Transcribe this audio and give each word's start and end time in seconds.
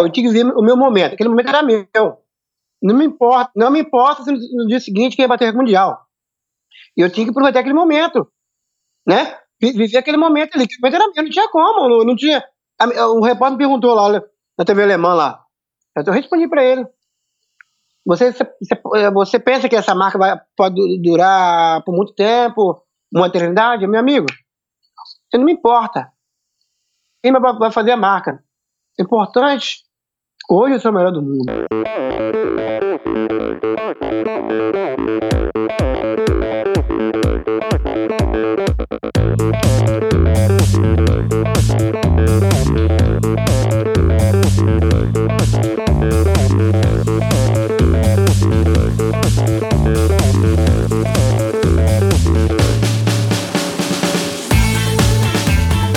eu 0.00 0.10
tinha 0.10 0.28
que 0.28 0.32
ver 0.32 0.46
o 0.46 0.62
meu 0.62 0.76
momento. 0.76 1.14
Aquele 1.14 1.28
momento 1.28 1.48
era 1.48 1.62
meu. 1.62 1.86
Não 2.80 2.94
me 2.94 3.04
importa, 3.04 3.50
não 3.56 3.70
me 3.70 3.80
importa 3.80 4.22
se 4.22 4.32
no 4.32 4.66
dia 4.66 4.78
seguinte 4.78 5.16
quem 5.16 5.26
bater 5.26 5.46
recorde 5.46 5.64
mundial. 5.64 6.06
Eu 6.96 7.10
tinha 7.10 7.26
que 7.26 7.30
aproveitar 7.30 7.60
aquele 7.60 7.74
momento, 7.74 8.30
né? 9.06 9.36
Viver 9.60 9.98
aquele 9.98 10.16
momento 10.16 10.54
ali. 10.54 10.64
Aquele 10.64 10.80
momento 10.80 10.94
era 10.94 11.12
meu, 11.12 11.24
não 11.24 11.30
tinha 11.30 11.48
como, 11.50 11.88
não, 11.88 12.04
não 12.04 12.16
tinha. 12.16 12.44
O 12.80 13.24
repórter 13.24 13.52
me 13.52 13.58
perguntou 13.58 13.94
lá 13.94 14.22
na 14.56 14.64
TV 14.64 14.84
alemã 14.84 15.14
lá. 15.14 15.44
Eu 15.96 16.12
respondi 16.12 16.48
para 16.48 16.62
ele. 16.62 16.86
Você, 18.06 18.32
você, 18.32 18.50
você, 19.12 19.38
pensa 19.38 19.68
que 19.68 19.76
essa 19.76 19.94
marca 19.94 20.16
vai, 20.16 20.40
pode 20.56 21.02
durar 21.02 21.82
por 21.84 21.94
muito 21.94 22.14
tempo, 22.14 22.80
uma 23.12 23.26
eternidade? 23.26 23.86
Meu 23.86 24.00
amigo, 24.00 24.26
você 25.28 25.36
não 25.36 25.44
me 25.44 25.52
importa. 25.52 26.10
Quem 27.22 27.32
vai 27.32 27.72
fazer 27.72 27.90
a 27.90 27.96
marca? 27.96 28.42
Importante 28.98 29.87
Hoje 30.50 30.76
eu 30.76 30.80
sou 30.80 30.90
o 30.90 30.94
melhor 30.94 31.12
do 31.12 31.20
mundo. 31.20 31.44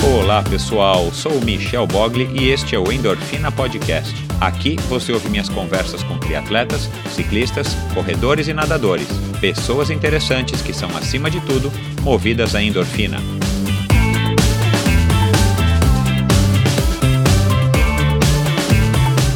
Olá 0.03 0.43
pessoal, 0.43 1.09
sou 1.13 1.31
o 1.31 1.45
Michel 1.45 1.87
Bogli 1.87 2.27
e 2.37 2.49
este 2.49 2.75
é 2.75 2.79
o 2.79 2.91
Endorfina 2.91 3.49
Podcast. 3.49 4.30
Aqui 4.41 4.75
você 4.89 5.13
ouve 5.13 5.29
minhas 5.29 5.47
conversas 5.47 6.01
com 6.01 6.17
triatletas, 6.17 6.89
ciclistas, 7.11 7.75
corredores 7.93 8.47
e 8.47 8.53
nadadores, 8.53 9.07
pessoas 9.39 9.91
interessantes 9.91 10.63
que 10.63 10.73
são, 10.73 10.89
acima 10.97 11.29
de 11.29 11.39
tudo, 11.41 11.71
movidas 12.01 12.55
à 12.55 12.63
endorfina. 12.63 13.19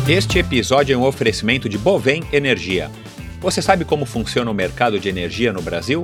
Este 0.07 0.39
episódio 0.39 0.95
é 0.95 0.97
um 0.97 1.03
oferecimento 1.03 1.69
de 1.69 1.77
Bovem 1.77 2.23
Energia. 2.33 2.89
Você 3.39 3.61
sabe 3.61 3.85
como 3.85 4.07
funciona 4.07 4.49
o 4.49 4.55
mercado 4.55 4.99
de 4.99 5.07
energia 5.07 5.53
no 5.53 5.61
Brasil? 5.61 6.03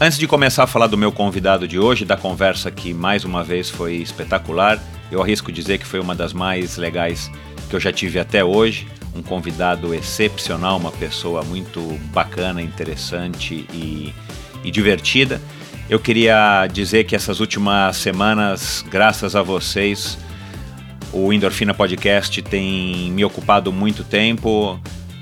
Antes 0.00 0.16
de 0.16 0.28
começar 0.28 0.62
a 0.62 0.66
falar 0.68 0.86
do 0.86 0.96
meu 0.96 1.10
convidado 1.10 1.66
de 1.66 1.76
hoje, 1.76 2.04
da 2.04 2.16
conversa 2.16 2.70
que 2.70 2.94
mais 2.94 3.24
uma 3.24 3.42
vez 3.42 3.68
foi 3.68 3.96
espetacular, 3.96 4.80
eu 5.10 5.20
arrisco 5.20 5.50
dizer 5.50 5.78
que 5.78 5.84
foi 5.84 5.98
uma 5.98 6.14
das 6.14 6.32
mais 6.32 6.76
legais 6.76 7.28
que 7.68 7.74
eu 7.74 7.80
já 7.80 7.92
tive 7.92 8.20
até 8.20 8.44
hoje. 8.44 8.86
Um 9.12 9.22
convidado 9.22 9.92
excepcional, 9.92 10.76
uma 10.76 10.92
pessoa 10.92 11.42
muito 11.42 11.80
bacana, 12.12 12.62
interessante 12.62 13.66
e, 13.74 14.14
e 14.62 14.70
divertida. 14.70 15.42
Eu 15.90 15.98
queria 15.98 16.68
dizer 16.68 17.02
que 17.02 17.16
essas 17.16 17.40
últimas 17.40 17.96
semanas, 17.96 18.84
graças 18.88 19.34
a 19.34 19.42
vocês, 19.42 20.16
o 21.12 21.32
Endorfina 21.32 21.74
Podcast 21.74 22.40
tem 22.42 23.10
me 23.10 23.24
ocupado 23.24 23.72
muito 23.72 24.04
tempo 24.04 24.78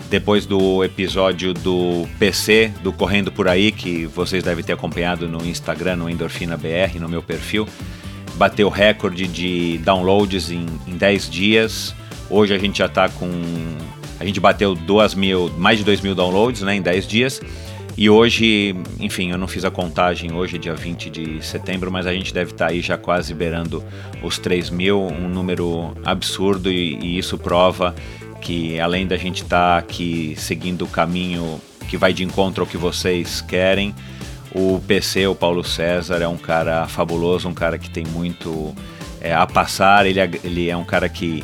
depois 0.09 0.47
do 0.47 0.85
episódio 0.85 1.53
do 1.53 2.07
PC, 2.19 2.73
do 2.83 2.93
Correndo 2.93 3.33
Por 3.33 3.49
Aí, 3.49 3.73
que 3.73 4.07
vocês 4.07 4.43
devem 4.45 4.65
ter 4.65 4.73
acompanhado 4.73 5.29
no 5.29 5.45
Instagram, 5.45 5.97
no 5.97 6.09
Endorfina 6.09 6.57
BR, 6.57 6.99
no 7.01 7.09
meu 7.09 7.23
perfil, 7.23 7.67
bateu 8.35 8.69
recorde 8.69 9.27
de 9.27 9.79
downloads 9.79 10.51
em, 10.51 10.67
em 10.87 10.97
10 10.97 11.29
dias. 11.29 11.95
Hoje 12.31 12.55
a 12.55 12.59
gente 12.59 12.79
já 12.79 12.87
está 12.87 13.09
com. 13.09 13.29
A 14.19 14.25
gente 14.25 14.41
bateu 14.41 14.75
2 14.75 15.15
mil, 15.15 15.51
mais 15.59 15.79
de 15.79 15.85
2 15.85 16.01
mil 16.01 16.15
downloads 16.15 16.63
né, 16.63 16.77
em 16.77 16.83
10 16.83 17.07
dias. 17.07 17.41
E 17.99 18.11
hoje, 18.11 18.77
enfim, 19.01 19.31
eu 19.31 19.39
não 19.39 19.49
fiz 19.49 19.65
a 19.65 19.71
contagem 19.71 20.33
hoje, 20.33 20.59
dia 20.59 20.75
20 20.75 21.09
de 21.09 21.45
setembro, 21.45 21.91
mas 21.91 22.07
a 22.07 22.13
gente 22.13 22.33
deve 22.33 22.51
estar 22.51 22.67
tá 22.67 22.71
aí 22.71 22.83
já 22.83 22.99
quase 22.99 23.33
beirando 23.33 23.83
os 24.23 24.39
3 24.39 24.69
mil, 24.69 25.01
um 25.01 25.29
número 25.29 25.95
absurdo, 26.05 26.71
e, 26.71 26.99
e 26.99 27.19
isso 27.19 27.39
prova 27.39 27.95
que 28.47 28.79
além 28.79 29.09
da 29.09 29.17
gente 29.17 29.43
estar 29.43 29.75
tá 29.75 29.77
aqui 29.77 30.37
seguindo 30.39 30.85
o 30.85 30.89
caminho 30.89 31.61
que 31.89 31.97
vai 31.97 32.13
de 32.13 32.23
encontro 32.23 32.63
ao 32.63 32.67
que 32.67 32.77
vocês 32.77 33.41
querem, 33.41 33.93
o 34.55 34.81
PC, 34.87 35.27
o 35.27 35.35
Paulo 35.35 35.65
César, 35.65 36.23
é 36.23 36.29
um 36.29 36.37
cara 36.37 36.87
fabuloso, 36.87 37.49
um 37.49 37.55
cara 37.55 37.77
que 37.77 37.91
tem 37.91 38.05
muito 38.07 38.73
é, 39.21 39.35
a 39.35 39.49
passar, 39.49 40.07
ele 40.07 40.21
é, 40.21 40.31
ele 40.45 40.71
é 40.71 40.77
um 40.77 40.85
cara 40.85 41.09
que, 41.09 41.43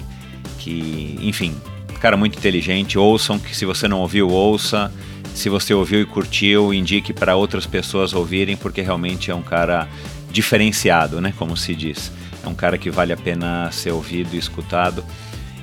que, 0.60 1.18
enfim, 1.20 1.56
cara 1.98 2.16
muito 2.16 2.38
inteligente, 2.38 2.96
ouçam, 2.96 3.36
que 3.36 3.56
se 3.56 3.64
você 3.64 3.88
não 3.88 3.98
ouviu, 3.98 4.28
ouça, 4.28 4.92
se 5.34 5.48
você 5.48 5.74
ouviu 5.74 6.02
e 6.02 6.06
curtiu, 6.06 6.72
indique 6.72 7.12
para 7.12 7.34
outras 7.34 7.66
pessoas 7.66 8.12
ouvirem, 8.12 8.56
porque 8.56 8.80
realmente 8.80 9.28
é 9.28 9.34
um 9.34 9.42
cara 9.42 9.88
diferenciado, 10.30 11.20
né, 11.20 11.34
como 11.36 11.56
se 11.56 11.74
diz. 11.74 12.12
É 12.44 12.48
um 12.48 12.54
cara 12.54 12.78
que 12.78 12.90
vale 12.90 13.12
a 13.12 13.16
pena 13.16 13.70
ser 13.72 13.90
ouvido 13.90 14.34
e 14.34 14.38
escutado. 14.38 15.04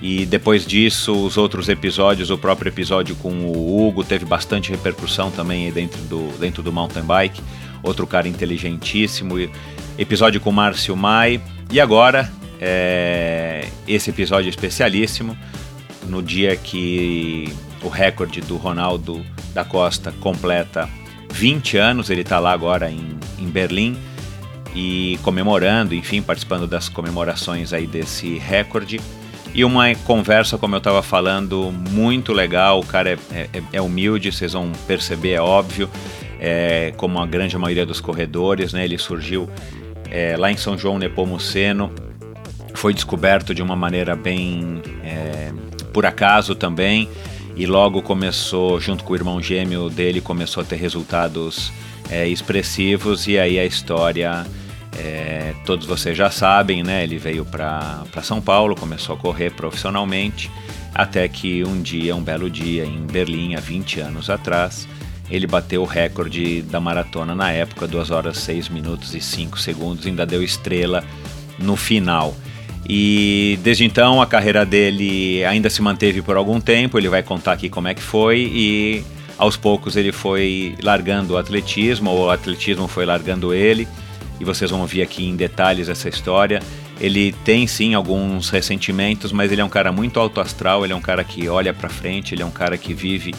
E 0.01 0.25
depois 0.25 0.65
disso, 0.65 1.13
os 1.25 1.37
outros 1.37 1.67
episódios, 1.67 2.29
o 2.29 2.37
próprio 2.37 2.69
episódio 2.69 3.15
com 3.17 3.31
o 3.31 3.87
Hugo 3.87 4.03
teve 4.03 4.23
bastante 4.23 4.71
repercussão 4.71 5.29
também 5.29 5.71
dentro 5.71 6.01
do, 6.03 6.37
dentro 6.37 6.63
do 6.63 6.71
mountain 6.71 7.03
bike. 7.03 7.41
Outro 7.83 8.07
cara 8.07 8.27
inteligentíssimo. 8.27 9.35
Episódio 9.97 10.39
com 10.39 10.51
o 10.51 10.53
Márcio 10.53 10.95
Mai. 10.95 11.41
E 11.69 11.81
agora, 11.81 12.31
é, 12.61 13.67
esse 13.88 14.09
episódio 14.09 14.49
especialíssimo, 14.49 15.38
no 16.07 16.23
dia 16.23 16.55
que 16.55 17.53
o 17.83 17.89
recorde 17.89 18.39
do 18.39 18.55
Ronaldo 18.55 19.23
da 19.53 19.65
Costa 19.65 20.13
completa 20.19 20.89
20 21.33 21.77
anos, 21.77 22.09
ele 22.09 22.21
está 22.21 22.39
lá 22.39 22.53
agora 22.53 22.89
em, 22.89 23.17
em 23.38 23.49
Berlim 23.49 23.97
e 24.73 25.19
comemorando, 25.23 25.93
enfim, 25.93 26.21
participando 26.21 26.67
das 26.67 26.88
comemorações 26.88 27.73
aí 27.73 27.85
desse 27.85 28.38
recorde 28.38 28.99
e 29.53 29.65
uma 29.65 29.93
conversa, 29.95 30.57
como 30.57 30.75
eu 30.75 30.79
estava 30.79 31.01
falando, 31.01 31.71
muito 31.89 32.31
legal. 32.31 32.79
O 32.79 32.85
cara 32.85 33.11
é, 33.11 33.17
é, 33.33 33.63
é, 33.73 33.81
humilde, 33.81 34.31
vocês 34.31 34.53
vão 34.53 34.71
perceber, 34.87 35.31
é 35.33 35.41
óbvio, 35.41 35.89
é, 36.39 36.93
como 36.97 37.19
a 37.19 37.25
grande 37.25 37.57
maioria 37.57 37.85
dos 37.85 37.99
corredores, 37.99 38.73
né? 38.73 38.85
Ele 38.85 38.97
surgiu 38.97 39.49
é, 40.09 40.35
lá 40.38 40.51
em 40.51 40.57
São 40.57 40.77
João 40.77 41.00
Nepomuceno, 41.00 41.91
foi 42.74 42.94
descoberto 42.94 43.53
de 43.53 43.62
uma 43.62 43.75
maneira 43.75 44.15
bem 44.15 44.81
é, 45.03 45.51
por 45.91 46.06
acaso 46.06 46.56
também, 46.56 47.09
e 47.56 47.65
logo 47.65 48.01
começou, 48.01 48.79
junto 48.79 49.03
com 49.03 49.13
o 49.13 49.15
irmão 49.15 49.41
gêmeo 49.41 49.89
dele, 49.89 50.21
começou 50.21 50.62
a 50.62 50.65
ter 50.65 50.77
resultados 50.77 51.74
é, 52.09 52.27
expressivos, 52.27 53.27
e 53.27 53.38
aí 53.38 53.59
a 53.59 53.65
história 53.65 54.45
é, 55.00 55.54
todos 55.66 55.86
vocês 55.86 56.18
já 56.18 56.30
sabem, 56.30 56.84
né? 56.84 57.04
Ele 57.04 57.18
veio 57.18 57.46
para 57.46 58.04
São 58.22 58.42
Paulo, 58.42 58.75
começou 58.75 59.16
a 59.16 59.18
correr 59.18 59.51
profissionalmente, 59.51 60.51
até 60.94 61.28
que 61.28 61.63
um 61.63 61.81
dia, 61.81 62.16
um 62.16 62.22
belo 62.22 62.50
dia, 62.50 62.86
em 62.86 63.06
Berlim, 63.06 63.56
há 63.56 63.60
20 63.60 64.01
anos 64.01 64.30
atrás, 64.30 64.88
ele 65.30 65.48
bateu 65.48 65.81
o 65.81 65.86
recorde 65.86 66.62
da 66.63 66.80
maratona 66.80 67.34
na 67.34 67.51
época, 67.51 67.88
2 67.88 68.12
horas 68.12 68.38
6 68.40 68.68
minutos 68.69 69.16
e 69.16 69.22
5 69.22 69.57
segundos, 69.60 70.06
ainda 70.06 70.25
deu 70.25 70.44
estrela 70.44 71.04
no 71.57 71.78
final. 71.78 72.36
E 72.88 73.57
desde 73.63 73.86
então 73.86 74.22
a 74.22 74.25
carreira 74.25 74.66
dele 74.66 75.46
ainda 75.46 75.69
se 75.69 75.81
manteve 75.81 76.22
por 76.22 76.36
algum 76.36 76.60
tempo, 76.60 76.98
ele 76.98 77.07
vai 77.07 77.24
contar 77.24 77.54
aqui 77.54 77.69
como 77.69 77.88
é 77.88 77.94
que 77.94 78.01
foi 78.01 78.40
e 78.40 79.04
aos 79.38 79.56
poucos 79.56 79.96
ele 79.96 80.12
foi 80.12 80.75
largando 80.81 81.36
o 81.36 81.38
atletismo, 81.38 82.10
ou 82.10 82.25
o 82.25 82.30
atletismo 82.30 82.88
foi 82.88 83.06
largando 83.06 83.54
ele, 83.54 83.88
e 84.39 84.45
vocês 84.45 84.71
vão 84.71 84.81
ouvir 84.81 85.01
aqui 85.01 85.25
em 85.25 85.36
detalhes 85.36 85.89
essa 85.89 86.07
história. 86.07 86.62
Ele 87.00 87.31
tem 87.44 87.65
sim 87.68 87.94
alguns 87.94 88.50
ressentimentos, 88.50 89.31
mas 89.31 89.51
ele 89.51 89.62
é 89.62 89.65
um 89.65 89.69
cara 89.69 89.91
muito 89.91 90.19
alto 90.19 90.41
astral, 90.41 90.83
ele 90.83 90.94
é 90.94 90.95
um 90.95 91.01
cara 91.01 91.24
que 91.24 91.47
olha 91.47 91.74
para 91.74 91.89
frente, 91.89 92.36
ele 92.36 92.41
é 92.41 92.45
um 92.45 92.51
cara 92.51 92.77
que 92.77 92.94
vive 92.94 93.33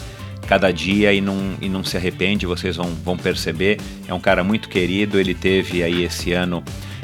cada 0.47 0.71
dia 0.71 1.13
e 1.13 1.21
não, 1.21 1.55
e 1.61 1.69
não 1.69 1.83
se 1.83 1.95
arrepende, 1.95 2.45
vocês 2.45 2.75
vão, 2.75 2.89
vão 3.03 3.17
perceber. 3.17 3.79
É 4.07 4.13
um 4.13 4.19
cara 4.19 4.43
muito 4.43 4.67
querido, 4.67 5.19
ele 5.19 5.33
teve 5.33 5.83
aí 5.83 6.03
esse 6.03 6.33
ano 6.33 6.63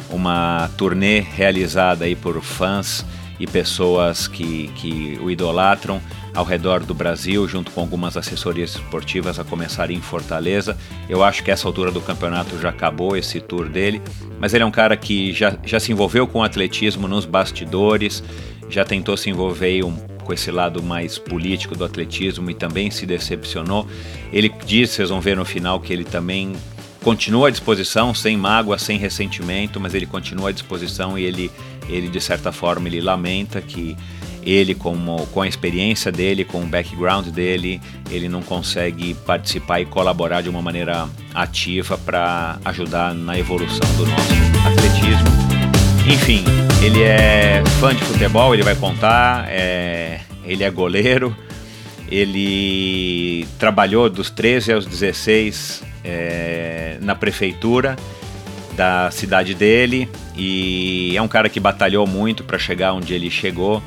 uma 0.10 0.70
turnê 0.78 1.20
realizada 1.20 2.06
aí 2.06 2.16
por 2.16 2.42
fãs 2.42 3.06
e 3.40 3.46
pessoas 3.46 4.28
que, 4.28 4.68
que 4.76 5.20
o 5.22 5.30
idolatram 5.30 6.02
ao 6.34 6.46
redor 6.46 6.84
do 6.84 6.94
Brasil, 6.94 7.48
junto 7.48 7.72
com 7.72 7.82
algumas 7.82 8.16
assessorias 8.16 8.76
esportivas 8.76 9.40
a 9.40 9.44
começar 9.44 9.90
em 9.90 10.02
Fortaleza. 10.02 10.78
Eu 11.10 11.24
acho 11.24 11.44
que 11.44 11.52
essa 11.52 11.68
altura 11.68 11.92
do 11.92 12.02
campeonato 12.02 12.60
já 12.60 12.70
acabou 12.70 13.18
esse 13.18 13.40
tour 13.40 13.68
dele, 13.68 14.02
mas 14.40 14.54
ele 14.54 14.64
é 14.64 14.66
um 14.66 14.72
cara 14.72 14.96
que 14.96 15.34
já, 15.34 15.58
já 15.64 15.80
se 15.80 15.92
envolveu 15.92 16.28
com 16.28 16.40
o 16.40 16.44
atletismo 16.44 17.08
nos 17.08 17.26
bastidores, 17.26 18.24
já 18.70 18.84
tentou 18.84 19.16
se 19.18 19.30
envolver 19.30 19.84
um, 19.84 19.96
com 20.24 20.34
esse 20.34 20.52
lado 20.52 20.84
mais 20.84 21.18
político 21.18 21.76
do 21.76 21.86
atletismo 21.86 22.52
e 22.52 22.54
também 22.54 22.92
se 22.92 23.06
decepcionou. 23.06 23.88
Ele 24.32 24.54
diz, 24.66 24.90
vocês 24.92 25.10
vão 25.10 25.22
ver 25.22 25.38
no 25.38 25.46
final, 25.46 25.80
que 25.80 25.94
ele 25.94 26.04
também 26.04 26.54
continua 27.02 27.48
à 27.48 27.52
disposição, 27.52 28.14
sem 28.14 28.36
mágoa, 28.36 28.78
sem 28.78 28.98
ressentimento, 28.98 29.80
mas 29.80 29.94
ele 29.94 30.06
continua 30.06 30.50
à 30.50 30.52
disposição 30.52 31.18
e 31.18 31.24
ele, 31.24 31.50
ele 31.88 32.08
de 32.08 32.20
certa 32.22 32.52
forma, 32.52 32.88
ele 32.88 33.02
lamenta 33.02 33.62
que 33.62 33.96
ele 34.44 34.74
com, 34.74 34.96
com 35.34 35.42
a 35.42 35.48
experiência 35.48 36.12
dele, 36.12 36.46
com 36.46 36.62
o 36.62 36.66
background 36.66 37.28
dele, 37.28 37.82
ele 38.10 38.30
não 38.30 38.42
consegue 38.42 39.14
participar 39.14 39.82
e 39.82 39.86
colaborar 39.86 40.42
de 40.42 40.50
uma 40.50 40.62
maneira 40.62 41.08
ativa 41.34 41.98
para 41.98 42.58
ajudar 42.64 43.14
na 43.14 43.38
evolução 43.38 43.88
do 43.98 44.06
nosso 44.06 44.34
atletismo. 44.66 45.28
Enfim, 46.10 46.46
ele 46.82 47.04
é 47.04 47.62
fã 47.82 47.94
de 47.94 48.02
futebol, 48.06 48.54
ele 48.54 48.64
vai 48.64 48.76
contar, 48.76 49.46
é, 49.50 50.22
ele 50.46 50.64
é 50.64 50.72
goleiro, 50.72 51.36
ele 52.10 53.46
trabalhou 53.60 54.10
dos 54.10 54.30
13 54.30 54.72
aos 54.72 54.86
16 54.86 55.84
é, 56.06 56.98
na 57.02 57.16
prefeitura 57.16 57.98
da 58.78 59.10
cidade 59.10 59.56
dele 59.56 60.08
e 60.38 61.18
é 61.18 61.22
um 61.22 61.28
cara 61.28 61.50
que 61.50 61.60
batalhou 61.60 62.06
muito 62.06 62.44
para 62.44 62.60
chegar 62.60 62.94
onde 62.94 63.12
ele 63.12 63.30
chegou 63.30 63.82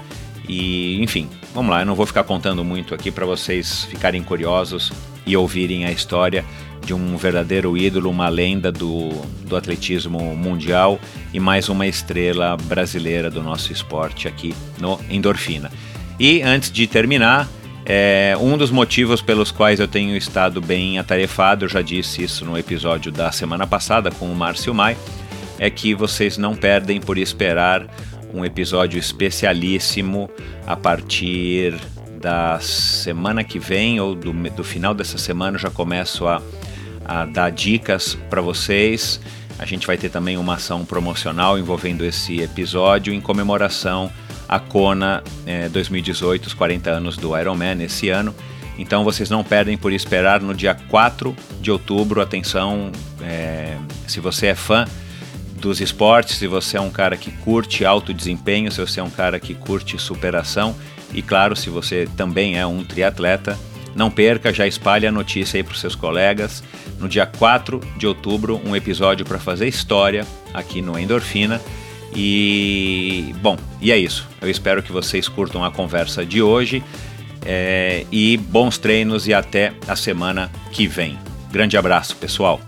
e, 0.49 1.01
enfim, 1.01 1.29
vamos 1.55 1.71
lá, 1.71 1.83
eu 1.83 1.87
não 1.87 1.95
vou 1.95 2.05
ficar 2.05 2.25
contando 2.25 2.65
muito 2.65 2.93
aqui 2.93 3.09
para 3.09 3.25
vocês 3.25 3.85
ficarem 3.85 4.21
curiosos 4.21 4.93
e 5.25 5.37
ouvirem 5.37 5.85
a 5.85 5.93
história 5.93 6.45
de 6.85 6.93
um 6.93 7.17
verdadeiro 7.17 7.77
ídolo, 7.77 8.11
uma 8.11 8.29
lenda 8.29 8.73
do, 8.73 9.11
do 9.47 9.55
atletismo 9.55 10.19
mundial 10.35 10.99
e 11.33 11.39
mais 11.39 11.69
uma 11.69 11.87
estrela 11.87 12.57
brasileira 12.57 13.31
do 13.31 13.45
nosso 13.45 13.73
esporte 13.73 14.27
aqui 14.27 14.53
no 14.81 14.99
Endorfina. 15.09 15.71
E 16.19 16.43
antes 16.43 16.73
de 16.73 16.87
terminar, 16.89 17.49
é, 17.85 18.37
um 18.41 18.57
dos 18.57 18.71
motivos 18.71 19.23
pelos 19.23 19.51
quais 19.51 19.81
eu 19.81 19.89
tenho 19.89 20.17
estado 20.17 20.61
bem 20.61 20.99
atarefado, 20.99 21.65
eu 21.65 21.69
já 21.69 21.83
disse 21.83 22.23
isso 22.23 22.45
no 22.45 22.57
episódio 22.57 23.11
da 23.11 23.33
semana 23.33 23.67
passada 23.67 24.11
com 24.11 24.27
o 24.27 24.35
Márcio 24.35 24.75
Mai, 24.75 24.97
é 25.59 25.69
que 25.71 25.95
vocês 25.95 26.39
não 26.39 26.55
perdem 26.55 27.01
por 27.01 27.19
esperar 27.19 27.87
um 28.33 28.45
episódio 28.45 28.99
especialíssimo 28.99 30.31
a 30.67 30.77
partir 30.77 31.75
da 32.21 32.61
semana 32.61 33.43
que 33.43 33.59
vem 33.59 33.99
ou 33.99 34.15
do, 34.15 34.33
do 34.33 34.63
final 34.63 34.95
dessa 34.95 35.19
semana 35.19 35.59
já 35.59 35.71
começo 35.71 36.27
a, 36.27 36.41
a 37.05 37.25
dar 37.25 37.51
dicas 37.51 38.17
para 38.29 38.43
vocês. 38.43 39.21
A 39.59 39.65
gente 39.65 39.87
vai 39.87 39.97
ter 39.97 40.11
também 40.11 40.37
uma 40.37 40.55
ação 40.55 40.85
promocional 40.85 41.59
envolvendo 41.59 42.05
esse 42.05 42.41
episódio 42.41 43.13
em 43.13 43.21
comemoração 43.21 44.11
à 44.51 44.59
Kona 44.59 45.23
é, 45.47 45.69
2018, 45.69 46.49
os 46.49 46.55
40 46.55 46.91
anos 46.91 47.17
do 47.17 47.39
Ironman 47.39 47.81
esse 47.85 48.09
ano. 48.09 48.35
Então 48.77 49.05
vocês 49.05 49.31
não 49.31 49.45
perdem 49.45 49.79
por 49.79 49.93
esperar 49.93 50.41
no 50.41 50.53
dia 50.53 50.75
4 50.75 51.37
de 51.61 51.71
outubro. 51.71 52.21
Atenção, 52.21 52.91
é, 53.23 53.77
se 54.09 54.19
você 54.19 54.49
é 54.49 54.55
fã 54.57 54.87
dos 55.55 55.81
esportes, 55.81 56.37
se 56.37 56.49
você 56.49 56.77
é 56.77 56.81
um 56.81 56.91
cara 56.91 57.17
que 57.17 57.31
curte 57.31 57.85
alto 57.85 58.13
desempenho, 58.13 58.73
se 58.73 58.81
você 58.81 58.99
é 58.99 59.03
um 59.03 59.11
cara 59.11 59.39
que 59.39 59.55
curte 59.55 59.97
superação 60.01 60.75
e 61.15 61.23
claro, 61.23 61.55
se 61.55 61.71
você 61.71 62.09
também 62.17 62.59
é 62.59 62.67
um 62.67 62.83
triatleta, 62.83 63.57
não 63.95 64.11
perca, 64.11 64.53
já 64.53 64.67
espalhe 64.67 65.07
a 65.07 65.13
notícia 65.13 65.59
aí 65.59 65.63
para 65.63 65.75
os 65.75 65.81
seus 65.81 65.95
colegas. 65.95 66.65
No 66.99 67.09
dia 67.09 67.27
4 67.27 67.81
de 67.97 68.07
outubro, 68.07 68.61
um 68.65 68.75
episódio 68.75 69.25
para 69.25 69.39
fazer 69.39 69.69
história 69.69 70.27
aqui 70.53 70.83
no 70.83 70.99
Endorfina. 70.99 71.61
E 72.15 73.35
bom, 73.41 73.57
e 73.81 73.93
é 73.93 73.99
isso. 73.99 74.29
Eu 74.41 74.51
espero 74.51 74.83
que 74.83 74.93
vocês 74.93 75.29
curtam 75.29 75.65
a 75.65 75.71
conversa 75.71 76.25
de 76.25 76.43
hoje. 76.43 76.83
É, 77.45 78.05
e 78.13 78.37
bons 78.37 78.77
treinos 78.77 79.27
e 79.27 79.33
até 79.33 79.73
a 79.89 79.97
semana 79.97 80.51
que 80.73 80.87
vem. 80.87 81.19
Grande 81.51 81.77
abraço, 81.77 82.17
pessoal. 82.17 82.61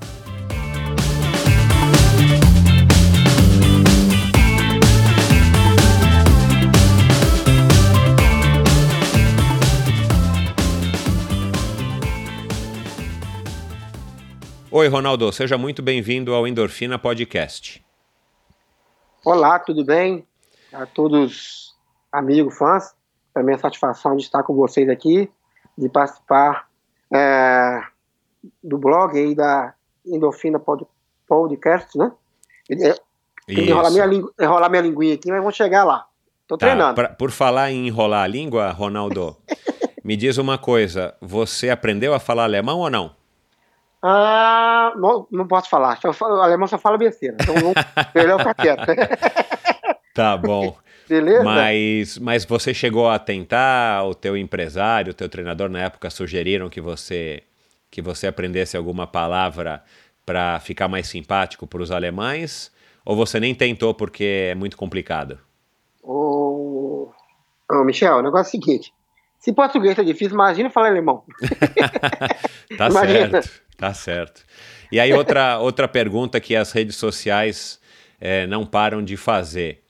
Oi, 14.75 14.89
Ronaldo, 14.89 15.31
seja 15.31 15.59
muito 15.59 15.83
bem-vindo 15.83 16.33
ao 16.33 16.49
Endorfina 16.49 16.99
Podcast. 16.99 17.83
Olá, 19.25 19.57
tudo 19.61 19.85
bem? 19.85 20.27
A 20.73 20.85
todos 20.85 21.77
amigos, 22.11 22.59
fãs, 22.59 22.93
é 23.37 23.43
minha 23.43 23.57
satisfação 23.57 24.17
de 24.17 24.25
estar 24.25 24.43
com 24.43 24.53
vocês 24.53 24.89
aqui, 24.89 25.31
de 25.79 25.89
participar 25.89 26.69
é, 27.15 27.83
do 28.65 28.77
blog 28.77 29.17
aí 29.17 29.33
da 29.33 29.75
Endorfina 30.05 30.59
Pod, 30.59 30.85
Podcast, 31.29 31.97
né? 31.97 32.11
Enrolar 33.49 33.93
minha, 33.93 34.07
enrolar 34.41 34.69
minha 34.69 34.83
linguinha 34.83 35.15
aqui, 35.15 35.31
mas 35.31 35.39
vamos 35.39 35.55
chegar 35.55 35.85
lá. 35.85 36.05
Tô 36.49 36.59
tá, 36.59 36.67
treinando. 36.67 36.97
Pra, 36.97 37.09
por 37.11 37.31
falar 37.31 37.71
em 37.71 37.87
enrolar 37.87 38.25
a 38.25 38.27
língua, 38.27 38.73
Ronaldo, 38.73 39.37
me 40.03 40.17
diz 40.17 40.37
uma 40.37 40.59
coisa, 40.59 41.15
você 41.21 41.71
aprendeu 41.71 42.13
a 42.13 42.19
falar 42.19 42.43
alemão 42.43 42.81
ou 42.81 42.91
não? 42.91 43.15
Ah, 44.03 44.93
não, 44.97 45.27
não 45.31 45.47
posso 45.47 45.69
falar. 45.69 45.99
Falo, 46.13 46.39
o 46.39 46.43
alemão 46.43 46.67
só 46.67 46.77
fala 46.77 46.99
besteira. 46.99 47.37
Então 47.41 47.55
melhor 48.15 48.39
ficar 48.39 48.55
quieto. 48.55 48.83
Tá 50.15 50.37
bom. 50.37 50.77
Beleza? 51.09 51.43
Mas, 51.43 52.19
mas 52.19 52.45
você 52.45 52.75
chegou 52.75 53.09
a 53.09 53.19
tentar, 53.19 54.05
o 54.05 54.15
teu 54.15 54.37
empresário, 54.37 55.13
o 55.13 55.15
teu 55.15 55.27
treinador 55.27 55.71
na 55.71 55.81
época 55.81 56.11
sugeriram 56.11 56.69
que 56.69 56.83
você 56.83 57.43
que 57.91 58.01
você 58.01 58.27
aprendesse 58.27 58.77
alguma 58.77 59.07
palavra 59.07 59.83
para 60.25 60.59
ficar 60.61 60.89
mais 60.89 61.07
simpático 61.09 61.67
para 61.67 61.83
os 61.83 61.91
alemães? 61.91 62.73
Ou 63.05 63.17
você 63.17 63.39
nem 63.41 63.55
tentou 63.55 63.95
porque 63.95 64.49
é 64.51 64.55
muito 64.55 64.77
complicado? 64.77 65.39
Ô, 66.03 67.11
oh, 67.71 67.85
Michel, 67.85 68.17
o 68.17 68.23
negócio 68.23 68.57
é 68.57 68.59
o 68.59 68.63
seguinte: 68.63 68.93
se 69.39 69.53
português 69.53 69.99
é 69.99 70.05
difícil, 70.05 70.35
imagina 70.35 70.71
falar 70.71 70.89
alemão. 70.89 71.25
tá 72.79 72.89
imagina. 72.89 73.43
certo. 73.43 73.63
Tá 73.83 73.93
certo. 73.93 74.45
E 74.93 75.01
aí, 75.01 75.13
outra, 75.13 75.59
outra 75.59 75.89
pergunta 75.89 76.39
que 76.39 76.55
as 76.55 76.71
redes 76.71 76.95
sociais 76.95 77.81
é, 78.21 78.47
não 78.47 78.65
param 78.65 79.03
de 79.03 79.17
fazer. 79.17 79.83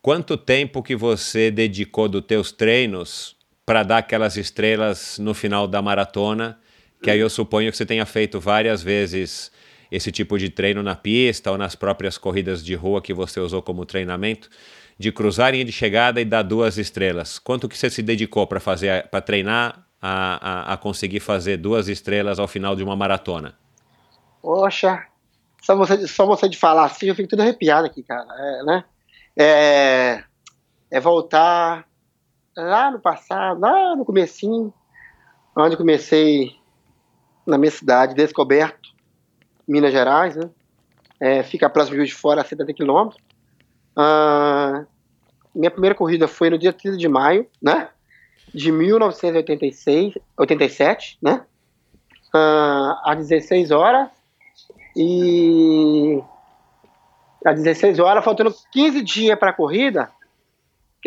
Quanto 0.00 0.36
tempo 0.36 0.84
que 0.84 0.94
você 0.94 1.50
dedicou 1.50 2.08
dos 2.08 2.24
teus 2.24 2.52
treinos 2.52 3.34
para 3.66 3.82
dar 3.82 3.98
aquelas 3.98 4.36
estrelas 4.36 5.18
no 5.18 5.34
final 5.34 5.66
da 5.66 5.82
maratona? 5.82 6.60
Que 7.02 7.10
aí 7.10 7.18
eu 7.18 7.28
suponho 7.28 7.72
que 7.72 7.76
você 7.76 7.84
tenha 7.84 8.06
feito 8.06 8.38
várias 8.38 8.84
vezes 8.84 9.50
esse 9.90 10.12
tipo 10.12 10.38
de 10.38 10.48
treino 10.48 10.80
na 10.80 10.94
pista 10.94 11.50
ou 11.50 11.58
nas 11.58 11.74
próprias 11.74 12.16
corridas 12.16 12.64
de 12.64 12.76
rua 12.76 13.02
que 13.02 13.12
você 13.12 13.40
usou 13.40 13.60
como 13.60 13.84
treinamento, 13.84 14.48
de 14.96 15.10
cruzar 15.10 15.50
linha 15.50 15.64
de 15.64 15.72
chegada 15.72 16.20
e 16.20 16.24
dar 16.24 16.42
duas 16.42 16.78
estrelas. 16.78 17.40
Quanto 17.40 17.68
que 17.68 17.76
você 17.76 17.90
se 17.90 18.00
dedicou 18.00 18.46
para 18.46 18.60
fazer, 18.60 19.08
para 19.08 19.20
treinar 19.20 19.87
a, 20.00 20.70
a, 20.70 20.74
a, 20.74 20.76
conseguir 20.76 21.20
fazer 21.20 21.56
duas 21.56 21.88
estrelas 21.88 22.38
ao 22.38 22.48
final 22.48 22.76
de 22.76 22.82
uma 22.82 22.96
maratona? 22.96 23.54
Poxa, 24.40 25.06
só 25.62 25.76
você, 25.76 26.06
só 26.06 26.26
você 26.26 26.48
de 26.48 26.56
falar 26.56 26.84
assim, 26.84 27.06
eu 27.06 27.14
fico 27.14 27.28
tudo 27.28 27.42
arrepiado 27.42 27.86
aqui, 27.86 28.02
cara. 28.02 28.26
É, 28.30 28.64
né? 28.64 28.84
é, 29.38 30.24
é 30.90 31.00
voltar 31.00 31.86
lá 32.56 32.90
no 32.90 32.98
passado, 32.98 33.60
lá 33.60 33.94
no 33.94 34.04
comecinho, 34.04 34.74
onde 35.56 35.76
comecei 35.76 36.56
na 37.46 37.56
minha 37.56 37.70
cidade, 37.70 38.14
Descoberto, 38.14 38.90
Minas 39.66 39.92
Gerais, 39.92 40.34
né? 40.34 40.50
É, 41.20 41.42
fica 41.42 41.70
próximo 41.70 41.94
de 41.94 41.98
Juiz 41.98 42.10
de 42.10 42.16
Fora, 42.16 42.40
a 42.40 42.44
70 42.44 42.72
quilômetros. 42.74 43.22
Ah, 43.96 44.84
minha 45.54 45.70
primeira 45.70 45.94
corrida 45.94 46.28
foi 46.28 46.50
no 46.50 46.58
dia 46.58 46.72
30 46.72 46.96
de 46.96 47.08
maio, 47.08 47.46
né? 47.62 47.88
De 48.54 48.72
1986, 48.72 50.14
87, 50.36 51.18
né? 51.22 51.44
uh, 52.34 52.94
às 53.04 53.28
16 53.28 53.70
horas 53.70 54.08
e 54.96 56.22
às 57.44 57.56
16 57.56 57.98
horas, 57.98 58.24
faltando 58.24 58.54
15 58.72 59.02
dias 59.02 59.38
para 59.38 59.50
a 59.50 59.54
corrida, 59.54 60.10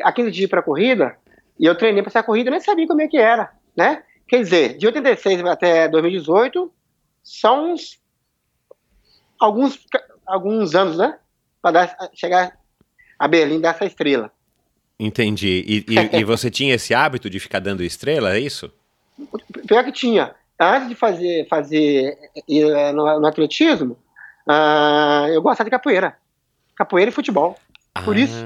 a 0.01 0.11
15 0.11 0.31
dias 0.31 0.49
para 0.49 0.61
a 0.61 0.63
corrida, 0.63 1.17
e 1.59 1.65
eu 1.65 1.77
treinei 1.77 2.01
para 2.01 2.09
essa 2.09 2.23
corrida, 2.23 2.49
nem 2.49 2.59
sabia 2.59 2.87
como 2.87 3.01
é 3.01 3.07
que 3.07 3.17
era, 3.17 3.51
né? 3.75 4.03
Quer 4.27 4.37
dizer, 4.37 4.77
de 4.77 4.87
86 4.87 5.45
até 5.45 5.89
2018, 5.89 6.71
são 7.21 7.73
uns, 7.73 7.99
alguns, 9.39 9.85
alguns 10.25 10.73
anos, 10.73 10.97
né? 10.97 11.19
Para 11.61 11.95
chegar 12.13 12.57
a 13.19 13.27
Berlim 13.27 13.59
dessa 13.59 13.85
estrela. 13.85 14.31
Entendi. 15.01 15.65
E, 15.67 15.85
e, 15.93 16.19
e, 16.21 16.23
você 16.23 16.51
tinha 16.51 16.75
esse 16.75 16.93
hábito 16.93 17.27
de 17.27 17.39
ficar 17.39 17.59
dando 17.59 17.83
estrela, 17.83 18.35
é 18.35 18.39
isso? 18.39 18.71
Pior 19.67 19.83
que 19.83 19.91
tinha. 19.91 20.35
Antes 20.59 20.89
de 20.89 20.95
fazer, 20.95 21.47
fazer 21.49 22.15
eh, 22.47 22.91
no, 22.91 23.19
no 23.19 23.25
atletismo, 23.25 23.97
uh, 24.47 25.27
eu 25.29 25.41
gostava 25.41 25.67
de 25.67 25.71
capoeira. 25.71 26.15
Capoeira 26.75 27.09
e 27.09 27.13
futebol. 27.13 27.57
Por 28.05 28.15
ah. 28.15 28.19
isso, 28.19 28.45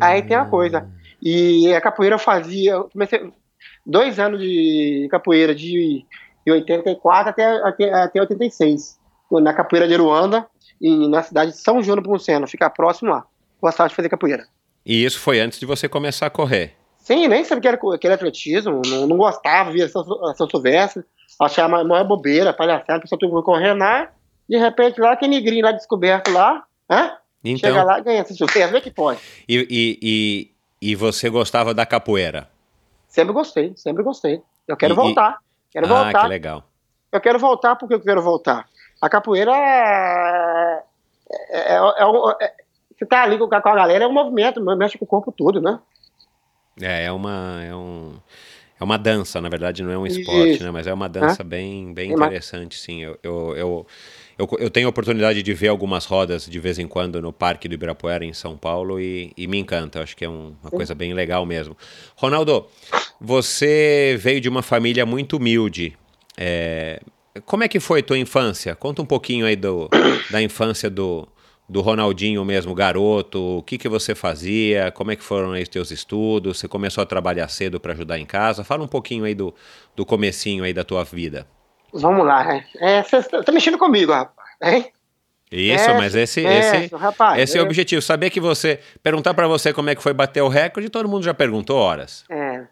aí 0.00 0.20
tem 0.22 0.36
uma 0.36 0.50
coisa. 0.50 0.90
E 1.22 1.72
a 1.72 1.80
capoeira 1.80 2.16
eu 2.16 2.18
fazia. 2.18 2.72
Eu 2.72 2.90
comecei 2.90 3.32
dois 3.86 4.18
anos 4.18 4.40
de 4.40 5.06
capoeira, 5.12 5.54
de, 5.54 6.04
de 6.44 6.52
84 6.52 7.30
até, 7.30 7.68
até, 7.68 7.92
até 7.92 8.20
86. 8.20 8.98
Na 9.30 9.54
capoeira 9.54 9.86
de 9.86 9.94
Aruanda, 9.94 10.46
e 10.80 11.08
na 11.08 11.22
cidade 11.22 11.52
de 11.52 11.58
São 11.58 11.82
João 11.82 11.96
do 11.96 12.02
Ponceno, 12.02 12.48
fica 12.48 12.68
próximo 12.68 13.10
lá. 13.10 13.24
Gostava 13.60 13.88
de 13.88 13.94
fazer 13.94 14.08
capoeira. 14.08 14.46
E 14.84 15.04
isso 15.04 15.18
foi 15.18 15.40
antes 15.40 15.58
de 15.58 15.66
você 15.66 15.88
começar 15.88 16.26
a 16.26 16.30
correr? 16.30 16.74
Sim, 16.98 17.28
nem 17.28 17.44
sabia 17.44 17.60
que 17.60 17.68
era, 17.68 17.98
que 17.98 18.06
era 18.06 18.14
atletismo, 18.14 18.80
não, 18.86 19.06
não 19.06 19.16
gostava, 19.16 19.70
via 19.70 19.88
São 19.88 20.48
Silvestre, 20.50 21.04
achava 21.40 21.80
a 21.80 21.84
maior 21.84 22.04
bobeira, 22.04 22.52
palhaçada, 22.52 22.96
a 22.96 23.00
pessoa 23.00 23.18
tudo 23.18 23.42
correndo 23.42 23.78
lá, 23.78 24.10
de 24.48 24.56
repente 24.56 25.00
lá, 25.00 25.12
aquele 25.12 25.34
negrinho 25.34 25.64
lá 25.64 25.72
descoberto 25.72 26.30
lá, 26.30 26.64
hã? 26.90 27.12
Então, 27.44 27.70
chega 27.70 27.84
lá 27.84 27.98
e 27.98 28.02
ganha 28.02 28.24
São 28.24 28.36
Silvestre, 28.36 28.72
vê 28.72 28.80
que 28.80 28.90
pode. 28.90 29.20
E, 29.46 29.66
e, 29.70 29.98
e, 30.02 30.90
e, 30.90 30.94
você 30.94 31.28
gostava 31.28 31.74
da 31.74 31.84
capoeira? 31.84 32.48
Sempre 33.06 33.34
gostei, 33.34 33.74
sempre 33.76 34.02
gostei. 34.02 34.40
Eu 34.66 34.76
quero 34.76 34.94
e, 34.94 34.96
voltar, 34.96 35.38
quero 35.70 35.86
ah, 35.86 36.04
voltar. 36.04 36.22
que 36.22 36.28
legal. 36.28 36.64
Eu 37.12 37.20
quero 37.20 37.38
voltar 37.38 37.76
porque 37.76 37.94
eu 37.94 38.00
quero 38.00 38.22
voltar. 38.22 38.66
A 39.00 39.08
capoeira 39.10 39.52
é, 39.54 40.82
é, 41.50 41.74
é, 41.74 41.76
é, 41.76 42.54
é 42.94 42.98
você 42.98 43.06
tá 43.06 43.22
ali 43.22 43.38
com 43.38 43.52
a 43.52 43.60
galera, 43.60 44.04
é 44.04 44.06
um 44.06 44.12
movimento, 44.12 44.62
mexe 44.76 44.98
com 44.98 45.04
o 45.04 45.08
corpo 45.08 45.32
todo, 45.32 45.60
né? 45.60 45.78
É, 46.80 47.04
é 47.04 47.12
uma, 47.12 47.62
é 47.62 47.74
um, 47.74 48.14
é 48.80 48.84
uma 48.84 48.96
dança, 48.98 49.40
na 49.40 49.48
verdade, 49.48 49.82
não 49.82 49.92
é 49.92 49.98
um 49.98 50.06
esporte, 50.06 50.62
né? 50.62 50.70
Mas 50.70 50.86
é 50.86 50.92
uma 50.92 51.08
dança 51.08 51.42
é? 51.42 51.44
bem, 51.44 51.92
bem 51.92 52.12
interessante, 52.12 52.78
sim. 52.78 53.02
Eu, 53.02 53.18
eu, 53.22 53.56
eu, 53.56 53.86
eu, 54.38 54.48
eu, 54.58 54.70
tenho 54.70 54.86
a 54.88 54.90
oportunidade 54.90 55.42
de 55.42 55.54
ver 55.54 55.68
algumas 55.68 56.04
rodas 56.04 56.46
de 56.46 56.58
vez 56.58 56.78
em 56.78 56.88
quando 56.88 57.22
no 57.22 57.32
Parque 57.32 57.68
do 57.68 57.74
Ibirapuera, 57.74 58.24
em 58.24 58.32
São 58.32 58.56
Paulo, 58.56 58.98
e, 59.00 59.32
e 59.36 59.46
me 59.46 59.58
encanta. 59.58 59.98
Eu 59.98 60.02
acho 60.02 60.16
que 60.16 60.24
é 60.24 60.28
um, 60.28 60.54
uma 60.60 60.70
coisa 60.70 60.94
bem 60.94 61.14
legal 61.14 61.46
mesmo. 61.46 61.76
Ronaldo, 62.16 62.66
você 63.20 64.16
veio 64.18 64.40
de 64.40 64.48
uma 64.48 64.62
família 64.62 65.06
muito 65.06 65.36
humilde. 65.36 65.96
É, 66.36 67.00
como 67.44 67.62
é 67.62 67.68
que 67.68 67.78
foi 67.78 68.02
tua 68.02 68.18
infância? 68.18 68.74
Conta 68.74 69.02
um 69.02 69.06
pouquinho 69.06 69.46
aí 69.46 69.54
do, 69.54 69.88
da 70.30 70.42
infância 70.42 70.90
do, 70.90 71.28
do 71.68 71.80
Ronaldinho 71.80 72.44
mesmo, 72.44 72.74
garoto, 72.74 73.58
o 73.58 73.62
que, 73.62 73.78
que 73.78 73.88
você 73.88 74.14
fazia, 74.14 74.92
como 74.92 75.10
é 75.10 75.16
que 75.16 75.24
foram 75.24 75.52
aí 75.52 75.62
os 75.62 75.68
teus 75.68 75.90
estudos, 75.90 76.58
você 76.58 76.68
começou 76.68 77.02
a 77.02 77.06
trabalhar 77.06 77.48
cedo 77.48 77.80
para 77.80 77.92
ajudar 77.92 78.18
em 78.18 78.26
casa, 78.26 78.62
fala 78.62 78.84
um 78.84 78.88
pouquinho 78.88 79.24
aí 79.24 79.34
do, 79.34 79.54
do 79.96 80.04
comecinho 80.04 80.64
aí 80.64 80.74
da 80.74 80.84
tua 80.84 81.04
vida. 81.04 81.46
Vamos 81.92 82.26
lá, 82.26 82.62
é, 82.76 83.02
você 83.02 83.22
tá 83.22 83.52
mexendo 83.52 83.78
comigo, 83.78 84.12
rapaz, 84.12 84.48
hein? 84.62 84.92
Isso, 85.50 85.88
é, 85.88 85.96
mas 85.96 86.14
esse, 86.14 86.44
é, 86.44 86.84
esse, 86.84 86.96
rapaz, 86.96 87.40
esse 87.40 87.56
é, 87.56 87.60
é. 87.60 87.62
o 87.62 87.64
objetivo, 87.64 88.02
saber 88.02 88.28
que 88.28 88.40
você, 88.40 88.80
perguntar 89.02 89.32
para 89.34 89.46
você 89.46 89.72
como 89.72 89.88
é 89.88 89.94
que 89.94 90.02
foi 90.02 90.12
bater 90.12 90.42
o 90.42 90.48
recorde, 90.48 90.90
todo 90.90 91.08
mundo 91.08 91.22
já 91.22 91.32
perguntou 91.32 91.78
horas. 91.78 92.24
É, 92.28 92.64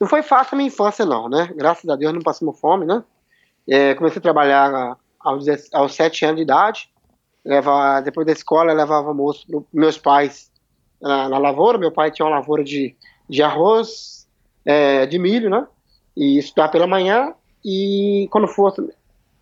não 0.00 0.08
foi 0.08 0.22
fácil 0.22 0.54
a 0.54 0.56
minha 0.56 0.68
infância 0.68 1.04
não, 1.04 1.28
né, 1.28 1.50
graças 1.54 1.88
a 1.88 1.94
Deus 1.94 2.12
não 2.12 2.22
passamos 2.22 2.58
fome, 2.58 2.84
né, 2.84 3.04
é, 3.68 3.94
comecei 3.94 4.18
a 4.18 4.22
trabalhar 4.22 4.96
aos, 5.20 5.46
aos 5.72 5.94
sete 5.94 6.24
anos 6.24 6.36
de 6.36 6.42
idade, 6.42 6.90
depois 8.04 8.26
da 8.26 8.32
escola, 8.32 8.72
eu 8.72 8.76
levava 8.76 9.08
almoço 9.08 9.46
para 9.46 9.60
meus 9.72 9.98
pais 9.98 10.50
na, 11.00 11.28
na, 11.28 11.38
lavoura. 11.38 11.78
Meu 11.78 11.92
pai 11.92 12.10
tinha 12.10 12.26
uma 12.26 12.36
lavoura 12.36 12.64
de, 12.64 12.96
de 13.28 13.42
arroz, 13.42 14.26
é, 14.64 15.04
de 15.06 15.18
milho, 15.18 15.50
né? 15.50 15.66
E 16.16 16.38
estudar 16.38 16.68
pela 16.68 16.86
manhã. 16.86 17.34
E 17.64 18.28
quando 18.30 18.48
fosse 18.48 18.80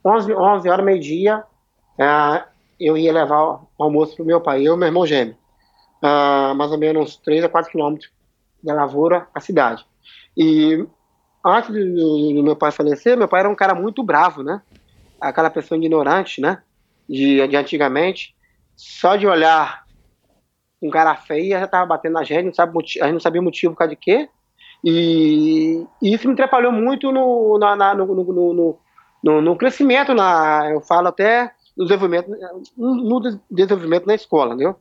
11, 0.05 0.35
11 0.35 0.69
horas, 0.69 0.85
meio-dia, 0.85 1.45
é, 1.99 2.45
eu 2.79 2.97
ia 2.97 3.13
levar 3.13 3.45
o 3.45 3.69
almoço 3.79 4.17
para 4.17 4.25
meu 4.25 4.41
pai, 4.41 4.67
eu 4.67 4.75
e 4.75 4.77
meu 4.77 4.89
irmão 4.89 5.07
gêmeo. 5.07 5.37
Uh, 6.03 6.53
mais 6.57 6.73
ou 6.73 6.79
menos 6.79 7.03
uns 7.03 7.17
3 7.19 7.45
a 7.45 7.49
4 7.49 7.71
quilômetros 7.71 8.11
da 8.63 8.75
lavoura 8.75 9.29
à 9.33 9.41
cidade. 9.41 9.87
E 10.37 10.85
antes 11.45 11.71
do, 11.71 12.35
do, 12.35 12.43
meu 12.43 12.57
pai 12.57 12.73
falecer, 12.73 13.17
meu 13.17 13.29
pai 13.29 13.41
era 13.41 13.49
um 13.49 13.55
cara 13.55 13.73
muito 13.73 14.03
bravo, 14.03 14.43
né? 14.43 14.61
Aquela 15.21 15.49
pessoa 15.49 15.79
ignorante, 15.79 16.41
né? 16.41 16.61
De, 17.09 17.47
de 17.47 17.57
antigamente, 17.57 18.35
só 18.77 19.17
de 19.17 19.27
olhar 19.27 19.83
um 20.83 20.91
cara 20.91 21.15
feio 21.15 21.51
já 21.51 21.65
estava 21.65 21.87
batendo 21.87 22.15
na 22.15 22.25
gente, 22.25 22.47
não 22.47 22.55
sabe, 22.55 22.77
a 22.77 23.05
gente 23.05 23.13
não 23.13 23.21
sabia 23.21 23.41
o 23.41 23.45
motivo 23.45 23.75
por 23.75 23.89
de 23.89 23.97
quê. 23.97 24.29
E, 24.85 25.87
e 26.03 26.13
isso 26.13 26.27
me 26.27 26.35
atrapalhou 26.35 26.73
muito 26.73 27.13
no, 27.13 27.57
na, 27.59 27.77
na, 27.77 27.95
no, 27.95 28.07
no, 28.07 28.79
no, 29.23 29.41
no, 29.41 29.57
crescimento, 29.57 30.13
na, 30.13 30.71
eu 30.73 30.81
falo 30.81 31.07
até 31.07 31.53
no 31.77 31.85
desenvolvimento, 31.85 32.29
no 32.77 33.21
desenvolvimento 33.49 34.07
na 34.07 34.15
escola, 34.15 34.55
entendeu? 34.55 34.77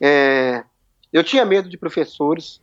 É, 0.00 0.64
eu 1.12 1.22
tinha 1.22 1.44
medo 1.44 1.68
de 1.68 1.76
professores, 1.76 2.62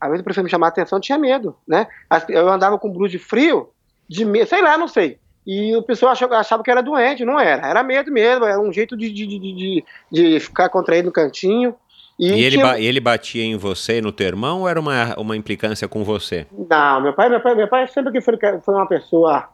às 0.00 0.08
vezes 0.08 0.22
o 0.22 0.24
professor 0.24 0.42
me 0.42 0.50
chamava 0.50 0.70
a 0.70 0.72
atenção, 0.72 0.96
eu 0.96 1.02
tinha 1.02 1.18
medo, 1.18 1.54
né? 1.68 1.86
Eu 2.30 2.48
andava 2.48 2.78
com 2.78 2.90
blusa 2.90 3.10
de 3.10 3.18
frio, 3.18 3.68
de 4.08 4.24
medo, 4.24 4.48
sei 4.48 4.62
lá, 4.62 4.78
não 4.78 4.88
sei. 4.88 5.20
E 5.52 5.74
o 5.74 5.82
pessoal 5.82 6.12
achava, 6.12 6.36
achava 6.36 6.62
que 6.62 6.70
era 6.70 6.80
doente, 6.80 7.24
não 7.24 7.40
era. 7.40 7.66
Era 7.66 7.82
medo 7.82 8.12
mesmo, 8.12 8.44
era 8.44 8.60
um 8.60 8.72
jeito 8.72 8.96
de, 8.96 9.10
de, 9.10 9.26
de, 9.26 9.84
de 10.08 10.38
ficar 10.38 10.68
contraído 10.68 11.06
no 11.06 11.12
cantinho. 11.12 11.74
E, 12.16 12.28
e 12.28 12.44
ele, 12.44 12.56
tinha... 12.56 12.78
ele 12.78 13.00
batia 13.00 13.42
em 13.42 13.56
você 13.56 14.00
no 14.00 14.12
teu 14.12 14.28
irmão 14.28 14.60
ou 14.60 14.68
era 14.68 14.78
uma, 14.78 15.12
uma 15.18 15.36
implicância 15.36 15.88
com 15.88 16.04
você? 16.04 16.46
Não, 16.52 17.00
meu 17.00 17.12
pai, 17.14 17.28
meu 17.28 17.40
pai, 17.40 17.56
meu 17.56 17.66
pai 17.66 17.88
sempre 17.88 18.12
que 18.12 18.20
foi, 18.20 18.38
foi 18.64 18.74
uma 18.74 18.86
pessoa 18.86 19.48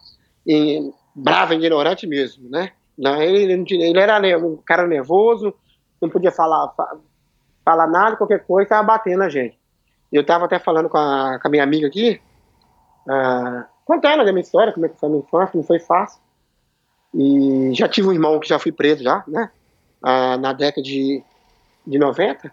em, 0.46 0.92
brava, 1.14 1.54
ignorante 1.54 2.06
mesmo, 2.06 2.46
né? 2.50 2.72
Não, 2.98 3.22
ele, 3.22 3.64
ele 3.70 3.98
era 3.98 4.18
um 4.38 4.58
cara 4.66 4.86
nervoso, 4.86 5.54
não 5.98 6.10
podia 6.10 6.30
falar, 6.30 6.74
falar 7.64 7.86
nada, 7.86 8.16
qualquer 8.16 8.44
coisa, 8.44 8.64
estava 8.64 8.86
batendo 8.86 9.22
a 9.22 9.30
gente. 9.30 9.58
Eu 10.12 10.20
estava 10.20 10.44
até 10.44 10.58
falando 10.58 10.90
com 10.90 10.98
a, 10.98 11.38
com 11.40 11.48
a 11.48 11.50
minha 11.50 11.62
amiga 11.62 11.86
aqui, 11.86 12.20
uh, 13.08 13.75
contando 13.86 14.20
a 14.20 14.24
minha 14.24 14.40
história, 14.40 14.72
como 14.72 14.84
é 14.84 14.88
que 14.90 14.98
foi 14.98 15.08
a 15.08 15.10
minha 15.10 15.22
infância, 15.22 15.52
não 15.54 15.62
foi 15.62 15.78
fácil. 15.78 16.20
E 17.14 17.70
já 17.72 17.88
tive 17.88 18.08
um 18.08 18.12
irmão 18.12 18.38
que 18.38 18.48
já 18.48 18.58
fui 18.58 18.72
preso 18.72 19.02
já, 19.02 19.24
né? 19.26 19.50
Ah, 20.02 20.36
na 20.36 20.52
década 20.52 20.82
de, 20.82 21.22
de 21.86 21.98
90. 21.98 22.52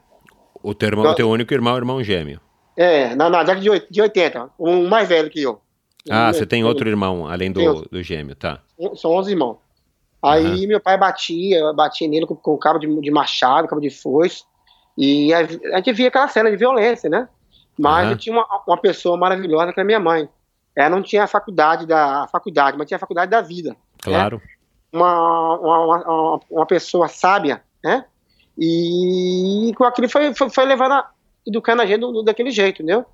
O 0.61 0.73
teu, 0.73 0.87
irmão, 0.87 1.03
então, 1.03 1.15
teu 1.15 1.29
único 1.29 1.53
irmão, 1.53 1.75
irmão 1.75 2.01
gêmeo. 2.01 2.39
É, 2.77 3.13
na, 3.15 3.29
na 3.29 3.43
década 3.43 3.59
de, 3.59 3.87
de 3.89 4.01
80, 4.01 4.51
um 4.57 4.87
mais 4.87 5.09
velho 5.09 5.29
que 5.29 5.41
eu. 5.41 5.59
Ah, 6.09 6.31
você 6.31 6.45
tem 6.45 6.63
outro 6.63 6.87
irmão, 6.87 7.27
além 7.27 7.51
do, 7.51 7.81
do 7.89 8.03
gêmeo, 8.03 8.35
tá. 8.35 8.61
São 8.95 9.11
11 9.11 9.31
irmãos. 9.31 9.57
Aí 10.21 10.61
uhum. 10.61 10.67
meu 10.67 10.79
pai 10.79 10.97
batia, 10.97 11.73
batia 11.73 12.07
nele 12.07 12.25
com, 12.25 12.35
com 12.35 12.57
cabo 12.57 12.79
de, 12.79 13.01
de 13.01 13.11
machado, 13.11 13.67
cabo 13.67 13.81
de 13.81 13.89
foice. 13.89 14.43
E 14.97 15.33
a, 15.33 15.39
a, 15.39 15.77
gente 15.77 15.93
via 15.93 16.07
aquela 16.07 16.27
cena 16.27 16.49
de 16.49 16.55
violência, 16.55 17.09
né? 17.09 17.27
Mas 17.77 18.05
uhum. 18.05 18.11
eu 18.11 18.17
tinha 18.17 18.35
uma, 18.35 18.47
uma 18.67 18.77
pessoa 18.77 19.17
maravilhosa 19.17 19.73
que 19.73 19.81
é 19.81 19.83
minha 19.83 19.99
mãe 19.99 20.29
ela 20.75 20.89
não 20.89 21.03
tinha 21.03 21.23
a 21.23 21.27
faculdade 21.27 21.85
da 21.85 22.23
a 22.23 22.27
faculdade, 22.27 22.77
mas 22.77 22.87
tinha 22.87 22.95
a 22.95 22.99
faculdade 22.99 23.29
da 23.29 23.41
vida. 23.41 23.71
Né? 23.71 23.75
Claro. 24.01 24.37
Né? 24.37 24.43
Uma, 24.91 25.59
uma, 25.59 25.85
uma, 25.85 26.39
uma, 26.49 26.65
pessoa 26.65 27.07
sábia, 27.07 27.63
né? 27.83 28.05
E 28.57 29.73
com 29.75 29.83
aquilo 29.83 30.07
foi, 30.07 30.33
foi, 30.35 30.49
foi 30.49 30.65
levando, 30.65 30.91
a, 30.91 31.09
educando 31.47 31.81
a 31.81 31.85
gente 31.85 32.03
daquele 32.23 32.51
jeito, 32.51 32.83
entendeu? 32.83 33.05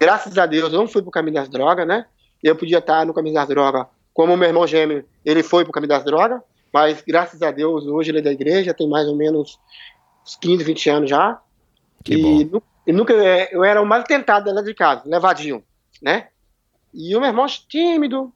Graças 0.00 0.36
a 0.36 0.46
Deus, 0.46 0.72
eu 0.72 0.80
não 0.80 0.88
fui 0.88 1.00
pro 1.00 1.12
caminho 1.12 1.34
das 1.34 1.48
drogas, 1.48 1.86
né? 1.86 2.06
Eu 2.42 2.56
podia 2.56 2.78
estar 2.78 3.06
no 3.06 3.14
caminho 3.14 3.36
das 3.36 3.46
drogas, 3.46 3.86
como 4.12 4.36
meu 4.36 4.48
irmão 4.48 4.66
gêmeo, 4.66 5.04
ele 5.24 5.42
foi 5.42 5.64
pro 5.64 5.72
caminho 5.72 5.90
das 5.90 6.04
drogas, 6.04 6.40
mas 6.72 7.02
graças 7.06 7.40
a 7.42 7.50
Deus, 7.50 7.86
hoje 7.86 8.10
ele 8.10 8.18
é 8.18 8.22
da 8.22 8.32
igreja, 8.32 8.74
tem 8.74 8.88
mais 8.88 9.06
ou 9.06 9.14
menos 9.14 9.60
uns 10.24 10.36
15, 10.36 10.64
20 10.64 10.90
anos 10.90 11.10
já. 11.10 11.40
Que 12.02 12.14
e, 12.14 12.44
bom. 12.44 12.60
e 12.84 12.92
nunca, 12.92 13.12
eu 13.12 13.62
era 13.62 13.80
o 13.80 13.86
mais 13.86 14.04
tentado 14.04 14.46
dentro 14.46 14.64
de 14.64 14.74
casa, 14.74 15.02
levadinho, 15.06 15.62
né? 16.02 16.28
E 16.92 17.16
o 17.16 17.20
meu 17.20 17.28
irmão 17.28 17.46
tímido, 17.46 18.32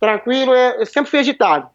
tranquilo, 0.00 0.54
eu 0.54 0.86
sempre 0.86 1.10
fui 1.10 1.20
agitado. 1.20 1.68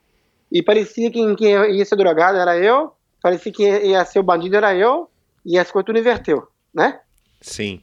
E 0.52 0.62
parecia 0.62 1.10
que 1.12 1.36
quem 1.36 1.52
ia 1.76 1.86
ser 1.86 1.96
drogado 1.96 2.38
era 2.38 2.58
eu, 2.58 2.94
parecia 3.22 3.52
que 3.52 3.64
ia 3.64 4.04
ser 4.06 4.20
o 4.20 4.24
bandido 4.24 4.56
era 4.56 4.76
eu, 4.76 5.10
e 5.46 5.58
as 5.58 5.72
coisas 5.72 5.86
tudo 5.86 6.00
inverteu, 6.00 6.48
né? 6.74 7.00
Sim. 7.40 7.82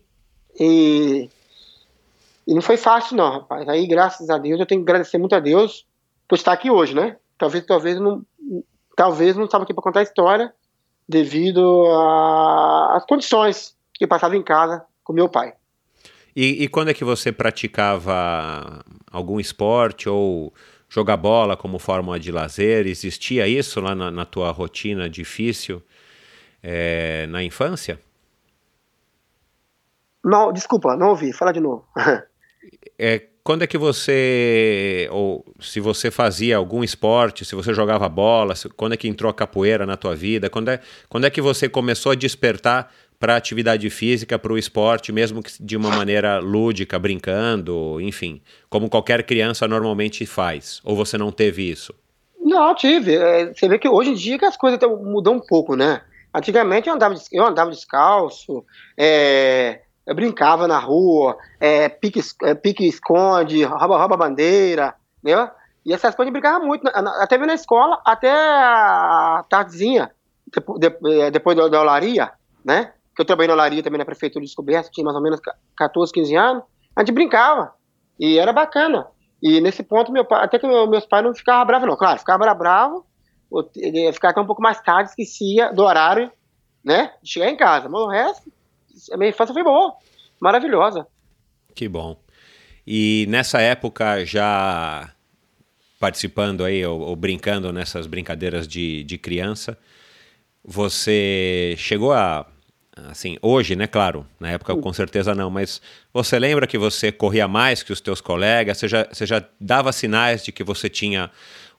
E, 0.59 1.31
e 2.47 2.55
não 2.55 2.61
foi 2.61 2.77
fácil 2.77 3.17
não, 3.17 3.33
rapaz. 3.33 3.69
Aí, 3.69 3.87
graças 3.87 4.29
a 4.31 4.39
Deus, 4.39 4.61
eu 4.61 4.67
tenho 4.67 4.85
que 4.85 4.91
agradecer 4.91 5.19
muito 5.19 5.35
a 5.35 5.41
Deus, 5.41 5.87
por 6.29 6.35
estar 6.37 6.53
aqui 6.53 6.71
hoje, 6.71 6.95
né? 6.95 7.17
Talvez, 7.39 7.65
talvez 7.65 7.99
não, 7.99 8.25
talvez 8.97 9.37
não 9.37 9.45
estava 9.45 9.65
aqui 9.65 9.73
para 9.73 9.83
contar 9.83 10.01
a 10.01 10.05
história 10.05 10.53
devido 11.09 11.87
às 12.93 13.05
condições 13.07 13.75
que 13.95 14.05
eu 14.05 14.09
passava 14.09 14.37
em 14.37 14.43
casa 14.43 14.85
com 15.03 15.13
meu 15.13 15.29
pai. 15.29 15.55
E, 16.41 16.63
e, 16.63 16.69
quando 16.69 16.89
é 16.89 16.95
que 16.95 17.03
você 17.03 17.33
praticava 17.33 18.85
algum 19.11 19.41
esporte 19.41 20.09
ou 20.09 20.55
jogar 20.89 21.17
bola 21.17 21.57
como 21.57 21.81
forma 21.81 22.17
de 22.17 22.31
lazer? 22.31 22.87
Existia 22.87 23.49
isso 23.49 23.81
lá 23.81 23.93
na, 23.93 24.09
na 24.09 24.25
tua 24.25 24.53
rotina 24.53 25.11
difícil 25.11 25.83
é, 26.63 27.27
na 27.27 27.43
infância? 27.43 28.01
Não, 30.25 30.53
desculpa, 30.53 30.97
não 30.97 31.09
ouvi. 31.09 31.33
Fala 31.33 31.51
de 31.51 31.59
novo. 31.59 31.85
é, 32.97 33.27
quando 33.43 33.63
é 33.63 33.67
que 33.67 33.77
você, 33.77 35.09
ou 35.11 35.45
se 35.59 35.81
você 35.81 36.09
fazia 36.09 36.57
algum 36.57 36.85
esporte, 36.85 37.45
se 37.45 37.57
você 37.57 37.75
jogava 37.75 38.09
bola, 38.09 38.55
se, 38.55 38.69
quando 38.69 38.93
é 38.93 38.97
que 38.97 39.09
entrou 39.09 39.29
a 39.29 39.35
capoeira 39.35 39.85
na 39.85 39.97
tua 39.97 40.15
vida? 40.15 40.49
Quando 40.49 40.69
é, 40.69 40.81
quando 41.09 41.25
é 41.25 41.31
que 41.31 41.41
você 41.41 41.69
começou 41.69 42.13
a 42.13 42.15
despertar 42.15 42.93
para 43.19 43.37
atividade 43.37 43.89
física, 43.91 44.39
para 44.39 44.53
o 44.53 44.59
esporte, 44.59 45.11
mesmo 45.11 45.43
que 45.43 45.51
de 45.61 45.77
uma 45.77 45.91
maneira 45.91 46.39
lúdica, 46.39 46.99
brincando, 46.99 48.01
enfim, 48.01 48.41
como 48.71 48.89
qualquer 48.89 49.25
criança 49.25 49.67
normalmente 49.67 50.25
faz? 50.25 50.81
Ou 50.85 50.95
você 50.95 51.19
não 51.19 51.33
teve 51.33 51.69
isso? 51.69 51.93
Não, 52.41 52.75
tive. 52.75 53.17
É, 53.17 53.53
você 53.53 53.69
vê 53.69 53.79
que 53.79 53.89
hoje 53.89 54.11
em 54.11 54.15
dia 54.15 54.39
que 54.39 54.45
as 54.45 54.57
coisas 54.57 54.79
mudam 54.81 55.35
um 55.35 55.41
pouco, 55.41 55.75
né? 55.75 56.03
Antigamente 56.33 56.89
eu 56.89 56.95
andava, 56.95 57.15
eu 57.33 57.47
andava 57.47 57.71
descalço, 57.71 58.65
é, 58.97 59.81
eu 60.07 60.15
brincava 60.15 60.69
na 60.69 60.79
rua, 60.79 61.37
é, 61.59 61.89
pique, 61.89 62.21
é, 62.43 62.55
pique 62.55 62.87
esconde, 62.87 63.65
rouba, 63.65 63.99
rouba 63.99 64.17
bandeira, 64.17 64.95
né? 65.23 65.51
E 65.85 65.93
essas 65.93 66.15
coisas 66.15 66.29
eu 66.29 66.33
brincava 66.33 66.65
muito, 66.65 66.87
até 66.87 67.39
na 67.39 67.55
escola, 67.55 68.01
até 68.05 68.31
a 68.31 69.45
tardezinha, 69.49 70.11
depois, 70.79 71.19
é, 71.19 71.31
depois 71.31 71.57
da, 71.57 71.69
da 71.69 71.81
olaria, 71.81 72.31
né? 72.65 72.93
Que 73.19 73.23
eu 73.23 73.27
trabalhei 73.27 73.49
na 73.49 73.55
olaria 73.55 73.83
também 73.83 73.99
na 73.99 74.05
prefeitura 74.05 74.45
de 74.45 74.47
descoberta, 74.47 74.91
tinha 74.93 75.05
mais 75.05 75.17
ou 75.17 75.21
menos 75.21 75.41
14, 75.77 76.13
15 76.13 76.37
anos, 76.37 76.63
a 76.95 77.01
gente 77.01 77.11
brincava, 77.11 77.75
e 78.17 78.39
era 78.39 78.53
bacana. 78.53 79.09
E 79.43 79.61
nesse 79.61 79.83
ponto, 79.83 80.13
meu 80.13 80.25
pai, 80.25 80.45
até 80.45 80.57
que 80.57 80.65
meus 80.87 81.05
pais 81.05 81.25
não 81.25 81.35
ficavam 81.35 81.67
bravos, 81.67 81.89
não. 81.89 81.97
Claro, 81.97 82.21
ficava 82.21 82.55
bravo, 82.55 83.05
ficar 84.15 84.29
até 84.29 84.41
um 84.41 84.47
pouco 84.47 84.63
mais 84.63 84.81
tarde, 84.81 85.11
esquecia 85.11 85.73
do 85.73 85.83
horário, 85.83 86.31
né? 86.85 87.13
De 87.21 87.29
chegar 87.29 87.51
em 87.51 87.57
casa. 87.57 87.89
Mas 87.89 88.01
o 88.01 88.07
resto, 88.07 88.53
a 89.13 89.17
minha 89.17 89.31
infância 89.31 89.53
foi 89.53 89.65
boa, 89.65 89.95
maravilhosa. 90.41 91.05
Que 91.75 91.89
bom. 91.89 92.17
E 92.87 93.27
nessa 93.29 93.61
época 93.61 94.25
já 94.25 95.13
participando 95.99 96.63
aí 96.63 96.87
ou, 96.87 97.01
ou 97.01 97.17
brincando 97.17 97.73
nessas 97.73 98.07
brincadeiras 98.07 98.69
de, 98.69 99.03
de 99.03 99.19
criança, 99.19 99.77
você 100.65 101.75
chegou 101.77 102.13
a 102.13 102.47
assim, 103.11 103.39
hoje, 103.43 103.77
né, 103.77 103.87
claro, 103.87 104.27
na 104.41 104.51
época 104.51 104.77
com 104.77 104.93
certeza 104.93 105.35
não, 105.35 105.51
mas 105.51 105.81
você 106.13 106.39
lembra 106.39 106.67
que 106.67 106.79
você 106.79 107.13
corria 107.13 107.47
mais 107.47 107.83
que 107.83 107.93
os 107.93 108.01
teus 108.01 108.21
colegas? 108.21 108.79
Você 108.79 108.89
já, 108.89 109.07
você 109.11 109.27
já 109.27 109.43
dava 109.61 109.93
sinais 109.93 110.45
de 110.45 110.53
que 110.53 110.65
você 110.65 110.89
tinha 110.89 111.31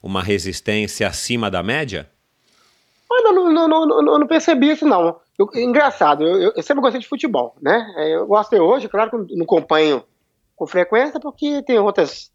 uma 0.02 0.22
resistência 0.22 1.08
acima 1.08 1.50
da 1.50 1.62
média? 1.62 2.10
Eu 3.12 3.34
não, 3.34 3.52
não, 3.52 3.68
não, 3.68 3.86
não, 3.86 4.20
não 4.20 4.28
percebi 4.28 4.72
isso, 4.72 4.86
não. 4.86 5.20
Eu, 5.38 5.50
engraçado, 5.56 6.24
eu, 6.24 6.54
eu, 6.56 6.64
sempre 6.64 6.82
gostei 6.82 7.02
de 7.02 7.08
futebol, 7.08 7.56
né? 7.62 7.94
É, 7.98 8.16
eu 8.16 8.28
gosto 8.28 8.52
de 8.52 8.60
hoje, 8.62 8.88
claro 8.88 9.10
que 9.10 9.36
não 9.36 9.44
acompanho 9.44 10.04
com 10.56 10.68
frequência, 10.68 11.20
porque 11.20 11.64
tem 11.64 11.80
outras 11.80 12.32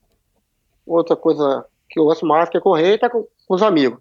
outra 0.87 1.17
coisa 1.17 1.65
que 1.89 1.99
eu 1.99 2.05
gosto 2.05 2.27
mais, 2.27 2.49
que 2.49 2.57
é 2.57 2.61
correr 2.61 2.95
e 2.95 2.99
tá 2.99 3.09
com, 3.09 3.27
com 3.47 3.55
os 3.55 3.63
amigos. 3.63 3.99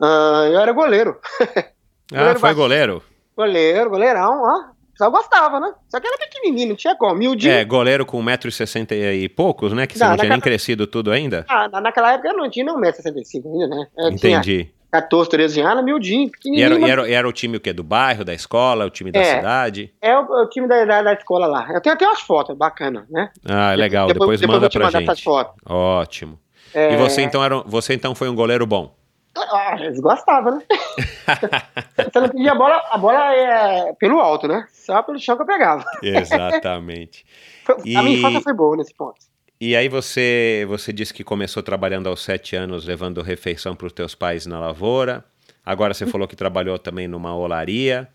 Uh, 0.00 0.46
eu 0.52 0.60
era 0.60 0.72
goleiro. 0.72 1.18
ah, 2.14 2.34
foi 2.38 2.54
goleiro? 2.54 3.02
Goleiro, 3.40 3.88
goleirão, 3.88 4.42
ó. 4.42 4.80
Só 4.98 5.08
gostava, 5.08 5.58
né? 5.58 5.72
Só 5.88 5.98
que 5.98 6.06
era 6.06 6.18
pequenininho, 6.18 6.68
não 6.68 6.76
tinha 6.76 6.94
como. 6.94 7.14
Miudinho. 7.14 7.54
É, 7.54 7.64
goleiro 7.64 8.04
com 8.04 8.22
1,60m 8.22 9.14
e 9.14 9.30
poucos, 9.30 9.72
né? 9.72 9.86
Que 9.86 9.96
você 9.96 10.04
não, 10.04 10.10
não 10.10 10.18
tinha 10.18 10.28
nem 10.28 10.40
crescido 10.40 10.86
tudo 10.86 11.10
ainda? 11.10 11.46
Ah, 11.48 11.80
naquela 11.80 12.12
época 12.12 12.28
eu 12.28 12.36
não 12.36 12.50
tinha 12.50 12.66
nem 12.66 12.74
1,65m 12.74 13.46
ainda, 13.46 13.66
né? 13.68 13.86
Eu 13.96 14.10
Entendi. 14.10 14.64
Tinha, 14.64 14.80
14, 14.92 15.30
13 15.30 15.60
anos, 15.62 15.84
miudinho, 15.84 16.30
pequenininho. 16.30 16.60
E 16.60 16.64
era, 16.64 16.78
e 16.78 16.90
era, 16.90 17.08
e 17.08 17.12
era, 17.14 17.28
o 17.28 17.32
time 17.32 17.56
o 17.56 17.60
quê? 17.60 17.72
Do 17.72 17.82
bairro, 17.82 18.26
da 18.26 18.34
escola, 18.34 18.84
o 18.84 18.90
time 18.90 19.10
da 19.10 19.20
é, 19.20 19.36
cidade? 19.36 19.94
É 20.02 20.18
o, 20.18 20.22
o 20.22 20.48
time 20.50 20.68
da, 20.68 20.84
da, 20.84 21.02
da, 21.02 21.14
escola 21.14 21.46
lá. 21.46 21.66
Eu 21.72 21.80
tenho 21.80 21.94
até 21.94 22.06
umas 22.06 22.20
fotos 22.20 22.54
bacanas, 22.54 23.08
né? 23.08 23.30
Ah, 23.48 23.72
legal. 23.74 24.06
Depois, 24.06 24.38
depois, 24.38 24.60
depois 24.60 24.92
manda 24.92 25.02
pra 25.02 25.14
gente. 25.14 25.28
Ótimo. 25.64 26.38
É... 26.74 26.92
E 26.92 26.96
você 26.98 27.22
então, 27.22 27.42
era, 27.42 27.62
você 27.62 27.94
então 27.94 28.14
foi 28.14 28.28
um 28.28 28.34
goleiro 28.34 28.66
bom? 28.66 28.94
Ah, 29.36 29.76
eles 29.78 30.00
gostavam, 30.00 30.56
né? 30.56 30.64
você 32.12 32.20
não 32.20 32.28
pedia 32.28 32.52
a 32.52 32.54
bola, 32.54 32.82
a 32.90 32.98
bola 32.98 33.34
é 33.34 33.92
pelo 33.94 34.18
alto, 34.18 34.48
né? 34.48 34.66
Só 34.72 35.02
pelo 35.02 35.18
chão 35.18 35.36
que 35.36 35.42
eu 35.42 35.46
pegava. 35.46 35.84
Exatamente. 36.02 37.24
e... 37.84 37.96
A 37.96 38.02
minha 38.02 38.18
infância 38.18 38.40
foi 38.40 38.52
boa 38.52 38.76
nesse 38.76 38.94
ponto. 38.94 39.18
E 39.60 39.76
aí 39.76 39.88
você, 39.88 40.64
você 40.68 40.92
disse 40.92 41.12
que 41.12 41.22
começou 41.22 41.62
trabalhando 41.62 42.08
aos 42.08 42.24
sete 42.24 42.56
anos, 42.56 42.86
levando 42.86 43.20
refeição 43.22 43.76
para 43.76 43.86
os 43.86 43.92
teus 43.92 44.14
pais 44.14 44.46
na 44.46 44.58
lavoura. 44.58 45.24
Agora 45.64 45.92
você 45.92 46.06
falou 46.06 46.26
que 46.26 46.34
trabalhou 46.34 46.78
também 46.78 47.06
numa 47.06 47.36
olaria. 47.36 48.08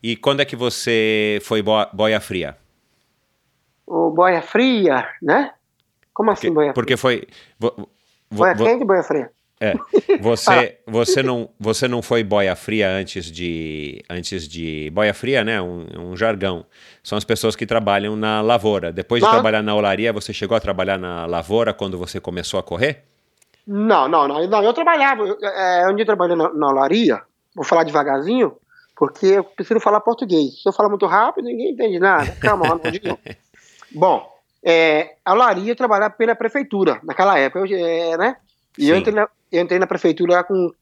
E 0.00 0.16
quando 0.16 0.40
é 0.40 0.44
que 0.44 0.54
você 0.54 1.40
foi 1.42 1.62
boia 1.92 2.20
fria? 2.20 2.56
O 3.84 4.10
boia 4.10 4.40
fria, 4.40 5.08
né? 5.20 5.52
Como 6.14 6.30
assim 6.30 6.46
porque, 6.46 6.54
boia 6.54 6.66
fria? 6.66 6.74
Porque 6.74 6.96
foi... 6.96 7.26
Vo, 7.58 7.74
vo, 7.76 7.88
boia 8.30 8.54
quente 8.54 8.82
e 8.82 8.86
boia 8.86 9.02
fria? 9.02 9.30
É. 9.60 9.74
Você, 10.20 10.78
você, 10.86 11.22
não, 11.22 11.50
você 11.58 11.88
não 11.88 12.00
foi 12.00 12.22
boia 12.22 12.54
fria 12.54 12.90
antes 12.90 13.30
de. 13.30 14.02
Antes 14.08 14.46
de. 14.46 14.90
Boia 14.90 15.12
fria, 15.12 15.42
né? 15.42 15.60
Um, 15.60 15.86
um 15.98 16.16
jargão. 16.16 16.64
São 17.02 17.18
as 17.18 17.24
pessoas 17.24 17.56
que 17.56 17.66
trabalham 17.66 18.14
na 18.14 18.40
lavoura. 18.40 18.92
Depois 18.92 19.22
de 19.22 19.28
trabalhar 19.28 19.62
na 19.62 19.74
olaria, 19.74 20.12
você 20.12 20.32
chegou 20.32 20.56
a 20.56 20.60
trabalhar 20.60 20.98
na 20.98 21.26
lavoura 21.26 21.74
quando 21.74 21.98
você 21.98 22.20
começou 22.20 22.58
a 22.60 22.62
correr? 22.62 23.04
Não, 23.66 24.08
não, 24.08 24.28
não. 24.28 24.46
não 24.46 24.62
eu 24.62 24.72
trabalhava. 24.72 25.22
Eu, 25.22 25.38
é, 25.42 25.86
onde 25.90 26.02
eu 26.02 26.06
trabalhei 26.06 26.36
na, 26.36 26.52
na 26.54 26.68
olaria, 26.68 27.20
vou 27.54 27.64
falar 27.64 27.84
devagarzinho, 27.84 28.56
porque 28.96 29.26
eu 29.26 29.44
preciso 29.44 29.80
falar 29.80 30.00
português. 30.00 30.62
Se 30.62 30.68
eu 30.68 30.72
falar 30.72 30.88
muito 30.88 31.06
rápido, 31.06 31.46
ninguém 31.46 31.72
entende 31.72 31.98
nada. 31.98 32.30
Calma, 32.40 32.68
não, 32.68 32.76
não. 32.76 33.18
Bom, 33.90 34.38
é, 34.62 35.16
a 35.24 35.32
olaria 35.32 35.74
trabalhava 35.74 36.14
pela 36.14 36.34
prefeitura 36.34 37.00
naquela 37.02 37.38
época, 37.38 37.66
eu, 37.66 37.78
é, 37.78 38.16
né? 38.16 38.36
E 38.78 38.88
eu 38.88 38.96
entrei, 38.96 39.14
na, 39.14 39.28
eu 39.50 39.62
entrei 39.62 39.78
na 39.78 39.86
prefeitura 39.86 40.44
com 40.44 40.72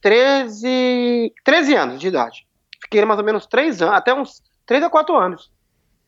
13, 0.00 1.32
13 1.44 1.74
anos 1.74 2.00
de 2.00 2.08
idade. 2.08 2.46
Fiquei 2.82 3.04
mais 3.04 3.18
ou 3.18 3.24
menos 3.24 3.46
3 3.46 3.80
anos, 3.80 3.94
até 3.94 4.12
uns 4.12 4.42
3 4.66 4.84
a 4.84 4.90
4 4.90 5.16
anos. 5.16 5.50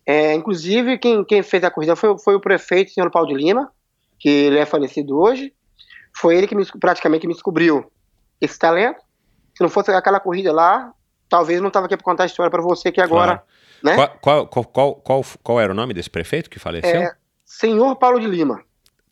É, 0.04 0.34
inclusive, 0.34 0.98
quem, 0.98 1.24
quem 1.24 1.42
fez 1.42 1.64
a 1.64 1.70
corrida 1.70 1.96
foi, 1.96 2.16
foi 2.18 2.34
o 2.34 2.40
prefeito, 2.40 2.92
senhor 2.92 3.10
Paulo 3.10 3.28
de 3.28 3.34
Lima, 3.34 3.72
que 4.18 4.28
ele 4.28 4.58
é 4.58 4.66
falecido 4.66 5.18
hoje. 5.18 5.52
Foi 6.14 6.36
ele 6.36 6.46
que 6.46 6.54
me, 6.54 6.64
praticamente 6.78 7.26
me 7.26 7.32
descobriu 7.32 7.90
esse 8.40 8.58
talento. 8.58 9.00
Se 9.54 9.62
não 9.62 9.68
fosse 9.68 9.90
aquela 9.90 10.20
corrida 10.20 10.52
lá, 10.52 10.92
talvez 11.28 11.60
não 11.60 11.68
estava 11.68 11.86
aqui 11.86 11.96
para 11.96 12.04
contar 12.04 12.22
a 12.24 12.26
história 12.26 12.50
para 12.50 12.62
você 12.62 12.92
que 12.92 13.00
agora. 13.00 13.38
Claro. 13.38 13.56
Né? 13.82 13.94
Qual, 14.20 14.46
qual, 14.46 14.66
qual, 14.66 14.94
qual, 14.94 15.24
qual, 15.42 15.60
era 15.60 15.72
o 15.72 15.76
nome 15.76 15.92
desse 15.92 16.10
prefeito 16.10 16.48
que 16.48 16.58
faleceu? 16.58 17.00
É, 17.00 17.14
senhor 17.44 17.96
Paulo 17.96 18.20
de 18.20 18.26
Lima. 18.26 18.62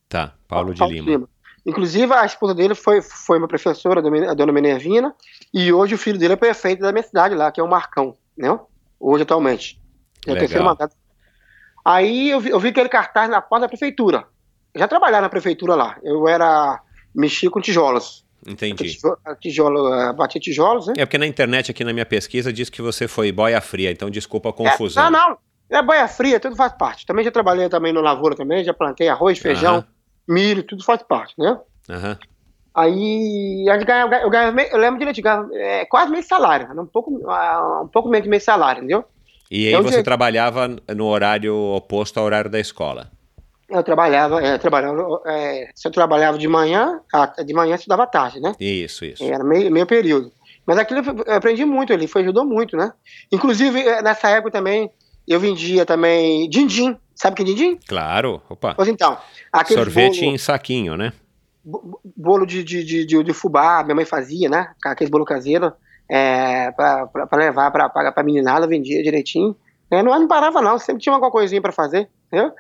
Tá, 0.09 0.35
Paulo, 0.47 0.75
Paulo 0.75 0.93
de, 0.93 0.95
Lima. 0.95 1.05
de 1.05 1.11
Lima. 1.11 1.29
Inclusive, 1.67 2.13
a 2.13 2.27
esposa 2.27 2.55
dele 2.55 2.75
foi, 2.75 3.01
foi 3.01 3.39
uma 3.39 3.49
professora, 3.49 4.01
a 4.01 4.35
dona 4.35 4.53
Minervina, 4.53 5.15
e 5.53 5.73
hoje 5.73 5.95
o 5.95 5.99
filho 5.99 6.19
dele 6.19 6.35
é 6.35 6.37
prefeito 6.37 6.81
da 6.81 6.93
minha 6.93 7.03
cidade 7.03 7.35
lá, 7.35 7.51
que 7.51 7.61
é 7.61 7.65
o 7.65 7.69
Marcão, 7.69 8.15
né? 8.37 8.59
Hoje, 9.01 9.23
atualmente. 9.23 9.81
É 10.27 10.33
o 10.33 10.37
terceiro 10.37 10.65
mandato. 10.65 10.95
Aí 11.85 12.31
eu 12.31 12.41
vi, 12.41 12.51
eu 12.51 12.61
vi 12.61 12.69
aquele 12.69 12.89
cartaz 12.89 13.31
na 13.31 13.41
porta 13.41 13.63
da 13.63 13.69
prefeitura. 13.69 14.27
Eu 14.75 14.81
já 14.81 14.89
trabalhava 14.89 15.23
na 15.23 15.29
prefeitura 15.29 15.75
lá. 15.75 15.99
Eu 16.03 16.27
era. 16.27 16.81
mexia 17.15 17.51
com 17.51 17.61
tijolos. 17.61 18.25
Entendi. 18.47 18.99
Tijolo, 19.41 19.95
eh, 19.95 20.13
batia 20.13 20.41
tijolos, 20.41 20.87
né? 20.87 20.95
É 20.99 21.07
porque 21.07 21.17
na 21.17 21.27
internet, 21.27 21.71
aqui 21.71 21.83
na 21.83 21.95
minha 21.95 22.05
pesquisa, 22.05 22.53
diz 22.53 22.69
que 22.69 22.83
você 22.83 23.09
foi 23.09 23.33
boia 23.33 23.61
fria, 23.61 23.91
então 23.91 24.11
desculpa 24.11 24.51
a 24.51 24.53
confusão. 24.53 25.07
É, 25.07 25.11
não, 25.11 25.31
não. 25.31 25.39
É 25.71 25.83
boia 25.83 26.07
fria, 26.07 26.39
tudo 26.39 26.55
faz 26.55 26.73
parte. 26.75 27.07
Também 27.07 27.25
já 27.25 27.31
trabalhei 27.31 27.69
também 27.71 27.93
no 27.93 28.03
lavoura 28.03 28.37
também, 28.37 28.63
já 28.63 28.75
plantei 28.75 29.09
arroz, 29.09 29.39
feijão 29.39 29.85
milho, 30.29 30.63
tudo 30.63 30.85
faz 30.85 31.03
parte, 31.03 31.35
né? 31.39 31.59
Uhum. 31.89 32.17
Aí 32.75 33.65
gente 33.69 33.85
ganhava, 33.85 34.17
eu, 34.17 34.31
ganhava, 34.31 34.61
eu 34.63 34.79
lembro 34.79 34.99
direito, 34.99 35.23
ganhava, 35.23 35.49
é, 35.55 35.85
quase 35.85 36.11
meio 36.11 36.25
salário, 36.25 36.69
um 36.81 36.87
pouco, 36.87 37.31
ah, 37.31 37.83
um 37.85 37.89
pouco 37.89 38.09
menos 38.09 38.25
de 38.25 38.31
meio 38.31 38.43
salário, 38.43 38.81
entendeu? 38.81 39.05
E 39.51 39.69
aí 39.69 39.83
você 39.83 40.03
trabalhava 40.03 40.69
no 40.97 41.07
horário 41.07 41.55
oposto 41.55 42.19
ao 42.19 42.27
horário 42.27 42.51
da 42.51 42.59
escola? 42.59 43.11
Eu 43.69 43.83
trabalhava, 43.83 44.43
é, 44.43 44.59
trabalhava 44.59 45.21
é, 45.27 45.71
se 45.75 45.87
eu 45.87 45.93
trabalhava 45.93 46.37
de 46.37 46.49
manhã, 46.49 47.01
de 47.47 47.55
manhã 47.55 47.77
estudava 47.77 48.07
tarde, 48.07 48.41
né? 48.41 48.53
Isso, 48.59 49.05
isso. 49.05 49.23
Era 49.23 49.45
meio, 49.45 49.71
meio 49.71 49.87
período. 49.87 50.33
Mas 50.67 50.79
aquilo 50.79 51.01
eu 51.27 51.35
aprendi 51.35 51.65
muito, 51.65 51.93
ele 51.93 52.07
foi, 52.07 52.23
ajudou 52.23 52.45
muito, 52.45 52.77
né? 52.77 52.93
Inclusive, 53.31 53.81
é, 53.81 54.03
nessa 54.03 54.29
época 54.31 54.51
também, 54.51 54.91
eu 55.27 55.41
vendia 55.41 55.87
também 55.87 56.49
din-din, 56.49 56.97
Sabe 57.15 57.37
que 57.37 57.43
é 57.43 57.45
din-din? 57.45 57.79
Claro, 57.87 58.43
opa. 58.49 58.75
Pois 58.75 58.89
então. 58.89 59.17
Sorvete 59.69 60.21
bolo... 60.21 60.35
em 60.35 60.39
saquinho, 60.39 60.97
né? 60.97 61.13
bolo 61.65 62.45
de, 62.45 62.63
de, 62.63 62.85
de, 62.85 63.07
de, 63.07 63.23
de 63.23 63.33
fubá, 63.33 63.83
minha 63.83 63.95
mãe 63.95 64.05
fazia, 64.05 64.51
né? 64.51 64.73
Aqueles 64.85 65.11
bolo 65.11 65.25
caseiro, 65.25 65.73
é, 66.07 66.71
pra 66.73 67.09
levar 67.33 67.71
pra, 67.71 67.89
pra, 67.89 68.13
pra 68.13 68.23
meninada, 68.23 68.67
vendia 68.67 69.03
direitinho. 69.03 69.57
É, 69.91 70.03
não, 70.03 70.19
não 70.19 70.29
parava 70.29 70.61
não, 70.61 70.79
sempre 70.79 71.03
tinha 71.03 71.15
alguma 71.15 71.31
coisinha 71.31 71.63
pra 71.63 71.73
fazer, 71.73 72.09
entendeu? 72.27 72.53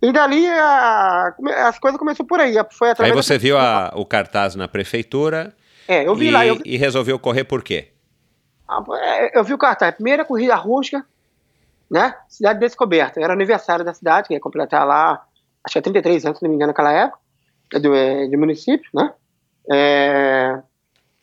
E 0.00 0.12
dali 0.12 0.46
a, 0.46 1.34
as 1.66 1.78
coisas 1.78 1.98
começaram 1.98 2.26
por 2.26 2.40
aí. 2.40 2.54
Foi 2.70 2.88
aí 2.98 3.12
você 3.12 3.34
da... 3.34 3.38
viu 3.38 3.58
a, 3.58 3.92
o 3.94 4.06
cartaz 4.06 4.54
na 4.54 4.68
prefeitura 4.68 5.54
é, 5.86 6.06
eu 6.06 6.14
vi 6.14 6.28
e, 6.28 6.30
lá. 6.30 6.46
Eu. 6.46 6.58
E 6.64 6.76
resolveu 6.76 7.18
correr 7.18 7.44
por 7.44 7.62
quê? 7.62 7.88
Ah, 8.66 8.82
é, 8.92 9.38
eu 9.38 9.44
vi 9.44 9.52
o 9.52 9.58
cartaz. 9.58 9.94
Primeira 9.94 10.24
corrida 10.24 10.54
rústica, 10.54 11.04
né? 11.90 12.14
Cidade 12.28 12.60
Descoberta. 12.60 13.20
Era 13.20 13.32
aniversário 13.32 13.84
da 13.84 13.94
cidade, 13.94 14.28
que 14.28 14.34
ia 14.34 14.40
completar 14.40 14.86
lá, 14.86 15.24
acho 15.64 15.72
que 15.72 15.78
é 15.78 15.82
33 15.82 16.26
anos, 16.26 16.38
se 16.38 16.44
não 16.44 16.50
me 16.50 16.56
engano, 16.56 16.70
naquela 16.70 16.92
época, 16.92 17.18
do, 17.80 17.94
é, 17.94 18.26
do 18.28 18.38
município, 18.38 18.90
né? 18.94 19.12
É, 19.70 20.60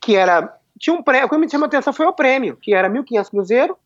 que 0.02 0.16
era. 0.16 0.58
Tinha 0.80 0.96
um 0.96 1.02
prêmio. 1.02 1.28
O 1.28 1.30
que 1.30 1.38
me 1.38 1.50
chamou 1.50 1.66
a 1.66 1.68
atenção 1.68 1.94
foi 1.94 2.06
o 2.06 2.14
prêmio, 2.14 2.58
que 2.62 2.74
era 2.74 2.90
1.500 2.90 3.30
cruzeiro, 3.30 3.78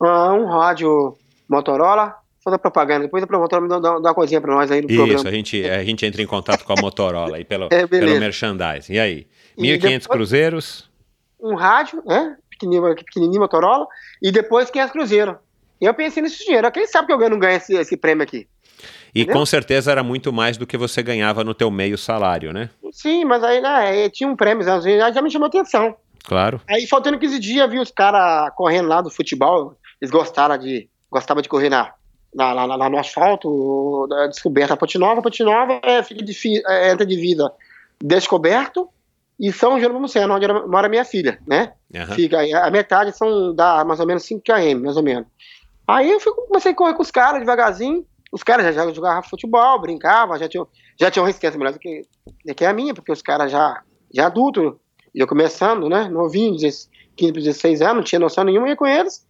um 0.00 0.46
rádio 0.46 1.16
Motorola, 1.48 2.16
fazer 2.42 2.58
propaganda. 2.58 3.04
Depois 3.04 3.22
a 3.22 3.26
Motorola 3.26 3.62
me 3.62 3.68
dá, 3.68 3.78
dá 3.78 4.08
uma 4.08 4.14
coisinha 4.14 4.40
para 4.40 4.54
nós 4.54 4.70
aí 4.70 4.80
no 4.80 4.88
Isso, 4.88 4.96
programa. 4.96 5.20
Isso, 5.20 5.28
a 5.28 5.30
gente, 5.30 5.70
a 5.70 5.84
gente 5.84 6.06
entra 6.06 6.22
em 6.22 6.26
contato 6.26 6.64
com 6.64 6.72
a 6.72 6.76
Motorola 6.80 7.36
aí 7.36 7.44
pelo, 7.44 7.68
é, 7.70 7.86
pelo 7.86 8.18
merchandising. 8.18 8.94
E 8.94 8.98
aí? 8.98 9.26
1.500 9.58 10.08
cruzeiros? 10.08 10.90
Um 11.40 11.54
rádio, 11.54 12.02
né? 12.04 12.36
Pequenininho, 12.50 12.94
pequenininho 12.96 13.40
Motorola. 13.40 13.86
E 14.20 14.32
depois 14.32 14.70
500 14.70 14.92
cruzeiros. 14.92 15.36
E 15.82 15.84
eu 15.84 15.92
pensei 15.92 16.22
nesse 16.22 16.44
dinheiro. 16.44 16.70
Quem 16.70 16.86
sabe 16.86 17.08
que 17.08 17.12
alguém 17.12 17.28
não 17.28 17.40
ganha 17.40 17.56
esse, 17.56 17.74
esse 17.74 17.96
prêmio 17.96 18.22
aqui? 18.22 18.46
E 19.12 19.22
Entendeu? 19.22 19.40
com 19.40 19.44
certeza 19.44 19.90
era 19.90 20.04
muito 20.04 20.32
mais 20.32 20.56
do 20.56 20.64
que 20.64 20.78
você 20.78 21.02
ganhava 21.02 21.42
no 21.42 21.52
teu 21.52 21.72
meio 21.72 21.98
salário, 21.98 22.52
né? 22.52 22.70
Sim, 22.92 23.24
mas 23.24 23.42
aí 23.42 23.60
né, 23.60 24.08
tinha 24.08 24.28
um 24.28 24.36
prêmio, 24.36 24.64
já, 24.64 25.20
me 25.20 25.28
chamou 25.28 25.48
atenção. 25.48 25.96
Claro. 26.22 26.60
Aí 26.70 26.86
faltando 26.86 27.18
15 27.18 27.36
dias, 27.40 27.68
vi 27.68 27.80
os 27.80 27.90
caras 27.90 28.52
correndo 28.54 28.88
lá 28.88 29.00
do 29.00 29.10
futebol, 29.10 29.76
eles 30.00 30.12
gostaram 30.12 30.56
de, 30.56 30.88
gostavam 31.10 31.42
de 31.42 31.48
correr 31.48 31.68
na, 31.68 31.92
na, 32.32 32.54
na, 32.54 32.76
na 32.78 32.88
no 32.88 32.98
asfalto, 32.98 34.06
da 34.08 34.28
descoberta 34.28 34.76
Ponte 34.76 34.96
Nova. 34.96 35.20
Ponte 35.20 35.42
Nova 35.42 35.80
é, 35.82 36.00
fica 36.04 36.24
de, 36.24 36.32
é, 36.68 36.92
entra 36.92 37.04
de 37.04 37.16
vida 37.16 37.52
descoberto 38.00 38.88
e 39.38 39.52
São 39.52 39.80
Jerônimo 39.80 40.08
Sena, 40.08 40.34
onde 40.34 40.46
mora 40.46 40.88
minha 40.88 41.04
filha, 41.04 41.40
né? 41.44 41.72
Uhum. 41.92 42.14
Fica 42.14 42.38
a 42.64 42.70
metade 42.70 43.16
são 43.16 43.52
dá 43.52 43.84
mais 43.84 43.98
ou 43.98 44.06
menos 44.06 44.22
5 44.22 44.42
km, 44.44 44.80
mais 44.80 44.96
ou 44.96 45.02
menos. 45.02 45.26
Aí 45.86 46.10
eu 46.10 46.20
fui, 46.20 46.32
comecei 46.32 46.72
a 46.72 46.74
correr 46.74 46.94
com 46.94 47.02
os 47.02 47.10
caras 47.10 47.40
devagarzinho. 47.40 48.06
Os 48.30 48.42
caras 48.42 48.64
já, 48.64 48.72
já 48.72 48.92
jogavam 48.92 49.22
futebol, 49.22 49.80
brincavam, 49.80 50.38
já 50.38 50.48
tinham, 50.48 50.66
já 50.98 51.10
tinham 51.10 51.26
resistência 51.26 51.58
melhor 51.58 51.72
do 51.72 51.78
que, 51.78 52.02
do 52.44 52.54
que 52.54 52.64
a 52.64 52.72
minha, 52.72 52.94
porque 52.94 53.12
os 53.12 53.20
caras 53.20 53.52
já, 53.52 53.82
já 54.12 54.26
adultos, 54.26 54.74
eu 55.14 55.26
começando, 55.26 55.88
né? 55.88 56.08
Novinho, 56.08 56.56
15 56.56 56.88
16 57.16 57.82
anos, 57.82 57.96
não 57.96 58.02
tinha 58.02 58.18
noção 58.18 58.44
nenhuma, 58.44 58.68
ia 58.68 58.76
com 58.76 58.86
eles. 58.86 59.26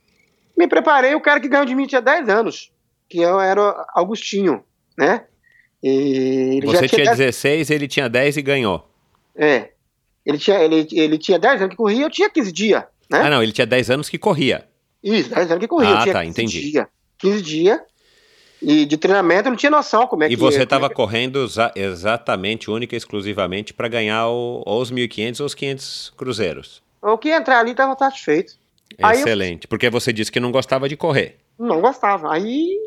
Me 0.57 0.69
preparei, 0.69 1.15
o 1.15 1.21
cara 1.21 1.41
que 1.41 1.49
ganhou 1.49 1.67
de 1.67 1.75
mim 1.75 1.87
tinha 1.87 2.01
10 2.01 2.29
anos 2.29 2.73
que 3.13 3.19
eu 3.19 3.39
era 3.39 3.85
Augustinho, 3.95 4.65
né? 4.97 5.27
E 5.83 6.61
Você 6.65 6.89
tinha, 6.89 7.03
tinha 7.03 7.17
16, 7.17 7.69
ele 7.71 7.87
tinha 7.87 8.09
10 8.09 8.39
e 8.39 8.43
ganhou. 8.43 8.89
É. 9.37 9.71
Ele 10.25 10.39
tinha, 10.39 10.59
ele, 10.61 10.89
ele 10.93 11.19
tinha 11.19 11.39
10 11.39 11.61
anos 11.61 11.71
que 11.73 11.77
corria, 11.77 12.07
eu 12.07 12.11
tinha 12.11 12.31
15 12.31 12.53
dias, 12.53 12.83
né? 13.11 13.21
Ah, 13.21 13.29
não, 13.29 13.43
ele 13.43 13.53
tinha 13.53 13.67
10 13.67 13.91
anos 13.91 14.09
que 14.09 14.17
corria. 14.17 14.67
Isso, 15.03 15.31
10 15.31 15.51
anos 15.51 15.61
que 15.61 15.69
corria. 15.69 15.99
Ah, 15.99 16.13
tá, 16.13 16.25
entendi. 16.25 16.71
Dias, 16.71 16.87
15 17.19 17.43
dias. 17.43 17.81
E 18.61 18.85
de 18.85 18.97
treinamento 18.97 19.49
eu 19.49 19.51
não 19.51 19.57
tinha 19.57 19.71
noção 19.71 20.07
como 20.07 20.23
é 20.23 20.29
que... 20.29 20.35
E 20.35 20.37
você 20.37 20.63
estava 20.63 20.87
é 20.87 20.89
que... 20.89 20.95
correndo 20.95 21.49
exatamente, 21.75 22.71
única 22.71 22.95
e 22.95 22.99
exclusivamente, 22.99 23.75
para 23.75 23.89
ganhar 23.89 24.29
o, 24.29 24.63
ou 24.65 24.81
os 24.81 24.93
1.500 24.93 25.41
ou 25.41 25.47
os 25.47 25.55
500 25.55 26.13
cruzeiros. 26.17 26.83
O 27.03 27.19
que 27.19 27.31
entrar 27.31 27.59
ali 27.59 27.73
estava 27.73 27.99
satisfeito. 27.99 28.55
Excelente, 28.97 29.65
eu... 29.65 29.69
porque 29.69 29.91
você 29.91 30.13
disse 30.13 30.31
que 30.31 30.39
não 30.39 30.53
gostava 30.53 30.89
de 30.89 30.97
correr. 30.97 31.39
Não 31.59 31.81
gostava. 31.81 32.33
Aí 32.33 32.79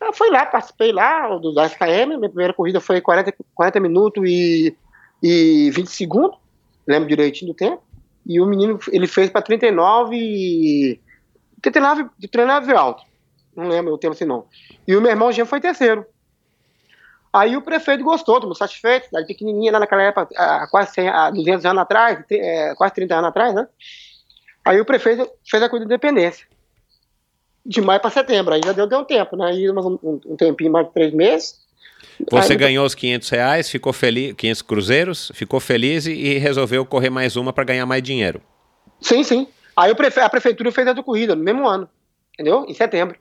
eu 0.00 0.12
fui 0.12 0.30
lá, 0.30 0.46
participei 0.46 0.92
lá 0.92 1.36
do 1.36 1.52
10km, 1.52 2.18
minha 2.18 2.28
primeira 2.28 2.52
corrida 2.52 2.80
foi 2.80 3.00
40, 3.00 3.34
40 3.54 3.80
minutos 3.80 4.22
e, 4.24 4.76
e 5.20 5.70
20 5.72 5.88
segundos, 5.88 6.38
lembro 6.86 7.08
direitinho 7.08 7.52
do 7.52 7.56
tempo, 7.56 7.82
e 8.24 8.40
o 8.40 8.46
menino, 8.46 8.78
ele 8.92 9.06
fez 9.08 9.30
para 9.30 9.42
39 9.42 10.16
e... 10.16 11.00
39, 11.62 12.06
39 12.30 12.74
alto, 12.74 13.04
não 13.56 13.68
lembro 13.68 13.94
o 13.94 13.98
tempo 13.98 14.14
assim 14.14 14.24
não. 14.24 14.46
E 14.86 14.96
o 14.96 15.00
meu 15.00 15.10
irmão 15.10 15.32
Jean 15.32 15.46
foi 15.46 15.60
terceiro. 15.60 16.06
Aí 17.32 17.56
o 17.56 17.62
prefeito 17.62 18.02
gostou, 18.02 18.36
todo 18.36 18.44
mundo 18.44 18.56
satisfeito, 18.56 19.06
cidade 19.06 19.26
pequenininha, 19.26 19.72
lá 19.72 19.80
naquela 19.80 20.02
época, 20.02 20.28
há 20.36 20.66
quase 20.68 20.94
100, 20.94 21.08
há 21.08 21.30
200 21.30 21.66
anos 21.66 21.82
atrás, 21.82 22.24
é, 22.30 22.74
quase 22.74 22.94
30 22.94 23.14
anos 23.14 23.28
atrás, 23.28 23.54
né? 23.54 23.68
Aí 24.64 24.80
o 24.80 24.84
prefeito 24.84 25.30
fez 25.44 25.62
a 25.62 25.68
corrida 25.68 25.86
de 25.86 25.92
independência 25.92 26.46
de 27.66 27.80
maio 27.80 28.00
para 28.00 28.10
setembro. 28.10 28.54
Aí 28.54 28.60
já 28.64 28.72
deu, 28.72 28.86
deu 28.86 29.00
um 29.00 29.04
tempo, 29.04 29.36
né? 29.36 29.46
Aí 29.46 29.70
um, 29.70 29.98
um 30.26 30.36
tempinho, 30.36 30.70
mais 30.70 30.86
de 30.86 30.92
três 30.92 31.12
meses. 31.12 31.56
Você 32.30 32.52
aí, 32.52 32.58
ganhou 32.58 32.86
os 32.86 32.94
500 32.94 33.28
reais, 33.28 33.68
ficou 33.68 33.92
feliz, 33.92 34.32
500 34.34 34.62
cruzeiros, 34.62 35.32
ficou 35.34 35.60
feliz 35.60 36.06
e 36.06 36.38
resolveu 36.38 36.86
correr 36.86 37.10
mais 37.10 37.36
uma 37.36 37.52
para 37.52 37.64
ganhar 37.64 37.84
mais 37.84 38.02
dinheiro. 38.02 38.40
Sim, 39.00 39.22
sim. 39.22 39.48
Aí 39.76 39.94
prefe 39.94 40.20
a 40.20 40.28
prefeitura 40.28 40.72
fez 40.72 40.88
a 40.88 40.92
do 40.92 41.04
corrida 41.04 41.36
no 41.36 41.44
mesmo 41.44 41.68
ano, 41.68 41.88
entendeu? 42.32 42.64
Em 42.66 42.72
setembro. 42.74 43.18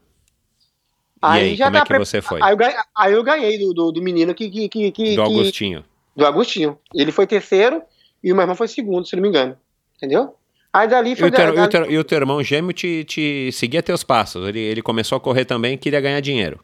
Aí, 1.21 1.41
aí 1.41 1.55
já 1.55 1.65
como 1.65 1.77
é 1.77 1.85
que 1.85 1.97
você 1.97 2.21
foi? 2.21 2.39
Aí 2.41 2.53
eu 2.53 2.57
ganhei, 2.57 2.75
aí 2.95 3.13
eu 3.13 3.23
ganhei 3.23 3.59
do, 3.59 3.73
do, 3.73 3.91
do, 3.91 4.01
menino 4.01 4.33
que, 4.33 4.49
que, 4.49 4.69
que, 4.69 4.91
que 4.91 5.15
Do 5.15 5.23
Agostinho. 5.23 5.83
do 6.15 6.25
Agostinho. 6.25 6.77
Ele 6.93 7.11
foi 7.11 7.25
terceiro 7.25 7.81
e 8.23 8.31
o 8.31 8.35
meu 8.35 8.43
irmão 8.43 8.55
foi 8.55 8.67
segundo, 8.67 9.07
se 9.07 9.15
não 9.15 9.23
me 9.23 9.29
engano. 9.29 9.57
Entendeu? 9.97 10.35
Aí 10.71 10.87
dali 10.87 11.15
foi. 11.15 11.27
E 11.27 11.29
o, 11.29 11.31
teu, 11.31 11.55
da, 11.55 11.67
da... 11.67 11.87
e 11.87 11.97
o 11.97 12.03
teu 12.03 12.17
irmão 12.17 12.43
gêmeo 12.43 12.73
te, 12.73 13.03
te 13.05 13.49
seguia 13.51 13.81
teus 13.81 14.03
passos. 14.03 14.47
Ele, 14.47 14.59
ele 14.59 14.81
começou 14.81 15.15
a 15.15 15.21
correr 15.21 15.45
também 15.45 15.73
e 15.73 15.77
queria 15.77 16.01
ganhar 16.01 16.19
dinheiro. 16.19 16.59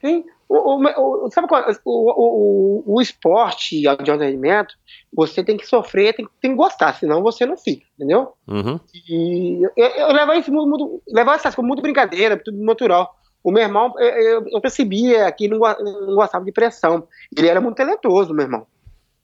Sim. 0.00 0.24
O, 0.48 0.76
o, 0.76 1.26
o, 1.26 1.30
sabe 1.30 1.48
qual, 1.48 1.64
o, 1.84 2.82
o, 2.84 2.94
o 2.96 3.00
esporte 3.00 3.80
de 3.80 4.10
rendimento, 4.10 4.74
você 5.12 5.42
tem 5.42 5.56
que 5.56 5.66
sofrer, 5.66 6.14
tem, 6.14 6.28
tem 6.40 6.50
que 6.50 6.56
gostar, 6.56 6.94
senão 6.94 7.22
você 7.22 7.46
não 7.46 7.56
fica, 7.56 7.86
entendeu? 7.96 8.34
Uhum. 8.46 8.78
E 9.08 9.62
eu, 9.76 9.86
eu 9.86 10.12
levar 10.12 10.36
isso 10.36 10.52
muito, 10.52 11.02
levar 11.08 11.36
essas 11.36 11.54
coisas 11.54 11.68
muito 11.68 11.82
brincadeira, 11.82 12.36
tudo 12.36 12.58
natural. 12.62 13.14
O 13.42 13.50
meu 13.50 13.62
irmão, 13.62 13.92
eu, 13.98 14.46
eu 14.46 14.60
percebia 14.60 15.30
que 15.32 15.48
não, 15.48 15.58
não 15.58 16.14
gostava 16.14 16.44
de 16.44 16.52
pressão. 16.52 17.08
Ele 17.36 17.48
era 17.48 17.60
muito 17.60 17.76
talentoso, 17.76 18.32
meu 18.32 18.44
irmão. 18.44 18.66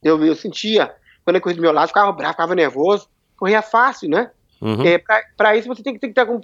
Eu, 0.03 0.25
eu 0.25 0.35
sentia, 0.35 0.93
quando 1.25 1.37
ele 1.37 1.41
corria 1.41 1.57
do 1.57 1.63
meu 1.63 1.73
lado, 1.73 1.89
ficava 1.89 2.11
bravo, 2.11 2.33
ficava 2.33 2.55
nervoso 2.55 3.09
corria 3.39 3.63
fácil, 3.63 4.11
né? 4.11 4.31
Uhum. 4.61 4.85
É, 4.85 5.01
para 5.37 5.57
isso 5.57 5.69
você 5.69 5.83
tem 5.83 5.95
que, 5.95 6.01
tem 6.01 6.13
que 6.13 6.21
estar 6.21 6.27
com, 6.27 6.41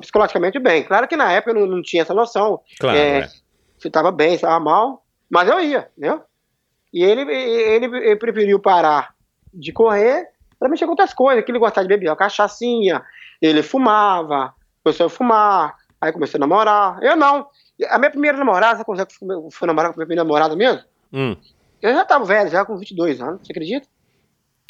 psicologicamente 0.00 0.58
bem. 0.58 0.82
Claro 0.82 1.06
que 1.06 1.16
na 1.16 1.30
época 1.32 1.52
eu 1.52 1.60
não, 1.60 1.76
não 1.76 1.82
tinha 1.82 2.02
essa 2.02 2.12
noção. 2.12 2.60
Claro, 2.78 2.98
é, 2.98 3.20
é. 3.20 3.28
Se 3.82 3.88
estava 3.88 4.12
bem, 4.12 4.30
se 4.30 4.36
estava 4.36 4.60
mal, 4.60 5.04
mas 5.28 5.48
eu 5.48 5.60
ia, 5.60 5.90
entendeu? 5.98 6.22
E 6.94 7.02
ele, 7.02 7.22
ele, 7.22 7.86
ele 7.86 8.16
preferiu 8.16 8.60
parar 8.60 9.12
de 9.52 9.72
correr 9.72 10.28
para 10.56 10.68
mexer 10.68 10.84
com 10.84 10.92
outras 10.92 11.12
coisas, 11.12 11.44
que 11.44 11.50
ele 11.50 11.58
gostava 11.58 11.84
de 11.84 11.88
beber 11.88 12.08
uma 12.08 12.16
cachaçinha, 12.16 13.02
ele 13.40 13.60
fumava, 13.64 14.54
começou 14.84 15.06
a 15.06 15.10
fumar, 15.10 15.74
aí 16.00 16.12
começou 16.12 16.38
a 16.38 16.40
namorar. 16.40 17.02
Eu 17.02 17.16
não. 17.16 17.48
A 17.90 17.98
minha 17.98 18.10
primeira 18.12 18.38
namorada, 18.38 18.84
quando 18.84 19.00
eu 19.00 19.50
fui 19.50 19.66
namorar 19.66 19.90
com 19.90 19.94
a 19.94 19.98
minha 19.98 20.06
primeira 20.06 20.22
namorada 20.22 20.54
mesmo? 20.54 20.82
Hum. 21.12 21.36
Eu 21.80 21.92
já 21.92 22.02
estava 22.02 22.24
velho, 22.24 22.48
já 22.48 22.64
com 22.64 22.76
22 22.76 23.20
anos, 23.20 23.40
você 23.44 23.52
acredita? 23.52 23.88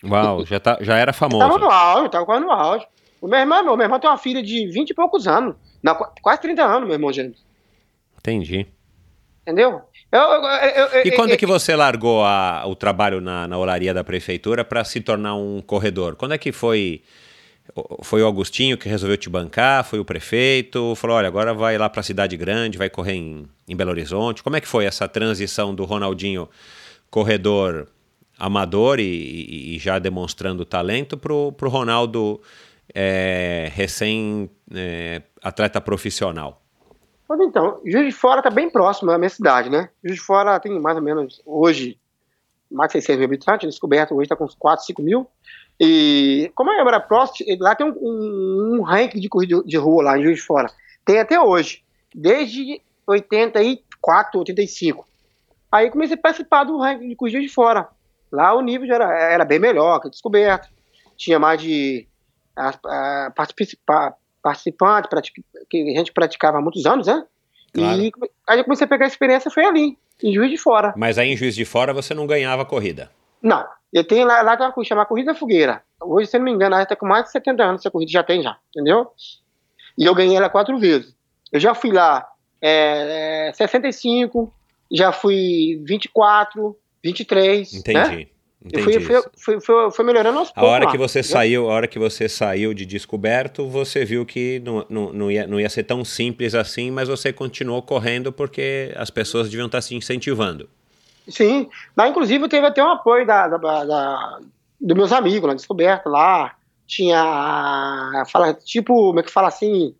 Uau, 0.03 0.47
já, 0.47 0.59
tá, 0.59 0.79
já 0.81 0.97
era 0.97 1.13
famoso. 1.13 1.39
Tava 1.39 1.59
no 1.59 1.71
auge, 1.71 2.09
tava 2.09 2.25
quase 2.25 2.43
no 2.43 2.51
auge. 2.51 2.87
O 3.21 3.29
meu 3.29 3.39
irmão, 3.39 3.63
meu, 3.63 3.77
meu 3.77 3.85
irmão 3.85 4.01
tem 4.01 4.09
uma 4.09 4.17
filha 4.17 4.43
de 4.43 4.67
20 4.69 4.91
e 4.91 4.95
poucos 4.95 5.29
anos. 5.29 5.55
Na, 5.83 5.95
quase 5.95 6.41
30 6.41 6.65
anos, 6.65 6.85
meu 6.85 6.95
irmão 6.95 7.13
gêmeo. 7.13 7.35
Entendi. 8.19 8.67
Entendeu? 9.43 9.83
Eu, 10.11 10.21
eu, 10.21 10.87
eu, 10.87 11.03
e 11.05 11.11
quando 11.13 11.33
é 11.33 11.37
que 11.37 11.47
você 11.47 11.75
largou 11.75 12.25
a, 12.25 12.65
o 12.65 12.77
trabalho 12.77 13.21
na, 13.21 13.49
na 13.49 13.59
olaria 13.59 13.93
da 13.93 14.05
prefeitura 14.05 14.65
para 14.65 14.85
se 14.85 15.01
tornar 15.01 15.35
um 15.35 15.61
corredor? 15.61 16.15
Quando 16.15 16.33
é 16.33 16.39
que 16.39 16.53
foi? 16.53 17.03
Foi 18.03 18.23
o 18.23 18.27
Agostinho 18.27 18.79
que 18.79 18.89
resolveu 18.89 19.17
te 19.17 19.29
bancar? 19.29 19.85
Foi 19.85 19.99
o 19.99 20.05
prefeito? 20.05 20.95
Falou: 20.95 21.17
olha, 21.17 21.27
agora 21.27 21.53
vai 21.53 21.77
lá 21.77 21.89
para 21.89 22.01
a 22.01 22.05
cidade 22.05 22.37
grande, 22.37 22.79
vai 22.79 22.89
correr 22.89 23.15
em, 23.15 23.49
em 23.69 23.75
Belo 23.75 23.91
Horizonte. 23.91 24.45
Como 24.45 24.55
é 24.55 24.61
que 24.61 24.69
foi 24.69 24.85
essa 24.85 25.09
transição 25.09 25.75
do 25.75 25.85
Ronaldinho 25.85 26.49
corredor 27.11 27.89
amador 28.39 29.01
e, 29.01 29.75
e 29.75 29.79
já 29.79 29.99
demonstrando 29.99 30.65
talento 30.65 31.17
para 31.17 31.33
o 31.33 31.69
Ronaldo 31.69 32.41
é, 32.95 33.71
recém 33.75 34.49
é, 34.73 35.23
atleta 35.43 35.81
profissional? 35.81 36.62
Pois 37.35 37.49
então, 37.49 37.81
Juiz 37.83 38.05
de 38.05 38.13
Fora 38.13 38.41
está 38.41 38.51
bem 38.51 38.69
próximo 38.69 39.11
da 39.11 39.17
minha 39.17 39.31
cidade, 39.31 39.71
né? 39.71 39.89
Juiz 40.05 40.17
de 40.17 40.21
Fora 40.23 40.61
tem 40.61 40.79
mais 40.79 40.99
ou 40.99 41.03
menos, 41.03 41.41
hoje, 41.47 41.99
mais 42.71 42.89
de 42.89 43.01
600 43.01 43.17
mil 43.17 43.25
habitantes, 43.25 43.71
descoberto 43.71 44.15
hoje 44.15 44.25
está 44.25 44.37
com 44.37 44.45
uns 44.45 44.55
4, 44.55 44.85
5 44.85 45.01
mil. 45.01 45.27
E 45.81 46.53
como 46.55 46.71
é 46.71 46.79
era 46.79 47.01
próximo, 47.01 47.49
lá 47.59 47.75
tem 47.75 47.87
um, 47.87 47.95
um, 48.03 48.77
um 48.77 48.83
ranking 48.83 49.19
de 49.19 49.31
corrida 49.31 49.63
de 49.65 49.79
rua 49.79 50.03
lá 50.03 50.19
em 50.19 50.25
Juiz 50.25 50.41
de 50.41 50.43
Fora. 50.43 50.71
Tem 51.07 51.21
até 51.21 51.41
hoje, 51.41 51.83
desde 52.15 52.83
84, 53.07 54.39
85. 54.39 55.09
Aí 55.73 55.91
comecei 55.91 56.17
a 56.17 56.21
participar 56.21 56.65
do 56.65 56.77
ranking 56.77 57.09
de 57.09 57.17
corrida 57.17 57.41
de 57.41 57.49
fora. 57.49 57.89
Lá 58.31 58.53
o 58.53 58.61
nível 58.61 58.87
já 58.87 58.97
era, 58.97 59.19
era 59.19 59.45
bem 59.47 59.59
melhor 59.59 60.01
que 60.01 60.11
descoberto. 60.11 60.69
Tinha 61.17 61.39
mais 61.39 61.63
de 61.63 62.07
a, 62.55 62.75
a, 62.85 63.33
participantes 64.43 65.33
que 65.71 65.95
a 65.95 65.99
gente 65.99 66.13
praticava 66.13 66.59
há 66.59 66.61
muitos 66.61 66.85
anos, 66.87 67.07
né? 67.07 67.25
Claro. 67.73 68.01
E 68.03 68.13
aí 68.47 68.59
eu 68.59 68.65
comecei 68.65 68.85
a 68.85 68.89
pegar 68.89 69.07
a 69.07 69.09
experiência, 69.09 69.51
foi 69.51 69.65
ali, 69.65 69.97
em 70.23 70.33
Juiz 70.35 70.51
de 70.51 70.59
Fora. 70.59 70.93
Mas 70.97 71.19
aí 71.19 71.31
em 71.31 71.37
Juiz 71.37 71.55
de 71.55 71.65
Fora 71.65 71.95
você 71.95 72.13
não 72.13 72.27
ganhava 72.27 72.65
corrida? 72.65 73.11
Não. 73.41 73.65
Eu 73.93 74.05
tenho 74.05 74.27
lá, 74.27 74.41
lá 74.43 74.57
tem 74.57 74.67
uma 74.67 74.85
chamada 74.85 75.07
Corrida 75.07 75.35
Fogueira. 75.35 75.83
Hoje, 76.01 76.31
se 76.31 76.39
não 76.39 76.45
me 76.47 76.51
engano, 76.51 76.75
ela 76.75 76.83
está 76.83 76.97
com 76.97 77.07
mais 77.07 77.25
de 77.27 77.33
70 77.33 77.63
anos, 77.63 77.83
essa 77.83 77.91
corrida 77.91 78.11
já 78.11 78.23
tem 78.23 78.43
já, 78.43 78.57
entendeu? 78.71 79.09
E 79.99 80.05
eu 80.05 80.15
ganhei 80.15 80.37
ela 80.37 80.49
quatro 80.49 80.79
vezes. 80.79 81.15
Eu 81.53 81.61
já 81.61 81.75
fui 81.75 81.93
lá 81.93 82.27
é, 82.61 83.49
é, 83.49 83.53
65, 83.53 84.53
já 84.91 85.13
fui 85.13 85.83
24, 85.85 86.77
23. 87.05 87.75
Entendi. 87.75 88.17
Né? 88.17 88.27
Entendi. 88.65 89.01
Fui, 89.01 89.23
fui, 89.37 89.61
fui, 89.61 89.91
fui, 89.91 90.05
melhorando 90.05 90.39
aos 90.39 90.51
poucos. 90.51 90.69
A 90.69 90.73
hora 90.73 90.85
lá, 90.85 90.93
que 90.93 90.99
você 90.99 91.19
entendeu? 91.19 91.33
saiu, 91.33 91.71
a 91.71 91.75
hora 91.75 91.89
que 91.89 91.99
você 91.99 92.29
saiu 92.29 92.73
de 92.73 92.87
descoberto, 92.87 93.69
você 93.69 94.05
viu 94.05 94.25
que 94.25 94.61
não, 94.65 94.87
não, 94.89 95.13
não, 95.13 95.31
ia, 95.31 95.47
não 95.47 95.59
ia 95.59 95.69
ser 95.69 95.83
tão 95.83 96.05
simples 96.05 96.55
assim, 96.55 96.91
mas 96.91 97.09
você 97.09 97.33
continuou 97.33 97.83
correndo 97.83 98.33
porque 98.33 98.93
as 98.97 99.11
pessoas 99.11 99.51
deviam 99.51 99.67
estar 99.67 99.81
se 99.81 99.95
incentivando. 99.97 100.69
Sim, 101.29 101.69
lá 101.97 102.09
inclusive 102.09 102.49
teve 102.49 102.67
até 102.67 102.83
um 102.83 102.91
apoio 102.91 103.27
da, 103.27 103.49
da, 103.49 103.85
da 103.85 104.41
dos 104.81 104.97
meus 104.97 105.13
amigos 105.13 105.49
na 105.49 105.55
descoberta 105.55 106.09
lá. 106.09 106.55
Tinha, 106.87 108.25
fala, 108.29 108.53
tipo, 108.53 108.95
como 108.95 109.21
é 109.21 109.23
que 109.23 109.31
fala 109.31 109.49
assim, 109.49 109.95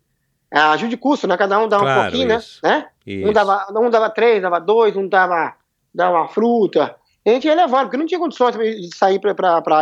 ajuda 0.51 0.89
de 0.89 0.97
custo, 0.97 1.27
né? 1.27 1.35
Cada 1.37 1.57
um 1.59 1.67
dava 1.67 1.83
claro, 1.83 1.99
um 1.99 2.03
pouquinho, 2.03 2.27
né? 2.27 2.35
isso. 2.35 2.59
né? 2.61 2.87
Um, 3.07 3.33
dava, 3.33 3.65
um 3.75 3.89
dava 3.89 4.09
três, 4.09 4.41
dava 4.41 4.59
dois, 4.59 4.95
um 4.95 5.07
dava, 5.07 5.55
dava 5.93 6.17
uma 6.17 6.27
fruta. 6.27 6.95
A 7.25 7.29
gente 7.29 7.47
ia 7.47 7.55
levando, 7.55 7.83
porque 7.83 7.97
não 7.97 8.05
tinha 8.05 8.19
condições 8.19 8.55
de 8.55 8.95
sair 8.95 9.19
para 9.19 9.31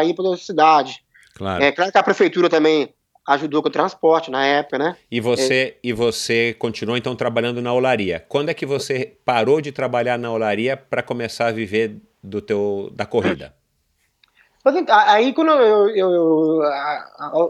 ir 0.06 0.14
para 0.14 0.24
outra 0.24 0.44
cidade. 0.44 1.04
Claro. 1.36 1.64
É 1.64 1.72
claro 1.72 1.92
que 1.92 1.98
a 1.98 2.04
prefeitura 2.04 2.50
também 2.50 2.94
ajudou 3.28 3.62
com 3.62 3.70
o 3.70 3.72
transporte 3.72 4.30
na 4.30 4.46
época, 4.46 4.78
né? 4.78 4.96
E 5.10 5.20
você, 5.20 5.76
é. 5.76 5.78
e 5.84 5.94
você 5.94 6.56
continuou 6.58 6.98
então 6.98 7.16
trabalhando 7.16 7.62
na 7.62 7.74
olaria. 7.74 8.24
Quando 8.28 8.50
é 8.50 8.54
que 8.54 8.66
você 8.66 9.18
parou 9.26 9.62
de 9.62 9.72
trabalhar 9.72 10.18
na 10.18 10.32
olaria 10.32 10.76
para 10.76 11.02
começar 11.02 11.48
a 11.48 11.52
viver 11.52 11.98
do 12.24 12.42
teu 12.42 12.92
da 12.94 13.06
corrida? 13.06 13.56
Então, 14.64 14.86
aí 14.90 15.34
quando 15.34 15.50
eu, 15.50 15.90
eu, 15.90 16.12
eu 16.12 16.62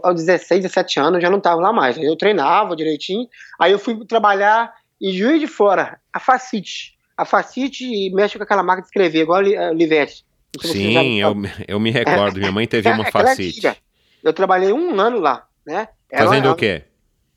aos 0.02 0.16
16, 0.16 0.62
17 0.62 1.00
anos, 1.00 1.22
já 1.22 1.28
não 1.28 1.38
estava 1.38 1.60
lá 1.60 1.70
mais. 1.70 1.98
Eu 1.98 2.16
treinava 2.16 2.74
direitinho. 2.74 3.28
Aí 3.60 3.72
eu 3.72 3.78
fui 3.78 4.02
trabalhar 4.06 4.72
em 5.00 5.12
Juiz 5.12 5.38
de 5.38 5.46
Fora, 5.46 6.00
a 6.10 6.18
Facite 6.18 6.96
a 7.22 7.24
Facite 7.24 8.10
mexe 8.10 8.36
com 8.36 8.44
aquela 8.44 8.62
máquina 8.62 8.82
de 8.82 8.88
escrever, 8.88 9.22
igual 9.22 9.40
a 9.40 9.70
Olivetti. 9.70 10.24
Sim, 10.60 11.20
eu, 11.20 11.34
eu 11.66 11.80
me 11.80 11.90
recordo. 11.90 12.38
Minha 12.38 12.52
mãe 12.52 12.66
teve 12.66 12.88
uma 12.90 13.10
Facite. 13.10 13.76
Eu 14.22 14.32
trabalhei 14.32 14.72
um 14.72 14.98
ano 15.00 15.18
lá, 15.18 15.46
né? 15.64 15.88
Era 16.10 16.26
Fazendo 16.26 16.46
uma, 16.46 16.52
o 16.52 16.56
quê? 16.56 16.82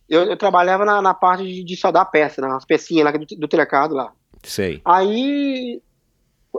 Eu, 0.10 0.24
eu 0.24 0.38
trabalhava 0.38 0.86
na, 0.86 1.02
na, 1.02 1.13
parte 1.13 1.43
de, 1.43 1.63
de 1.63 1.76
soldar 1.78 2.10
peça, 2.12 2.41
nas 2.41 2.65
pecinhas 2.65 3.06
lá 3.06 3.12
do, 3.12 3.26
do 3.26 3.48
telecado 3.48 3.95
lá. 3.95 4.12
Sei. 4.43 4.82
Aí, 4.84 5.82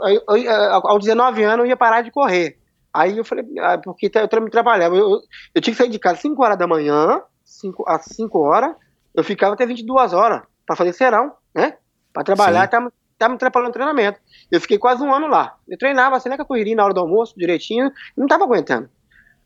aí, 0.03 0.21
aí, 0.29 0.49
aos 0.49 1.05
19 1.05 1.43
anos, 1.45 1.59
eu 1.61 1.67
ia 1.67 1.77
parar 1.77 2.03
de 2.03 2.11
correr. 2.11 2.59
Aí 2.93 3.19
eu 3.19 3.25
falei, 3.25 3.45
ah, 3.61 3.79
porque 3.79 4.11
eu 4.13 4.29
também 4.29 4.51
trabalhava. 4.51 4.97
Eu, 4.97 5.21
eu 5.55 5.61
tinha 5.61 5.75
que 5.75 5.79
sair 5.79 5.91
de 5.91 5.99
casa 5.99 6.17
às 6.17 6.23
5 6.23 6.43
horas 6.43 6.59
da 6.59 6.67
manhã, 6.67 7.21
5, 7.45 7.85
às 7.87 8.05
5 8.07 8.39
horas, 8.39 8.75
eu 9.15 9.23
ficava 9.23 9.55
até 9.55 9.67
22 9.67 10.13
horas 10.13 10.43
para 10.65 10.77
fazer 10.77 10.93
serão, 10.93 11.33
né? 11.55 11.77
Para 12.13 12.25
trabalhar, 12.25 12.67
tá, 12.67 12.79
tava 12.79 12.93
me 13.29 13.35
atrapalhando 13.35 13.69
no 13.69 13.73
treinamento. 13.73 14.21
Eu 14.51 14.61
fiquei 14.61 14.79
quase 14.79 15.03
um 15.03 15.13
ano 15.13 15.27
lá. 15.27 15.57
Eu 15.67 15.79
treinava 15.79 16.17
assim, 16.17 16.29
né, 16.29 16.37
com 16.37 16.43
a 16.43 16.47
correria 16.47 16.77
na 16.77 16.85
hora 16.85 16.95
do 16.95 17.01
almoço, 17.01 17.35
direitinho, 17.37 17.91
não 18.17 18.27
tava 18.27 18.45
aguentando. 18.45 18.89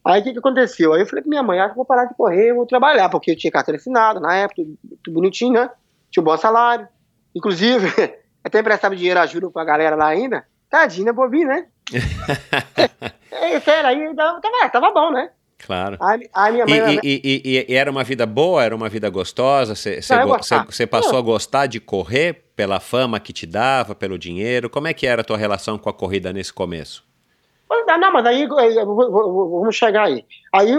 Aí 0.05 0.21
o 0.21 0.25
que, 0.25 0.33
que 0.33 0.39
aconteceu? 0.39 0.93
Aí 0.93 1.03
eu 1.03 1.07
falei 1.07 1.23
pra 1.23 1.29
minha 1.29 1.43
mãe, 1.43 1.61
acho 1.61 1.71
que 1.71 1.77
vou 1.77 1.85
parar 1.85 2.07
de 2.07 2.15
correr, 2.15 2.55
vou 2.55 2.67
trabalhar, 2.67 3.09
porque 3.09 3.31
eu 3.31 3.37
tinha 3.37 3.51
carteira 3.51 3.79
assinada 3.79 4.19
na 4.19 4.35
época, 4.35 4.63
tudo, 4.63 4.79
tudo 5.05 5.15
bonitinho, 5.15 5.53
né? 5.53 5.71
Tinha 6.11 6.23
um 6.23 6.25
bom 6.25 6.37
salário. 6.37 6.89
Inclusive, 7.35 7.87
até 8.43 8.61
emprestava 8.61 8.97
dinheiro, 8.97 9.21
ajuda 9.21 9.51
pra 9.51 9.65
galera 9.65 9.97
lá 9.97 10.09
ainda. 10.09 10.45
Tadinho, 10.69 11.07
né, 11.07 11.13
bobinho, 11.13 11.49
né? 11.49 11.67
é, 13.31 13.61
sério, 13.61 13.89
aí 13.89 14.15
tava, 14.15 14.41
tava 14.71 14.91
bom, 14.93 15.11
né? 15.11 15.31
Claro. 15.67 15.99
Aí, 16.01 16.53
minha 16.53 16.67
mãe, 16.67 17.01
e, 17.03 17.21
e, 17.23 17.43
e, 17.45 17.67
e, 17.69 17.75
era 17.75 17.91
uma 17.91 18.03
vida 18.03 18.25
boa? 18.25 18.65
Era 18.65 18.75
uma 18.75 18.89
vida 18.89 19.09
gostosa? 19.11 19.75
Você 19.75 20.87
passou 20.87 21.19
a 21.19 21.23
gostar 21.23 21.67
de 21.67 21.79
correr 21.79 22.45
pela 22.57 22.81
fama 22.81 23.21
que 23.21 23.33
te 23.33 23.47
dava, 23.47 23.95
pelo 23.95 24.19
dinheiro? 24.19 24.71
Como 24.71 24.89
é 24.89 24.95
que 24.95 25.07
era 25.07 25.21
a 25.21 25.25
tua 25.25 25.37
relação 25.37 25.79
com 25.79 25.89
a 25.89 25.93
corrida 25.93 26.33
nesse 26.33 26.53
começo? 26.53 27.05
Não, 27.99 28.13
mas 28.13 28.27
aí 28.27 28.47
vamos 28.47 29.77
chegar 29.77 30.05
aí. 30.05 30.25
Aí, 30.53 30.73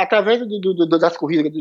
através 0.00 0.40
do, 0.40 0.60
do, 0.60 0.74
do, 0.74 0.98
das 0.98 1.16
corridas, 1.16 1.52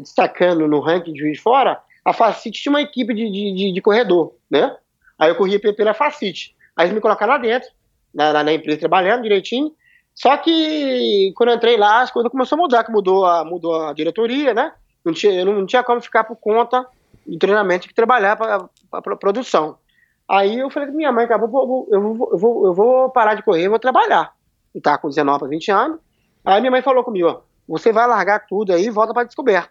destacando 0.00 0.66
no 0.66 0.80
ranking 0.80 1.12
de 1.12 1.20
Juiz 1.20 1.38
Fora, 1.38 1.80
a 2.04 2.12
Facite 2.12 2.62
tinha 2.62 2.72
uma 2.72 2.80
equipe 2.80 3.12
de, 3.12 3.30
de, 3.30 3.72
de, 3.72 3.80
corredor, 3.82 4.34
né? 4.50 4.74
Aí 5.18 5.30
eu 5.30 5.36
corria 5.36 5.60
pela 5.60 5.92
Facite. 5.92 6.54
Aí 6.76 6.86
eles 6.86 6.94
me 6.94 7.00
colocaram 7.00 7.32
lá 7.32 7.38
dentro, 7.38 7.68
na, 8.14 8.44
na 8.44 8.52
empresa 8.52 8.78
trabalhando 8.78 9.22
direitinho. 9.22 9.72
Só 10.16 10.34
que 10.38 11.30
quando 11.36 11.50
eu 11.50 11.56
entrei 11.56 11.76
lá, 11.76 12.00
as 12.00 12.10
coisas 12.10 12.32
começaram 12.32 12.62
a 12.62 12.64
mudar, 12.64 12.84
que 12.84 12.90
mudou 12.90 13.26
a, 13.26 13.44
mudou 13.44 13.82
a 13.82 13.92
diretoria, 13.92 14.54
né? 14.54 14.72
Não 15.04 15.12
tinha, 15.12 15.34
eu 15.34 15.44
não 15.44 15.66
tinha 15.66 15.84
como 15.84 16.00
ficar 16.00 16.24
por 16.24 16.36
conta 16.36 16.86
do 17.26 17.38
treinamento 17.38 17.86
que 17.86 17.94
trabalhar 17.94 18.34
para 18.34 18.68
a 18.90 19.16
produção. 19.16 19.76
Aí 20.26 20.58
eu 20.58 20.70
falei 20.70 20.88
com 20.88 20.96
minha 20.96 21.12
mãe, 21.12 21.26
eu 21.30 21.48
vou, 21.48 21.86
eu, 21.92 22.00
vou, 22.00 22.30
eu, 22.32 22.38
vou, 22.38 22.66
eu 22.66 22.74
vou 22.74 23.10
parar 23.10 23.34
de 23.34 23.42
correr, 23.42 23.68
vou 23.68 23.78
trabalhar. 23.78 24.32
E 24.74 24.80
tá 24.80 24.96
com 24.96 25.08
19 25.08 25.38
para 25.38 25.48
20 25.48 25.70
anos. 25.70 26.00
Aí 26.44 26.60
minha 26.60 26.70
mãe 26.70 26.82
falou 26.82 27.04
comigo, 27.04 27.28
ó, 27.28 27.40
você 27.68 27.92
vai 27.92 28.06
largar 28.06 28.46
tudo 28.46 28.72
aí 28.72 28.86
e 28.86 28.90
volta 28.90 29.12
para 29.12 29.24
descoberta. 29.24 29.70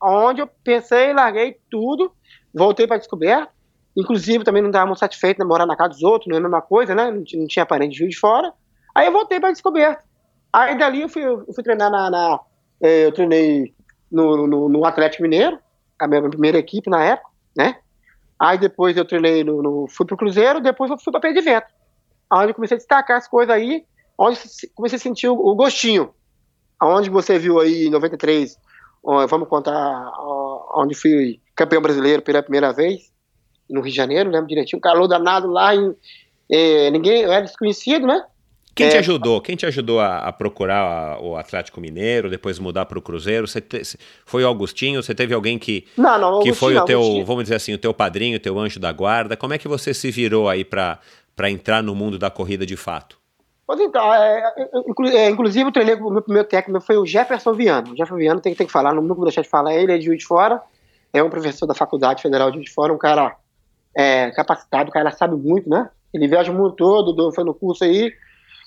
Onde 0.00 0.42
eu 0.42 0.46
pensei, 0.62 1.14
larguei 1.14 1.56
tudo, 1.70 2.12
voltei 2.54 2.86
para 2.86 2.98
descoberta. 2.98 3.50
Inclusive 3.96 4.44
também 4.44 4.62
não 4.62 4.68
estava 4.68 4.86
muito 4.86 4.98
satisfeito 4.98 5.38
de 5.38 5.44
morar 5.44 5.66
na 5.66 5.76
casa 5.76 5.94
dos 5.94 6.02
outros, 6.02 6.28
não 6.28 6.36
é 6.36 6.38
a 6.38 6.42
mesma 6.42 6.60
coisa, 6.60 6.94
né? 6.94 7.10
Não, 7.10 7.24
não 7.34 7.46
tinha 7.46 7.64
parente 7.64 8.06
de 8.06 8.16
Fora. 8.16 8.52
Aí 8.98 9.06
eu 9.06 9.12
voltei 9.12 9.38
para 9.38 9.52
descoberta. 9.52 10.02
Aí 10.52 10.76
dali 10.76 11.02
eu 11.02 11.08
fui, 11.08 11.24
eu 11.24 11.46
fui 11.54 11.62
treinar 11.62 11.88
na. 11.88 12.10
na 12.10 12.40
eh, 12.82 13.06
eu 13.06 13.12
treinei 13.12 13.72
no, 14.10 14.48
no, 14.48 14.68
no, 14.68 14.84
Atlético 14.84 15.22
Mineiro, 15.22 15.56
a 16.00 16.08
minha 16.08 16.28
primeira 16.28 16.58
equipe 16.58 16.90
na 16.90 17.04
época, 17.04 17.30
né? 17.56 17.76
Aí 18.40 18.58
depois 18.58 18.96
eu 18.96 19.04
treinei 19.04 19.44
no. 19.44 19.62
no 19.62 19.86
fui 19.88 20.04
pro 20.04 20.16
Cruzeiro, 20.16 20.60
depois 20.60 20.90
eu 20.90 20.98
fui 20.98 21.12
pra 21.12 21.20
Pé 21.20 21.32
de 21.32 21.40
Vento. 21.40 21.68
Onde 22.32 22.50
eu 22.50 22.54
comecei 22.56 22.74
a 22.74 22.78
destacar 22.78 23.16
as 23.16 23.28
coisas 23.28 23.54
aí, 23.54 23.84
onde 24.18 24.40
comecei 24.74 24.96
a 24.96 25.00
sentir 25.00 25.28
o, 25.28 25.34
o 25.34 25.54
gostinho. 25.54 26.12
Onde 26.82 27.08
você 27.08 27.38
viu 27.38 27.60
aí 27.60 27.86
em 27.86 27.90
93, 27.90 28.58
ó, 29.04 29.28
vamos 29.28 29.48
contar 29.48 30.12
onde 30.74 30.96
fui 30.96 31.40
campeão 31.54 31.80
brasileiro 31.80 32.20
pela 32.22 32.42
primeira 32.42 32.72
vez, 32.72 33.12
no 33.70 33.80
Rio 33.80 33.90
de 33.90 33.96
Janeiro, 33.96 34.28
lembro 34.28 34.48
direitinho, 34.48 34.82
calor 34.82 35.06
danado 35.06 35.46
lá, 35.46 35.72
em, 35.72 35.94
eh, 36.50 36.90
ninguém, 36.90 37.22
era 37.22 37.42
desconhecido, 37.42 38.04
né? 38.04 38.24
Quem 38.78 38.86
é, 38.86 38.90
te 38.90 38.96
ajudou? 38.98 39.40
Quem 39.40 39.56
te 39.56 39.66
ajudou 39.66 39.98
a, 39.98 40.18
a 40.18 40.32
procurar 40.32 40.80
a, 40.80 41.20
o 41.20 41.36
Atlético 41.36 41.80
Mineiro, 41.80 42.30
depois 42.30 42.58
mudar 42.60 42.86
para 42.86 42.98
o 42.98 43.02
Cruzeiro? 43.02 43.46
Você 43.46 43.60
te, 43.60 43.82
foi 44.24 44.44
o 44.44 44.46
Augustinho? 44.46 45.02
Você 45.02 45.14
teve 45.14 45.34
alguém 45.34 45.58
que, 45.58 45.84
não, 45.96 46.18
não, 46.18 46.40
que 46.40 46.52
foi 46.52 46.76
o 46.76 46.84
teu, 46.84 47.00
Augustinho. 47.00 47.26
vamos 47.26 47.42
dizer 47.42 47.56
assim, 47.56 47.74
o 47.74 47.78
teu 47.78 47.92
padrinho, 47.92 48.36
o 48.36 48.40
teu 48.40 48.56
anjo 48.58 48.78
da 48.78 48.92
guarda? 48.92 49.36
Como 49.36 49.52
é 49.52 49.58
que 49.58 49.66
você 49.66 49.92
se 49.92 50.10
virou 50.12 50.48
aí 50.48 50.64
para 50.64 51.00
entrar 51.50 51.82
no 51.82 51.94
mundo 51.94 52.18
da 52.18 52.30
corrida 52.30 52.64
de 52.64 52.76
fato? 52.76 53.18
Então, 53.70 54.14
é, 54.14 54.54
é, 54.56 55.16
é 55.16 55.30
inclusive 55.30 55.68
eu 55.68 55.72
treinei 55.72 55.94
o 55.96 56.10
meu 56.10 56.22
primeiro 56.22 56.48
técnico 56.48 56.80
foi 56.80 56.96
o 56.96 57.04
Jefferson 57.04 57.52
Viano. 57.52 57.88
O 57.88 57.96
Jefferson 57.96 58.16
Viano 58.16 58.40
tem, 58.40 58.54
tem 58.54 58.66
que 58.66 58.72
falar, 58.72 58.94
não 58.94 59.06
vou 59.06 59.24
deixar 59.24 59.42
de 59.42 59.48
falar, 59.48 59.74
ele 59.74 59.92
é 59.92 59.98
de 59.98 60.04
Juiz 60.04 60.20
de 60.20 60.24
Fora, 60.24 60.62
é 61.12 61.22
um 61.22 61.28
professor 61.28 61.66
da 61.66 61.74
Faculdade 61.74 62.22
Federal 62.22 62.50
de 62.50 62.56
Juiz 62.56 62.68
de 62.68 62.74
Fora, 62.74 62.92
um 62.92 62.98
cara 62.98 63.36
é, 63.94 64.30
capacitado, 64.30 64.88
o 64.88 64.92
cara 64.92 65.10
sabe 65.10 65.36
muito, 65.36 65.68
né? 65.68 65.90
Ele 66.14 66.26
viaja 66.26 66.50
o 66.50 66.54
mundo 66.54 66.72
todo, 66.72 67.32
foi 67.32 67.44
no 67.44 67.52
curso 67.52 67.84
aí, 67.84 68.12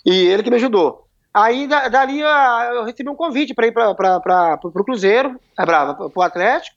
e 0.05 0.27
ele 0.27 0.43
que 0.43 0.49
me 0.49 0.55
ajudou. 0.55 1.07
Aí 1.33 1.65
dali 1.67 2.19
eu 2.19 2.83
recebi 2.83 3.09
um 3.09 3.15
convite 3.15 3.53
para 3.53 3.67
ir 3.67 3.71
para 3.71 4.59
o 4.63 4.83
Cruzeiro, 4.83 5.39
é 5.57 5.65
para 5.65 5.97
o 6.13 6.21
Atlético. 6.21 6.75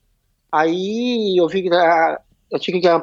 Aí 0.52 1.36
eu 1.36 1.48
vi 1.48 1.62
que 1.62 1.74
ah, 1.74 2.20
eu 2.50 2.60
tinha 2.60 2.80
que 2.80 2.86
a, 2.86 3.02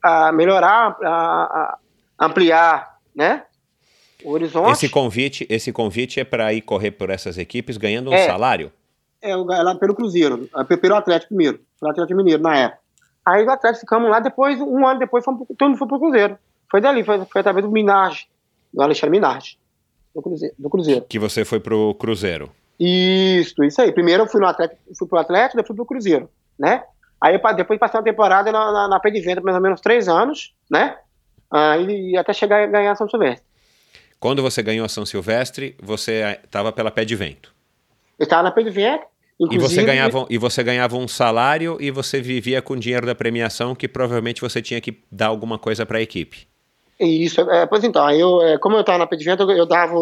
a, 0.00 0.32
melhorar, 0.32 0.96
a, 1.02 1.78
ampliar, 2.20 2.98
né? 3.14 3.42
O 4.22 4.30
horizonte. 4.30 4.70
Esse 4.70 4.88
convite, 4.88 5.44
esse 5.50 5.72
convite 5.72 6.20
é 6.20 6.24
para 6.24 6.52
ir 6.52 6.60
correr 6.60 6.92
por 6.92 7.10
essas 7.10 7.36
equipes 7.36 7.76
ganhando 7.76 8.10
um 8.10 8.14
é, 8.14 8.26
salário? 8.26 8.72
É, 9.20 9.34
lá 9.34 9.74
pelo 9.74 9.96
Cruzeiro, 9.96 10.48
pelo 10.80 10.94
Atlético 10.94 11.34
Mineiro, 11.34 11.60
pelo 11.80 11.90
Atlético 11.90 12.16
Mineiro 12.16 12.40
na 12.40 12.56
época. 12.56 12.82
Aí 13.26 13.44
do 13.44 13.50
Atlético 13.50 13.80
ficamos 13.80 14.08
lá, 14.08 14.20
depois, 14.20 14.60
um 14.60 14.86
ano 14.86 15.00
depois, 15.00 15.24
fomos, 15.24 15.48
todo 15.58 15.70
mundo 15.70 15.78
foi 15.78 15.88
pro 15.88 15.98
Cruzeiro. 15.98 16.38
Foi 16.70 16.80
dali, 16.80 17.02
foi, 17.02 17.24
foi 17.24 17.40
através 17.40 17.66
do 17.66 17.72
Minardi, 17.72 18.28
do 18.72 18.80
Alexandre 18.80 19.10
Minardi 19.10 19.58
do 20.14 20.22
Cruzeiro, 20.22 20.54
do 20.58 20.70
Cruzeiro. 20.70 21.04
Que 21.08 21.18
você 21.18 21.44
foi 21.44 21.60
pro 21.60 21.94
Cruzeiro. 21.94 22.50
Isso, 22.78 23.62
isso 23.64 23.80
aí. 23.80 23.92
Primeiro 23.92 24.24
eu 24.24 24.26
fui 24.26 24.40
no 24.40 24.46
Atlético, 24.46 24.80
fui 24.98 25.08
pro 25.08 25.18
Atlético, 25.18 25.56
depois 25.56 25.66
fui 25.68 25.76
pro 25.76 25.86
Cruzeiro, 25.86 26.28
né? 26.58 26.82
Aí 27.20 27.38
depois 27.54 27.78
passei 27.78 27.98
uma 27.98 28.04
temporada 28.04 28.50
na, 28.50 28.72
na, 28.72 28.88
na 28.88 29.00
pé 29.00 29.10
de 29.10 29.20
venda, 29.20 29.40
mais 29.40 29.56
ou 29.56 29.62
menos 29.62 29.80
três 29.80 30.08
anos, 30.08 30.52
né? 30.68 30.96
Aí 31.50 32.16
até 32.16 32.32
chegar 32.32 32.64
a 32.64 32.66
ganhar 32.66 32.96
São 32.96 33.08
Silvestre. 33.08 33.46
Quando 34.18 34.42
você 34.42 34.62
ganhou 34.62 34.84
a 34.84 34.88
São 34.88 35.04
Silvestre, 35.06 35.76
você 35.82 36.38
estava 36.44 36.72
pela 36.72 36.90
Pé 36.90 37.04
de 37.04 37.14
Vento. 37.14 37.54
Eu 38.18 38.24
estava 38.24 38.42
na 38.42 38.50
Pé 38.50 38.62
de 38.62 38.70
Vento. 38.70 39.04
E 39.50 39.58
você, 39.58 39.82
ganhava, 39.82 40.26
e 40.30 40.38
você 40.38 40.62
ganhava 40.62 40.96
um 40.96 41.08
salário 41.08 41.76
e 41.80 41.90
você 41.90 42.20
vivia 42.20 42.62
com 42.62 42.74
o 42.74 42.76
dinheiro 42.76 43.04
da 43.04 43.14
premiação 43.14 43.74
que 43.74 43.88
provavelmente 43.88 44.40
você 44.40 44.62
tinha 44.62 44.80
que 44.80 45.02
dar 45.10 45.26
alguma 45.26 45.58
coisa 45.58 45.84
para 45.84 45.98
a 45.98 46.00
equipe. 46.00 46.46
Isso, 46.98 47.40
é, 47.40 47.66
pois 47.66 47.82
então, 47.84 48.08
eu, 48.10 48.42
é, 48.42 48.58
como 48.58 48.76
eu 48.76 48.80
estava 48.80 48.98
na 48.98 49.06
Pé 49.06 49.16
de 49.16 49.24
Vento, 49.24 49.42
eu, 49.42 49.50
eu 49.50 49.66
dava, 49.66 49.94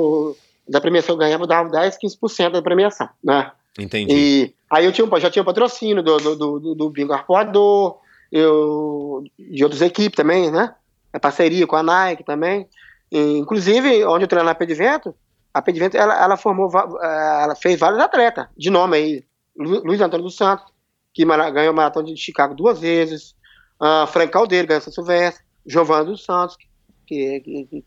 da 0.68 0.80
premiação 0.80 1.16
que 1.16 1.22
eu 1.22 1.26
ganhava, 1.26 1.44
eu 1.44 1.48
dava 1.48 1.68
10, 1.70 1.98
15% 1.98 2.50
da 2.50 2.62
premiação, 2.62 3.08
né? 3.22 3.50
Entendi. 3.78 4.12
E 4.12 4.54
aí 4.70 4.84
eu 4.84 4.92
tinha, 4.92 5.06
já 5.18 5.30
tinha 5.30 5.44
patrocínio 5.44 6.02
do, 6.02 6.16
do, 6.18 6.36
do, 6.36 6.74
do 6.74 6.90
Bingo 6.90 7.12
Arpoador, 7.12 7.98
eu, 8.30 9.24
de 9.38 9.64
outras 9.64 9.82
equipes 9.82 10.16
também, 10.16 10.50
né? 10.50 10.74
A 11.12 11.18
parceria 11.18 11.66
com 11.66 11.76
a 11.76 11.82
Nike 11.82 12.24
também. 12.24 12.68
E, 13.10 13.38
inclusive, 13.38 14.04
onde 14.04 14.24
eu 14.24 14.28
treino 14.28 14.46
na 14.46 14.54
Pé 14.54 14.66
de 14.66 14.74
Vento, 14.74 15.14
a 15.52 15.60
Pé 15.60 15.72
de 15.72 15.80
Vento, 15.80 15.96
ela, 15.96 16.22
ela 16.22 16.36
formou, 16.36 16.70
eh, 17.02 17.42
ela 17.42 17.56
fez 17.56 17.78
vários 17.80 18.00
atletas 18.00 18.46
de 18.56 18.70
nome 18.70 18.96
aí. 18.96 19.24
Luiz 19.56 20.00
Antônio 20.00 20.24
dos 20.24 20.36
Santos, 20.36 20.64
que 21.12 21.24
ganhou 21.24 21.70
a 21.70 21.72
maratona 21.72 22.06
de 22.06 22.16
Chicago 22.16 22.54
duas 22.54 22.78
vezes, 22.78 23.34
uh, 23.80 24.06
Frank 24.06 24.32
Caldeiro 24.32 24.68
ganhou 24.68 24.80
São 24.80 24.92
Silvestre, 24.92 25.44
Giovanni 25.66 26.06
dos 26.06 26.24
Santos, 26.24 26.56
que 26.56 26.66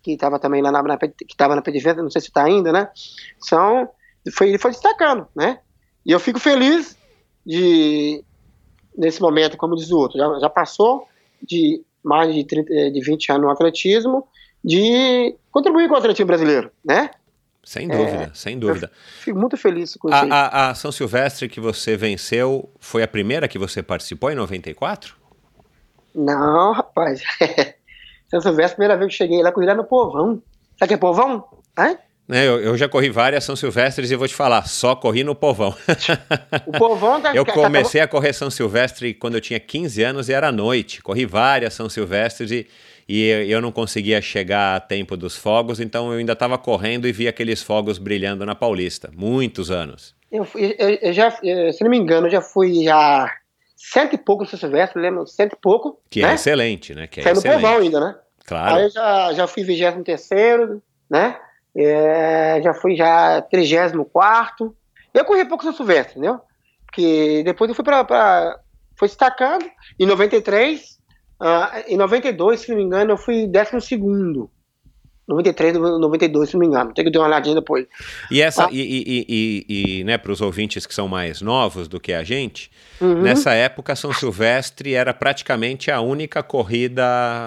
estava 0.05 0.39
também 0.39 0.61
lá 0.61 0.71
na, 0.71 0.81
na 0.83 0.97
que 0.97 1.13
estava 1.29 1.55
na 1.55 1.61
Vento, 1.61 2.03
não 2.03 2.09
sei 2.09 2.21
se 2.21 2.27
está 2.27 2.43
ainda, 2.43 2.71
né? 2.71 2.89
São, 3.39 3.89
foi, 4.35 4.49
ele 4.49 4.57
foi 4.57 4.71
destacando, 4.71 5.27
né? 5.35 5.59
E 6.05 6.11
eu 6.11 6.19
fico 6.19 6.39
feliz 6.39 6.97
de, 7.45 8.23
nesse 8.97 9.21
momento, 9.21 9.57
como 9.57 9.75
diz 9.75 9.91
o 9.91 9.97
outro, 9.97 10.17
já, 10.17 10.39
já 10.39 10.49
passou 10.49 11.07
de 11.41 11.83
mais 12.03 12.33
de, 12.33 12.43
30, 12.43 12.91
de 12.91 13.01
20 13.01 13.31
anos 13.31 13.43
no 13.43 13.49
atletismo, 13.49 14.27
de 14.63 15.35
contribuir 15.51 15.87
com 15.87 15.95
o 15.95 15.97
atletismo 15.97 16.27
brasileiro, 16.27 16.71
né? 16.83 17.09
Sem 17.63 17.87
dúvida, 17.87 18.23
é, 18.23 18.31
sem 18.33 18.59
dúvida. 18.59 18.91
Fico 19.19 19.39
muito 19.39 19.55
feliz 19.55 19.95
com 19.95 20.13
a, 20.13 20.23
isso. 20.23 20.33
A, 20.33 20.69
a, 20.69 20.75
São 20.75 20.91
Silvestre 20.91 21.47
que 21.47 21.61
você 21.61 21.95
venceu 21.95 22.69
foi 22.79 23.03
a 23.03 23.07
primeira 23.07 23.47
que 23.47 23.57
você 23.57 23.81
participou 23.81 24.29
em 24.29 24.35
94? 24.35 25.15
Não, 26.13 26.73
rapaz. 26.73 27.21
São 28.41 28.51
Silvestre, 28.51 28.75
primeira 28.75 28.97
vez 28.97 29.11
que 29.11 29.17
cheguei 29.17 29.41
lá, 29.41 29.51
corri 29.51 29.67
lá 29.67 29.75
no 29.75 29.83
Povão. 29.83 30.41
Sabe 30.77 30.89
que 30.89 30.93
é 30.93 30.97
Povão? 30.97 31.43
Hã? 31.77 31.97
É, 32.29 32.47
eu, 32.47 32.59
eu, 32.61 32.77
já 32.77 32.87
corri 32.87 33.09
várias 33.09 33.43
São 33.43 33.55
Silvestres 33.55 34.09
e 34.09 34.15
vou 34.15 34.27
te 34.27 34.33
falar, 34.33 34.65
só 34.65 34.95
corri 34.95 35.25
no 35.25 35.35
povão. 35.35 35.75
O 36.65 36.71
povão 36.71 37.21
tá, 37.21 37.31
Eu 37.35 37.45
comecei 37.45 37.99
a 37.99 38.07
correr 38.07 38.31
São 38.31 38.49
Silvestre 38.49 39.13
quando 39.13 39.35
eu 39.35 39.41
tinha 39.41 39.59
15 39.59 40.01
anos 40.01 40.29
e 40.29 40.33
era 40.33 40.49
noite. 40.49 41.01
Corri 41.01 41.25
várias 41.25 41.73
São 41.73 41.89
Silvestres 41.89 42.49
e, 42.49 42.65
e 43.09 43.51
eu 43.51 43.61
não 43.61 43.73
conseguia 43.73 44.21
chegar 44.21 44.77
a 44.77 44.79
tempo 44.79 45.17
dos 45.17 45.35
fogos, 45.35 45.81
então 45.81 46.13
eu 46.13 46.19
ainda 46.19 46.31
estava 46.31 46.57
correndo 46.57 47.09
e 47.09 47.11
vi 47.11 47.27
aqueles 47.27 47.61
fogos 47.61 47.97
brilhando 47.97 48.45
na 48.45 48.55
Paulista. 48.55 49.11
Muitos 49.13 49.69
anos. 49.69 50.15
Eu, 50.31 50.47
eu, 50.55 50.89
eu 51.01 51.13
já, 51.13 51.29
se 51.29 51.83
não 51.83 51.89
me 51.89 51.97
engano, 51.97 52.27
eu 52.27 52.31
já 52.31 52.41
fui 52.41 52.85
já 52.85 53.29
cento 53.75 54.13
e 54.13 54.17
pouco 54.17 54.45
São 54.45 54.57
Silvestre, 54.57 55.01
lembro? 55.01 55.27
Cento 55.27 55.53
e 55.53 55.57
pouco. 55.61 55.99
Que 56.09 56.21
né? 56.21 56.31
é 56.31 56.33
excelente, 56.35 56.95
né? 56.95 57.05
Que 57.05 57.19
é 57.19 57.23
Sai 57.23 57.33
no 57.33 57.41
povão 57.41 57.79
ainda, 57.79 57.99
né? 57.99 58.15
Claro. 58.45 58.75
Aí 58.75 58.83
eu 58.83 58.89
já, 58.89 59.33
já 59.33 59.47
fui 59.47 59.63
23 59.63 60.03
terceiro, 60.03 60.81
né? 61.09 61.39
É, 61.75 62.61
já 62.63 62.73
fui 62.73 62.95
já 62.95 63.41
34. 63.41 64.75
Eu 65.13 65.25
corri 65.25 65.45
pouco 65.45 65.63
São 65.63 65.73
Silvestre, 65.73 66.19
entendeu? 66.19 66.39
Porque 66.85 67.41
depois 67.43 67.69
eu 67.69 67.75
fui 67.75 67.83
para. 67.83 68.59
Foi 68.95 69.07
destacando. 69.07 69.65
Em 69.99 70.05
93, 70.05 70.99
uh, 71.41 71.83
em 71.87 71.97
92, 71.97 72.59
se 72.59 72.69
não 72.69 72.77
me 72.77 72.83
engano, 72.83 73.11
eu 73.11 73.17
fui 73.17 73.47
12. 73.47 74.49
93, 75.25 75.77
92, 75.77 76.49
se 76.49 76.55
não 76.55 76.59
me 76.59 76.67
engano. 76.67 76.93
Tem 76.93 77.05
que 77.05 77.11
dar 77.11 77.21
uma 77.21 77.27
olhadinha 77.27 77.55
depois. 77.55 77.87
E 78.29 78.41
essa, 78.41 78.65
ah. 78.65 78.69
e, 78.71 78.79
e, 78.81 79.25
e, 79.27 79.99
e, 79.99 80.03
né, 80.03 80.17
para 80.17 80.31
os 80.31 80.41
ouvintes 80.41 80.85
que 80.85 80.93
são 80.93 81.07
mais 81.07 81.41
novos 81.41 81.87
do 81.87 81.99
que 81.99 82.13
a 82.13 82.23
gente, 82.23 82.69
uhum. 82.99 83.21
nessa 83.21 83.53
época 83.53 83.95
São 83.95 84.13
Silvestre 84.13 84.93
era 84.93 85.13
praticamente 85.13 85.91
a 85.91 86.01
única 86.01 86.41
corrida 86.43 87.03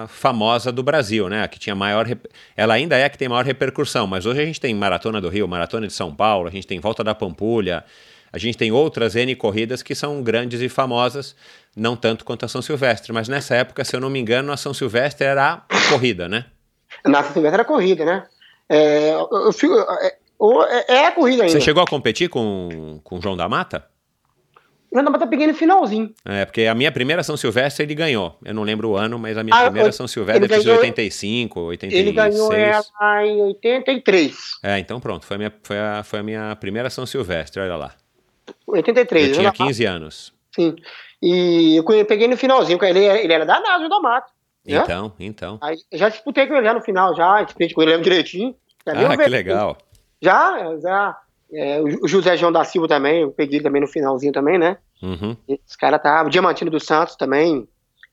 famosa 0.07 0.71
do 0.71 0.83
Brasil, 0.83 1.29
né? 1.29 1.47
Que 1.47 1.59
tinha 1.59 1.75
maior. 1.75 2.07
Ela 2.55 2.73
ainda 2.75 2.97
é 2.97 3.05
a 3.05 3.09
que 3.09 3.17
tem 3.17 3.29
maior 3.29 3.45
repercussão, 3.45 4.07
mas 4.07 4.25
hoje 4.25 4.41
a 4.41 4.45
gente 4.45 4.59
tem 4.59 4.73
Maratona 4.73 5.19
do 5.21 5.29
Rio, 5.29 5.47
Maratona 5.47 5.87
de 5.87 5.93
São 5.93 6.13
Paulo, 6.13 6.47
a 6.47 6.51
gente 6.51 6.67
tem 6.67 6.79
Volta 6.79 7.03
da 7.03 7.15
Pampulha, 7.15 7.83
a 8.31 8.37
gente 8.37 8.57
tem 8.57 8.71
outras 8.71 9.15
N 9.15 9.35
corridas 9.35 9.81
que 9.81 9.95
são 9.95 10.21
grandes 10.21 10.61
e 10.61 10.69
famosas, 10.69 11.35
não 11.75 11.95
tanto 11.95 12.25
quanto 12.25 12.45
a 12.45 12.47
São 12.47 12.61
Silvestre, 12.61 13.13
mas 13.13 13.27
nessa 13.27 13.55
época, 13.55 13.83
se 13.83 13.95
eu 13.95 13.99
não 13.99 14.09
me 14.09 14.19
engano, 14.19 14.51
a 14.51 14.57
São 14.57 14.73
Silvestre 14.73 15.25
era 15.25 15.63
a 15.69 15.89
corrida, 15.89 16.27
né? 16.27 16.45
Na 17.05 17.23
Silvestre 17.23 17.53
era 17.53 17.65
corrida, 17.65 18.05
né? 18.05 18.23
É, 18.69 19.11
eu, 19.11 19.29
eu, 19.31 20.63
é, 20.63 20.85
é, 20.87 21.05
a 21.07 21.11
corrida 21.11 21.43
ainda. 21.43 21.53
Você 21.53 21.61
chegou 21.61 21.81
a 21.81 21.87
competir 21.87 22.29
com, 22.29 22.99
com 23.03 23.17
o 23.17 23.21
João 23.21 23.37
da 23.37 23.47
Mata? 23.47 23.85
O 24.89 24.95
João 24.95 25.03
da 25.03 25.11
Mata 25.11 25.27
peguei 25.27 25.47
no 25.47 25.53
finalzinho. 25.53 26.13
É, 26.23 26.45
porque 26.45 26.65
a 26.65 26.73
minha 26.73 26.91
primeira 26.91 27.21
São 27.21 27.35
Silvestre 27.35 27.85
ele 27.85 27.93
ganhou. 27.93 28.37
Eu 28.43 28.53
não 28.53 28.63
lembro 28.63 28.89
o 28.89 28.95
ano, 28.95 29.19
mas 29.19 29.37
a 29.37 29.43
minha 29.43 29.55
ah, 29.55 29.65
primeira 29.65 29.89
eu, 29.89 29.93
São 29.93 30.07
Silvestre 30.07 30.45
eu 30.45 30.57
fiz 30.57 30.65
em 30.65 30.71
85, 30.71 31.59
86. 31.59 32.07
Ele 32.07 32.15
ganhou 32.15 32.53
ela 32.53 33.25
em 33.25 33.41
83. 33.41 34.37
É, 34.63 34.79
então 34.79 34.99
pronto. 34.99 35.25
Foi 35.25 35.35
a 35.35 35.37
minha, 35.37 35.53
foi 35.61 35.77
a, 35.77 36.03
foi 36.03 36.19
a 36.19 36.23
minha 36.23 36.55
primeira 36.55 36.89
São 36.89 37.05
Silvestre, 37.05 37.61
olha 37.61 37.75
lá. 37.75 37.95
83. 38.65 39.27
Eu 39.27 39.33
tinha 39.33 39.51
15 39.51 39.85
anos. 39.85 40.33
Sim. 40.55 40.75
E 41.21 41.75
eu 41.75 42.05
peguei 42.05 42.27
no 42.27 42.37
finalzinho, 42.37 42.79
ele, 42.83 42.99
ele 42.99 43.33
era 43.33 43.45
danado, 43.45 43.89
da 43.89 43.99
Mata. 43.99 44.31
Né? 44.65 44.77
Então, 44.77 45.13
então. 45.19 45.57
Aí, 45.61 45.77
já 45.93 46.09
disputei 46.09 46.45
com 46.47 46.53
ele 46.53 46.65
já 46.65 46.73
no 46.73 46.81
final, 46.81 47.15
já, 47.15 47.41
disputei 47.41 47.73
com 47.73 47.81
ele 47.81 47.97
direitinho. 47.99 48.55
ah, 48.85 49.17
que 49.17 49.29
legal. 49.29 49.77
Já, 50.21 50.77
já. 50.81 51.17
É, 51.51 51.79
o 51.81 52.07
José 52.07 52.35
João 52.35 52.51
da 52.51 52.63
Silva 52.63 52.87
também, 52.87 53.21
eu 53.21 53.31
peguei 53.31 53.57
ele 53.57 53.63
também 53.63 53.81
no 53.81 53.87
finalzinho 53.87 54.33
também, 54.33 54.57
né? 54.57 54.77
Uhum. 55.01 55.35
Esse 55.47 55.77
cara 55.77 55.97
tá. 55.97 56.23
O 56.23 56.29
Diamantino 56.29 56.71
dos 56.71 56.83
Santos 56.83 57.15
também. 57.15 57.67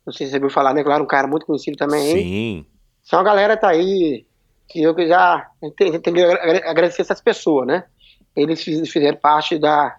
Não 0.07 0.13
sei 0.13 0.27
se 0.27 0.33
você 0.33 0.39
viu 0.39 0.51
falar, 0.51 0.75
né? 0.75 0.85
Claro, 0.85 1.03
um 1.03 1.07
cara 1.07 1.27
muito 1.27 1.47
conhecido 1.47 1.77
também. 1.77 2.13
Sim. 2.13 2.19
Hein? 2.19 2.67
Então 3.07 3.19
a 3.19 3.25
galera 3.25 3.57
tá 3.57 3.69
aí. 3.69 4.25
Que 4.69 4.83
eu 4.83 4.95
já 5.07 5.47
tenho 5.77 6.01
que 6.01 6.23
agradecer 6.23 7.03
essas 7.03 7.21
pessoas, 7.21 7.67
né? 7.67 7.85
Eles 8.35 8.63
fizeram 8.63 9.19
parte 9.19 9.59
da, 9.59 9.97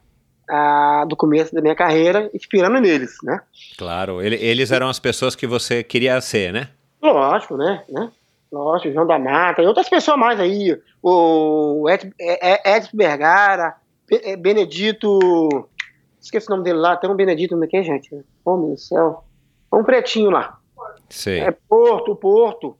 a, 0.49 1.05
do 1.07 1.15
começo 1.15 1.53
da 1.53 1.61
minha 1.61 1.75
carreira, 1.75 2.29
inspirando 2.33 2.79
neles, 2.79 3.15
né? 3.23 3.39
Claro, 3.77 4.21
ele, 4.21 4.35
eles 4.35 4.71
eram 4.71 4.89
as 4.89 4.99
pessoas 4.99 5.35
que 5.35 5.45
você 5.45 5.83
queria 5.83 6.19
ser, 6.19 6.51
né? 6.51 6.69
Lógico, 7.01 7.57
né? 7.57 7.83
né? 7.89 8.11
Lógico, 8.59 8.93
João 8.93 9.05
da 9.05 9.19
Mata 9.19 9.61
e 9.61 9.65
outras 9.65 9.89
pessoas 9.89 10.17
mais 10.17 10.39
aí, 10.39 10.79
o 11.03 11.89
Ed, 11.89 12.13
Ed 12.19 12.89
Bergara, 12.93 13.75
Benedito, 14.39 15.67
esqueci 16.21 16.47
o 16.47 16.51
nome 16.51 16.63
dele 16.63 16.79
lá, 16.79 16.95
tem 16.95 17.09
um 17.09 17.15
Benedito 17.15 17.61
aqui, 17.61 17.83
gente, 17.83 18.09
oh 18.45 18.55
meu 18.55 18.77
céu, 18.77 19.23
um 19.73 19.83
pretinho 19.83 20.29
lá. 20.29 20.57
Sei. 21.09 21.39
É 21.39 21.51
Porto, 21.51 22.15
Porto. 22.15 22.77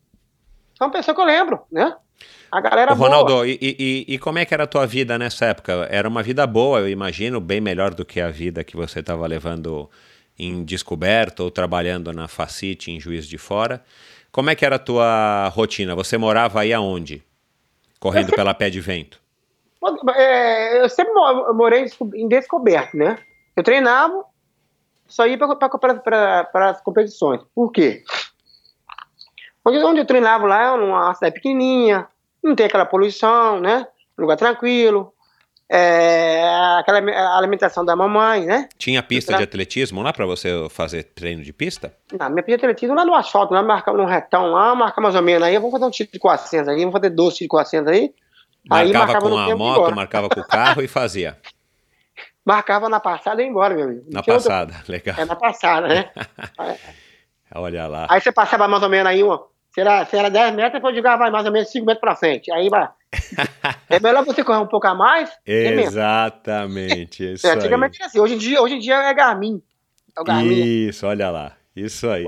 São 0.78 0.90
pessoas 0.90 1.16
que 1.16 1.22
eu 1.22 1.26
lembro, 1.26 1.60
né? 1.72 1.96
A 2.52 2.62
galera 2.62 2.94
Ô, 2.94 2.96
Ronaldo, 2.96 3.46
e, 3.46 3.58
e, 3.62 4.06
e, 4.08 4.18
como 4.18 4.40
é 4.40 4.46
que 4.46 4.54
era 4.54 4.64
a 4.64 4.68
tua 4.68 4.86
vida 4.86 5.18
nessa 5.18 5.46
época? 5.46 5.88
Era 5.92 6.08
uma 6.08 6.24
vida 6.24 6.48
boa, 6.48 6.80
eu 6.80 6.88
imagino, 6.88 7.42
bem 7.42 7.60
melhor 7.60 7.94
do 7.94 8.06
que 8.06 8.22
a 8.22 8.30
vida 8.30 8.64
que 8.64 8.78
você 8.78 9.02
estava 9.02 9.28
levando 9.28 9.90
em 10.40 10.64
descoberto 10.64 11.42
ou 11.42 11.52
trabalhando 11.52 12.14
na 12.14 12.28
Facite 12.28 12.92
em 12.92 13.00
Juiz 13.00 13.28
de 13.28 13.38
Fora. 13.38 13.84
Como 14.36 14.50
é 14.50 14.56
que 14.56 14.66
era 14.66 14.76
a 14.76 14.80
tua 14.80 15.48
rotina? 15.48 15.96
Você 15.96 16.18
morava 16.18 16.60
aí 16.60 16.74
aonde? 16.74 17.24
Correndo 18.02 18.26
sempre, 18.26 18.36
pela 18.36 18.54
pé 18.54 18.70
de 18.70 18.82
vento? 18.82 19.22
É, 20.14 20.82
eu 20.82 20.90
sempre 20.90 21.14
morei 21.54 21.86
em 22.16 22.28
descoberto, 22.28 22.98
né? 22.98 23.18
Eu 23.56 23.64
treinava, 23.64 24.26
só 25.08 25.26
ia 25.26 25.38
para 25.38 26.70
as 26.70 26.82
competições. 26.82 27.40
Por 27.56 27.72
quê? 27.72 28.04
Onde, 29.64 29.78
onde 29.78 30.00
eu 30.02 30.06
treinava 30.06 30.46
lá, 30.46 30.74
era 30.74 30.84
uma 30.84 31.14
cidade 31.14 31.36
pequenininha, 31.36 32.06
não 32.44 32.56
tem 32.56 32.66
aquela 32.66 32.86
poluição, 32.86 33.62
né? 33.62 33.88
Lugar 34.18 34.36
tranquilo. 34.36 35.14
É, 35.68 36.44
aquela 36.78 37.00
alimentação 37.38 37.84
da 37.84 37.96
mamãe, 37.96 38.46
né? 38.46 38.70
Tinha 38.78 39.02
pista 39.02 39.36
de 39.36 39.44
atletismo 39.44 40.04
lá 40.04 40.14
para 40.14 40.26
você 40.26 40.68
fazer 40.70 41.04
treino 41.04 41.42
de 41.42 41.52
pista? 41.52 41.92
Não, 42.18 42.30
minha 42.30 42.44
pista 42.44 42.60
de 42.60 42.66
atletismo 42.66 42.96
lá 42.96 43.04
no 43.04 43.16
asfalto, 43.16 43.54
lá 43.54 43.64
marcar 43.64 43.94
no 43.94 44.06
retão 44.06 44.52
lá, 44.52 44.76
marcar 44.76 45.02
mais 45.02 45.16
ou 45.16 45.24
menos 45.24 45.42
aí, 45.42 45.56
vamos 45.56 45.72
fazer 45.72 45.86
um 45.86 45.90
tiro 45.90 46.12
de 46.12 46.20
400 46.20 46.68
aí, 46.68 46.80
vamos 46.80 46.94
fazer 46.94 47.10
12 47.10 47.38
tiros 47.38 47.46
de 47.46 47.48
400 47.48 47.92
aí. 47.92 48.14
Marcava, 48.68 49.14
aí, 49.14 49.22
com 49.22 49.38
a 49.38 49.56
moto, 49.56 49.96
marcava 49.96 50.30
com 50.30 50.40
o 50.40 50.48
carro 50.48 50.82
e 50.82 50.88
fazia. 50.88 51.38
Marcava 52.46 52.88
na 52.88 53.00
passada 53.00 53.42
e 53.42 53.46
ia 53.46 53.50
embora, 53.50 53.74
meu 53.74 53.86
amigo. 53.86 54.06
Na 54.12 54.22
passada, 54.22 54.74
outra... 54.74 54.86
legal. 54.92 55.16
É 55.18 55.26
na 55.26 55.36
passada, 55.36 55.88
né? 55.88 56.12
Olha 57.56 57.88
lá. 57.88 58.06
Aí 58.10 58.22
você 58.22 58.32
passava 58.32 58.68
mais 58.68 58.84
ou 58.84 58.90
menos 58.90 59.08
aí, 59.08 59.24
ó, 59.24 59.46
se 59.74 59.82
era, 59.82 60.06
se 60.06 60.16
era 60.16 60.30
10 60.30 60.54
metros, 60.54 60.74
depois 60.74 60.96
jogar 60.96 61.18
vai 61.18 61.32
mais 61.32 61.46
ou 61.46 61.52
menos 61.52 61.72
5 61.72 61.86
metros 61.86 62.02
para 62.02 62.16
frente. 62.16 62.52
Aí 62.52 62.70
vai. 62.70 62.88
é 63.90 64.00
melhor 64.00 64.26
você 64.26 64.44
correr 64.44 64.60
um 64.60 64.68
pouco 64.68 64.88
a 64.88 64.96
mais. 64.96 65.30
Exatamente. 65.46 67.34
Isso 67.34 67.48
é, 67.48 67.54
antigamente 67.54 67.98
era 68.00 68.08
assim. 68.08 68.20
Hoje 68.20 68.36
em, 68.36 68.38
dia, 68.38 68.62
hoje 68.62 68.76
em 68.76 68.80
dia 68.80 68.96
é 68.96 69.14
Garmin. 69.14 69.62
É 70.16 70.22
o 70.22 70.24
Garmin. 70.24 70.88
Isso, 70.88 71.06
olha 71.06 71.30
lá. 71.30 71.56
Isso 71.76 72.10
aí. 72.10 72.26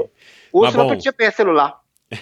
Hoje 0.51 0.77
não 0.77 0.87
bom, 0.87 0.97
pegar 1.15 1.31
celular. 1.31 1.79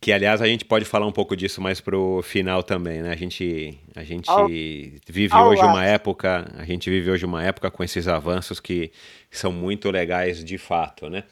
Que, 0.00 0.12
aliás, 0.12 0.40
a 0.40 0.46
gente 0.46 0.64
pode 0.64 0.84
falar 0.84 1.06
um 1.06 1.12
pouco 1.12 1.36
disso 1.36 1.60
mais 1.60 1.80
pro 1.80 2.22
final 2.22 2.62
também, 2.62 3.02
né? 3.02 3.10
A 3.10 3.16
gente, 3.16 3.76
a 3.96 4.04
gente 4.04 4.30
Ao... 4.30 4.46
vive 4.46 5.34
Ao 5.34 5.48
hoje 5.48 5.60
uma 5.60 5.84
época, 5.84 6.48
a 6.56 6.64
gente 6.64 6.88
vive 6.88 7.10
hoje 7.10 7.24
uma 7.24 7.42
época 7.42 7.68
com 7.68 7.82
esses 7.82 8.06
avanços 8.06 8.60
que 8.60 8.92
são 9.28 9.50
muito 9.50 9.90
legais 9.90 10.44
de 10.44 10.56
fato, 10.56 11.10
né? 11.10 11.24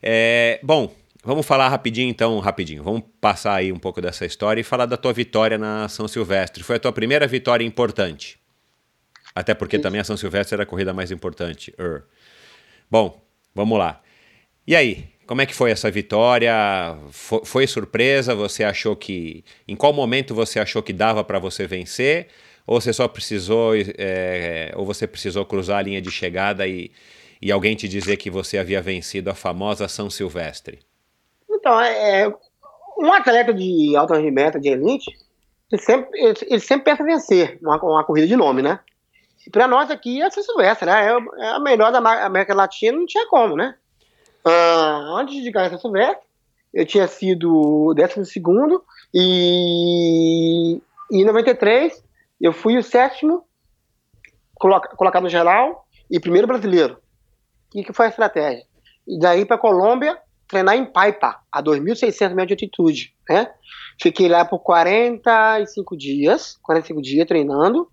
É, 0.00 0.60
bom, 0.62 0.94
vamos 1.24 1.46
falar 1.46 1.68
rapidinho 1.68 2.08
então, 2.08 2.38
rapidinho. 2.38 2.82
Vamos 2.82 3.02
passar 3.20 3.54
aí 3.54 3.72
um 3.72 3.78
pouco 3.78 4.00
dessa 4.00 4.26
história 4.26 4.60
e 4.60 4.64
falar 4.64 4.86
da 4.86 4.96
tua 4.96 5.12
vitória 5.12 5.58
na 5.58 5.88
São 5.88 6.06
Silvestre. 6.06 6.62
Foi 6.62 6.76
a 6.76 6.78
tua 6.78 6.92
primeira 6.92 7.26
vitória 7.26 7.64
importante. 7.64 8.38
Até 9.34 9.52
porque 9.52 9.78
também 9.78 10.00
a 10.00 10.04
São 10.04 10.16
Silvestre 10.16 10.54
era 10.54 10.62
a 10.62 10.66
corrida 10.66 10.92
mais 10.92 11.10
importante. 11.10 11.74
Er. 11.76 12.04
Bom, 12.90 13.20
vamos 13.54 13.78
lá. 13.78 14.00
E 14.66 14.76
aí, 14.76 15.08
como 15.26 15.40
é 15.40 15.46
que 15.46 15.54
foi 15.54 15.70
essa 15.70 15.90
vitória? 15.90 16.52
Foi, 17.10 17.40
foi, 17.44 17.66
surpresa? 17.66 18.34
Você 18.34 18.62
achou 18.62 18.94
que. 18.94 19.44
Em 19.66 19.74
qual 19.74 19.92
momento 19.92 20.34
você 20.34 20.60
achou 20.60 20.82
que 20.82 20.92
dava 20.92 21.24
para 21.24 21.38
você 21.38 21.66
vencer? 21.66 22.28
Ou 22.66 22.80
você 22.80 22.92
só 22.92 23.08
precisou. 23.08 23.72
É, 23.98 24.72
ou 24.76 24.86
você 24.86 25.06
precisou 25.06 25.44
cruzar 25.44 25.78
a 25.78 25.82
linha 25.82 26.00
de 26.00 26.10
chegada 26.10 26.66
e, 26.68 26.92
e 27.42 27.50
alguém 27.50 27.74
te 27.74 27.88
dizer 27.88 28.16
que 28.18 28.30
você 28.30 28.58
havia 28.58 28.80
vencido 28.80 29.30
a 29.30 29.34
famosa 29.34 29.88
São 29.88 30.08
Silvestre? 30.08 30.78
Então, 31.64 31.80
é, 31.80 32.20
é 32.20 32.34
um 32.98 33.10
atleta 33.10 33.54
de 33.54 33.96
alto 33.96 34.12
rendimento, 34.12 34.60
de 34.60 34.68
elite, 34.68 35.10
ele 35.72 35.80
sempre, 35.80 36.20
ele, 36.20 36.60
sempre 36.60 36.84
pensa 36.84 37.02
vencer 37.02 37.58
uma, 37.62 37.82
uma 37.82 38.04
corrida 38.04 38.26
de 38.26 38.36
nome, 38.36 38.60
né? 38.60 38.80
Para 39.50 39.66
nós 39.66 39.90
aqui 39.90 40.20
é 40.20 40.28
Silvestre, 40.28 40.84
né? 40.84 41.06
É, 41.06 41.42
é 41.42 41.48
a 41.52 41.58
melhor 41.58 41.90
da 41.90 42.26
América 42.26 42.52
Latina, 42.52 42.98
não 42.98 43.06
tinha 43.06 43.26
como, 43.28 43.56
né? 43.56 43.74
Uh, 44.44 45.16
antes 45.16 45.42
de 45.42 45.50
ganhar 45.50 45.68
essa 45.68 45.78
Silvestre, 45.78 46.22
eu 46.74 46.84
tinha 46.84 47.08
sido 47.08 47.94
12 47.94 48.32
e 49.14 50.82
em 51.10 51.24
93 51.24 52.04
eu 52.42 52.52
fui 52.52 52.76
o 52.76 52.82
sétimo 52.82 53.42
colocado 54.54 55.22
no 55.22 55.30
geral 55.30 55.86
e 56.10 56.20
primeiro 56.20 56.46
brasileiro. 56.46 56.98
O 57.74 57.82
que, 57.82 57.92
foi 57.94 58.04
a 58.04 58.10
estratégia? 58.10 58.66
E 59.08 59.18
daí 59.18 59.46
para 59.46 59.56
Colômbia 59.56 60.18
treinar 60.54 60.76
em 60.76 60.84
Paipa, 60.84 61.40
a 61.50 61.62
2.600 61.62 62.34
metros 62.34 62.46
de 62.46 62.52
altitude. 62.54 63.14
Né? 63.28 63.50
Fiquei 64.00 64.28
lá 64.28 64.44
por 64.44 64.60
45 64.60 65.96
dias, 65.96 66.58
45 66.62 67.02
dias 67.02 67.26
treinando. 67.26 67.88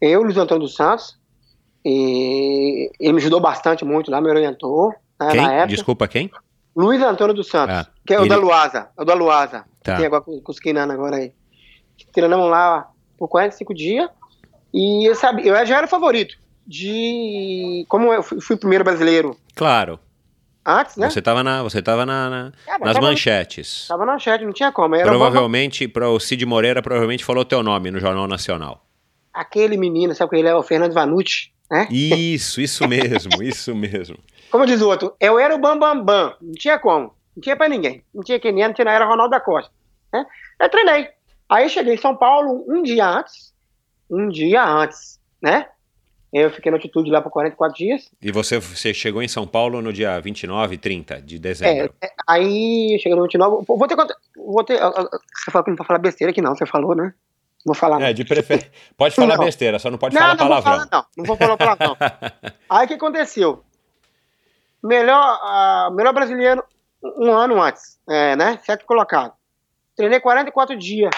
Eu, 0.00 0.22
Luiz 0.22 0.36
Antônio 0.36 0.62
dos 0.62 0.76
Santos, 0.76 1.18
e 1.84 2.90
ele 3.00 3.14
me 3.14 3.18
ajudou 3.18 3.40
bastante 3.40 3.84
muito 3.84 4.10
lá, 4.10 4.20
me 4.20 4.28
orientou. 4.28 4.90
Né, 5.20 5.30
quem? 5.30 5.42
Na 5.42 5.52
época. 5.52 5.68
Desculpa, 5.68 6.08
quem? 6.08 6.30
Luiz 6.76 7.02
Antônio 7.02 7.34
dos 7.34 7.48
Santos, 7.48 7.74
ah, 7.74 7.86
que 8.06 8.12
é 8.12 8.18
o 8.18 8.22
ele... 8.22 8.28
da 8.28 8.36
Luasa, 8.36 8.90
é 8.96 9.02
o 9.02 9.04
da 9.04 9.14
Luasa. 9.14 9.64
Tá. 9.82 9.96
Tem 9.96 10.06
agora 10.06 10.22
com, 10.22 10.40
com 10.40 10.52
os 10.52 10.60
Quinana 10.60 10.92
agora 10.92 11.16
aí. 11.16 11.32
Treinamos 12.12 12.50
lá 12.50 12.90
por 13.16 13.28
45 13.28 13.74
dias. 13.74 14.10
E 14.74 15.08
eu, 15.08 15.14
sabe, 15.14 15.46
eu 15.46 15.54
já 15.64 15.78
era 15.78 15.86
favorito. 15.86 16.36
De. 16.66 17.86
Como 17.88 18.12
eu 18.12 18.22
fui 18.22 18.56
o 18.56 18.58
primeiro 18.58 18.84
brasileiro. 18.84 19.36
Claro. 19.54 19.98
Antes, 20.68 20.96
né? 20.96 21.08
Você 21.08 21.20
estava 21.20 21.44
na, 21.44 21.62
você 21.62 21.80
tava 21.80 22.04
na, 22.04 22.28
na 22.28 22.52
é, 22.66 22.78
nas 22.78 22.94
tava, 22.94 23.06
manchetes. 23.06 23.86
Tava 23.86 24.04
na 24.04 24.12
manchete, 24.14 24.44
não 24.44 24.52
tinha 24.52 24.72
como. 24.72 25.00
provavelmente, 25.00 25.86
para 25.86 26.08
o 26.10 26.18
Cid 26.18 26.44
Moreira, 26.44 26.82
provavelmente 26.82 27.24
falou 27.24 27.44
teu 27.44 27.62
nome 27.62 27.92
no 27.92 28.00
Jornal 28.00 28.26
Nacional. 28.26 28.84
Aquele 29.32 29.76
menino, 29.76 30.12
sabe 30.12 30.30
que 30.30 30.36
ele 30.36 30.48
é 30.48 30.54
o 30.56 30.64
Fernando 30.64 30.92
Vanucci, 30.92 31.52
né? 31.70 31.86
Isso, 31.88 32.60
isso 32.60 32.86
mesmo, 32.88 33.40
isso 33.40 33.76
mesmo. 33.76 34.18
Como 34.50 34.66
diz 34.66 34.82
o 34.82 34.88
outro, 34.88 35.14
eu 35.20 35.38
era 35.38 35.54
o 35.54 35.58
Bambambam, 35.58 36.04
bam, 36.04 36.30
bam. 36.30 36.36
não 36.42 36.52
tinha 36.54 36.80
como, 36.80 37.14
não 37.36 37.40
tinha 37.40 37.56
pra 37.56 37.68
ninguém. 37.68 38.02
Não 38.12 38.24
tinha 38.24 38.40
quem 38.40 38.52
não 38.52 38.72
tinha, 38.72 38.90
era 38.90 39.04
Ronaldo 39.04 39.30
da 39.30 39.40
Costa. 39.40 39.70
Né? 40.12 40.26
Eu 40.58 40.68
treinei. 40.68 41.08
Aí 41.48 41.68
cheguei 41.68 41.94
em 41.94 41.98
São 41.98 42.16
Paulo 42.16 42.64
um 42.66 42.82
dia 42.82 43.06
antes, 43.06 43.54
um 44.10 44.28
dia 44.28 44.64
antes, 44.64 45.20
né? 45.40 45.68
Eu 46.38 46.50
fiquei 46.50 46.70
na 46.70 46.76
altitude 46.76 47.10
lá 47.10 47.22
por 47.22 47.30
44 47.30 47.76
dias. 47.76 48.10
E 48.20 48.30
você, 48.30 48.58
você 48.58 48.92
chegou 48.92 49.22
em 49.22 49.28
São 49.28 49.46
Paulo 49.46 49.80
no 49.80 49.92
dia 49.92 50.20
29 50.20 50.74
e 50.74 50.78
30 50.78 51.22
de 51.22 51.38
dezembro? 51.38 51.94
É, 52.00 52.06
é 52.06 52.10
aí 52.26 52.98
cheguei 53.00 53.16
no 53.16 53.22
29. 53.22 53.64
Vou 53.66 53.88
ter. 53.88 53.96
Vou 54.36 54.64
ter 54.64 54.78
você 54.78 55.50
falou 55.50 55.64
que 55.64 55.70
não 55.70 55.76
pode 55.76 55.86
falar 55.86 55.98
besteira 55.98 56.30
aqui, 56.30 56.42
não. 56.42 56.54
Você 56.54 56.66
falou, 56.66 56.94
né? 56.94 57.14
Vou 57.64 57.74
falar. 57.74 58.00
É, 58.00 58.12
de 58.12 58.24
prefer... 58.24 58.70
Pode 58.96 59.14
falar 59.14 59.36
não. 59.36 59.44
besteira, 59.44 59.78
só 59.78 59.90
não 59.90 59.98
pode 59.98 60.14
não, 60.14 60.20
falar 60.20 60.34
não 60.34 60.38
palavrão. 60.38 60.72
Vou 60.72 60.88
falar, 60.88 60.88
não, 60.92 61.06
não 61.16 61.24
vou 61.24 61.36
falar 61.36 61.56
palavrão. 61.56 61.96
aí 62.70 62.84
o 62.84 62.88
que 62.88 62.94
aconteceu? 62.94 63.64
melhor, 64.86 65.40
uh, 65.42 65.94
melhor 65.94 66.12
brasileiro 66.12 66.64
um 67.02 67.32
ano 67.32 67.60
antes, 67.60 67.98
é, 68.08 68.36
né? 68.36 68.58
Certo 68.64 68.86
colocado. 68.86 69.32
Treinei 69.94 70.20
44 70.20 70.76
dias. 70.76 71.10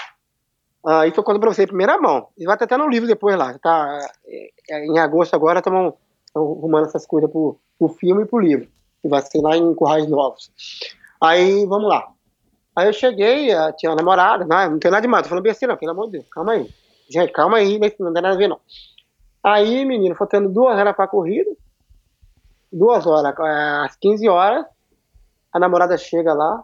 Uh, 0.88 1.04
isso 1.04 1.20
eu 1.20 1.24
conto 1.24 1.38
você 1.38 1.64
em 1.64 1.66
primeira 1.66 1.98
mão. 1.98 2.28
E 2.38 2.46
vai 2.46 2.54
até 2.54 2.74
no 2.78 2.88
livro 2.88 3.06
depois 3.06 3.36
lá. 3.36 3.58
Tá, 3.58 3.98
é, 4.26 4.50
é, 4.70 4.86
em 4.86 4.98
agosto 4.98 5.34
agora 5.34 5.58
estamos 5.58 5.92
arrumando 6.34 6.86
essas 6.86 7.04
coisas 7.04 7.30
pro, 7.30 7.60
pro 7.78 7.90
filme 7.90 8.22
e 8.22 8.26
pro 8.26 8.38
livro. 8.38 8.66
Que 9.02 9.08
vai 9.08 9.20
ser 9.20 9.42
lá 9.42 9.54
em 9.54 9.74
Currais 9.74 10.08
Novos. 10.08 10.50
Aí, 11.20 11.66
vamos 11.66 11.90
lá. 11.90 12.08
Aí 12.74 12.86
eu 12.86 12.92
cheguei, 12.94 13.54
uh, 13.54 13.70
tinha 13.76 13.90
uma 13.90 13.96
namorada, 13.96 14.46
não, 14.46 14.70
não 14.70 14.78
tem 14.78 14.90
nada 14.90 15.02
demais, 15.02 15.24
tô 15.24 15.28
falando 15.28 15.44
besteira, 15.44 15.74
não, 15.74 15.78
pelo 15.78 15.90
amor 15.90 16.06
de 16.06 16.12
Deus, 16.12 16.26
calma 16.30 16.52
aí. 16.52 16.70
Gente, 17.10 17.32
calma 17.32 17.58
aí, 17.58 17.76
não 17.76 17.90
tem 17.90 18.22
nada 18.22 18.30
a 18.30 18.36
ver 18.36 18.48
não. 18.48 18.60
Aí, 19.42 19.84
menino, 19.84 20.14
faltando 20.14 20.48
duas 20.48 20.78
horas 20.78 20.94
pra 20.94 21.08
corrida, 21.08 21.50
duas 22.72 23.04
horas, 23.04 23.34
é, 23.36 23.84
às 23.84 23.96
15 23.96 24.28
horas, 24.28 24.64
a 25.52 25.58
namorada 25.58 25.98
chega 25.98 26.32
lá, 26.32 26.62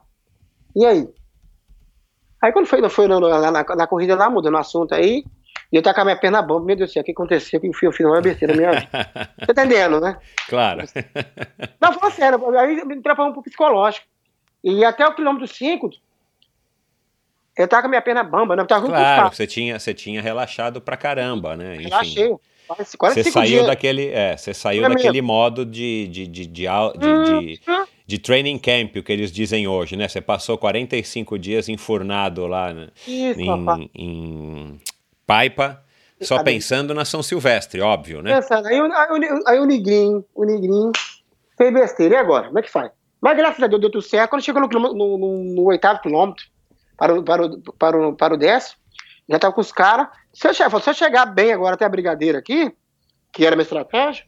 e 0.76 0.86
aí? 0.86 1.12
Aí 2.44 2.52
quando 2.52 2.66
foi, 2.66 2.86
foi 2.90 3.08
na, 3.08 3.18
na, 3.50 3.62
na 3.62 3.86
corrida 3.86 4.14
lá, 4.14 4.28
mudando 4.28 4.56
o 4.56 4.58
assunto 4.58 4.94
aí, 4.94 5.24
e 5.72 5.76
eu 5.76 5.82
tava 5.82 5.94
com 5.94 6.00
a 6.02 6.04
minha 6.04 6.16
perna 6.16 6.42
bomba, 6.42 6.66
meu 6.66 6.76
Deus 6.76 6.90
do 6.90 6.92
céu, 6.92 7.00
o 7.00 7.04
que 7.04 7.12
aconteceu? 7.12 7.58
que 7.58 7.68
eu 7.68 7.92
fiz 7.92 8.00
uma 8.00 8.20
besteira 8.20 8.54
minha 8.54 8.72
vida. 8.72 8.90
Tá 8.92 9.46
entendendo, 9.48 9.98
né? 9.98 10.18
Claro. 10.46 10.82
Não, 11.80 11.92
foi 11.94 12.10
sério, 12.10 12.54
aí 12.58 12.84
me 12.84 12.96
um 12.96 13.32
pro 13.32 13.42
psicológico. 13.42 14.06
E 14.62 14.84
até 14.84 15.06
o 15.06 15.14
quilômetro 15.14 15.48
5, 15.48 15.88
eu 17.56 17.66
tava 17.66 17.82
com 17.82 17.86
a 17.86 17.88
minha 17.88 18.02
perna 18.02 18.22
bamba, 18.22 18.54
né? 18.56 18.62
Eu 18.62 18.66
tava 18.66 18.86
claro, 18.86 19.34
você 19.34 19.46
tinha, 19.46 19.78
você 19.78 19.94
tinha 19.94 20.20
relaxado 20.20 20.82
pra 20.82 20.98
caramba, 20.98 21.56
né? 21.56 21.76
Enfim. 21.76 21.84
Relaxei. 21.84 22.36
Quase, 22.66 22.96
quase 22.96 23.22
você 23.22 23.30
saiu 23.30 23.48
dias. 23.48 23.66
daquele, 23.66 24.08
é, 24.08 24.36
você 24.36 24.54
saiu 24.54 24.84
é 24.84 24.88
daquele 24.88 25.12
mesmo. 25.12 25.26
modo 25.26 25.66
de, 25.66 26.08
de, 26.08 26.26
de, 26.26 26.46
de, 26.46 26.66
de, 26.66 27.60
de, 28.06 28.18
training 28.18 28.58
camp, 28.58 28.96
o 28.96 29.02
que 29.02 29.12
eles 29.12 29.30
dizem 29.30 29.68
hoje, 29.68 29.96
né? 29.96 30.08
Você 30.08 30.20
passou 30.20 30.56
45 30.56 31.38
dias 31.38 31.68
enfurnado 31.68 32.46
lá 32.46 32.72
né? 32.72 32.88
Isso, 33.06 33.40
em, 33.40 33.90
em 33.94 34.80
Paipa, 35.26 35.82
só 36.20 36.42
pensando 36.42 36.94
na 36.94 37.04
São 37.04 37.22
Silvestre, 37.22 37.80
óbvio, 37.80 38.22
né? 38.22 38.36
Pensando. 38.36 38.66
Aí, 38.66 38.80
aí, 38.80 39.42
aí 39.46 39.58
o 39.60 39.66
Negrinho, 39.66 40.24
o 40.34 40.44
Negrinho 40.44 40.92
fez 41.56 41.72
besteira. 41.72 42.14
E 42.14 42.18
agora? 42.18 42.46
Como 42.46 42.58
é 42.58 42.62
que 42.62 42.70
faz? 42.70 42.90
Mas 43.20 43.36
graças 43.36 43.62
a 43.62 43.66
Deus 43.66 43.80
deu 43.80 43.90
tudo 43.90 44.02
certo. 44.02 44.30
Quando 44.30 44.42
chegou 44.42 44.62
no, 44.62 44.68
no, 44.68 45.18
no, 45.18 45.44
no 45.54 45.64
oitavo 45.64 46.00
quilômetro, 46.00 46.44
para 46.96 47.14
o, 47.14 47.22
para 47.22 47.46
o, 47.46 47.60
para 47.72 48.08
o, 48.08 48.14
para 48.14 48.34
o 48.34 48.36
décimo, 48.36 48.78
já 49.28 49.38
tava 49.38 49.54
com 49.54 49.60
os 49.60 49.72
caras. 49.72 50.08
Se, 50.32 50.52
se 50.52 50.62
eu 50.62 50.94
chegar 50.94 51.26
bem 51.26 51.52
agora 51.52 51.74
até 51.74 51.84
a 51.84 51.88
brigadeira 51.88 52.38
aqui, 52.38 52.74
que 53.32 53.44
era 53.44 53.56
minha 53.56 53.64
estratégia, 53.64 54.24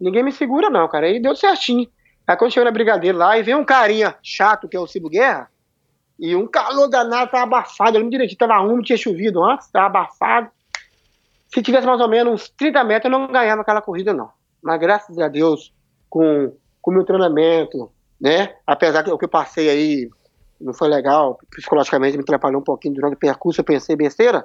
ninguém 0.00 0.22
me 0.22 0.32
segura, 0.32 0.70
não, 0.70 0.88
cara. 0.88 1.06
Aí 1.06 1.20
deu 1.20 1.34
certinho. 1.34 1.88
Aí 2.26 2.36
quando 2.36 2.52
chegou 2.52 2.64
na 2.66 2.70
brigadeira 2.70 3.16
lá, 3.16 3.38
e 3.38 3.42
veio 3.42 3.58
um 3.58 3.64
carinha 3.64 4.14
chato, 4.22 4.68
que 4.68 4.76
é 4.76 4.80
o 4.80 4.86
Cibo 4.86 5.08
Guerra, 5.08 5.50
e 6.18 6.34
um 6.36 6.46
calor 6.46 6.88
danado, 6.88 7.30
tava 7.30 7.44
abafado. 7.44 7.96
Eu 7.96 8.00
lembro 8.00 8.10
direitinho, 8.10 8.38
tava 8.38 8.60
úmido, 8.60 8.82
tinha 8.82 8.98
chovido 8.98 9.42
antes, 9.42 9.70
tava 9.70 9.86
abafado. 9.86 10.50
Se 11.48 11.62
tivesse 11.62 11.86
mais 11.86 12.00
ou 12.00 12.08
menos 12.08 12.34
uns 12.34 12.48
30 12.50 12.84
metros, 12.84 13.12
eu 13.12 13.18
não 13.18 13.26
ganhava 13.28 13.62
aquela 13.62 13.80
corrida, 13.80 14.12
não. 14.12 14.30
Mas 14.62 14.78
graças 14.78 15.18
a 15.18 15.28
Deus, 15.28 15.72
com 16.10 16.52
o 16.84 16.90
meu 16.90 17.04
treinamento, 17.04 17.90
né? 18.20 18.56
Apesar 18.66 19.02
que 19.02 19.10
o 19.10 19.16
que 19.16 19.24
eu 19.24 19.28
passei 19.28 19.70
aí 19.70 20.10
não 20.60 20.74
foi 20.74 20.88
legal, 20.88 21.38
psicologicamente 21.50 22.16
me 22.16 22.22
atrapalhou 22.22 22.60
um 22.60 22.64
pouquinho 22.64 22.94
durante 22.94 23.14
o 23.14 23.18
percurso, 23.18 23.60
eu 23.60 23.64
pensei 23.64 23.96
besteira. 23.96 24.44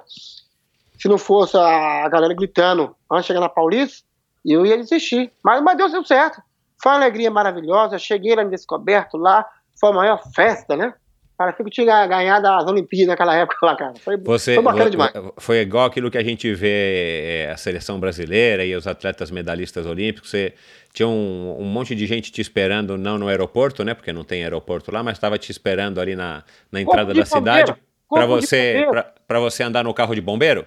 Se 0.98 1.08
não 1.08 1.18
fosse 1.18 1.56
a 1.56 2.08
galera 2.08 2.34
gritando 2.34 2.94
antes 3.10 3.24
de 3.24 3.28
chegar 3.28 3.40
na 3.40 3.48
Paulista, 3.48 4.06
eu 4.44 4.64
ia 4.64 4.76
desistir. 4.76 5.32
Mas, 5.42 5.62
mas 5.62 5.76
deu 5.76 6.04
certo. 6.04 6.40
Foi 6.82 6.92
uma 6.92 6.98
alegria 6.98 7.30
maravilhosa, 7.30 7.98
cheguei 7.98 8.34
lá 8.34 8.44
no 8.44 8.50
Descoberto, 8.50 9.16
lá, 9.16 9.44
foi 9.78 9.90
a 9.90 9.92
maior 9.92 10.22
festa, 10.34 10.76
né? 10.76 10.94
Parecia 11.36 11.64
que 11.64 11.70
tinha 11.70 12.06
ganhado 12.06 12.46
as 12.46 12.64
Olimpíadas 12.64 13.08
naquela 13.08 13.34
época 13.34 13.66
lá, 13.66 13.74
cara. 13.74 13.94
Foi, 13.98 14.16
Você, 14.18 14.54
foi 14.54 14.62
bacana 14.62 14.88
demais. 14.88 15.12
Foi 15.38 15.58
igual 15.58 15.86
aquilo 15.86 16.08
que 16.08 16.18
a 16.18 16.22
gente 16.22 16.54
vê 16.54 17.46
eh, 17.48 17.50
a 17.52 17.56
seleção 17.56 17.98
brasileira 17.98 18.64
e 18.64 18.76
os 18.76 18.86
atletas 18.86 19.32
medalhistas 19.32 19.84
olímpicos. 19.84 20.30
Você 20.30 20.54
tinha 20.94 21.08
um, 21.08 21.56
um, 21.58 21.64
monte 21.64 21.92
de 21.92 22.06
gente 22.06 22.30
te 22.30 22.40
esperando, 22.40 22.96
não 22.96 23.18
no 23.18 23.26
aeroporto, 23.26 23.82
né? 23.82 23.94
Porque 23.94 24.12
não 24.12 24.22
tem 24.22 24.44
aeroporto 24.44 24.92
lá, 24.92 25.02
mas 25.02 25.16
estava 25.16 25.36
te 25.36 25.50
esperando 25.50 26.00
ali 26.00 26.14
na, 26.14 26.44
na 26.70 26.80
entrada 26.80 27.12
da 27.12 27.26
cidade 27.26 27.74
para 28.08 28.24
você, 28.26 28.86
para 29.26 29.40
você 29.40 29.64
andar 29.64 29.82
no 29.82 29.92
carro 29.92 30.14
de 30.14 30.20
bombeiro? 30.20 30.64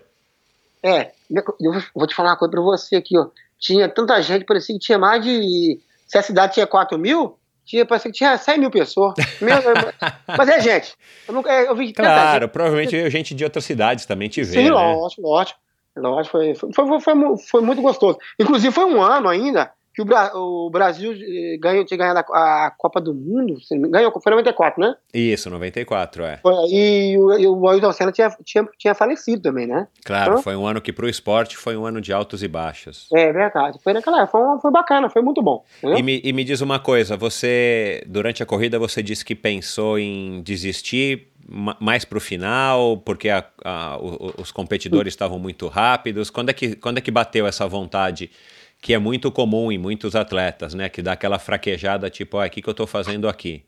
É, 0.84 1.12
eu 1.32 1.82
vou 1.96 2.06
te 2.06 2.14
falar 2.14 2.32
uma 2.32 2.38
coisa 2.38 2.52
para 2.52 2.62
você 2.62 2.98
aqui, 2.98 3.18
ó. 3.18 3.28
Tinha 3.58 3.88
tanta 3.88 4.22
gente, 4.22 4.44
parecia 4.44 4.76
que 4.76 4.86
tinha 4.86 5.00
mais 5.00 5.24
de. 5.24 5.80
Se 6.06 6.18
a 6.18 6.22
cidade 6.22 6.56
tinha 6.56 6.68
4 6.68 7.00
mil, 7.00 7.40
tinha, 7.66 7.86
parecia 7.86 8.12
que 8.12 8.18
tinha 8.18 8.38
100 8.38 8.60
mil 8.60 8.70
pessoas. 8.70 9.14
Mas 10.38 10.50
é 10.50 10.60
gente. 10.60 10.94
Eu, 11.26 11.34
nunca, 11.34 11.50
eu 11.50 11.74
vi 11.74 11.94
Claro, 11.94 12.42
gente. 12.42 12.52
provavelmente 12.52 12.92
veio 12.92 13.10
gente 13.10 13.34
de 13.34 13.46
outras 13.46 13.64
cidades 13.64 14.06
também 14.06 14.28
te 14.28 14.44
ver. 14.44 14.52
Sim, 14.52 14.64
né? 14.66 14.72
lógico, 14.72 15.22
lógico. 15.22 15.60
lógico 15.96 16.38
foi, 16.38 16.54
foi, 16.54 16.72
foi, 16.74 17.00
foi, 17.00 17.38
foi 17.50 17.62
muito 17.62 17.82
gostoso. 17.82 18.20
Inclusive, 18.38 18.74
foi 18.74 18.86
um 18.86 19.02
ano 19.02 19.30
ainda 19.30 19.72
que 19.98 20.02
o, 20.04 20.06
Bra 20.06 20.32
o 20.36 20.70
Brasil 20.70 21.12
eh, 21.12 21.58
ganhou, 21.60 21.84
tinha 21.84 21.98
ganhado 21.98 22.20
a, 22.32 22.68
a, 22.68 22.72
Copa 22.72 23.02
do 23.02 23.16
Mundo, 23.16 23.58
ganhou, 23.90 24.12
foi 24.22 24.30
94, 24.30 24.80
né? 24.80 24.96
Isso, 25.12 25.50
94, 25.50 26.24
é. 26.24 26.38
Foi, 26.38 26.54
e, 26.70 27.14
e 27.14 27.48
o 27.48 27.68
Ayrton 27.68 27.92
Senna 27.92 28.12
tinha, 28.12 28.30
tinha, 28.46 28.70
tinha 28.78 28.94
falecido 28.94 29.42
também, 29.42 29.66
né? 29.66 29.88
Claro, 30.06 30.34
então, 30.34 30.44
foi 30.44 30.56
um 30.56 30.68
ano 30.68 30.80
que 30.80 30.94
para 30.94 31.08
o 31.08 31.10
esporte 31.10 31.58
foi 31.58 31.76
um 31.76 31.84
ano 31.84 32.00
de 32.00 32.14
altos 32.14 32.44
e 32.44 32.48
baixos. 32.48 33.08
É 33.12 33.34
verdade, 33.34 33.80
foi 33.84 33.92
naquela 33.92 34.28
foi, 34.28 34.42
foi 34.62 34.70
bacana, 34.70 35.10
foi 35.10 35.24
muito 35.24 35.42
bom. 35.42 35.66
E 35.82 36.04
me, 36.04 36.22
e 36.24 36.32
me 36.32 36.44
diz 36.44 36.62
uma 36.62 36.78
coisa, 36.78 37.18
você, 37.18 38.04
durante 38.06 38.44
a 38.44 38.46
corrida, 38.46 38.78
você 38.78 39.02
disse 39.02 39.26
que 39.26 39.34
pensou 39.34 39.98
em 39.98 40.44
desistir 40.44 41.30
mais 41.80 42.06
para 42.06 42.20
o 42.20 42.22
final, 42.22 42.98
porque 42.98 43.30
a, 43.30 43.44
a, 43.64 43.98
os 44.38 44.52
competidores 44.52 45.14
estavam 45.14 45.40
muito 45.40 45.68
rápidos. 45.68 46.30
Quando 46.30 46.50
é, 46.50 46.54
que, 46.54 46.76
quando 46.76 47.00
é 47.00 47.02
que 47.02 47.10
bateu 47.10 47.48
essa 47.48 47.66
vontade 47.66 48.30
que 48.82 48.94
é 48.94 48.98
muito 48.98 49.32
comum 49.32 49.72
em 49.72 49.78
muitos 49.78 50.16
atletas, 50.16 50.74
né? 50.74 50.90
Que 50.90 51.02
dá 51.02 51.14
aquela 51.14 51.40
fraquejada, 51.40 52.10
tipo, 52.10 52.44
o 52.44 52.50
que, 52.50 52.62
que 52.62 52.70
eu 52.70 52.72
estou 52.72 52.88
fazendo 52.88 53.28
aqui? 53.28 53.64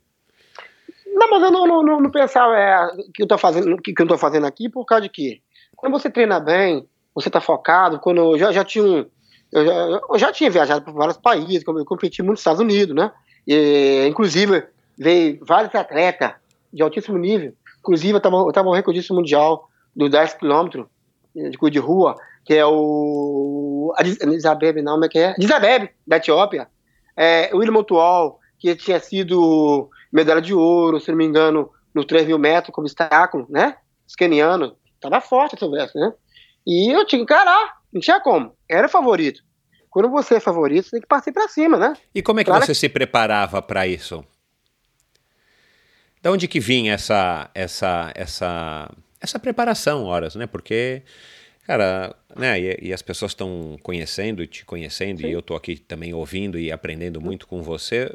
Não, 1.07 1.29
mas 1.29 1.43
eu 1.43 1.51
não, 1.51 1.67
não, 1.67 1.83
não, 1.83 2.01
não 2.01 2.11
pensava 2.11 2.57
é, 2.57 2.87
que 3.13 3.21
eu 3.21 3.25
estou 3.25 3.37
fazendo, 3.37 3.77
que, 3.81 3.93
que 3.93 4.01
eu 4.01 4.07
tô 4.07 4.17
fazendo 4.17 4.45
aqui 4.45 4.69
por 4.69 4.85
causa 4.85 5.03
de 5.03 5.09
quê? 5.09 5.41
Quando 5.75 5.93
você 5.93 6.09
treina 6.09 6.39
bem, 6.39 6.87
você 7.13 7.29
está 7.29 7.41
focado, 7.41 7.99
quando 7.99 8.19
eu 8.19 8.37
já, 8.37 8.51
já 8.51 8.63
tinha 8.63 8.83
um, 8.83 9.05
eu 9.51 9.65
já, 9.65 9.73
eu 10.09 10.19
já 10.19 10.31
tinha 10.31 10.49
viajado 10.49 10.81
para 10.83 10.93
vários 10.93 11.17
países, 11.17 11.63
eu 11.65 11.85
competi 11.85 12.21
muito 12.21 12.31
nos 12.31 12.39
Estados 12.39 12.61
Unidos, 12.61 12.95
né? 12.95 13.11
E, 13.47 14.05
inclusive, 14.07 14.63
veio 14.97 15.39
vários 15.43 15.73
atletas 15.73 16.33
de 16.71 16.83
altíssimo 16.83 17.17
nível. 17.17 17.53
Inclusive, 17.79 18.13
eu 18.13 18.49
estava 18.49 18.75
recordista 18.75 19.13
mundial 19.13 19.69
dos 19.95 20.11
10 20.11 20.35
quilômetros 20.35 20.85
de 21.35 21.57
corrida 21.57 21.79
de 21.79 21.85
rua 21.85 22.15
que 22.49 22.55
é 22.55 22.65
o. 22.65 23.93
Adisabeb, 23.95 24.81
não, 24.81 24.93
como 24.93 25.05
é 25.05 25.07
que 25.07 25.19
é? 25.19 25.29
Adisabeb, 25.33 25.87
da 26.07 26.17
Etiópia. 26.17 26.67
É, 27.15 27.51
o 27.53 27.57
William 27.57 27.73
Motuol, 27.73 28.39
que 28.57 28.75
tinha 28.75 28.99
sido 28.99 29.87
medalha 30.11 30.41
de 30.41 30.51
ouro, 30.51 30.99
se 30.99 31.11
não 31.11 31.17
me 31.19 31.25
engano, 31.25 31.69
no 31.93 32.03
3 32.03 32.25
mil 32.25 32.39
metros 32.39 32.73
como 32.73 32.87
obstáculo, 32.87 33.45
né? 33.51 33.77
Os 34.07 34.15
kenianos. 34.15 34.73
Tava 34.99 35.21
forte 35.21 35.53
essa 35.53 35.69
verso, 35.69 35.95
né? 35.99 36.11
E 36.65 36.91
eu 36.91 37.05
tinha 37.05 37.19
que 37.19 37.23
encarar, 37.23 37.75
não 37.93 38.01
tinha 38.01 38.19
como. 38.19 38.51
Era 38.67 38.89
favorito. 38.89 39.43
Quando 39.87 40.09
você 40.09 40.37
é 40.37 40.39
favorito, 40.39 40.85
você 40.85 40.91
tem 40.91 41.01
que 41.01 41.07
partir 41.07 41.31
para 41.31 41.47
cima, 41.47 41.77
né? 41.77 41.93
E 42.15 42.23
como 42.23 42.39
é 42.39 42.43
que 42.43 42.49
claro 42.49 42.65
você 42.65 42.71
que... 42.71 42.79
se 42.79 42.89
preparava 42.89 43.61
para 43.61 43.85
isso? 43.85 44.25
Da 46.19 46.31
onde 46.31 46.47
que 46.47 46.59
vinha 46.59 46.95
essa 46.95 47.51
essa 47.53 48.11
essa 48.15 48.91
essa 49.21 49.37
preparação, 49.37 50.05
horas, 50.05 50.33
né? 50.33 50.47
Porque 50.47 51.03
Cara, 51.69 52.15
né, 52.35 52.59
e, 52.59 52.87
e 52.87 52.93
as 52.93 53.03
pessoas 53.03 53.29
estão 53.29 53.77
conhecendo 53.83 54.47
te 54.47 54.65
conhecendo, 54.65 55.21
Sim. 55.21 55.27
e 55.27 55.31
eu 55.31 55.37
estou 55.37 55.55
aqui 55.55 55.77
também 55.77 56.11
ouvindo 56.15 56.57
e 56.57 56.71
aprendendo 56.71 57.21
muito 57.21 57.45
com 57.45 57.61
você. 57.61 58.11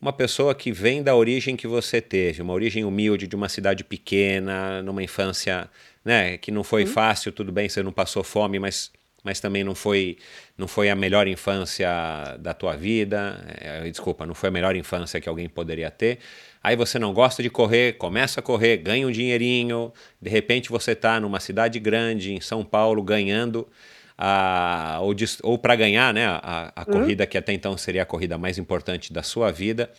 Uma 0.00 0.10
pessoa 0.10 0.54
que 0.54 0.72
vem 0.72 1.02
da 1.02 1.14
origem 1.14 1.54
que 1.54 1.66
você 1.66 2.00
teve, 2.00 2.40
uma 2.40 2.54
origem 2.54 2.86
humilde 2.86 3.26
de 3.26 3.36
uma 3.36 3.50
cidade 3.50 3.84
pequena, 3.84 4.80
numa 4.80 5.02
infância, 5.02 5.68
né, 6.02 6.38
que 6.38 6.50
não 6.50 6.64
foi 6.64 6.84
uhum. 6.84 6.90
fácil, 6.90 7.30
tudo 7.30 7.52
bem, 7.52 7.68
você 7.68 7.82
não 7.82 7.92
passou 7.92 8.24
fome, 8.24 8.58
mas 8.58 8.90
mas 9.22 9.40
também 9.40 9.62
não 9.62 9.74
foi 9.74 10.16
não 10.56 10.66
foi 10.66 10.88
a 10.88 10.96
melhor 10.96 11.28
infância 11.28 11.90
da 12.40 12.54
tua 12.54 12.74
vida, 12.74 13.44
é, 13.60 13.90
desculpa, 13.90 14.24
não 14.24 14.34
foi 14.34 14.48
a 14.48 14.52
melhor 14.52 14.74
infância 14.74 15.20
que 15.20 15.28
alguém 15.28 15.46
poderia 15.46 15.90
ter. 15.90 16.20
Aí 16.62 16.76
você 16.76 16.98
não 16.98 17.12
gosta 17.12 17.42
de 17.42 17.50
correr, 17.50 17.94
começa 17.94 18.40
a 18.40 18.42
correr, 18.42 18.78
ganha 18.78 19.06
um 19.06 19.10
dinheirinho, 19.10 19.92
de 20.20 20.28
repente 20.28 20.70
você 20.70 20.92
está 20.92 21.20
numa 21.20 21.40
cidade 21.40 21.78
grande, 21.78 22.32
em 22.32 22.40
São 22.40 22.64
Paulo, 22.64 23.02
ganhando, 23.02 23.66
a, 24.16 24.98
ou, 25.00 25.14
ou 25.42 25.58
para 25.58 25.76
ganhar 25.76 26.12
né, 26.12 26.26
a, 26.26 26.72
a 26.74 26.80
uhum. 26.80 26.92
corrida 26.92 27.26
que 27.26 27.38
até 27.38 27.52
então 27.52 27.76
seria 27.78 28.02
a 28.02 28.06
corrida 28.06 28.36
mais 28.36 28.58
importante 28.58 29.12
da 29.12 29.22
sua 29.22 29.52
vida. 29.52 29.90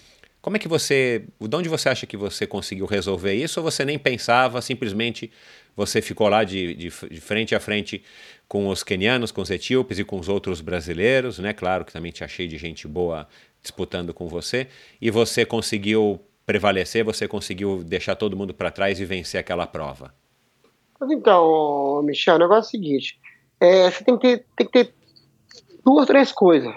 Como 0.41 0.55
é 0.55 0.59
que 0.59 0.67
você, 0.67 1.25
de 1.39 1.55
onde 1.55 1.67
você 1.67 1.89
acha 1.89 2.05
que 2.05 2.15
você 2.15 2.47
conseguiu 2.47 2.85
resolver 2.85 3.33
isso 3.33 3.59
ou 3.59 3.63
você 3.63 3.83
nem 3.83 3.99
pensava, 3.99 4.61
simplesmente 4.61 5.31
você 5.75 6.01
ficou 6.01 6.27
lá 6.27 6.43
de, 6.43 6.75
de, 6.75 6.89
de, 6.89 7.21
frente 7.21 7.55
a 7.55 7.59
frente 7.59 8.03
com 8.47 8.67
os 8.67 8.83
quenianos, 8.83 9.31
com 9.31 9.41
os 9.41 9.49
etíopes 9.49 9.99
e 9.99 10.03
com 10.03 10.19
os 10.19 10.27
outros 10.27 10.61
brasileiros, 10.61 11.39
né? 11.39 11.53
Claro 11.53 11.85
que 11.85 11.93
também 11.93 12.11
te 12.11 12.23
achei 12.23 12.47
de 12.47 12.57
gente 12.57 12.87
boa 12.87 13.27
disputando 13.61 14.13
com 14.13 14.27
você, 14.27 14.67
e 15.01 15.11
você 15.11 15.45
conseguiu 15.45 16.19
prevalecer, 16.49 17.03
você 17.03 17.27
conseguiu 17.27 17.83
deixar 17.83 18.15
todo 18.15 18.35
mundo 18.35 18.55
para 18.55 18.71
trás 18.71 18.99
e 18.99 19.05
vencer 19.05 19.39
aquela 19.39 19.67
prova? 19.67 20.11
Então, 21.11 22.01
Michel, 22.01 22.37
o 22.37 22.39
negócio 22.39 22.65
é 22.65 22.67
o 22.67 22.71
seguinte: 22.71 23.19
é, 23.59 23.91
você 23.91 24.03
tem 24.03 24.17
que, 24.17 24.37
ter, 24.37 24.45
tem 24.55 24.65
que 24.65 24.71
ter 24.73 24.95
duas, 25.85 26.07
três 26.07 26.31
coisas. 26.31 26.73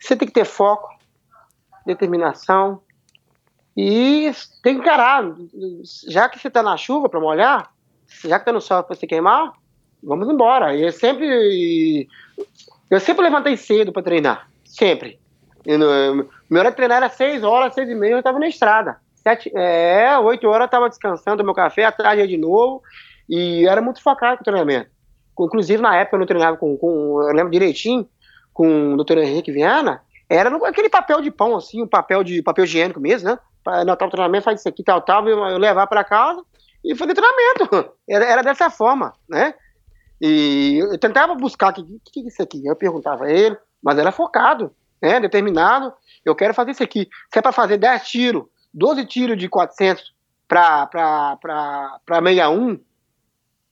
Você 0.00 0.16
tem 0.16 0.26
que 0.26 0.34
ter 0.34 0.44
foco, 0.44 0.88
determinação 1.86 2.80
e 3.76 4.32
tem 4.60 4.74
que 4.74 4.80
encarar. 4.80 5.22
Já 6.08 6.28
que 6.28 6.40
você 6.40 6.48
está 6.48 6.60
na 6.60 6.76
chuva 6.76 7.08
para 7.08 7.20
molhar, 7.20 7.72
já 8.24 8.40
que 8.40 8.42
está 8.42 8.52
no 8.52 8.60
sol 8.60 8.82
para 8.82 8.96
se 8.96 9.06
queimar, 9.06 9.52
vamos 10.02 10.28
embora. 10.28 10.74
E 10.74 10.82
eu 10.82 10.90
sempre, 10.90 12.08
eu 12.90 12.98
sempre 12.98 13.22
levantei 13.22 13.56
cedo 13.56 13.92
para 13.92 14.02
treinar, 14.02 14.50
sempre. 14.64 15.20
No, 15.66 16.28
meu 16.50 16.60
hora 16.60 16.70
de 16.70 16.76
treinar 16.76 16.98
era 16.98 17.08
6 17.08 17.42
horas, 17.42 17.74
6 17.74 17.88
e 17.88 17.94
meia, 17.94 18.12
eu 18.12 18.18
estava 18.18 18.38
na 18.38 18.48
estrada. 18.48 18.98
Sete, 19.14 19.50
é, 19.56 20.18
8 20.18 20.46
horas 20.46 20.60
eu 20.60 20.66
estava 20.66 20.88
descansando, 20.88 21.42
meu 21.42 21.54
café, 21.54 21.84
atrás 21.84 22.28
de 22.28 22.36
novo, 22.36 22.82
e 23.28 23.66
era 23.66 23.80
muito 23.80 24.02
focado 24.02 24.36
com 24.36 24.42
o 24.42 24.44
treinamento. 24.44 24.90
Inclusive, 25.40 25.82
na 25.82 25.96
época, 25.96 26.16
eu 26.16 26.20
não 26.20 26.26
treinava 26.26 26.56
com, 26.56 26.76
com 26.76 27.22
eu 27.22 27.34
lembro 27.34 27.50
direitinho, 27.50 28.06
com 28.52 28.92
o 28.92 28.96
doutor 28.96 29.18
Henrique 29.18 29.50
Viana, 29.50 30.02
era 30.28 30.50
no, 30.50 30.64
aquele 30.64 30.88
papel 30.88 31.20
de 31.20 31.30
pão, 31.30 31.56
assim, 31.56 31.82
um 31.82 31.88
papel 31.88 32.22
de 32.22 32.42
papel 32.42 32.64
higiênico 32.64 33.00
mesmo, 33.00 33.30
né? 33.30 33.38
Anotar 33.66 34.06
o 34.06 34.10
treinamento, 34.10 34.44
faz 34.44 34.60
isso 34.60 34.68
aqui, 34.68 34.84
tal, 34.84 35.00
tal, 35.00 35.26
eu, 35.26 35.38
eu 35.38 35.58
levar 35.58 35.86
para 35.86 36.04
casa 36.04 36.42
e 36.84 36.94
fazer 36.94 37.14
treinamento. 37.14 37.92
Era, 38.08 38.24
era 38.26 38.42
dessa 38.42 38.68
forma, 38.68 39.14
né? 39.26 39.54
E 40.20 40.78
eu 40.78 40.98
tentava 40.98 41.34
buscar, 41.34 41.70
o 41.70 41.74
que, 41.74 41.82
que, 41.82 42.10
que 42.12 42.20
é 42.20 42.28
isso 42.28 42.42
aqui? 42.42 42.62
Eu 42.64 42.76
perguntava 42.76 43.24
a 43.24 43.32
ele, 43.32 43.56
mas 43.82 43.98
era 43.98 44.12
focado 44.12 44.70
né, 45.04 45.20
determinado, 45.20 45.92
eu 46.24 46.34
quero 46.34 46.54
fazer 46.54 46.70
isso 46.70 46.82
aqui. 46.82 47.08
Se 47.32 47.38
é 47.38 47.42
para 47.42 47.52
fazer 47.52 47.76
10 47.76 48.08
tiros, 48.08 48.44
12 48.72 49.06
tiros 49.06 49.38
de 49.38 49.48
400 49.48 50.14
para 50.48 51.38
61 52.08 52.80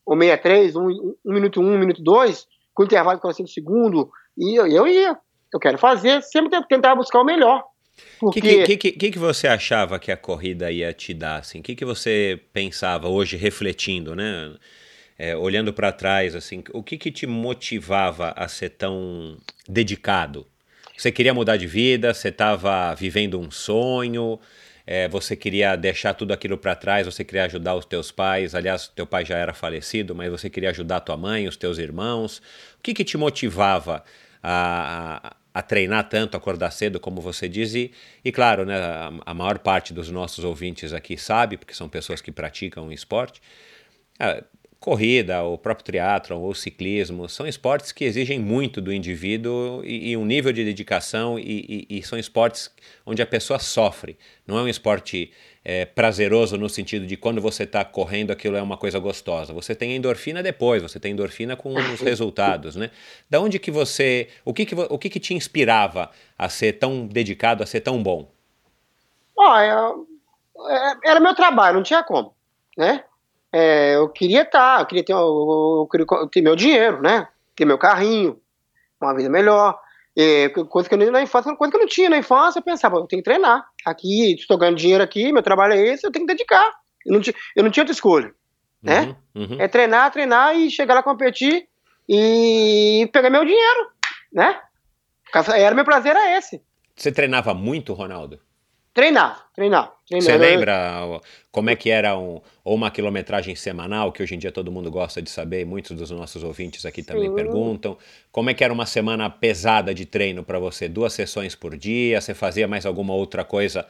ou 0.05 0.17
63, 0.17 0.77
1 0.77 0.81
um, 0.81 1.15
um 1.25 1.33
minuto 1.33 1.61
1, 1.61 1.65
um, 1.65 1.75
1 1.75 1.79
minuto 1.79 2.03
2, 2.03 2.47
com 2.75 2.85
intervalo 2.85 3.17
de 3.17 3.23
45 3.23 3.49
segundos, 3.49 4.07
e 4.37 4.59
eu, 4.59 4.67
eu 4.67 4.87
ia. 4.87 5.17
Eu 5.53 5.61
quero 5.61 5.77
fazer, 5.77 6.23
sempre 6.23 6.51
tentar 6.67 6.95
buscar 6.95 7.21
o 7.21 7.25
melhor. 7.25 7.63
O 8.21 8.31
porque... 8.31 8.41
que, 8.41 8.65
que, 8.65 8.77
que, 8.77 8.93
que, 8.93 9.11
que 9.11 9.19
você 9.19 9.47
achava 9.47 9.99
que 9.99 10.11
a 10.11 10.17
corrida 10.17 10.71
ia 10.71 10.93
te 10.95 11.13
dar? 11.13 11.37
O 11.37 11.41
assim? 11.41 11.61
que, 11.61 11.75
que 11.75 11.85
você 11.85 12.41
pensava 12.53 13.09
hoje, 13.09 13.37
refletindo, 13.37 14.17
né? 14.17 14.55
É, 15.19 15.37
olhando 15.37 15.75
para 15.75 15.93
trás, 15.93 16.35
assim, 16.35 16.65
o 16.73 16.83
que, 16.83 16.97
que 16.97 17.13
te 17.13 17.27
motivava 17.27 18.33
a 18.35 18.49
ser 18.49 18.71
tão 18.71 19.37
dedicado? 19.69 20.47
Você 21.03 21.11
queria 21.11 21.35
mudar 21.35 21.57
de 21.57 21.67
vida, 21.67 22.15
você 22.15 22.29
estava 22.29 22.95
vivendo 22.95 23.37
um 23.41 23.51
sonho, 23.51 24.39
é, 24.87 25.09
você 25.09 25.35
queria 25.35 25.75
deixar 25.75 26.15
tudo 26.15 26.33
aquilo 26.33 26.57
para 26.57 26.77
trás, 26.77 27.07
você 27.07 27.25
queria 27.25 27.45
ajudar 27.47 27.75
os 27.75 27.85
teus 27.85 28.13
pais. 28.13 28.55
Aliás, 28.55 28.87
teu 28.87 29.05
pai 29.05 29.25
já 29.25 29.37
era 29.37 29.53
falecido, 29.53 30.15
mas 30.15 30.31
você 30.31 30.49
queria 30.49 30.71
ajudar 30.71 31.01
tua 31.01 31.17
mãe, 31.17 31.49
os 31.49 31.57
teus 31.57 31.79
irmãos. 31.79 32.39
O 32.79 32.83
que, 32.85 32.95
que 32.95 33.03
te 33.03 33.17
motivava 33.17 34.05
a, 34.41 35.27
a, 35.27 35.37
a 35.53 35.61
treinar 35.61 36.09
tanto, 36.09 36.37
acordar 36.37 36.71
cedo, 36.71 37.01
como 37.01 37.21
você 37.21 37.49
diz? 37.49 37.75
E, 37.75 37.91
e 38.25 38.31
claro, 38.31 38.65
né, 38.65 38.77
a, 38.77 39.13
a, 39.27 39.35
maior 39.35 39.59
parte 39.59 39.93
dos 39.93 40.09
nossos 40.09 40.45
ouvintes 40.45 40.93
aqui 40.93 41.19
sabe, 41.19 41.57
porque 41.57 41.75
são 41.75 41.89
pessoas 41.89 42.21
que 42.21 42.31
praticam 42.31 42.93
esporte. 42.93 43.43
Ah, 44.21 44.41
corrida, 44.83 45.43
o 45.45 45.57
próprio 45.57 45.85
triatlon 45.85 46.41
ou 46.41 46.53
ciclismo, 46.55 47.29
são 47.29 47.47
esportes 47.47 47.93
que 47.93 48.05
exigem 48.05 48.39
muito 48.39 48.81
do 48.81 48.93
indivíduo 48.93 49.81
e, 49.85 50.11
e 50.11 50.17
um 50.17 50.25
nível 50.27 50.53
de 50.53 50.65
dedicação 50.65 51.39
e, 51.39 51.87
e, 51.89 51.99
e, 51.99 52.03
são 52.03 52.19
esportes 52.19 52.69
onde 53.07 53.23
a 53.23 53.27
pessoa 53.27 53.61
sofre. 53.61 54.19
Não 54.47 54.59
é 54.59 54.63
um 54.63 54.69
esporte 54.69 55.33
é, 55.65 55.85
prazeroso 55.85 56.59
no 56.59 56.69
sentido 56.69 57.07
de 57.07 57.17
quando 57.17 57.41
você 57.41 57.63
está 57.63 57.85
correndo 57.85 58.33
aquilo 58.33 58.57
é 58.57 58.63
uma 58.63 58.77
coisa 58.77 58.99
gostosa. 58.99 59.53
Você 59.53 59.75
tem 59.75 59.95
endorfina 59.95 60.43
depois, 60.43 60.83
você 60.83 60.99
tem 60.99 61.13
endorfina 61.13 61.55
com 61.57 61.75
os 61.75 62.01
resultados, 62.03 62.75
né? 62.75 62.91
Da 63.31 63.41
onde 63.41 63.61
que 63.61 63.71
você, 63.71 64.29
o 64.45 64.53
que 64.53 64.67
que, 64.67 64.75
o 64.75 64.99
que 64.99 65.09
que 65.09 65.21
te 65.21 65.33
inspirava 65.33 66.11
a 66.37 66.49
ser 66.49 66.73
tão 66.73 67.07
dedicado, 67.07 67.63
a 67.63 67.67
ser 67.67 67.81
tão 67.81 68.03
bom? 68.03 68.29
Olha, 69.37 69.95
é, 70.69 71.11
era 71.11 71.21
meu 71.21 71.35
trabalho, 71.37 71.77
não 71.77 71.83
tinha 71.85 72.03
como, 72.03 72.35
né? 72.77 73.05
É, 73.53 73.97
eu 73.97 74.09
queria 74.09 74.43
estar, 74.43 74.77
tá, 74.77 74.83
eu 74.83 74.87
queria 74.87 75.05
ter, 75.05 75.13
eu, 75.13 75.89
queria 75.91 76.07
ter 76.31 76.41
meu 76.41 76.57
dinheiro, 76.57 77.03
né? 77.03 77.29
Ter 77.55 77.65
meu 77.65 77.77
carrinho, 77.77 78.41
uma 79.01 79.15
vida 79.15 79.29
melhor. 79.29 79.79
É, 80.17 80.49
coisa 80.49 80.89
que 80.89 80.95
eu 80.95 81.13
na 81.13 81.23
infância, 81.23 81.55
coisa 81.57 81.71
que 81.71 81.77
eu 81.77 81.81
não 81.81 81.89
tinha 81.89 82.09
na 82.09 82.19
infância, 82.19 82.59
eu 82.59 82.63
pensava, 82.63 82.97
eu 82.97 83.07
tenho 83.07 83.23
que 83.23 83.31
treinar. 83.31 83.67
Aqui, 83.85 84.35
estou 84.35 84.57
ganhando 84.57 84.77
dinheiro 84.77 85.05
aqui, 85.05 85.33
meu 85.33 85.43
trabalho 85.43 85.75
é 85.75 85.81
esse, 85.81 86.07
eu 86.07 86.11
tenho 86.11 86.27
que 86.27 86.33
dedicar. 86.33 86.73
Eu 87.05 87.13
não 87.13 87.21
tinha, 87.21 87.35
eu 87.55 87.63
não 87.63 87.71
tinha 87.71 87.83
outra 87.83 87.93
escolha. 87.93 88.35
Né? 88.83 89.17
Uhum, 89.35 89.43
uhum. 89.43 89.57
É 89.61 89.69
treinar, 89.69 90.11
treinar 90.11 90.57
e 90.57 90.71
chegar 90.71 90.95
lá 90.95 91.03
competir 91.03 91.69
e 92.09 93.09
pegar 93.13 93.31
meu 93.31 93.45
dinheiro, 93.45 93.91
né? 94.33 94.61
Era 95.55 95.75
meu 95.75 95.85
prazer 95.85 96.11
era 96.11 96.37
esse. 96.37 96.63
Você 96.95 97.13
treinava 97.13 97.55
muito, 97.55 97.95
Ronaldo? 97.95 98.41
Treinar, 98.93 99.49
treinar. 99.55 99.95
Você 100.21 100.37
lembra 100.37 101.21
como 101.51 101.71
é 101.71 101.77
que 101.77 101.91
era 101.91 102.17
um, 102.19 102.41
ou 102.65 102.75
uma 102.75 102.91
quilometragem 102.91 103.55
semanal, 103.55 104.13
que 104.13 104.23
hoje 104.23 104.35
em 104.35 104.39
dia 104.39 104.53
todo 104.53 104.71
mundo 104.71 104.91
gosta 104.91 105.23
de 105.23 105.31
saber, 105.31 105.61
e 105.61 105.65
muitos 105.65 105.97
dos 105.97 106.11
nossos 106.11 106.43
ouvintes 106.43 106.85
aqui 106.85 107.03
também 107.03 107.29
Sim. 107.29 107.35
perguntam. 107.35 107.97
Como 108.31 108.51
é 108.51 108.55
que 108.55 108.63
era 108.65 108.73
uma 108.73 108.87
semana 108.87 109.29
pesada 109.31 109.95
de 109.95 110.05
treino 110.05 110.43
para 110.43 110.59
você? 110.59 110.89
Duas 110.89 111.13
sessões 111.13 111.55
por 111.55 111.77
dia? 111.77 112.21
Você 112.21 112.35
fazia 112.35 112.67
mais 112.69 112.85
alguma 112.85 113.15
outra 113.15 113.45
coisa 113.45 113.87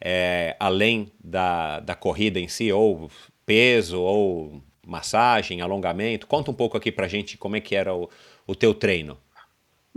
é, 0.00 0.56
além 0.60 1.12
da, 1.22 1.80
da 1.80 1.94
corrida 1.94 2.38
em 2.38 2.48
si? 2.48 2.70
Ou 2.72 3.10
peso, 3.44 4.00
ou 4.00 4.62
massagem, 4.86 5.60
alongamento? 5.60 6.26
Conta 6.26 6.50
um 6.50 6.54
pouco 6.54 6.76
aqui 6.76 6.92
pra 6.92 7.08
gente 7.08 7.36
como 7.36 7.56
é 7.56 7.60
que 7.60 7.74
era 7.74 7.94
o, 7.94 8.08
o 8.46 8.54
teu 8.54 8.74
treino. 8.74 9.18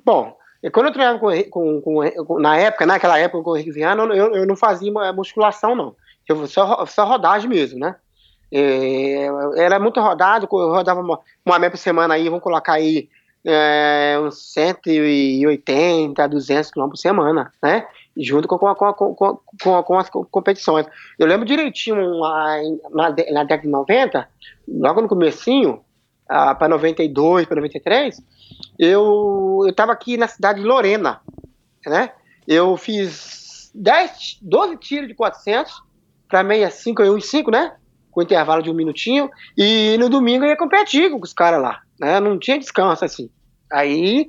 Bom, 0.04 0.36
quando 0.74 0.88
eu 0.88 0.94
treinava 0.94 1.20
com, 1.20 1.82
com, 1.82 1.82
com, 2.26 2.40
na 2.40 2.58
época, 2.58 2.86
naquela 2.86 3.18
época 3.18 3.44
com 3.44 3.52
o 3.52 3.56
Henrique 3.56 3.72
Viana, 3.72 4.04
eu, 4.14 4.36
eu 4.36 4.46
não 4.46 4.58
fazia 4.58 4.92
musculação, 5.14 5.76
não. 5.76 5.96
Eu 6.28 6.46
só, 6.48 6.86
só 6.86 7.06
rodagem 7.06 7.50
mesmo, 7.50 7.80
né? 7.80 7.96
É, 8.52 9.28
era 9.58 9.80
muito 9.80 10.02
rodado, 10.02 10.48
eu 10.52 10.70
rodava 10.70 11.00
uma, 11.00 11.20
uma 11.46 11.60
meia 11.60 11.72
por 11.72 11.78
semana 11.78 12.16
aí, 12.16 12.28
vamos 12.28 12.44
colocar 12.44 12.74
aí 12.74 13.08
é, 13.46 14.20
uns 14.22 14.54
180, 14.54 16.28
200 16.28 16.72
km 16.72 16.90
por 16.90 16.98
semana, 16.98 17.54
né? 17.64 17.88
Junto 18.18 18.48
com, 18.48 18.58
com, 18.58 18.94
com, 18.94 19.16
com, 19.16 19.84
com 19.84 19.98
as 19.98 20.10
competições. 20.10 20.86
Eu 21.18 21.26
lembro 21.26 21.46
direitinho 21.46 22.20
na, 22.20 22.62
na, 22.90 23.10
na 23.32 23.44
década 23.44 23.62
de 23.62 23.70
90, 23.70 24.28
logo 24.68 25.02
no 25.02 25.08
comecinho, 25.08 25.82
para 26.28 26.68
92, 26.68 27.48
para 27.48 27.56
93, 27.56 28.22
eu 28.80 29.66
estava 29.68 29.92
aqui 29.92 30.16
na 30.16 30.28
cidade 30.28 30.62
de 30.62 30.66
Lorena, 30.66 31.20
né? 31.86 32.14
Eu 32.48 32.78
fiz 32.78 33.70
10, 33.76 34.40
12 34.42 34.78
tiros 34.78 35.08
de 35.10 35.14
400 35.14 35.72
para 36.30 36.48
65 36.48 37.18
e 37.18 37.22
5, 37.22 37.52
né? 37.52 37.76
Com 38.10 38.22
intervalo 38.22 38.64
de 38.64 38.72
um 38.72 38.74
minutinho. 38.74 39.30
E 39.58 39.98
no 40.00 40.10
domingo 40.10 40.46
eu 40.46 40.50
ia 40.50 40.58
competir 40.58 41.12
com 41.12 41.20
os 41.22 41.34
caras 41.34 41.62
lá, 41.62 41.82
né? 42.00 42.22
Não 42.22 42.40
tinha 42.40 42.58
descanso 42.58 43.04
assim. 43.04 43.30
Aí, 43.72 44.26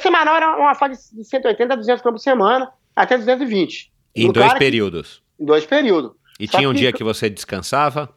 semanal 0.00 0.36
era 0.36 0.56
uma 0.56 0.74
fase 0.74 1.14
de 1.14 1.24
180 1.24 1.74
a 1.74 1.76
200 1.76 2.02
km 2.02 2.10
por 2.12 2.18
semana, 2.18 2.72
até 2.94 3.18
220. 3.18 3.92
Em 4.14 4.32
dois 4.32 4.54
períodos? 4.54 5.22
Que, 5.36 5.42
em 5.42 5.46
dois 5.46 5.66
períodos. 5.66 6.12
E 6.38 6.46
Só 6.46 6.56
tinha 6.56 6.70
um 6.70 6.72
que, 6.72 6.78
dia 6.78 6.92
que 6.92 7.04
você 7.04 7.28
descansava? 7.28 8.14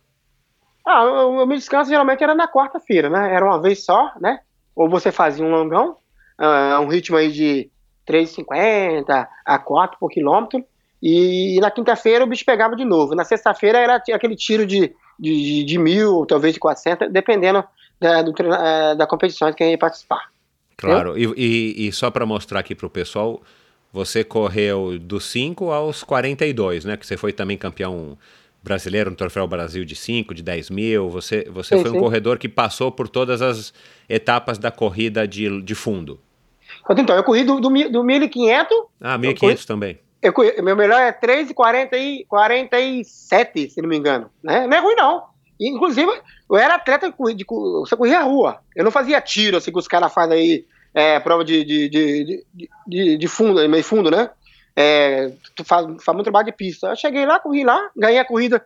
Ah, 0.85 1.03
o 1.25 1.45
meu 1.45 1.57
descanso 1.57 1.89
geralmente 1.89 2.23
era 2.23 2.35
na 2.35 2.47
quarta-feira, 2.47 3.09
né? 3.09 3.33
Era 3.33 3.43
uma 3.43 3.61
vez 3.61 3.83
só, 3.83 4.13
né? 4.21 4.39
Ou 4.75 4.89
você 4.89 5.11
fazia 5.11 5.45
um 5.45 5.49
longão, 5.49 5.97
uh, 6.39 6.81
um 6.81 6.87
ritmo 6.87 7.17
aí 7.17 7.31
de 7.31 7.69
3,50 8.07 9.27
a 9.45 9.59
4 9.59 9.97
por 9.99 10.09
quilômetro, 10.09 10.63
e, 11.01 11.57
e 11.57 11.59
na 11.59 11.71
quinta-feira 11.71 12.23
o 12.23 12.27
bicho 12.27 12.45
pegava 12.45 12.75
de 12.75 12.85
novo. 12.85 13.15
Na 13.15 13.23
sexta-feira 13.23 13.77
era 13.77 13.95
aquele 13.95 14.35
tiro 14.35 14.65
de, 14.65 14.93
de, 15.19 15.63
de 15.63 15.77
mil, 15.77 16.25
talvez 16.25 16.53
de 16.53 16.59
400, 16.59 17.11
dependendo 17.11 17.63
da, 17.99 18.21
do, 18.21 18.31
uh, 18.31 18.95
da 18.95 19.07
competição 19.07 19.51
que 19.53 19.63
ia 19.63 19.77
participar. 19.77 20.29
Claro, 20.77 21.17
e, 21.17 21.25
e, 21.37 21.87
e, 21.87 21.91
só 21.91 22.11
para 22.11 22.25
mostrar 22.25 22.59
aqui 22.59 22.75
para 22.75 22.85
o 22.85 22.89
pessoal, 22.89 23.41
você 23.93 24.23
correu 24.23 24.99
dos 24.99 25.23
5 25.25 25.71
aos 25.71 26.03
42, 26.03 26.83
né? 26.83 26.97
Que 26.97 27.07
você 27.07 27.15
foi 27.15 27.31
também 27.31 27.57
campeão 27.57 28.17
brasileiro 28.65 29.11
no 29.11 29.15
Troféu 29.15 29.47
Brasil 29.47 29.85
de 29.85 29.95
5, 29.95 30.33
de 30.33 30.43
10 30.43 30.69
mil. 30.71 31.09
Você, 31.09 31.47
você 31.49 31.77
sim, 31.77 31.81
foi 31.81 31.91
um 31.91 31.93
sim. 31.93 31.99
corredor 31.99 32.37
que 32.37 32.49
passou 32.49 32.91
por 32.91 33.07
todas 33.07 33.41
as 33.41 33.73
etapas 34.09 34.57
da 34.57 34.69
corrida 34.71 35.25
de, 35.27 35.61
de 35.61 35.75
fundo. 35.75 36.19
Então, 36.89 37.15
eu 37.15 37.23
corri 37.23 37.43
do, 37.43 37.61
do, 37.61 37.69
do 37.69 38.03
1.500. 38.03 38.65
Ah, 38.99 39.17
1.500 39.17 39.65
também. 39.65 39.97
Eu 40.21 40.33
corri, 40.33 40.61
meu 40.61 40.75
melhor 40.75 40.99
é 40.99 41.13
3,47, 41.13 43.69
se 43.69 43.81
não 43.81 43.87
me 43.87 43.95
engano. 43.95 44.29
Né? 44.43 44.67
Não 44.67 44.75
é 44.75 44.81
ruim, 44.81 44.95
não. 44.95 45.23
Inclusive, 45.59 46.11
eu 46.49 46.57
era 46.57 46.75
atleta 46.75 47.09
de, 47.09 47.15
de 47.33 47.45
você 47.47 47.95
corria 47.95 48.19
a 48.19 48.23
rua. 48.23 48.59
Eu 48.75 48.83
não 48.83 48.91
fazia 48.91 49.21
tiro, 49.21 49.55
assim, 49.57 49.71
que 49.71 49.79
os 49.79 49.87
caras 49.87 50.13
fazem 50.13 50.37
aí, 50.37 50.65
é, 50.93 51.19
prova 51.19 51.43
de, 51.45 51.63
de, 51.63 51.89
de, 51.89 52.45
de, 52.87 53.17
de 53.17 53.27
fundo, 53.27 53.67
meio 53.69 53.83
fundo, 53.83 54.11
né? 54.11 54.29
É, 54.75 55.31
tu 55.55 55.63
faz, 55.63 55.85
faz 56.03 56.15
muito 56.15 56.25
trabalho 56.25 56.45
de 56.45 56.51
pista. 56.51 56.87
Eu 56.87 56.95
cheguei 56.95 57.25
lá, 57.25 57.39
corri 57.39 57.63
lá, 57.63 57.89
ganhei 57.95 58.19
a 58.19 58.25
corrida 58.25 58.63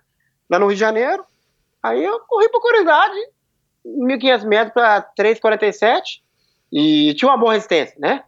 lá 0.49 0.57
no 0.57 0.67
Rio 0.67 0.75
de 0.75 0.79
Janeiro. 0.79 1.23
Aí 1.83 2.03
eu 2.03 2.19
corri 2.21 2.49
por 2.49 2.61
curiosidade, 2.61 3.15
1.500 3.85 4.45
metros 4.45 4.73
para 4.73 5.01
3,47 5.17 6.21
e 6.71 7.13
tinha 7.13 7.29
uma 7.29 7.37
boa 7.37 7.53
resistência, 7.53 7.95
né? 7.99 8.23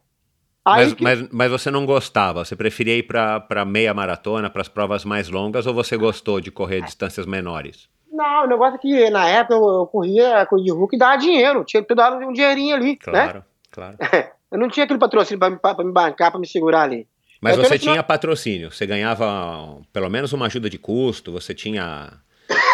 Mas, 0.64 0.94
que... 0.94 1.04
mas, 1.04 1.30
mas, 1.32 1.52
você 1.52 1.72
não 1.72 1.86
gostava? 1.88 2.46
Você 2.46 2.56
preferia 2.56 2.96
ir 2.96 3.04
para 3.04 3.66
meia 3.66 3.94
maratona, 3.94 4.50
para 4.50 4.62
as 4.62 4.68
provas 4.68 5.04
mais 5.04 5.28
longas, 5.28 5.66
ou 5.66 5.74
você 5.74 5.98
gostou 5.98 6.40
de 6.40 6.52
correr 6.52 6.82
distâncias 6.82 7.26
menores? 7.26 7.90
Não, 8.12 8.44
o 8.44 8.48
negócio 8.48 8.76
é 8.76 8.78
que 8.78 9.10
na 9.10 9.28
época 9.28 9.56
eu, 9.56 9.68
eu 9.68 9.88
corria 9.88 10.46
com 10.46 10.58
o 10.58 10.76
Hulk 10.76 10.96
e 10.96 11.00
dava 11.00 11.18
dinheiro, 11.18 11.64
tinha 11.64 11.84
que 11.84 11.96
dar 11.96 12.14
um 12.14 12.32
dinheirinho 12.32 12.76
ali. 12.76 12.96
Claro, 12.96 13.40
né? 13.40 13.44
claro. 13.72 13.98
eu 14.52 14.60
não 14.60 14.70
tinha 14.70 14.84
aquele 14.84 15.00
patrocínio 15.00 15.40
para 15.40 15.84
me 15.84 15.92
bancar, 15.92 16.30
para 16.30 16.40
me 16.40 16.48
segurar 16.48 16.84
ali. 16.84 17.08
Mas 17.42 17.58
você 17.58 17.80
tinha 17.80 18.04
patrocínio, 18.04 18.72
você 18.72 18.86
ganhava 18.86 19.82
pelo 19.92 20.10
menos 20.10 20.32
uma 20.32 20.46
ajuda 20.46 20.70
de 20.70 20.78
custo, 20.78 21.32
você 21.32 21.56
tinha 21.56 22.14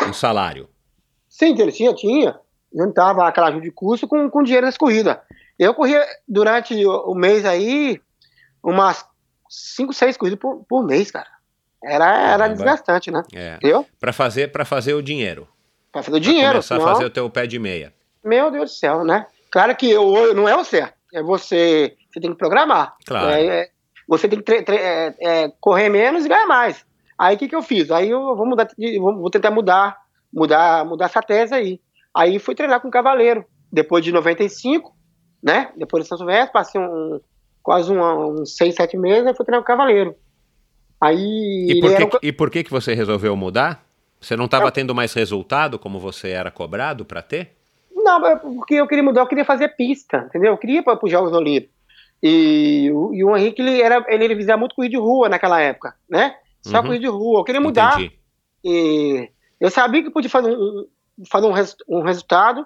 um 0.07 0.13
salário. 0.13 0.70
Sim, 1.30 1.59
ele 1.59 1.72
tinha, 1.72 1.93
tinha. 1.93 2.38
Juntava 2.76 3.26
aquela 3.26 3.47
ajuda 3.47 3.63
de 3.63 3.72
custo 3.72 4.07
com, 4.07 4.30
com 4.30 4.43
dinheiro 4.43 4.65
das 4.65 4.78
corridas. 4.78 5.18
Eu 5.57 5.74
corria 5.74 6.05
durante 6.28 6.86
o, 6.86 7.11
o 7.11 7.15
mês 7.15 7.45
aí 7.45 8.01
umas 8.61 9.05
5, 9.49 9.93
6 9.93 10.18
corridas 10.18 10.39
por, 10.39 10.65
por 10.68 10.84
mês, 10.86 11.09
cara. 11.09 11.30
Era, 11.84 12.34
era 12.34 12.47
desgastante, 12.47 13.09
né? 13.09 13.24
É. 13.34 13.55
Entendeu? 13.55 13.86
Pra 13.99 14.11
fazer, 14.11 14.51
pra 14.51 14.65
fazer 14.65 14.93
o 14.93 15.01
dinheiro. 15.01 15.47
Pra 15.91 16.03
fazer 16.03 16.18
o 16.18 16.20
dinheiro. 16.20 16.43
Pra 16.43 16.53
começar 16.53 16.76
senão... 16.76 16.88
a 16.88 16.93
fazer 16.93 17.05
o 17.05 17.09
teu 17.09 17.30
pé 17.30 17.47
de 17.47 17.57
meia. 17.57 17.93
Meu 18.24 18.51
Deus 18.51 18.72
do 18.72 18.76
céu, 18.76 19.05
né? 19.05 19.26
Claro 19.51 19.76
que 19.76 19.89
eu, 19.89 20.34
não 20.34 20.49
é 20.49 20.55
o 20.55 20.63
certo. 20.63 20.95
É 21.13 21.22
você. 21.22 21.95
Você 22.11 22.20
tem 22.20 22.32
que 22.32 22.38
programar. 22.38 22.95
Claro. 23.05 23.30
É, 23.30 23.45
é, 23.45 23.70
você 24.08 24.28
tem 24.28 24.41
que 24.41 24.72
é, 24.72 25.16
é, 25.20 25.51
correr 25.60 25.89
menos 25.89 26.26
e 26.26 26.30
ganhar 26.30 26.47
mais. 26.47 26.86
Aí 27.18 27.36
o 27.36 27.39
que, 27.39 27.47
que 27.47 27.55
eu 27.55 27.62
fiz? 27.62 27.91
Aí 27.91 28.10
eu 28.10 28.36
vou 28.36 28.45
mudar, 28.45 28.68
vou 28.99 29.30
tentar 29.30 29.51
mudar, 29.51 29.97
mudar, 30.32 30.86
mudar 30.86 31.05
essa 31.05 31.22
tese 31.22 31.53
aí. 31.53 31.82
Aí 32.16 32.39
fui 32.39 32.55
treinar 32.55 32.80
com 32.80 32.88
o 32.88 32.91
Cavaleiro. 32.91 33.43
Depois 33.72 34.03
de 34.03 34.12
95, 34.12 34.95
né? 35.43 35.72
Depois 35.76 36.03
de 36.03 36.08
São 36.08 36.18
Silvestre, 36.18 36.53
passei 36.53 36.80
um, 36.80 37.20
quase 37.62 37.91
um, 37.91 38.41
uns 38.41 38.55
6, 38.55 38.76
7 38.76 38.97
meses, 38.97 39.30
e 39.30 39.36
fui 39.36 39.45
treinar 39.45 39.62
com 39.62 39.72
o 39.72 39.76
Cavaleiro. 39.76 40.16
Aí. 41.01 41.68
E 41.70 41.82
por, 41.82 41.95
que, 41.95 42.03
um... 42.03 42.20
e 42.22 42.32
por 42.32 42.49
que, 42.49 42.64
que 42.64 42.72
você 42.72 42.93
resolveu 42.93 43.36
mudar? 43.36 43.86
Você 44.20 44.36
não 44.36 44.45
estava 44.45 44.72
tendo 44.72 44.95
mais 44.95 45.14
resultado 45.14 45.78
como 45.78 45.99
você 45.99 46.30
era 46.30 46.49
cobrado 46.49 47.05
para 47.05 47.22
ter? 47.22 47.55
Não, 47.93 48.22
porque 48.39 48.76
eu 48.76 48.88
queria 48.88 49.03
mudar, 49.03 49.22
eu 49.22 49.28
queria 49.28 49.45
fazer 49.45 49.70
pista, 49.70 50.26
entendeu? 50.30 50.53
Eu 50.53 50.58
queria 50.58 50.82
para 50.82 50.97
os 51.03 51.12
Jogos 51.12 51.34
Olímpicos. 51.34 51.76
E, 52.22 52.88
e 52.88 53.24
o 53.24 53.38
Henrique, 53.38 53.61
ele, 53.61 53.82
era, 53.82 54.03
ele, 54.07 54.26
ele 54.26 54.36
fazia 54.36 54.57
muito 54.57 54.76
corrida 54.76 54.91
de 54.91 54.97
rua 54.97 55.30
naquela 55.30 55.61
época, 55.61 55.95
né? 56.09 56.36
Só 56.61 56.78
uhum. 56.78 56.84
corrida 56.84 57.01
de 57.01 57.07
rua. 57.07 57.39
Eu 57.39 57.43
queria 57.43 57.61
mudar. 57.61 57.99
Entendi. 57.99 58.20
E 58.63 59.30
eu 59.59 59.70
sabia 59.70 60.01
que 60.03 60.09
podia 60.09 60.30
fazer 60.30 60.55
um, 60.55 60.88
fazer 61.30 61.47
um, 61.47 61.51
res, 61.51 61.76
um 61.88 62.01
resultado 62.01 62.65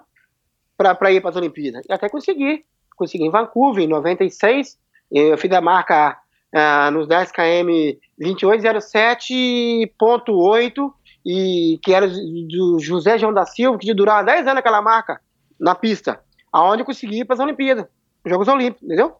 para 0.76 1.12
ir 1.12 1.20
para 1.20 1.30
as 1.30 1.36
Olimpíadas. 1.36 1.84
E 1.88 1.92
até 1.92 2.08
consegui. 2.08 2.64
Consegui 2.96 3.24
em 3.24 3.30
Vancouver, 3.30 3.84
em 3.84 3.88
96. 3.88 4.78
Eu 5.10 5.38
fiz 5.38 5.50
a 5.52 5.60
marca 5.60 6.18
uh, 6.54 6.90
nos 6.90 7.06
10 7.06 7.30
km 7.32 7.98
2807.8 8.20 10.92
e 11.24 11.78
que 11.82 11.94
era 11.94 12.08
do 12.08 12.78
José 12.80 13.16
João 13.18 13.32
da 13.32 13.46
Silva, 13.46 13.78
que 13.78 13.94
durava 13.94 14.24
10 14.24 14.46
anos 14.46 14.58
aquela 14.58 14.82
marca 14.82 15.20
na 15.58 15.74
pista, 15.74 16.20
aonde 16.52 16.82
eu 16.82 16.86
consegui 16.86 17.20
ir 17.20 17.24
para 17.24 17.34
as 17.34 17.40
Olimpíadas, 17.40 17.86
Jogos 18.26 18.48
Olímpicos, 18.48 18.82
entendeu? 18.82 19.16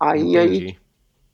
Aí, 0.00 0.38
aí, 0.38 0.76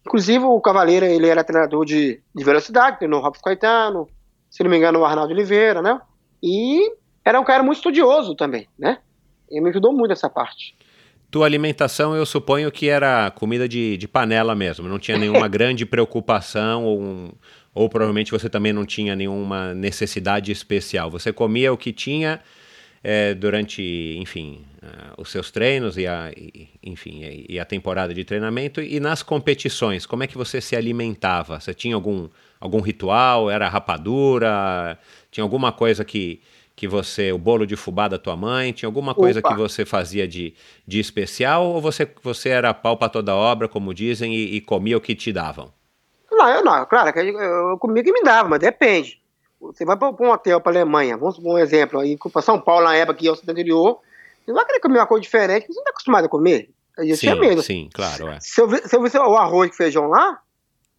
inclusive 0.05 0.45
o 0.45 0.61
Cavaleiro, 0.61 1.07
ele 1.07 1.29
era 1.29 1.45
treinador 1.45 1.85
de, 1.85 2.21
de 2.35 2.45
velocidade, 2.45 2.99
treinou 2.99 3.21
o 3.21 3.23
Robson 3.23 3.43
Caetano, 3.43 4.09
se 4.51 4.63
não 4.65 4.71
me 4.71 4.77
engano 4.77 5.01
o 5.01 5.05
Arnaldo 5.05 5.33
Oliveira, 5.33 5.81
né? 5.81 6.01
E 6.43 6.93
era 7.25 7.41
um 7.41 7.45
cara 7.45 7.63
muito 7.63 7.77
estudioso 7.77 8.35
também, 8.35 8.69
né? 8.79 8.99
E 9.51 9.61
me 9.61 9.71
ajudou 9.71 9.93
muito 9.93 10.13
essa 10.13 10.29
parte. 10.29 10.75
Tua 11.31 11.47
alimentação, 11.47 12.15
eu 12.17 12.25
suponho 12.25 12.71
que 12.71 12.89
era 12.89 13.31
comida 13.33 13.69
de, 13.69 13.97
de 13.97 14.09
panela 14.09 14.55
mesmo, 14.55 14.89
não 14.89 14.99
tinha 14.99 15.19
nenhuma 15.19 15.47
grande 15.49 15.85
preocupação 15.85 16.85
ou, 16.85 17.01
um, 17.01 17.33
ou 17.75 17.89
provavelmente 17.89 18.31
você 18.31 18.49
também 18.49 18.73
não 18.73 18.87
tinha 18.87 19.15
nenhuma 19.15 19.75
necessidade 19.75 20.51
especial. 20.51 21.11
Você 21.11 21.33
comia 21.33 21.73
o 21.73 21.77
que 21.77 21.93
tinha 21.93 22.41
é, 23.09 23.35
durante, 23.35 24.19
enfim, 24.19 24.67
uh, 24.83 25.23
os 25.23 25.31
seus 25.31 25.53
treinos 25.53 25.97
e 25.97 26.09
a, 26.09 26.33
e, 26.37 26.69
enfim, 26.83 27.21
e 27.49 27.57
a 27.57 27.65
temporada 27.65 28.13
de 28.13 28.25
treinamento 28.25 28.83
e 28.83 28.99
nas 28.99 29.23
competições, 29.23 30.05
como 30.05 30.25
é 30.25 30.27
que 30.27 30.37
você 30.37 30.61
se 30.61 30.75
alimentava? 30.75 31.61
Você 31.61 31.73
tinha 31.73 31.95
algum, 31.95 32.29
algum 32.59 32.81
ritual? 32.81 33.49
Era 33.49 33.69
rapadura? 33.69 34.99
Tinha 35.31 35.45
alguma 35.45 35.71
coisa 35.71 36.05
que, 36.05 36.43
que 36.75 36.89
você, 36.89 37.31
o 37.31 37.39
bolo 37.39 37.65
de 37.65 37.77
fubá 37.77 38.09
da 38.09 38.19
tua 38.19 38.35
mãe, 38.35 38.73
tinha 38.73 38.89
alguma 38.89 39.15
coisa 39.15 39.39
Opa. 39.39 39.51
que 39.51 39.55
você 39.55 39.85
fazia 39.85 40.27
de, 40.27 40.53
de 40.85 40.99
especial 40.99 41.65
ou 41.65 41.81
você, 41.81 42.11
você 42.25 42.49
era 42.49 42.75
pau 42.75 42.97
para 42.97 43.09
toda 43.09 43.33
obra, 43.37 43.69
como 43.69 43.95
dizem, 43.95 44.35
e, 44.35 44.57
e, 44.57 44.61
comia 44.61 44.97
o 44.97 45.01
que 45.01 45.15
te 45.15 45.33
davam? 45.33 45.73
Não, 46.29 46.49
eu 46.49 46.65
não, 46.65 46.85
claro, 46.87 47.17
eu 47.17 47.79
comia 47.79 48.03
o 48.03 48.05
que 48.05 48.13
me 48.13 48.25
dava, 48.25 48.49
mas 48.49 48.59
depende. 48.59 49.25
Você 49.67 49.85
vai 49.85 49.97
para 49.97 50.09
um 50.09 50.31
hotel 50.31 50.61
para 50.61 50.73
Alemanha, 50.73 51.17
vamos 51.17 51.37
supor 51.37 51.55
um 51.55 51.59
exemplo, 51.59 52.01
aí 52.01 52.17
para 52.33 52.43
São 52.43 52.61
Paulo 52.61 52.85
na 52.85 52.97
época 52.97 53.19
que 53.19 53.29
é 53.29 53.31
o 53.31 53.35
anterior, 53.35 54.01
você 54.45 54.53
vai 54.53 54.65
querer 54.65 54.81
comer 54.81 54.99
uma 54.99 55.07
coisa 55.07 55.23
diferente 55.23 55.67
que 55.67 55.73
você 55.73 55.79
não 55.79 55.83
está 55.83 55.91
acostumado 55.91 56.27
a 56.27 56.29
comer. 56.29 56.71
Aí 56.99 57.15
sim, 57.17 57.35
medo. 57.35 57.63
Sim, 57.63 57.91
claro. 57.93 58.29
É. 58.29 58.39
Se, 58.41 58.61
eu, 58.61 58.69
se 58.71 58.97
eu 58.97 59.03
ver 59.03 59.19
o 59.19 59.37
arroz 59.37 59.71
e 59.71 59.77
feijão 59.77 60.07
lá, 60.09 60.41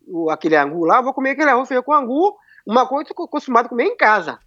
o, 0.05 0.29
aquele 0.29 0.55
angu 0.55 0.85
lá, 0.85 0.97
eu 0.97 1.03
vou 1.03 1.13
comer 1.13 1.31
aquele 1.31 1.49
arroz 1.49 1.65
e 1.65 1.69
feijão 1.69 1.83
com 1.83 1.93
angu, 1.93 2.37
uma 2.65 2.85
coisa 2.85 3.05
que 3.05 3.11
eu 3.11 3.13
estou 3.13 3.25
acostumado 3.25 3.65
a 3.65 3.69
comer 3.69 3.85
em 3.85 3.97
casa. 3.97 4.39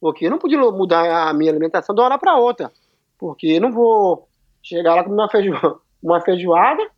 Porque 0.00 0.26
eu 0.26 0.30
não 0.30 0.38
podia 0.38 0.58
mudar 0.58 1.28
a 1.28 1.32
minha 1.32 1.50
alimentação 1.50 1.94
de 1.94 2.00
uma 2.00 2.06
hora 2.06 2.18
para 2.18 2.36
outra. 2.36 2.72
Porque 3.18 3.48
eu 3.48 3.60
não 3.60 3.72
vou 3.72 4.28
chegar 4.62 4.94
lá 4.94 5.04
com 5.04 5.10
uma, 5.10 5.28
feijo, 5.28 5.52
uma 6.02 6.20
feijoada 6.20 6.88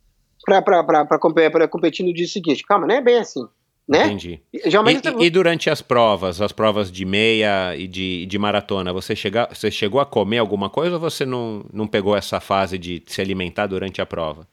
para 0.45 1.67
competir 1.67 2.05
no 2.05 2.13
dia 2.13 2.27
seguinte. 2.27 2.63
Calma, 2.63 2.87
não 2.87 2.95
é 2.95 3.01
bem 3.01 3.17
assim. 3.17 3.47
Né? 3.89 4.05
Entendi. 4.05 4.39
E, 4.53 4.61
e, 4.69 5.25
e, 5.25 5.29
durante 5.31 5.67
as 5.67 5.81
provas, 5.81 6.39
as 6.39 6.51
provas 6.51 6.91
de 6.91 7.03
meia 7.05 7.75
e 7.75 7.87
de, 7.87 8.27
de 8.27 8.37
maratona, 8.37 8.93
você, 8.93 9.15
chega, 9.15 9.49
você 9.51 9.71
chegou 9.71 9.99
a 9.99 10.05
comer 10.05 10.37
alguma 10.37 10.69
coisa 10.69 10.93
ou 10.93 10.99
você 10.99 11.25
não, 11.25 11.65
não 11.73 11.87
pegou 11.87 12.15
essa 12.15 12.39
fase 12.39 12.77
de 12.77 13.01
se 13.07 13.19
alimentar 13.19 13.65
durante 13.65 13.99
a 13.99 14.05
prova? 14.05 14.45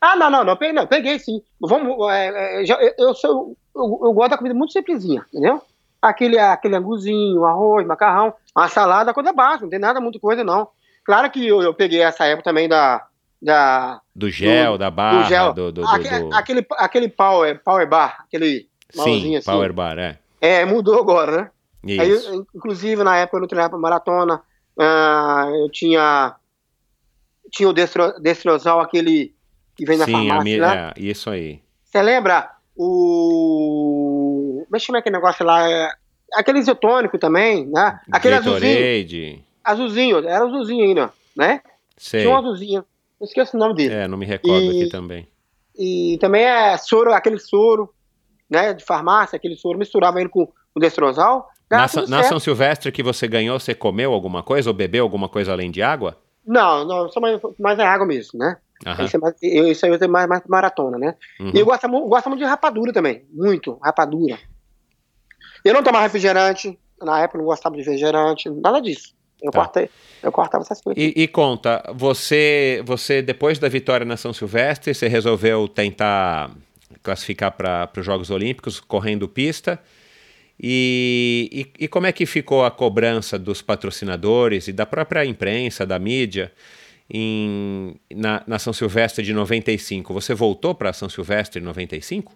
Ah, 0.00 0.14
não, 0.14 0.30
não, 0.30 0.44
não, 0.44 0.56
peguei, 0.56 0.72
não, 0.72 0.86
peguei 0.86 1.18
sim. 1.18 1.42
Vamos, 1.60 2.08
é, 2.12 2.60
é, 2.62 2.64
já, 2.64 2.78
eu, 2.96 3.12
sou, 3.14 3.56
eu, 3.74 4.00
eu, 4.04 4.12
gosto 4.12 4.30
da 4.30 4.38
comida 4.38 4.54
muito 4.54 4.72
simplesinha, 4.72 5.26
entendeu? 5.28 5.60
Aquele, 6.00 6.38
aquele 6.38 6.76
anguzinho, 6.76 7.44
arroz, 7.44 7.84
macarrão, 7.84 8.32
uma 8.56 8.68
salada, 8.68 9.12
coisa 9.12 9.32
básica, 9.32 9.64
não 9.64 9.70
tem 9.70 9.80
nada 9.80 10.00
muito 10.00 10.20
coisa 10.20 10.44
não. 10.44 10.68
Claro 11.04 11.28
que 11.32 11.44
eu, 11.44 11.60
eu 11.62 11.74
peguei 11.74 12.00
essa 12.00 12.26
época 12.26 12.44
também 12.44 12.68
da, 12.68 13.08
da 13.40 14.00
do 14.14 14.28
gel, 14.30 14.72
do, 14.72 14.78
da 14.78 14.90
barra, 14.90 15.22
do, 15.22 15.28
gel. 15.28 15.52
do, 15.52 15.72
do, 15.72 15.86
aquele, 15.86 16.20
do... 16.20 16.34
aquele, 16.34 16.66
aquele 16.72 17.08
power, 17.08 17.62
power 17.62 17.88
bar, 17.88 18.24
aquele 18.26 18.67
Sim, 18.90 19.36
assim. 19.36 19.44
power 19.44 19.72
bar, 19.72 19.98
é. 19.98 20.18
É, 20.40 20.64
mudou 20.64 20.98
agora, 20.98 21.36
né? 21.36 21.50
Isso. 21.84 22.30
Aí, 22.30 22.42
inclusive, 22.54 23.02
na 23.04 23.16
época 23.16 23.36
eu 23.36 23.40
não 23.40 23.48
treinava 23.48 23.70
pra 23.70 23.78
maratona, 23.78 24.42
uh, 24.76 25.54
eu 25.56 25.70
tinha 25.70 26.36
tinha 27.50 27.68
o 27.68 27.72
destro, 27.72 28.20
destrozal, 28.20 28.80
aquele 28.80 29.34
que 29.74 29.84
vem 29.84 29.96
na 29.96 30.04
Sim, 30.04 30.12
farmácia, 30.12 30.60
né? 30.60 30.92
É, 30.96 31.00
isso 31.00 31.30
aí. 31.30 31.60
Você 31.84 32.02
lembra 32.02 32.50
o... 32.76 34.66
Deixa 34.70 34.90
eu 34.90 34.92
ver 34.92 34.98
aquele 34.98 35.16
negócio 35.16 35.44
lá, 35.44 35.70
é... 35.70 35.90
aquele 36.34 36.58
isotônico 36.58 37.18
também, 37.18 37.66
né? 37.66 38.00
Aquele 38.10 38.34
azulzinho. 38.34 39.42
Azulzinho, 39.64 40.18
era 40.18 40.44
azulzinho 40.44 40.84
ainda, 40.84 41.12
né? 41.36 41.62
Sei. 41.96 42.20
Tinha 42.20 42.32
um 42.32 42.36
azulzinho. 42.36 42.84
Eu 43.20 43.24
esqueço 43.24 43.56
o 43.56 43.60
nome 43.60 43.74
dele. 43.74 43.94
É, 43.94 44.08
não 44.08 44.18
me 44.18 44.26
recordo 44.26 44.64
e, 44.64 44.82
aqui 44.82 44.90
também. 44.90 45.26
E 45.76 46.18
também 46.20 46.44
é 46.44 46.76
soro, 46.76 47.12
aquele 47.12 47.38
soro, 47.38 47.92
né, 48.48 48.72
de 48.72 48.84
farmácia, 48.84 49.36
aquele 49.36 49.56
soro, 49.56 49.78
misturava 49.78 50.20
ele 50.20 50.28
com 50.28 50.48
o 50.74 50.80
destrozal. 50.80 51.48
Na, 51.70 51.86
na 52.08 52.22
São 52.22 52.40
Silvestre 52.40 52.90
que 52.90 53.02
você 53.02 53.28
ganhou, 53.28 53.58
você 53.60 53.74
comeu 53.74 54.12
alguma 54.12 54.42
coisa 54.42 54.70
ou 54.70 54.74
bebeu 54.74 55.04
alguma 55.04 55.28
coisa 55.28 55.52
além 55.52 55.70
de 55.70 55.82
água? 55.82 56.16
Não, 56.46 56.84
não, 56.86 57.08
só 57.10 57.20
mais, 57.20 57.38
mais 57.58 57.78
é 57.78 57.84
água 57.84 58.06
mesmo, 58.06 58.38
né? 58.38 58.56
Uhum. 58.86 59.04
Isso, 59.04 59.16
é 59.16 59.20
mais, 59.20 59.34
isso 59.42 59.84
aí 59.84 59.92
eu 59.92 59.98
tenho 59.98 60.10
mais, 60.10 60.26
mais 60.26 60.42
maratona, 60.48 60.96
né? 60.96 61.14
Uhum. 61.38 61.50
E 61.52 61.58
eu 61.58 61.66
gosto, 61.66 61.88
gosto 61.88 62.28
muito 62.30 62.40
de 62.40 62.46
rapadura 62.46 62.92
também, 62.92 63.26
muito, 63.30 63.78
rapadura. 63.82 64.38
Eu 65.64 65.74
não 65.74 65.82
tomava 65.82 66.04
refrigerante, 66.04 66.78
na 67.02 67.20
época 67.20 67.38
não 67.38 67.44
gostava 67.44 67.76
de 67.76 67.82
refrigerante, 67.82 68.48
nada 68.48 68.80
disso. 68.80 69.14
Eu, 69.42 69.52
tá. 69.52 69.60
cortei, 69.60 69.90
eu 70.22 70.32
cortava 70.32 70.62
essas 70.62 70.80
coisas. 70.80 71.02
E, 71.02 71.12
e, 71.14 71.28
conta, 71.28 71.82
você, 71.94 72.82
você, 72.84 73.22
depois 73.22 73.58
da 73.58 73.68
vitória 73.68 74.04
na 74.04 74.16
São 74.16 74.32
Silvestre, 74.32 74.94
você 74.94 75.06
resolveu 75.06 75.68
tentar 75.68 76.50
classificar 77.02 77.52
para 77.52 77.90
os 77.96 78.04
Jogos 78.04 78.30
Olímpicos 78.30 78.80
correndo 78.80 79.28
pista. 79.28 79.80
E, 80.60 81.48
e, 81.78 81.84
e, 81.84 81.88
como 81.88 82.06
é 82.06 82.12
que 82.12 82.26
ficou 82.26 82.64
a 82.64 82.70
cobrança 82.70 83.38
dos 83.38 83.62
patrocinadores 83.62 84.66
e 84.66 84.72
da 84.72 84.84
própria 84.84 85.24
imprensa, 85.24 85.86
da 85.86 85.98
mídia, 86.00 86.52
em, 87.08 87.94
na, 88.12 88.42
na 88.44 88.58
São 88.58 88.72
Silvestre 88.72 89.24
de 89.24 89.32
95? 89.32 90.12
Você 90.12 90.34
voltou 90.34 90.74
para 90.74 90.92
São 90.92 91.08
Silvestre 91.08 91.60
em 91.60 91.64
95? 91.64 92.32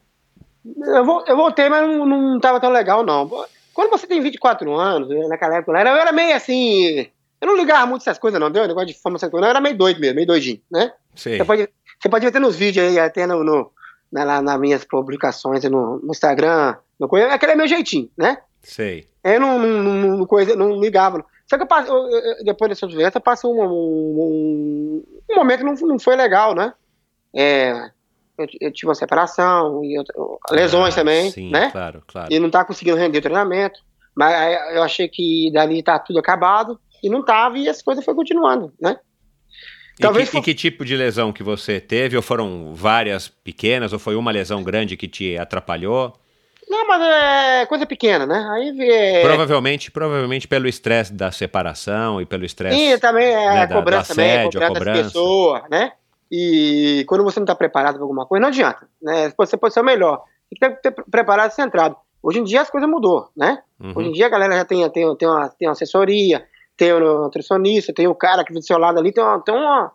Eu, 0.64 1.24
eu 1.26 1.36
voltei, 1.36 1.68
mas 1.68 1.82
não 1.88 2.36
estava 2.36 2.60
tão 2.60 2.70
legal, 2.70 3.04
não. 3.04 3.28
Quando 3.74 3.90
você 3.90 4.06
tem 4.06 4.20
24 4.20 4.72
anos, 4.72 5.08
né, 5.08 5.26
naquela 5.26 5.56
época, 5.56 5.72
eu 5.72 5.96
era 5.96 6.12
meio 6.12 6.36
assim. 6.36 7.08
Eu 7.40 7.48
não 7.48 7.56
ligava 7.56 7.86
muito 7.86 8.02
essas 8.02 8.18
coisas, 8.18 8.38
não, 8.38 8.52
deu? 8.52 8.68
Negócio 8.68 8.86
de 8.86 8.94
fama, 8.94 9.16
essas 9.16 9.28
coisas, 9.28 9.42
não. 9.42 9.48
Eu 9.48 9.50
era 9.50 9.60
meio 9.60 9.76
doido 9.76 9.98
mesmo, 9.98 10.14
meio 10.14 10.28
doidinho, 10.28 10.60
né? 10.70 10.92
Você 11.12 11.44
pode, 11.44 11.68
você 12.00 12.08
pode 12.08 12.24
ver 12.24 12.28
até 12.28 12.38
nos 12.38 12.54
vídeos 12.54 12.86
aí, 12.86 13.00
até 13.00 13.26
no, 13.26 13.42
no 13.42 13.72
né, 14.12 14.24
lá 14.24 14.42
nas 14.42 14.60
minhas 14.60 14.84
publicações 14.84 15.64
no, 15.64 15.98
no 15.98 16.10
Instagram, 16.10 16.76
no 17.00 17.08
coisa, 17.08 17.28
aquele 17.28 17.52
é 17.52 17.56
meu 17.56 17.66
jeitinho, 17.66 18.10
né? 18.16 18.38
Sei. 18.62 19.08
Eu 19.24 19.40
não, 19.40 19.58
não, 19.58 19.94
não, 20.18 20.26
coisa, 20.26 20.54
não 20.54 20.78
ligava. 20.78 21.24
Só 21.46 21.56
que 21.56 21.62
eu 21.62 21.66
passei, 21.66 21.92
eu, 21.92 22.08
eu, 22.08 22.44
depois 22.44 22.68
dessa 22.68 22.86
doença, 22.86 23.20
passou 23.20 23.54
um, 23.54 23.64
um, 23.64 25.04
um, 25.30 25.34
momento 25.34 25.58
que 25.60 25.64
não, 25.64 25.74
não 25.88 25.98
foi 25.98 26.14
legal, 26.16 26.54
né? 26.54 26.72
É, 27.34 27.90
eu, 28.38 28.46
eu, 28.60 28.72
tive 28.72 28.88
uma 28.88 28.94
separação, 28.94 29.82
e 29.84 29.98
eu, 29.98 30.04
lesões 30.50 30.94
ah, 30.94 31.00
também, 31.00 31.30
sim, 31.30 31.50
né? 31.50 31.70
Claro, 31.70 32.02
claro. 32.06 32.32
E 32.32 32.38
não 32.38 32.50
tá 32.50 32.64
conseguindo 32.64 32.96
render 32.96 33.18
o 33.18 33.22
treinamento. 33.22 33.80
Mas 34.14 34.74
eu 34.74 34.82
achei 34.82 35.08
que 35.08 35.50
dali 35.52 35.82
tá 35.82 35.98
tudo 35.98 36.18
acabado, 36.18 36.78
e 37.02 37.08
não 37.08 37.24
tava, 37.24 37.58
e 37.58 37.68
as 37.68 37.80
coisas 37.80 38.04
foi 38.04 38.14
continuando, 38.14 38.72
né? 38.80 38.98
Talvez 39.98 40.28
e, 40.28 40.30
que, 40.30 40.32
for... 40.32 40.38
e 40.38 40.42
que 40.42 40.54
tipo 40.54 40.84
de 40.84 40.96
lesão 40.96 41.32
que 41.32 41.42
você 41.42 41.80
teve? 41.80 42.16
Ou 42.16 42.22
foram 42.22 42.74
várias 42.74 43.28
pequenas? 43.28 43.92
Ou 43.92 43.98
foi 43.98 44.14
uma 44.16 44.30
lesão 44.30 44.62
grande 44.62 44.96
que 44.96 45.08
te 45.08 45.36
atrapalhou? 45.36 46.14
Não, 46.68 46.86
mas 46.86 47.02
é 47.02 47.66
coisa 47.66 47.84
pequena, 47.84 48.24
né? 48.24 48.48
Aí 48.50 48.74
é... 48.80 49.22
Provavelmente, 49.22 49.90
provavelmente 49.90 50.48
pelo 50.48 50.66
estresse 50.66 51.12
da 51.12 51.30
separação 51.30 52.20
e 52.20 52.24
pelo 52.24 52.46
estresse. 52.46 52.76
Sim, 52.76 52.98
também 52.98 53.26
é 53.26 53.54
né, 53.54 53.62
a 53.62 53.68
cobrança 53.68 54.14
da, 54.14 54.22
assédio, 54.22 54.52
também, 54.52 54.66
a 54.66 54.72
cobrança, 54.72 55.02
das 55.02 55.12
pessoas, 55.12 55.62
né? 55.70 55.92
E 56.30 57.04
quando 57.06 57.24
você 57.24 57.38
não 57.38 57.44
está 57.44 57.54
preparado 57.54 57.94
para 57.96 58.02
alguma 58.02 58.24
coisa, 58.24 58.40
não 58.40 58.48
adianta, 58.48 58.88
né? 59.02 59.30
Você 59.36 59.56
pode 59.56 59.74
ser 59.74 59.80
o 59.80 59.84
melhor. 59.84 60.22
Tem 60.58 60.70
que 60.70 60.82
ter 60.82 60.90
preparado 61.10 61.50
e 61.50 61.54
centrado. 61.54 61.94
Hoje 62.22 62.38
em 62.38 62.44
dia 62.44 62.62
as 62.62 62.70
coisas 62.70 62.88
mudou, 62.88 63.28
né? 63.36 63.58
Uhum. 63.78 63.92
Hoje 63.94 64.08
em 64.08 64.12
dia 64.12 64.26
a 64.26 64.30
galera 64.30 64.56
já 64.56 64.64
tem, 64.64 64.88
tem, 64.88 65.16
tem, 65.16 65.28
uma, 65.28 65.48
tem 65.50 65.68
uma 65.68 65.72
assessoria, 65.72 66.46
tem 66.82 66.92
o 66.92 66.98
nutricionista, 66.98 67.92
tem 67.94 68.08
o 68.08 68.14
cara 68.14 68.44
que 68.44 68.52
do 68.52 68.60
seu 68.60 68.76
lado 68.76 68.98
ali, 68.98 69.12
tem 69.12 69.22
uma. 69.22 69.40
Tem 69.40 69.54
uma 69.54 69.92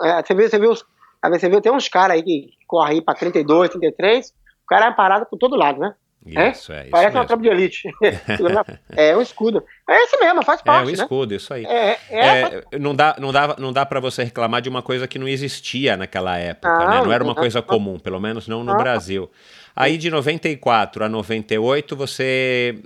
é, 0.00 0.22
você 0.22 0.34
vê, 0.34 0.48
você 0.48 0.58
vê 0.58 0.66
os. 0.66 0.82
Você 1.22 1.48
vê, 1.50 1.60
tem 1.60 1.70
uns 1.70 1.88
caras 1.88 2.16
aí 2.16 2.22
que 2.22 2.48
correm 2.66 2.94
aí 2.94 3.02
pra 3.02 3.14
32, 3.14 3.68
33, 3.68 4.30
o 4.30 4.66
cara 4.66 4.86
é 4.86 4.92
parado 4.92 5.26
por 5.26 5.36
todo 5.36 5.54
lado, 5.56 5.78
né? 5.78 5.94
Isso, 6.24 6.72
é, 6.72 6.76
é 6.76 6.80
isso 6.82 6.90
Parece 6.90 7.08
mesmo. 7.08 7.18
uma 7.18 7.26
tropa 7.26 7.42
de 7.42 7.48
elite. 7.48 7.90
é 8.96 9.16
um 9.16 9.20
escudo. 9.20 9.62
É 9.88 10.04
esse 10.04 10.16
mesmo, 10.18 10.42
faz 10.42 10.62
parte. 10.62 10.80
É 10.80 10.84
um 10.84 10.96
né? 10.96 11.02
escudo, 11.02 11.34
isso 11.34 11.52
aí. 11.52 11.66
É, 11.66 11.98
é, 12.08 12.64
é 12.72 12.78
não 12.78 12.94
dá, 12.94 13.16
não 13.18 13.30
dá, 13.30 13.56
não 13.58 13.72
dá 13.72 13.84
para 13.84 14.00
você 14.00 14.24
reclamar 14.24 14.62
de 14.62 14.68
uma 14.68 14.82
coisa 14.82 15.06
que 15.06 15.18
não 15.18 15.28
existia 15.28 15.96
naquela 15.96 16.38
época, 16.38 16.78
não, 16.78 16.88
né? 16.88 17.02
Não 17.02 17.12
era 17.12 17.22
uma 17.22 17.34
coisa 17.34 17.60
comum, 17.60 17.98
pelo 17.98 18.18
menos 18.18 18.48
não 18.48 18.64
no 18.64 18.74
Brasil. 18.76 19.30
Aí 19.76 19.98
de 19.98 20.10
94 20.10 21.04
a 21.04 21.08
98 21.08 21.94
você 21.94 22.82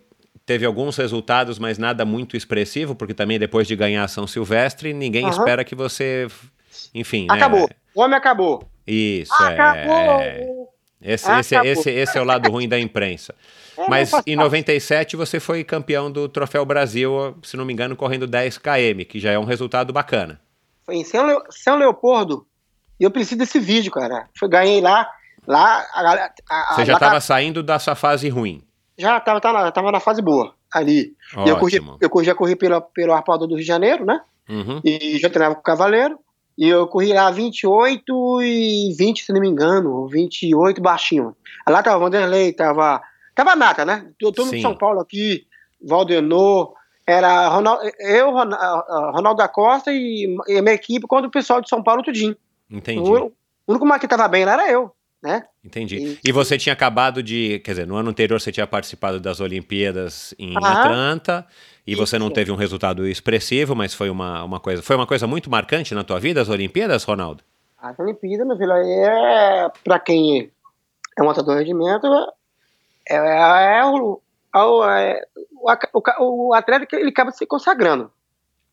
teve 0.47 0.64
alguns 0.64 0.97
resultados, 0.97 1.59
mas 1.59 1.76
nada 1.76 2.05
muito 2.05 2.36
expressivo, 2.36 2.94
porque 2.94 3.12
também 3.12 3.38
depois 3.38 3.66
de 3.66 3.74
ganhar 3.74 4.05
a 4.05 4.09
São 4.09 4.26
Silvestre, 4.26 4.94
ninguém 4.94 5.24
uhum. 5.24 5.30
espera 5.30 5.64
que 5.64 5.74
você. 5.74 6.28
Enfim. 6.94 7.26
Né? 7.26 7.34
Acabou. 7.34 7.62
Né? 7.62 7.74
O 7.94 8.01
homem 8.01 8.16
acabou. 8.16 8.62
Isso, 8.86 9.34
é, 9.42 9.47
acabou. 9.47 10.20
é. 10.20 10.47
Esse, 11.03 11.30
esse, 11.30 11.55
esse, 11.57 11.90
esse 11.90 12.18
é 12.18 12.20
o 12.20 12.24
lado 12.24 12.51
ruim 12.51 12.68
da 12.68 12.78
imprensa. 12.78 13.34
É, 13.76 13.88
mas 13.88 14.11
em 14.26 14.34
97 14.34 15.16
você 15.16 15.38
foi 15.38 15.62
campeão 15.62 16.11
do 16.11 16.28
Troféu 16.28 16.64
Brasil, 16.64 17.36
se 17.42 17.57
não 17.57 17.64
me 17.64 17.72
engano, 17.72 17.94
correndo 17.94 18.26
10 18.26 18.59
km, 18.59 19.05
que 19.09 19.20
já 19.20 19.30
é 19.30 19.38
um 19.38 19.44
resultado 19.44 19.92
bacana. 19.92 20.40
Foi 20.84 20.97
em 20.97 21.05
São, 21.05 21.26
Leo, 21.26 21.42
São 21.51 21.76
Leopoldo. 21.76 22.47
E 22.99 23.05
eu 23.05 23.11
preciso 23.11 23.38
desse 23.38 23.59
vídeo, 23.59 23.92
cara. 23.92 24.28
Eu 24.40 24.49
ganhei 24.49 24.80
lá. 24.80 25.07
lá 25.47 25.84
a, 25.92 26.30
a, 26.51 26.74
você 26.74 26.84
já 26.86 26.94
estava 26.94 27.14
tá... 27.14 27.20
saindo 27.20 27.62
da 27.62 27.78
sua 27.78 27.94
fase 27.94 28.28
ruim. 28.28 28.66
Já 28.99 29.20
tava, 29.20 29.40
tava, 29.40 29.72
tava 29.72 29.92
na 29.92 30.01
fase 30.01 30.22
boa 30.22 30.55
ali. 30.72 31.14
Eu, 31.47 31.57
corri, 31.59 31.80
eu 32.01 32.11
corri, 32.11 32.26
já 32.26 32.34
corri 32.34 32.57
pelo, 32.57 32.80
pelo 32.80 33.12
arpoador 33.12 33.47
do 33.47 33.55
Rio 33.55 33.62
de 33.62 33.68
Janeiro, 33.68 34.05
né? 34.05 34.20
Uhum. 34.49 34.80
E 34.84 35.18
já 35.18 35.28
treinava 35.28 35.55
com 35.55 35.61
o 35.61 35.64
Cavaleiro. 35.64 36.18
E 36.59 36.66
eu 36.66 36.86
corri 36.86 37.12
lá 37.12 37.30
28 37.30 38.42
e 38.42 38.94
20, 38.97 39.24
se 39.24 39.32
não 39.32 39.40
me 39.40 39.49
engano, 39.49 40.09
28 40.09 40.80
baixinho. 40.80 41.36
Lá 41.68 41.82
tava 41.82 41.99
Vanderlei, 41.99 42.53
tava. 42.53 43.03
Tava 43.34 43.55
nata, 43.55 43.84
né? 43.84 44.11
Todo 44.18 44.47
mundo 44.47 44.57
de 44.57 44.62
São 44.62 44.74
Paulo 44.74 45.01
aqui, 45.01 45.47
Valdenor, 45.84 46.72
Era 47.07 47.49
Ronaldo, 47.49 47.82
eu, 48.01 48.30
Ronaldo 48.30 49.36
da 49.36 49.49
Costa 49.49 49.92
e, 49.92 50.34
e 50.49 50.57
a 50.57 50.62
minha 50.62 50.74
equipe 50.74 51.07
contra 51.07 51.28
o 51.28 51.30
pessoal 51.30 51.61
de 51.61 51.68
São 51.68 51.82
Paulo 51.82 52.03
tudinho. 52.03 52.34
Entendi. 52.70 52.99
O, 52.99 53.26
o 53.26 53.32
único 53.68 53.84
mais 53.84 54.01
que 54.01 54.07
estava 54.07 54.26
bem 54.26 54.47
lá 54.47 54.55
era 54.55 54.72
eu, 54.72 54.90
né? 55.23 55.45
Entendi. 55.64 55.97
E, 55.97 56.29
e, 56.29 56.33
você 56.33 56.57
tinha 56.59 56.73
acabado 56.73 57.23
de, 57.23 57.61
quer 57.61 57.73
dizer, 57.73 57.87
no 57.87 57.97
ano 57.97 58.11
anterior 58.11 58.41
você 58.41 58.53
tinha 58.53 58.67
participado 58.67 59.19
das 59.19 59.41
Olimpíadas 59.41 60.35
em. 60.39 60.57
Atlanta 60.57 61.47
e 61.87 61.95
você 61.95 62.19
não 62.19 62.27
Isso. 62.27 62.35
teve 62.35 62.53
um 62.53 62.57
resultado 62.57 63.07
expressivo, 63.07 63.75
mas 63.75 63.95
foi 63.95 64.11
uma, 64.11 64.43
uma 64.45 64.61
coisa, 64.61 64.83
foi 64.83 64.97
uma 64.97 65.07
coisa 65.07 65.27
muito 65.27 65.51
marcante 65.51 65.95
na 65.95 66.05
tua 66.05 66.19
vida 66.19 66.41
as 66.41 66.49
Olimpíadas, 66.49 67.05
Ronaldo? 67.05 67.43
As 67.81 67.99
Olimpíadas, 67.99 68.47
meu 68.47 68.57
filho, 68.57 68.73
é 68.73 69.71
para 69.85 69.99
quem 70.01 70.51
é 71.17 71.23
um 71.23 71.27
lutador 71.27 71.55
de 71.57 71.61
rendimento, 71.61 72.07
é, 73.09 73.17
é, 73.17 73.85
o, 73.85 74.21
é, 74.55 74.61
o, 74.61 74.85
é, 74.85 75.23
o, 75.93 76.49
o 76.49 76.55
atleta 76.55 76.87
que 76.87 76.97
ele 76.97 77.11
acaba 77.11 77.31
se 77.31 77.47
consagrando. 77.47 78.11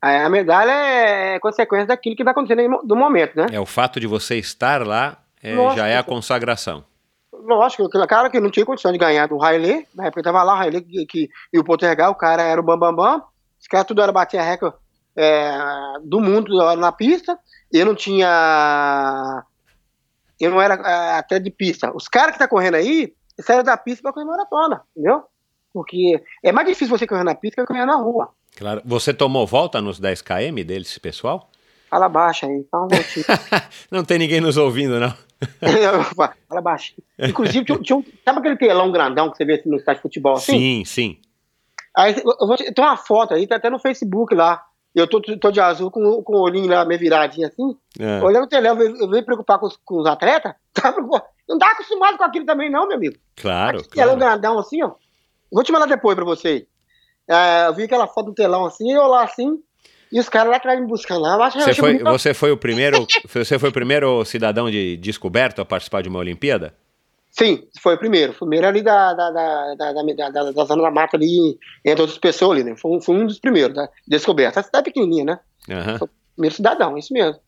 A 0.02 0.28
medalha 0.28 0.70
é 0.70 1.38
consequência 1.38 1.86
daquilo 1.86 2.14
que 2.14 2.22
vai 2.22 2.32
acontecendo 2.32 2.82
do 2.84 2.94
momento, 2.94 3.36
né? 3.36 3.46
É 3.50 3.58
o 3.58 3.64
fato 3.64 3.98
de 3.98 4.06
você 4.06 4.36
estar 4.36 4.86
lá 4.86 5.23
é, 5.44 5.54
Nossa, 5.54 5.76
já 5.76 5.86
é 5.86 5.96
a 5.98 6.02
consagração. 6.02 6.84
Lógico, 7.32 7.84
aquele 7.84 8.06
cara 8.06 8.30
que 8.30 8.40
não 8.40 8.50
tinha 8.50 8.64
condição 8.64 8.90
de 8.90 8.98
ganhar 8.98 9.28
do 9.28 9.36
Riley, 9.38 9.86
na 9.94 10.06
época 10.06 10.22
tava 10.22 10.42
lá 10.42 10.54
o 10.54 10.60
Riley 10.62 10.80
que, 10.80 11.06
que- 11.06 11.28
e 11.52 11.58
o 11.58 11.64
Poltergal, 11.64 12.12
o 12.12 12.14
cara 12.16 12.42
era 12.42 12.60
o 12.60 12.64
Bambambam, 12.64 12.96
Bam, 12.96 13.18
Bam. 13.18 13.24
os 13.60 13.66
caras 13.66 13.86
tudo 13.86 14.00
era 14.00 14.10
bater 14.10 14.38
a 14.38 14.42
recorde 14.42 14.76
é, 15.16 15.52
do 16.02 16.20
mundo 16.20 16.52
na 16.76 16.90
pista, 16.90 17.38
eu 17.72 17.84
não 17.86 17.94
tinha. 17.94 19.44
Eu 20.40 20.50
não 20.50 20.60
era 20.60 20.74
é, 20.74 21.18
até 21.18 21.38
de 21.38 21.50
pista. 21.50 21.92
Os 21.94 22.08
caras 22.08 22.32
que 22.32 22.38
tá 22.38 22.48
correndo 22.48 22.74
aí, 22.74 23.12
saíram 23.40 23.62
da 23.62 23.76
pista 23.76 24.02
pra 24.02 24.12
correr 24.12 24.24
maratona, 24.26 24.82
entendeu? 24.96 25.22
Porque 25.72 26.22
é 26.42 26.50
mais 26.52 26.66
difícil 26.68 26.96
você 26.96 27.06
correr 27.06 27.24
na 27.24 27.34
pista 27.34 27.62
que 27.62 27.66
correr 27.68 27.84
na 27.86 27.96
rua. 27.96 28.30
Claro. 28.56 28.80
Você 28.84 29.12
tomou 29.12 29.46
volta 29.46 29.80
nos 29.80 29.98
10 30.00 30.22
km 30.22 30.64
deles, 30.66 30.96
pessoal? 30.98 31.48
Fala 31.90 32.08
baixo 32.08 32.46
aí, 32.46 32.66
fala 32.70 32.84
um 32.84 32.88
voltinho. 32.94 33.24
não 33.90 34.04
tem 34.04 34.18
ninguém 34.18 34.40
nos 34.40 34.56
ouvindo, 34.56 34.98
não. 34.98 35.12
Fala 36.48 36.60
baixo. 36.60 36.94
Inclusive, 37.18 37.64
tinha, 37.64 37.78
tinha 37.78 37.96
um, 37.96 38.04
sabe 38.24 38.38
aquele 38.38 38.56
telão 38.56 38.90
grandão 38.92 39.30
que 39.30 39.36
você 39.36 39.44
vê 39.44 39.54
assim 39.54 39.68
no 39.68 39.76
estádio 39.76 39.98
de 39.98 40.02
futebol 40.02 40.34
assim? 40.34 40.58
Sim, 40.58 40.84
sim. 40.84 41.18
Aí 41.96 42.14
eu 42.16 42.46
vou 42.46 42.56
te- 42.56 42.72
tem 42.72 42.84
uma 42.84 42.96
foto 42.96 43.34
aí, 43.34 43.46
tá 43.46 43.56
até 43.56 43.70
no 43.70 43.78
Facebook 43.78 44.34
lá. 44.34 44.64
Eu 44.94 45.08
tô, 45.08 45.20
tô 45.20 45.50
de 45.50 45.60
azul 45.60 45.90
com, 45.90 46.22
com 46.22 46.34
o 46.36 46.40
olhinho 46.42 46.68
lá 46.68 46.84
meio 46.84 47.00
viradinho 47.00 47.46
assim. 47.48 47.76
É. 47.98 48.22
Olhando 48.22 48.44
o 48.44 48.48
telão, 48.48 48.80
eu, 48.80 48.96
eu 48.96 49.10
venho 49.10 49.24
preocupar 49.24 49.58
com 49.58 49.66
os, 49.66 49.76
com 49.84 49.98
os 50.00 50.06
atletas. 50.06 50.52
Tá, 50.74 50.92
não 51.48 51.58
tá 51.58 51.70
acostumado 51.70 52.16
com 52.18 52.24
aquilo 52.24 52.46
também, 52.46 52.68
não, 52.70 52.88
meu 52.88 52.96
amigo. 52.96 53.16
Claro, 53.36 53.78
Aquele 53.78 53.90
telão 53.94 54.16
claro. 54.16 54.40
grandão 54.40 54.58
assim, 54.58 54.82
ó. 54.82 54.92
Vou 55.52 55.62
te 55.62 55.70
mandar 55.70 55.86
depois 55.86 56.16
pra 56.16 56.24
você. 56.24 56.66
É, 57.28 57.66
eu 57.68 57.74
vi 57.74 57.84
aquela 57.84 58.06
foto 58.08 58.26
do 58.26 58.34
telão 58.34 58.64
assim, 58.64 58.90
eu 58.92 59.06
lá 59.06 59.22
assim, 59.24 59.62
e 60.14 60.20
os 60.20 60.28
caras 60.28 60.50
lá 60.50 60.56
atrás 60.56 60.80
me 60.80 60.86
buscando 60.86 61.20
lá. 61.22 61.34
Eu 61.34 61.42
acho, 61.42 61.60
Você 61.60 61.74
foi, 61.74 61.92
bonito. 61.98 62.04
você 62.10 62.32
foi 62.32 62.50
o 62.52 62.56
primeiro, 62.58 63.06
você 63.28 63.58
foi 63.58 63.68
o 63.68 63.72
primeiro 63.72 64.24
cidadão 64.24 64.70
de 64.70 64.96
descoberto 64.96 65.60
a 65.60 65.64
participar 65.64 66.02
de 66.02 66.08
uma 66.08 66.20
Olimpíada? 66.20 66.72
Sim, 67.30 67.64
foi 67.82 67.96
o 67.96 67.98
primeiro. 67.98 68.32
Foi 68.32 68.46
o 68.46 68.48
primeiro 68.48 68.66
ali 68.68 68.80
da, 68.80 69.12
da, 69.12 69.30
da, 69.30 69.74
da, 69.74 69.92
da, 69.92 70.30
da, 70.30 70.52
da 70.52 70.64
zona 70.64 70.82
da 70.84 70.90
mata 70.92 71.16
ali, 71.16 71.58
entre 71.84 72.00
outras 72.00 72.16
pessoas 72.18 72.52
ali, 72.60 72.62
né? 72.70 72.76
Foi, 72.76 72.92
um- 72.96 73.00
foi 73.00 73.16
um 73.16 73.26
dos 73.26 73.40
primeiros, 73.40 73.74
da 73.74 73.88
descoberta. 74.06 74.60
A 74.60 74.62
cidade 74.62 74.84
pequenininha, 74.84 75.24
né? 75.24 75.40
Aham, 75.68 76.08
Primeiro 76.36 76.54
cidadão, 76.54 76.96
isso 76.96 77.12
mesmo. 77.12 77.40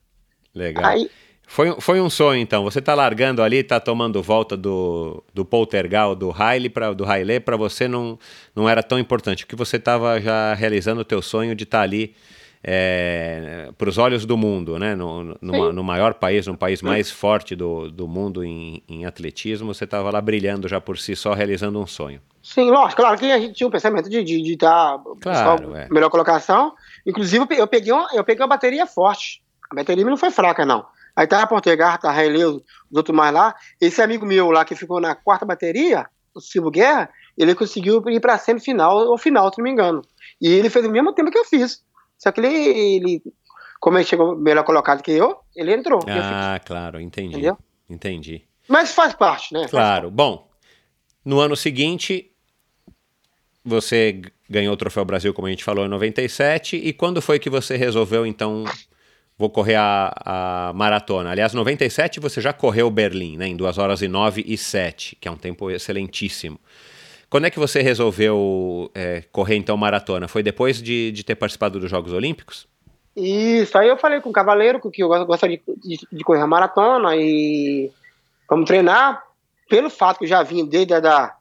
legal. 0.55 0.85
Aí, 0.87 1.09
Foi, 1.47 1.81
foi 1.81 2.01
um 2.01 2.11
sonho, 2.11 2.41
então. 2.41 2.65
Você 2.65 2.83
tá 2.83 2.93
largando 2.95 3.41
ali, 3.41 3.63
tá 3.63 3.79
tomando 3.79 4.21
volta 4.21 4.57
do, 4.57 5.23
do 5.33 5.45
Poltergal, 5.45 6.17
do 6.17 6.31
Riley, 6.33 6.69
pra, 6.69 6.93
do 6.93 7.05
Riley, 7.05 7.39
para 7.39 7.57
você 7.57 7.87
não, 7.87 8.19
não 8.57 8.69
era 8.69 8.83
tão 8.83 8.99
importante, 8.99 9.47
porque 9.47 9.55
você 9.55 9.77
estava 9.77 10.21
já 10.21 10.53
realizando 10.55 11.03
o 11.03 11.05
teu 11.05 11.23
sonho 11.23 11.55
de 11.55 11.63
estar 11.63 11.83
ali 11.83 12.13
para 13.77 13.89
os 13.89 13.99
olhos 13.99 14.25
do 14.27 14.37
mundo, 14.37 14.79
né? 14.79 14.95
No, 14.95 15.37
no, 15.41 15.73
no 15.73 15.85
maior 15.85 16.15
país, 16.15 16.47
no 16.47 16.57
país 16.57 16.83
mais 16.83 17.11
forte 17.11 17.55
do, 17.55 17.91
do 17.91 18.07
mundo 18.09 18.45
em, 18.45 18.83
em 18.89 19.05
atletismo, 19.07 19.73
você 19.73 19.85
estava 19.85 20.11
lá 20.11 20.21
brilhando 20.21 20.69
já 20.69 20.81
por 20.81 20.99
si 20.99 21.15
só, 21.15 21.33
realizando 21.33 21.81
um 21.81 21.87
sonho. 21.87 22.21
sim, 22.43 22.71
lógico, 22.71 23.03
claro 23.03 23.19
que 23.19 23.31
a 23.31 23.39
gente 23.39 23.55
tinha 23.55 23.67
um 23.67 23.71
pensamento 23.71 24.09
de 24.09 24.19
estar 24.19 24.27
de, 24.43 24.57
tá, 24.57 25.01
Claro, 25.21 25.77
é. 25.77 25.89
melhor 25.91 26.11
colocação. 26.11 26.73
Inclusive, 27.07 27.43
eu 27.43 27.47
pe- 27.47 27.57
eu 27.61 27.67
peguei, 27.67 27.93
uma, 27.93 28.09
eu 28.13 28.25
peguei 28.25 28.43
uma 28.43 28.49
bateria 28.49 28.87
forte. 28.87 29.43
A 29.71 29.75
bateria 29.75 30.05
não 30.05 30.17
foi 30.17 30.31
fraca, 30.31 30.65
não. 30.65 30.85
Aí 31.15 31.27
tá 31.27 31.43
a 31.43 31.47
Portegar, 31.47 31.99
tá 31.99 32.11
a 32.11 32.13
Relê, 32.13 32.45
os 32.45 32.57
os 32.91 32.97
outros 32.99 33.17
mais 33.17 33.33
lá. 33.33 33.55
Esse 33.81 34.01
amigo 34.03 34.25
meu 34.27 34.51
lá 34.51 34.65
que 34.65 34.77
ficou 34.77 35.01
na 35.01 35.15
quarta 35.15 35.45
bateria, 35.47 36.07
o 36.35 36.41
Silvio 36.41 36.71
Guerra, 36.71 37.11
ele 37.37 37.55
conseguiu 37.55 38.03
ir 38.09 38.21
pra 38.21 38.39
semifinal 38.39 38.97
ou 38.99 39.19
final, 39.19 39.51
se 39.53 39.59
não 39.59 39.65
me 39.65 39.71
engano. 39.71 40.03
E 40.41 40.47
ele 40.49 40.71
fez 40.71 40.87
o 40.87 40.91
mesmo 40.91 41.13
tempo 41.13 41.31
que 41.31 41.39
eu 41.39 41.45
fiz. 41.45 41.81
Só 42.19 42.33
que 42.33 42.41
ele, 42.41 42.49
ele 42.49 43.23
como 43.81 43.99
ele 43.99 44.05
chegou 44.05 44.37
melhor 44.37 44.65
colocado 44.65 45.03
que 45.03 45.13
eu, 45.13 45.39
ele 45.55 45.73
entrou. 45.73 46.01
Ah, 46.09 46.61
claro, 46.65 47.01
entendi. 47.01 47.35
Entendeu? 47.35 47.59
Entendi. 47.89 48.43
Mas 48.69 48.93
faz 48.93 49.15
parte, 49.15 49.53
né? 49.55 49.67
Claro. 49.69 50.11
Bom, 50.11 50.49
no 51.25 51.39
ano 51.39 51.57
seguinte, 51.57 52.33
você 53.65 54.23
ganhou 54.49 54.75
o 54.75 54.77
Troféu 54.77 55.05
Brasil, 55.05 55.33
como 55.35 55.47
a 55.47 55.51
gente 55.51 55.65
falou, 55.65 55.85
em 55.85 55.89
97. 55.89 56.77
E 56.77 56.93
quando 56.93 57.23
foi 57.23 57.39
que 57.39 57.51
você 57.51 57.77
resolveu, 57.77 58.27
então, 58.27 58.65
vou 59.39 59.51
correr 59.51 59.77
a, 59.77 60.13
a 60.25 60.73
maratona? 60.73 61.31
Aliás, 61.31 61.53
97 61.53 62.19
você 62.19 62.41
já 62.41 62.53
correu 62.53 62.91
Berlim, 62.91 63.37
né? 63.37 63.47
Em 63.47 63.57
2 63.57 63.79
horas 63.79 64.03
e 64.03 64.09
9 64.09 64.45
e 64.47 64.57
7, 64.57 65.17
que 65.21 65.29
é 65.29 65.31
um 65.31 65.37
tempo 65.37 65.71
excelentíssimo. 65.71 66.59
Quando 67.29 67.47
é 67.47 67.51
que 67.51 67.59
você 67.59 67.83
resolveu 67.83 68.91
é, 68.95 69.23
correr, 69.33 69.57
então, 69.57 69.77
maratona? 69.77 70.29
Foi 70.29 70.43
depois 70.43 70.81
de, 70.81 71.11
de 71.13 71.25
ter 71.25 71.35
participado 71.35 71.81
dos 71.81 71.91
Jogos 71.91 72.13
Olímpicos? 72.13 72.69
Isso, 73.17 73.77
aí 73.79 73.89
eu 73.89 73.97
falei 73.97 74.21
com 74.21 74.29
o 74.29 74.33
Cavaleiro 74.33 74.79
que 74.91 75.03
eu 75.03 75.09
gostaria 75.27 75.61
de, 75.83 75.99
de, 76.13 76.25
correr 76.25 76.43
a 76.43 76.47
maratona 76.47 77.17
e 77.17 77.91
vamos 78.49 78.67
treinar. 78.67 79.25
Pelo 79.69 79.91
fato 79.91 80.19
que 80.19 80.25
eu 80.25 80.29
já 80.29 80.43
vim 80.43 80.65
desde 80.67 81.01
da, 81.01 81.35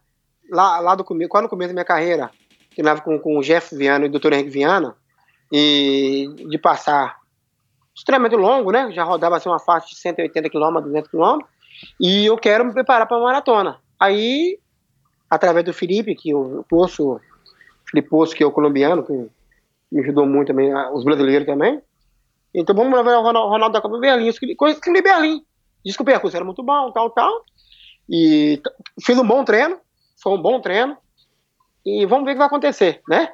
lá, 0.49 0.79
lá 0.79 0.95
do 0.95 1.03
começo, 1.03 1.29
quando 1.29 1.43
no 1.43 1.49
começo 1.49 1.69
da 1.69 1.73
minha 1.73 1.86
carreira, 1.86 2.31
treinava 2.73 3.01
com, 3.01 3.19
com 3.19 3.38
o 3.38 3.41
Jeff 3.41 3.75
Viana 3.75 4.05
e 4.05 4.09
o 4.09 4.11
Dr. 4.11 4.33
Henrique 4.33 4.49
Viana, 4.49 4.95
e 5.51 6.29
de 6.49 6.57
passar 6.57 7.17
extremamente 7.95 8.36
longo, 8.36 8.71
né? 8.71 8.91
Já 8.91 9.03
rodava 9.03 9.38
assim, 9.38 9.49
uma 9.49 9.59
faixa 9.59 9.88
de 9.88 9.95
180 9.95 10.49
km, 10.49 10.81
200 10.81 11.11
km, 11.11 11.39
e 11.99 12.25
eu 12.25 12.38
quero 12.38 12.65
me 12.65 12.73
preparar 12.73 13.07
para 13.07 13.17
a 13.17 13.21
maratona. 13.21 13.79
Aí, 13.99 14.59
através 15.30 15.65
do 15.65 15.73
Felipe, 15.73 16.15
que 16.15 16.34
o 16.34 16.63
Poço, 16.69 17.19
Felipe 17.89 18.09
Poço, 18.09 18.36
que 18.36 18.43
é 18.43 18.45
o 18.45 18.51
colombiano, 18.51 19.03
que 19.03 19.13
me 19.91 20.01
ajudou 20.01 20.26
muito 20.26 20.47
também, 20.47 20.73
os 20.93 21.03
brasileiros 21.03 21.45
também. 21.45 21.82
Então 22.53 22.76
vamos 22.76 22.93
levar 22.97 23.17
o 23.17 23.21
Ronaldo, 23.23 23.49
Ronaldo 23.49 23.73
da 23.73 23.82
Copa 23.82 23.97
Berlim. 23.99 24.32
Conheci- 24.55 24.78
escolhi 24.80 25.01
Berlim. 25.01 25.43
Disse 25.84 25.97
que 25.97 26.01
o 26.03 26.05
percurso 26.05 26.36
era 26.36 26.45
muito 26.45 26.63
bom, 26.63 26.91
tal, 26.91 27.09
tal. 27.09 27.43
E 28.09 28.61
fiz 29.03 29.17
um 29.17 29.28
bom 29.28 29.43
treino. 29.43 29.78
Foi 30.21 30.34
um 30.34 30.41
bom 30.41 30.59
treino. 30.61 30.97
E 31.86 32.05
vamos 32.05 32.26
ver 32.26 32.32
o 32.32 32.34
que 32.34 32.38
vai 32.39 32.47
acontecer, 32.47 33.01
né? 33.07 33.34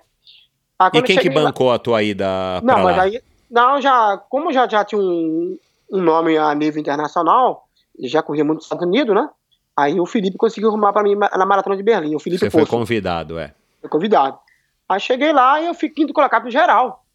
Ah, 0.78 0.88
E 0.88 0.92
quem 0.92 1.04
que 1.04 1.14
cheguei 1.14 1.38
lá- 1.38 1.50
bancou 1.50 1.72
a 1.72 1.78
tua 1.80 2.02
ida 2.04 2.26
Não, 2.64 2.80
mas 2.84 2.98
lá? 2.98 3.04
aí. 3.04 3.22
Não, 3.50 3.80
já. 3.80 4.18
Como 4.30 4.52
já, 4.52 4.68
já 4.68 4.84
tinha 4.84 5.00
um, 5.00 5.58
um 5.92 6.02
nome 6.02 6.38
a 6.38 6.54
nível 6.56 6.82
internacional, 6.82 7.68
já 8.00 8.24
corria 8.24 8.44
muito 8.44 8.58
nos 8.58 8.66
Estados 8.66 8.86
Unidos, 8.88 9.14
né? 9.16 9.30
Aí 9.76 10.00
o 10.00 10.06
Felipe 10.06 10.38
conseguiu 10.38 10.70
arrumar 10.70 10.92
para 10.94 11.04
mim 11.04 11.16
na 11.16 11.46
maratona 11.46 11.78
de 11.78 11.84
Berlim. 11.84 12.16
O 12.16 12.20
Felipe 12.20 12.40
Você 12.40 12.50
foi 12.50 12.66
convidado, 12.66 13.40
é. 13.40 13.54
Fui 13.80 13.90
convidado. 13.90 14.38
Aí 14.88 15.00
cheguei 15.00 15.32
lá 15.32 15.62
e 15.62 15.68
eu 15.68 15.74
fui 15.74 15.90
quinto 15.90 16.14
colocado 16.14 16.44
no 16.44 16.52
geral. 16.52 17.06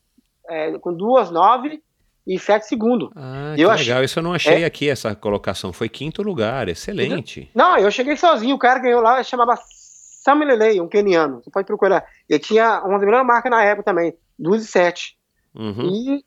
É, 0.49 0.79
com 0.79 0.93
duas, 0.95 1.31
nove 1.31 1.83
e 2.27 2.39
sete 2.39 2.67
segundos. 2.67 3.11
Ah, 3.15 3.55
Eu 3.59 3.69
que 3.69 3.75
achei- 3.75 3.87
legal. 3.89 4.05
Isso 4.05 4.19
eu 4.19 4.23
não 4.23 4.33
achei 4.33 4.63
É. 4.63 4.65
aqui, 4.67 4.89
essa 4.89 5.15
colocação. 5.15 5.73
Foi 5.73 5.89
quinto 5.89 6.23
lugar, 6.23 6.69
excelente. 6.69 7.51
Não, 7.55 7.77
eu 7.77 7.91
cheguei 7.91 8.17
sozinho. 8.17 8.57
O 8.57 8.59
cara 8.59 8.79
ganhou 8.81 9.01
lá, 9.03 9.23
chamava 9.23 9.55
Sam 9.57 10.35
Lelei, 10.45 10.81
um 10.81 10.89
keniano. 10.89 11.43
Você 11.43 11.51
pode 11.51 11.67
procurar. 11.67 12.05
Ele 12.29 12.39
tinha 12.39 12.81
uma 12.83 12.95
das 12.99 13.05
melhores 13.07 13.27
marcas 13.27 13.51
na 13.51 13.63
época 13.63 13.85
também, 13.85 14.15
duas 14.39 14.65
e 14.65 14.67
sete. 14.67 15.17
Uhum. 15.55 15.89
E, 15.89 16.25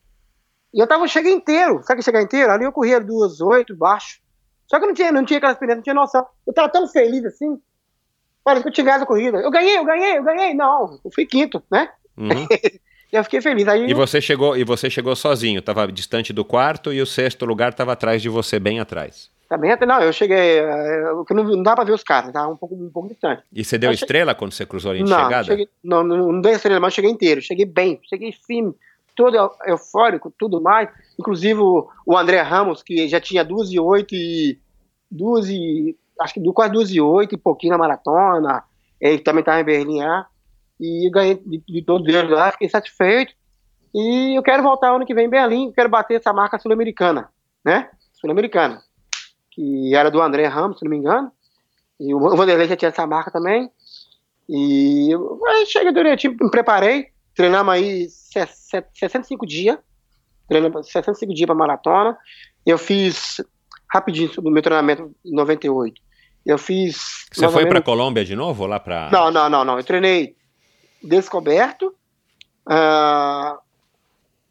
e 0.74 0.80
eu 0.82 0.88
tava, 0.88 1.08
cheguei 1.08 1.34
inteiro. 1.34 1.82
Sabe 1.84 2.00
que 2.00 2.06
chegar 2.06 2.22
inteiro? 2.22 2.52
Ali 2.52 2.64
eu 2.66 2.72
corria 2.72 3.00
duas, 3.02 3.42
oito, 3.42 3.76
baixo. 3.76 4.20
Só 4.70 4.78
que 4.78 4.84
eu 4.86 4.88
não 4.88 4.93
tinha, 4.93 5.11
não 5.11 5.26
tinha 5.26 5.38
aquela 5.38 5.53
experiência, 5.53 5.78
não 5.78 5.84
tinha 5.84 5.93
noção. 5.95 6.26
Eu 6.45 6.53
tava 6.53 6.70
tão 6.70 6.88
feliz 6.88 7.26
assim. 7.26 7.59
Parece 8.43 8.63
que 8.63 8.70
eu 8.70 8.74
tinha 8.74 8.86
ganhado 8.86 9.03
a 9.03 9.07
corrida. 9.07 9.38
Eu 9.39 9.51
ganhei, 9.51 9.78
eu 9.78 9.84
ganhei, 9.86 10.17
eu 10.17 10.24
ganhei. 10.24 10.53
Não, 10.53 10.99
eu 11.03 11.11
fui 11.13 11.26
quinto, 11.26 11.61
né? 11.72 11.89
Uhum. 12.17 12.30
E 13.11 13.15
eu 13.15 13.24
fiquei 13.24 13.41
feliz. 13.41 13.67
Aí 13.67 13.89
E 13.89 13.93
você 13.95 14.22
chegou 14.22 14.55
e 14.55 14.63
você 14.63 14.88
chegou 14.88 15.15
sozinho, 15.15 15.57
estava 15.57 15.91
distante 15.91 16.32
do 16.32 16.45
quarto 16.45 16.93
e 16.93 17.01
o 17.01 17.07
sexto 17.07 17.43
lugar 17.43 17.72
estava 17.72 17.93
atrás 17.93 18.22
de 18.22 18.30
você, 18.30 18.59
bem 18.59 18.80
atrás. 18.80 19.32
Também 19.49 19.72
até 19.72 19.84
não, 19.84 19.99
eu 19.99 20.13
cheguei. 20.13 20.59
eh, 20.59 21.11
o 21.13 21.26
que 21.26 21.34
não, 21.34 21.43
não 21.43 21.63
dá 21.63 21.74
pra 21.74 21.84
ver 21.84 21.93
os 21.93 22.03
caras, 22.03 22.32
tá 22.32 22.47
um 22.47 22.55
pouco, 22.55 22.76
um 22.76 22.91
pouco 22.91 23.09
distante. 23.09 23.41
E 23.51 23.65
você 23.65 23.80
deu 23.80 23.89
Eu 23.89 23.97
che- 23.97 24.03
estrela 24.03 24.36
quando 24.36 24.51
você 24.51 24.63
cruzou 24.63 24.91
a 24.91 24.93
linha 24.93 25.05
de 25.05 25.09
Não, 25.09 25.24
chegada? 25.24 25.43
cheguei, 25.45 25.67
não, 25.84 26.03
não, 26.03 26.32
não 26.34 26.39
dei 26.39 26.51
estrela, 26.53 26.80
mas 26.80 26.91
eu 26.91 26.95
cheguei 26.97 27.09
inteiro, 27.09 27.41
cheguei 27.41 27.65
bem, 27.65 27.99
cheguei 28.07 28.32
firme, 28.45 28.76
todo 29.15 29.36
eu- 29.36 29.51
eufórico, 29.65 30.32
tudo 30.38 30.61
mais. 30.61 30.88
Inclusive 31.20 31.59
o, 31.59 31.89
o 32.05 32.17
André 32.17 32.39
Ramos, 32.41 32.82
que 32.82 33.09
já 33.09 33.20
tinha 33.20 33.43
duas 33.43 33.70
e 33.70 33.78
oito 33.78 34.15
e. 34.15 34.57
duas 35.11 35.49
e. 35.49 35.97
acho 36.17 36.34
que 36.34 36.53
quase 36.53 36.72
duas 36.72 36.89
e 36.91 37.01
oito 37.01 37.36
e 37.36 37.38
pouquinho 37.38 37.74
na 37.74 37.78
maratona. 37.78 38.63
Ele 39.01 39.20
também 39.20 39.41
estava 39.41 39.59
em 39.59 39.65
Berlim 39.65 39.99
lá. 39.99 40.28
e 40.80 41.09
ganhei 41.11 41.36
de, 41.36 41.61
de 41.67 41.82
todos 41.82 42.07
eles 42.07 42.32
lá, 42.32 42.53
fiquei 42.53 42.70
satisfeito. 42.70 43.34
E 43.93 44.38
eu 44.38 44.41
quero 44.41 44.63
voltar 44.63 44.95
ano 44.95 45.05
que 45.05 45.13
vem 45.13 45.26
em 45.26 45.30
Berlim, 45.30 45.74
quero 45.74 45.89
bater 45.89 46.20
essa 46.20 46.32
marca 46.32 46.57
sul-americana, 46.57 47.30
né? 47.65 47.89
Sul-americana. 48.13 48.82
Que 49.51 49.93
era 49.93 50.09
do 50.09 50.22
André 50.22 50.45
Ramos, 50.45 50.80
se 50.80 50.86
não 50.86 50.91
me 50.91 50.97
engano. 50.97 51.30
E 51.99 52.13
o 52.13 52.20
Vanderlei 52.20 52.67
já 52.67 52.78
tinha 52.78 52.89
essa 52.89 53.05
marca 53.05 53.30
também. 53.30 53.70
E 54.47 55.09
aí 55.47 55.65
chega 55.65 55.91
direitinho, 55.91 56.38
me 56.39 56.49
preparei, 56.49 57.07
treinamos 57.36 57.74
aí 57.74 58.07
65 58.09 59.45
dias, 59.45 59.78
treinamos 60.50 60.88
65 60.88 61.34
dias 61.34 61.45
para 61.45 61.56
maratona. 61.56 62.18
Eu 62.66 62.78
fiz 62.78 63.41
rapidinho 63.89 64.30
o 64.38 64.50
meu 64.50 64.62
treinamento 64.62 65.16
em 65.26 65.34
98. 65.34 66.02
Eu 66.45 66.58
fiz. 66.58 67.26
Você 67.32 67.47
foi 67.50 67.66
para 67.66 67.82
Colômbia 67.82 68.26
de 68.26 68.36
novo? 68.36 68.66
Lá 68.66 68.80
para? 68.80 69.10
Não, 69.12 69.32
não, 69.32 69.50
não, 69.50 69.64
não. 69.64 69.78
Eu 69.78 69.84
treinei 69.84 70.36
Descoberto, 71.02 71.93
uh, 72.68 73.58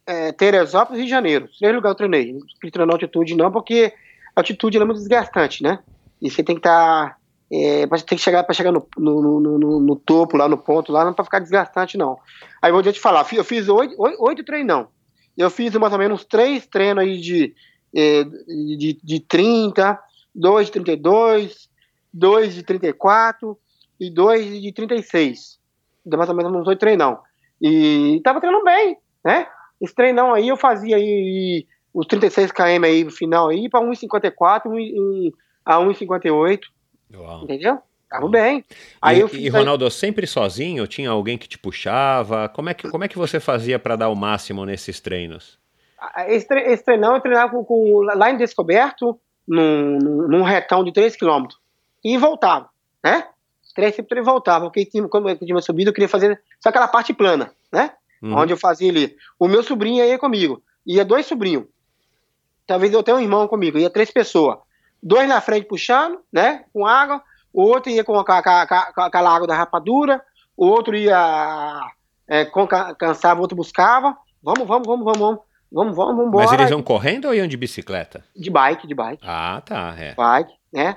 é, 0.07 0.33
Teresópolis 0.33 0.99
e 0.99 1.03
Rio 1.03 1.05
de 1.05 1.11
Janeiro. 1.11 1.49
Três 1.59 1.75
lugares 1.75 1.95
eu 1.95 1.97
treinei. 1.97 2.33
Não 2.33 2.41
fui 2.61 2.71
treinar 2.71 2.95
altitude, 2.95 3.35
não, 3.35 3.51
porque 3.51 3.93
a 4.35 4.41
altitude 4.41 4.79
é 4.79 4.85
muito 4.85 4.99
desgastante, 4.99 5.63
né? 5.63 5.81
E 6.21 6.31
você 6.31 6.43
tem 6.43 6.57
que 6.57 6.61
estar. 6.61 7.11
Tá, 7.11 7.17
é, 7.51 7.87
tem 7.87 8.19
que 8.19 8.19
chegar 8.19 8.45
para 8.45 8.55
chegar 8.55 8.71
no, 8.71 8.87
no, 8.99 9.41
no, 9.41 9.81
no, 9.81 9.97
topo, 9.97 10.37
lá 10.37 10.47
no 10.47 10.59
ponto, 10.59 10.93
lá, 10.93 11.03
não 11.05 11.15
para 11.15 11.25
ficar 11.25 11.39
desgastante, 11.39 11.97
não. 11.97 12.19
Aí 12.61 12.71
vou 12.71 12.83
te 12.83 13.01
falar, 13.01 13.27
eu 13.33 13.45
fiz 13.45 13.69
oito, 13.71 13.95
oito 13.99 14.45
treinos, 14.45 14.69
não. 14.69 14.89
Eu 15.39 15.51
fiz 15.51 15.73
mais 15.77 15.93
ou 15.93 15.99
menos 16.01 16.25
três 16.25 16.67
treinos 16.67 17.05
aí 17.05 17.21
de, 17.21 17.55
é, 17.95 18.25
de, 18.25 18.99
de 19.01 19.21
30, 19.21 19.97
dois 20.35 20.67
de 20.67 20.73
32, 20.73 21.71
dois 22.13 22.55
de 22.55 22.65
34 22.65 23.57
e 24.01 24.11
dois 24.11 24.61
de 24.61 24.73
36. 24.73 25.61
Deu 26.05 26.19
mais 26.19 26.29
ou 26.29 26.35
menos 26.35 26.53
uns 26.53 26.67
oito 26.67 26.81
treinão. 26.81 27.21
E 27.63 28.21
tava 28.25 28.41
treinando 28.41 28.65
bem, 28.65 28.99
né? 29.25 29.47
Esse 29.81 29.95
treinão 29.95 30.35
aí 30.35 30.49
eu 30.49 30.57
fazia 30.57 30.97
aí 30.97 31.65
os 31.95 32.07
36 32.07 32.51
km 32.51 32.85
aí 32.85 33.05
no 33.05 33.11
final 33.13 33.49
aí 33.49 33.69
para 33.69 33.81
1,54 33.81 35.33
a 35.65 35.77
1,58. 35.77 36.61
Entendeu? 37.45 37.79
Tava 38.09 38.29
bem. 38.29 38.65
Aí 39.03 39.19
e, 39.19 39.21
eu 39.21 39.29
e 39.33 39.49
Ronaldo, 39.49 39.85
aí... 39.85 39.91
sempre 39.91 40.27
sozinho? 40.27 40.87
Tinha 40.87 41.11
alguém 41.11 41.37
que 41.37 41.49
te 41.49 41.59
puxava? 41.59 42.49
Como 42.49 42.71
é 42.71 42.75
que, 42.75 42.89
como 42.89 43.05
é 43.05 43.09
que 43.09 43.19
você 43.19 43.39
fazia 43.39 43.79
para 43.79 43.97
dar 43.97 44.09
o 44.09 44.17
máximo 44.17 44.65
nesses 44.65 45.01
treinos? 45.01 45.59
Esse, 46.29 46.47
tre 46.47 46.61
esse 46.73 46.85
treinão 46.85 47.15
eu 47.15 47.21
treinava 47.21 47.53
com, 47.53 47.65
com, 47.65 48.01
lá 48.03 48.31
em 48.31 48.37
Descoberto, 48.37 49.19
num, 49.47 49.99
num 49.99 50.43
retão 50.43 50.85
de 50.85 50.93
3 50.93 51.17
km. 51.17 51.47
E 52.05 52.17
voltava, 52.17 52.69
né? 53.03 53.25
Três 53.75 53.95
sempre 53.95 54.19
e 54.19 54.23
voltava. 54.23 54.65
Porque 54.65 54.89
como 55.09 55.29
eu 55.29 55.37
tinha 55.39 55.61
subido, 55.61 55.91
eu 55.91 55.95
queria 55.95 56.09
fazer 56.09 56.43
só 56.59 56.69
aquela 56.69 56.89
parte 56.89 57.15
plana, 57.15 57.53
né? 57.71 57.93
Uhum. 58.21 58.37
Onde 58.37 58.53
eu 58.53 58.57
fazia 58.57 58.91
ali. 58.91 59.15
O 59.39 59.47
meu 59.47 59.63
sobrinho 59.63 60.05
ia 60.05 60.19
comigo. 60.19 60.61
Ia 60.85 61.05
dois 61.05 61.27
sobrinhos. 61.27 61.65
Talvez 62.67 62.93
eu 62.93 63.05
tenha 63.05 63.17
um 63.17 63.21
irmão 63.21 63.47
comigo. 63.47 63.79
Ia 63.79 63.89
três 63.89 64.11
pessoas. 64.11 64.59
Dois 65.01 65.29
na 65.29 65.41
frente 65.41 65.69
puxando, 65.69 66.19
né? 66.33 66.65
Com 66.73 66.85
água. 66.85 67.23
O 67.53 67.63
outro 67.63 67.91
ia 67.91 68.05
com, 68.05 68.19
a, 68.19 68.25
com, 68.25 68.33
a, 68.33 68.93
com 68.95 69.01
aquela 69.01 69.35
água 69.35 69.47
da 69.47 69.57
rapadura. 69.57 70.23
O 70.57 70.67
outro 70.67 70.97
ia 70.97 71.81
é, 72.27 72.45
com, 72.45 72.67
cansava, 72.67 73.41
o 73.41 73.43
outro 73.43 73.57
buscava. 73.57 74.17
Vamos, 74.43 74.67
vamos, 74.67 74.87
vamos, 74.87 75.05
vamos, 75.05 75.19
vamos. 75.19 75.49
Vamos, 75.71 75.95
vamos, 75.95 76.17
vamos 76.17 76.33
Mas 76.33 76.53
eles 76.53 76.71
iam 76.71 76.83
correndo 76.83 77.27
ou 77.27 77.35
iam 77.35 77.47
de 77.47 77.57
bicicleta? 77.57 78.25
De 78.35 78.49
bike, 78.49 78.87
de 78.87 78.95
bike. 78.95 79.23
Ah, 79.23 79.63
tá. 79.65 79.95
É. 79.99 80.15
Bike, 80.15 80.55
né? 80.73 80.97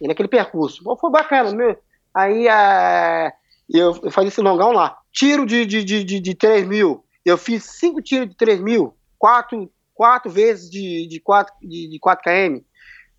E 0.00 0.06
naquele 0.06 0.28
percurso. 0.28 0.82
Bom, 0.84 0.96
foi 0.96 1.10
bacana. 1.10 1.50
Meu. 1.52 1.76
Aí 2.14 2.46
é, 2.46 3.32
eu, 3.68 3.98
eu 4.02 4.10
fazia 4.10 4.28
esse 4.28 4.40
longão 4.40 4.70
lá. 4.72 4.96
Tiro 5.12 5.44
de, 5.44 5.66
de, 5.66 5.82
de, 5.82 6.04
de, 6.04 6.20
de 6.20 6.34
3 6.34 6.66
mil. 6.66 7.04
Eu 7.24 7.36
fiz 7.36 7.64
cinco 7.64 8.00
tiros 8.00 8.28
de 8.28 8.36
3 8.36 8.60
mil. 8.60 8.94
Quatro, 9.18 9.70
quatro 9.94 10.30
vezes 10.30 10.70
de, 10.70 11.06
de, 11.06 11.20
4, 11.20 11.54
de, 11.60 11.88
de 11.88 11.98
4 11.98 12.22
km. 12.22 12.60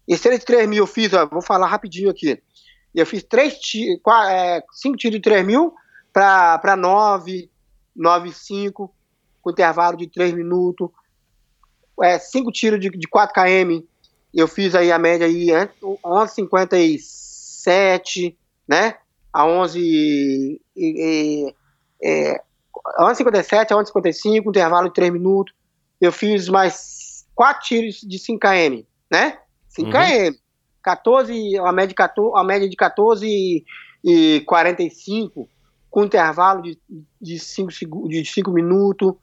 Esse 0.07 0.29
de 0.29 0.45
3 0.45 0.67
mil 0.67 0.84
eu 0.84 0.88
fiz, 0.88 1.13
ó, 1.13 1.25
vou 1.25 1.41
falar 1.41 1.67
rapidinho 1.67 2.09
aqui. 2.09 2.41
Eu 2.93 3.05
fiz 3.05 3.23
três 3.23 3.57
tiros, 3.59 4.01
é, 4.29 4.61
cinco 4.71 4.97
tiros 4.97 5.15
de 5.17 5.21
3 5.21 5.45
mil 5.45 5.73
para 6.11 6.75
9, 6.77 7.49
9, 7.95 8.31
5 8.31 8.93
com 9.41 9.51
intervalo 9.51 9.97
de 9.97 10.07
3 10.07 10.33
minutos, 10.33 10.89
é, 12.01 12.17
5 12.17 12.51
tiros 12.51 12.79
de, 12.79 12.89
de 12.89 13.07
4 13.07 13.33
km, 13.33 13.83
eu 14.33 14.47
fiz 14.47 14.73
aí 14.73 14.91
a 14.91 14.97
média 14.97 15.27
aí 15.27 15.49
11,57, 15.81 18.35
né, 18.67 18.97
a 19.31 19.45
11, 19.45 19.79
e, 19.79 20.59
e, 20.75 21.53
é, 22.01 22.41
11,57 22.99 23.71
a 23.71 23.75
11,55, 23.75 24.47
intervalo 24.47 24.87
de 24.87 24.93
3 24.93 25.11
minutos, 25.11 25.53
eu 25.99 26.11
fiz 26.11 26.47
mais 26.47 27.27
4 27.35 27.63
tiros 27.63 27.99
de 28.01 28.17
5 28.17 28.39
km, 28.39 28.83
né, 29.11 29.37
5 29.67 29.87
uhum. 29.87 29.93
Km, 30.84 30.91
14, 30.91 31.57
a 31.57 31.71
média 31.71 31.88
de 31.88 31.95
14, 31.95 32.31
a 32.36 32.43
média 32.43 32.69
de 32.69 32.75
14 32.75 33.65
e 34.03 34.41
45, 34.41 35.49
com 35.89 36.03
intervalo 36.03 36.61
de 36.61 37.39
5 37.39 37.69
de 37.69 37.75
cinco, 37.75 38.09
de 38.09 38.25
cinco 38.25 38.51
minutos, 38.51 39.15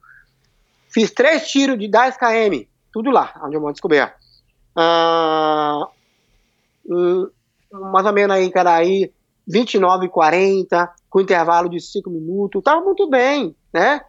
Fiz 0.91 1.09
três 1.11 1.49
tiros 1.49 1.79
de 1.79 1.87
10 1.87 2.17
km, 2.17 2.65
tudo 2.91 3.11
lá, 3.11 3.33
onde 3.43 3.55
eu 3.55 3.61
vou 3.61 3.71
descobrir. 3.71 4.13
Ah, 4.75 5.87
hum, 6.85 7.29
mais 7.71 8.05
ou 8.05 8.11
menos 8.11 8.35
aí, 8.35 8.51
cara, 8.51 8.75
aí 8.75 9.11
29 9.47 10.07
e 10.07 10.09
40, 10.09 10.93
com 11.09 11.21
intervalo 11.21 11.69
de 11.69 11.79
5 11.79 12.09
minutos, 12.09 12.61
tava 12.61 12.81
muito 12.81 13.09
bem, 13.09 13.55
né? 13.73 14.01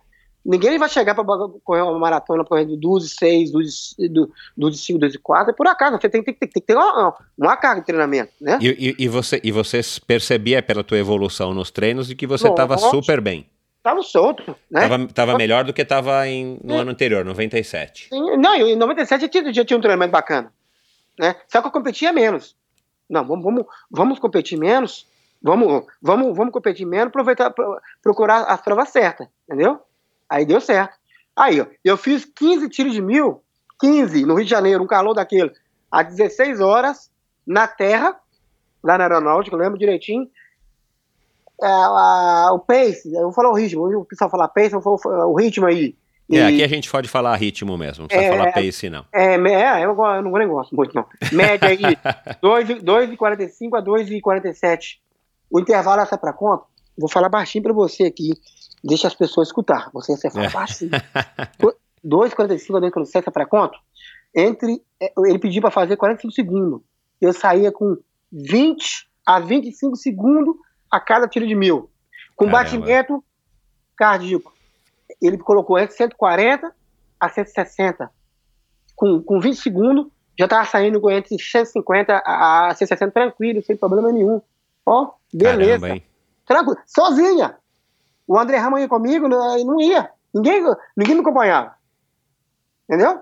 Ninguém 0.44 0.78
vai 0.78 0.88
chegar 0.88 1.14
para 1.14 1.24
correr 1.62 1.82
uma 1.82 1.98
maratona 1.98 2.44
correndo 2.44 2.76
12, 2.76 3.08
6, 3.10 3.52
12, 3.52 3.94
12, 4.56 4.78
5, 4.78 4.98
12, 4.98 5.18
4, 5.18 5.54
por 5.54 5.66
acaso, 5.68 5.98
você 6.00 6.08
tem, 6.08 6.22
tem, 6.22 6.34
tem, 6.34 6.48
tem 6.48 6.60
que 6.60 6.66
ter 6.66 6.74
uma, 6.74 7.14
uma, 7.38 7.56
carga 7.56 7.80
de 7.80 7.86
treinamento, 7.86 8.32
né? 8.40 8.58
E, 8.60 8.96
e, 8.98 9.04
e, 9.04 9.08
você, 9.08 9.40
e 9.44 9.52
você 9.52 9.80
percebia 10.04 10.60
pela 10.60 10.82
tua 10.82 10.98
evolução 10.98 11.54
nos 11.54 11.70
treinos 11.70 12.08
de 12.08 12.16
que 12.16 12.26
você 12.26 12.48
estava 12.48 12.76
super 12.76 13.20
bem 13.20 13.46
tava 13.82 14.02
solto, 14.02 14.56
né? 14.70 14.88
Tava, 14.88 15.06
tava 15.08 15.36
melhor 15.36 15.64
do 15.64 15.72
que 15.72 15.84
tava 15.84 16.26
em, 16.28 16.58
no 16.62 16.76
ano 16.76 16.92
anterior, 16.92 17.24
97. 17.24 18.10
Não, 18.12 18.54
em 18.54 18.76
97 18.76 19.22
já 19.22 19.28
tinha, 19.28 19.52
já 19.52 19.64
tinha 19.64 19.76
um 19.76 19.80
treinamento 19.80 20.12
bacana, 20.12 20.52
né? 21.18 21.34
Só 21.48 21.60
que 21.60 21.66
eu 21.66 21.72
competia 21.72 22.12
menos. 22.12 22.56
Não, 23.10 23.26
vamos, 23.26 23.44
vamos, 23.44 23.66
vamos 23.90 24.18
competir 24.18 24.56
menos, 24.56 25.06
vamos, 25.42 25.84
vamos, 26.00 26.36
vamos 26.36 26.52
competir 26.52 26.86
menos, 26.86 27.08
aproveitar, 27.08 27.52
procurar 28.00 28.44
as 28.44 28.60
provas 28.62 28.88
certas, 28.90 29.26
entendeu? 29.48 29.80
Aí 30.32 30.46
deu 30.46 30.62
certo. 30.62 30.96
Aí, 31.36 31.60
ó, 31.60 31.66
eu 31.84 31.94
fiz 31.98 32.24
15 32.24 32.66
tiros 32.70 32.94
de 32.94 33.02
mil, 33.02 33.42
15 33.78 34.24
no 34.24 34.34
Rio 34.34 34.44
de 34.44 34.50
Janeiro, 34.50 34.82
um 34.82 34.86
calor 34.86 35.12
daquele, 35.12 35.52
às 35.90 36.06
16 36.08 36.58
horas, 36.60 37.10
na 37.46 37.68
terra, 37.68 38.16
lá 38.82 38.96
na 38.96 39.04
aeronáutica, 39.04 39.54
eu 39.54 39.60
lembro 39.60 39.78
direitinho, 39.78 40.26
é, 41.62 42.50
o 42.50 42.58
pace, 42.60 43.12
eu 43.12 43.24
vou 43.24 43.32
falar 43.32 43.50
o 43.50 43.54
ritmo, 43.54 43.84
o 43.84 44.06
pessoal 44.06 44.30
fala 44.30 44.48
pace, 44.48 44.72
eu 44.72 44.80
vou 44.80 44.96
falar 44.96 45.26
o 45.26 45.34
ritmo 45.34 45.66
aí. 45.66 45.94
E... 46.30 46.38
É, 46.38 46.46
aqui 46.46 46.64
a 46.64 46.68
gente 46.68 46.90
pode 46.90 47.10
falar 47.10 47.36
ritmo 47.36 47.76
mesmo, 47.76 48.04
não 48.04 48.08
precisa 48.08 48.32
é, 48.32 48.38
falar 48.38 48.52
pace, 48.52 48.88
não. 48.88 49.04
É, 49.12 49.34
é 49.34 49.84
eu, 49.84 49.90
eu 49.90 50.22
não, 50.22 50.48
gosto 50.48 50.74
muito, 50.74 50.94
não. 50.94 51.04
Média 51.30 51.68
aí, 51.68 51.78
2,45 52.42 53.78
a 53.78 53.82
2,47. 53.82 54.96
O 55.50 55.60
intervalo 55.60 56.00
essa 56.00 56.16
para 56.16 56.32
conta, 56.32 56.64
vou 56.96 57.10
falar 57.10 57.28
baixinho 57.28 57.64
para 57.64 57.74
você 57.74 58.04
aqui, 58.04 58.32
deixa 58.82 59.06
as 59.06 59.14
pessoas 59.14 59.48
escutar. 59.48 59.90
Você, 59.92 60.16
você 60.16 60.30
fala 60.30 60.46
é. 60.46 60.50
baixinho. 60.50 60.90
2,45 62.04 62.76
a 62.76 62.90
2,47 62.90 63.30
para 63.30 63.46
conta, 63.46 63.76
entre, 64.34 64.82
ele 65.18 65.38
pediu 65.38 65.62
para 65.62 65.70
fazer 65.70 65.96
45 65.96 66.34
segundos. 66.34 66.80
Eu 67.20 67.32
saía 67.32 67.70
com 67.70 67.96
20 68.32 69.08
a 69.24 69.38
25 69.38 69.96
segundos 69.96 70.56
a 70.90 70.98
cada 70.98 71.28
tiro 71.28 71.46
de 71.46 71.54
mil. 71.54 71.90
Com 72.34 72.46
Caramba. 72.46 72.64
batimento 72.64 73.24
cardíaco, 73.96 74.52
ele 75.20 75.38
colocou 75.38 75.78
entre 75.78 75.94
140 75.94 76.74
a 77.20 77.28
160. 77.28 78.10
Com, 78.96 79.22
com 79.22 79.38
20 79.38 79.56
segundos, 79.56 80.06
já 80.36 80.46
estava 80.46 80.64
saindo 80.64 81.00
com 81.00 81.10
entre 81.10 81.38
150 81.38 82.22
a 82.24 82.74
160 82.74 83.12
tranquilo, 83.12 83.62
sem 83.62 83.76
problema 83.76 84.10
nenhum. 84.10 84.40
Ó, 84.84 85.12
beleza. 85.32 85.86
Caramba, 85.86 86.02
tranquilo. 86.46 86.78
Sozinha. 86.86 87.56
O 88.26 88.38
André 88.38 88.56
Ramos 88.58 88.80
ia 88.80 88.88
comigo, 88.88 89.28
não, 89.28 89.64
não 89.64 89.80
ia. 89.80 90.10
Ninguém, 90.34 90.62
ninguém 90.96 91.14
me 91.14 91.20
acompanhava. 91.20 91.74
Entendeu? 92.88 93.20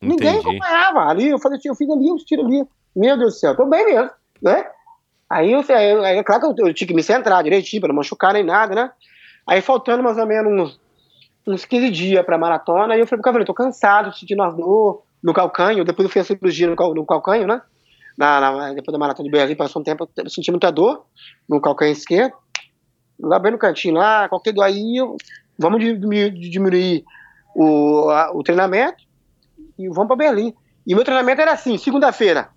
Entendi. 0.00 0.24
Ninguém 0.24 0.40
acompanhava. 0.40 1.00
Ali, 1.08 1.28
eu 1.28 1.38
falei 1.38 1.58
assim, 1.58 1.68
eu 1.68 1.74
fiz 1.74 1.88
ali 1.90 2.10
uns 2.10 2.24
tiros 2.24 2.46
ali. 2.46 2.64
Meu 2.94 3.16
Deus 3.16 3.34
do 3.34 3.38
céu, 3.38 3.56
tô 3.56 3.66
bem 3.66 3.84
mesmo, 3.84 4.10
né? 4.42 4.66
Aí, 5.30 5.52
eu, 5.52 5.60
aí 5.68 6.18
é 6.18 6.22
claro 6.24 6.54
que 6.54 6.62
eu, 6.62 6.68
eu, 6.68 6.74
tinha 6.74 6.88
que 6.88 6.94
me 6.94 7.02
centrar 7.02 7.44
direitinho, 7.44 7.80
para 7.80 7.88
não 7.88 7.96
machucar 7.96 8.32
nem 8.32 8.42
nada, 8.42 8.74
né? 8.74 8.90
Aí 9.46 9.60
faltando 9.60 10.02
mais 10.02 10.16
ou 10.16 10.26
menos 10.26 10.52
uns, 10.52 10.80
uns 11.46 11.64
15 11.64 11.90
dias 11.90 12.24
pra 12.24 12.38
maratona, 12.38 12.94
aí 12.94 13.00
eu 13.00 13.06
falei 13.06 13.18
pro 13.18 13.24
Cavaleiro, 13.24 13.46
tô 13.46 13.54
cansado, 13.54 14.16
sentindo 14.16 14.42
uma 14.42 14.50
dor 14.50 15.02
no 15.22 15.34
calcanho, 15.34 15.84
depois 15.84 16.06
eu 16.06 16.12
fiz 16.12 16.22
a 16.22 16.24
cirurgia 16.24 16.66
no, 16.66 16.94
no 16.94 17.06
calcanho, 17.06 17.46
né? 17.46 17.60
Na, 18.16 18.40
na, 18.40 18.72
depois 18.72 18.92
da 18.92 18.98
maratona 18.98 19.28
de 19.28 19.30
Berlim, 19.30 19.54
passou 19.54 19.80
um 19.80 19.84
tempo, 19.84 20.08
eu 20.16 20.30
senti 20.30 20.50
muita 20.50 20.72
dor 20.72 21.04
no 21.48 21.60
calcanho 21.60 21.92
esquerdo. 21.92 22.34
Lá 23.20 23.38
bem 23.38 23.52
no 23.52 23.58
cantinho 23.58 23.94
lá, 23.94 24.28
qualquer 24.28 24.52
do 24.52 24.62
aí, 24.62 24.96
vamos 25.58 25.80
diminuir 25.80 27.04
o, 27.54 28.08
a, 28.10 28.32
o 28.32 28.42
treinamento 28.42 29.04
e 29.78 29.88
vamos 29.88 30.06
para 30.06 30.16
Berlim. 30.16 30.54
E 30.86 30.94
meu 30.94 31.04
treinamento 31.04 31.40
era 31.40 31.52
assim, 31.52 31.76
segunda-feira, 31.76 32.50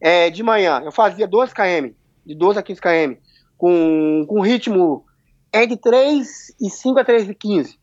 é, 0.00 0.30
de 0.30 0.42
manhã, 0.42 0.80
eu 0.84 0.92
fazia 0.92 1.26
12 1.26 1.54
km, 1.54 1.92
de 2.24 2.34
12 2.34 2.58
a 2.58 2.62
15 2.62 2.80
km, 2.80 3.20
com, 3.56 4.24
com 4.28 4.40
ritmo 4.40 5.04
é 5.52 5.66
de 5.66 5.76
3 5.76 6.54
e 6.60 6.70
5 6.70 6.98
a 6.98 7.04
3 7.04 7.30
e 7.30 7.34
15. 7.34 7.78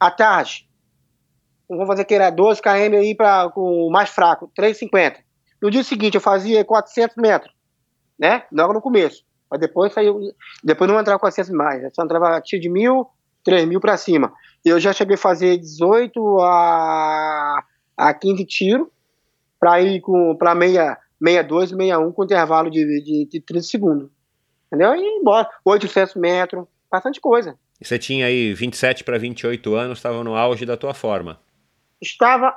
À 0.00 0.10
tarde, 0.10 0.68
vamos 1.68 1.86
fazer 1.86 2.04
que 2.04 2.14
era 2.14 2.30
12 2.30 2.60
km 2.60 2.96
aí 2.98 3.14
para 3.14 3.50
com 3.50 3.86
o 3.86 3.90
mais 3.90 4.10
fraco, 4.10 4.50
3,50. 4.58 5.16
No 5.60 5.70
dia 5.70 5.82
seguinte 5.82 6.14
eu 6.14 6.20
fazia 6.20 6.64
400 6.64 7.16
metros, 7.16 7.52
né? 8.18 8.44
Logo 8.52 8.74
no 8.74 8.80
começo. 8.80 9.25
Mas 9.50 9.60
depois 9.60 9.92
saiu, 9.92 10.20
depois 10.62 10.90
não 10.90 10.98
entrava 10.98 11.18
400 11.20 11.52
mais, 11.52 11.94
só 11.94 12.02
entrava 12.02 12.40
tiro 12.40 12.62
de 12.62 12.68
mil, 12.68 13.06
3 13.44 13.66
mil 13.66 13.80
para 13.80 13.96
cima. 13.96 14.32
Eu 14.64 14.80
já 14.80 14.92
cheguei 14.92 15.14
a 15.14 15.18
fazer 15.18 15.56
18 15.58 16.40
a, 16.40 17.64
a 17.96 18.14
15 18.14 18.44
tiros 18.44 18.88
para 19.60 19.80
ir 19.80 20.00
com 20.00 20.36
para 20.36 20.54
meia 20.54 20.98
62, 21.22 21.70
61 21.70 22.12
com 22.12 22.24
intervalo 22.24 22.70
de, 22.70 22.84
de, 23.02 23.28
de 23.30 23.40
30 23.40 23.62
segundos. 23.62 24.10
Entendeu? 24.66 24.94
E 24.96 25.18
embora. 25.20 25.48
800 25.64 26.16
metros, 26.16 26.66
bastante 26.90 27.20
coisa. 27.20 27.56
E 27.80 27.86
você 27.86 27.98
tinha 27.98 28.26
aí 28.26 28.52
27 28.52 29.04
para 29.04 29.18
28 29.18 29.74
anos, 29.74 29.98
estava 29.98 30.24
no 30.24 30.34
auge 30.34 30.66
da 30.66 30.76
tua 30.76 30.92
forma. 30.92 31.38
Estava 32.00 32.52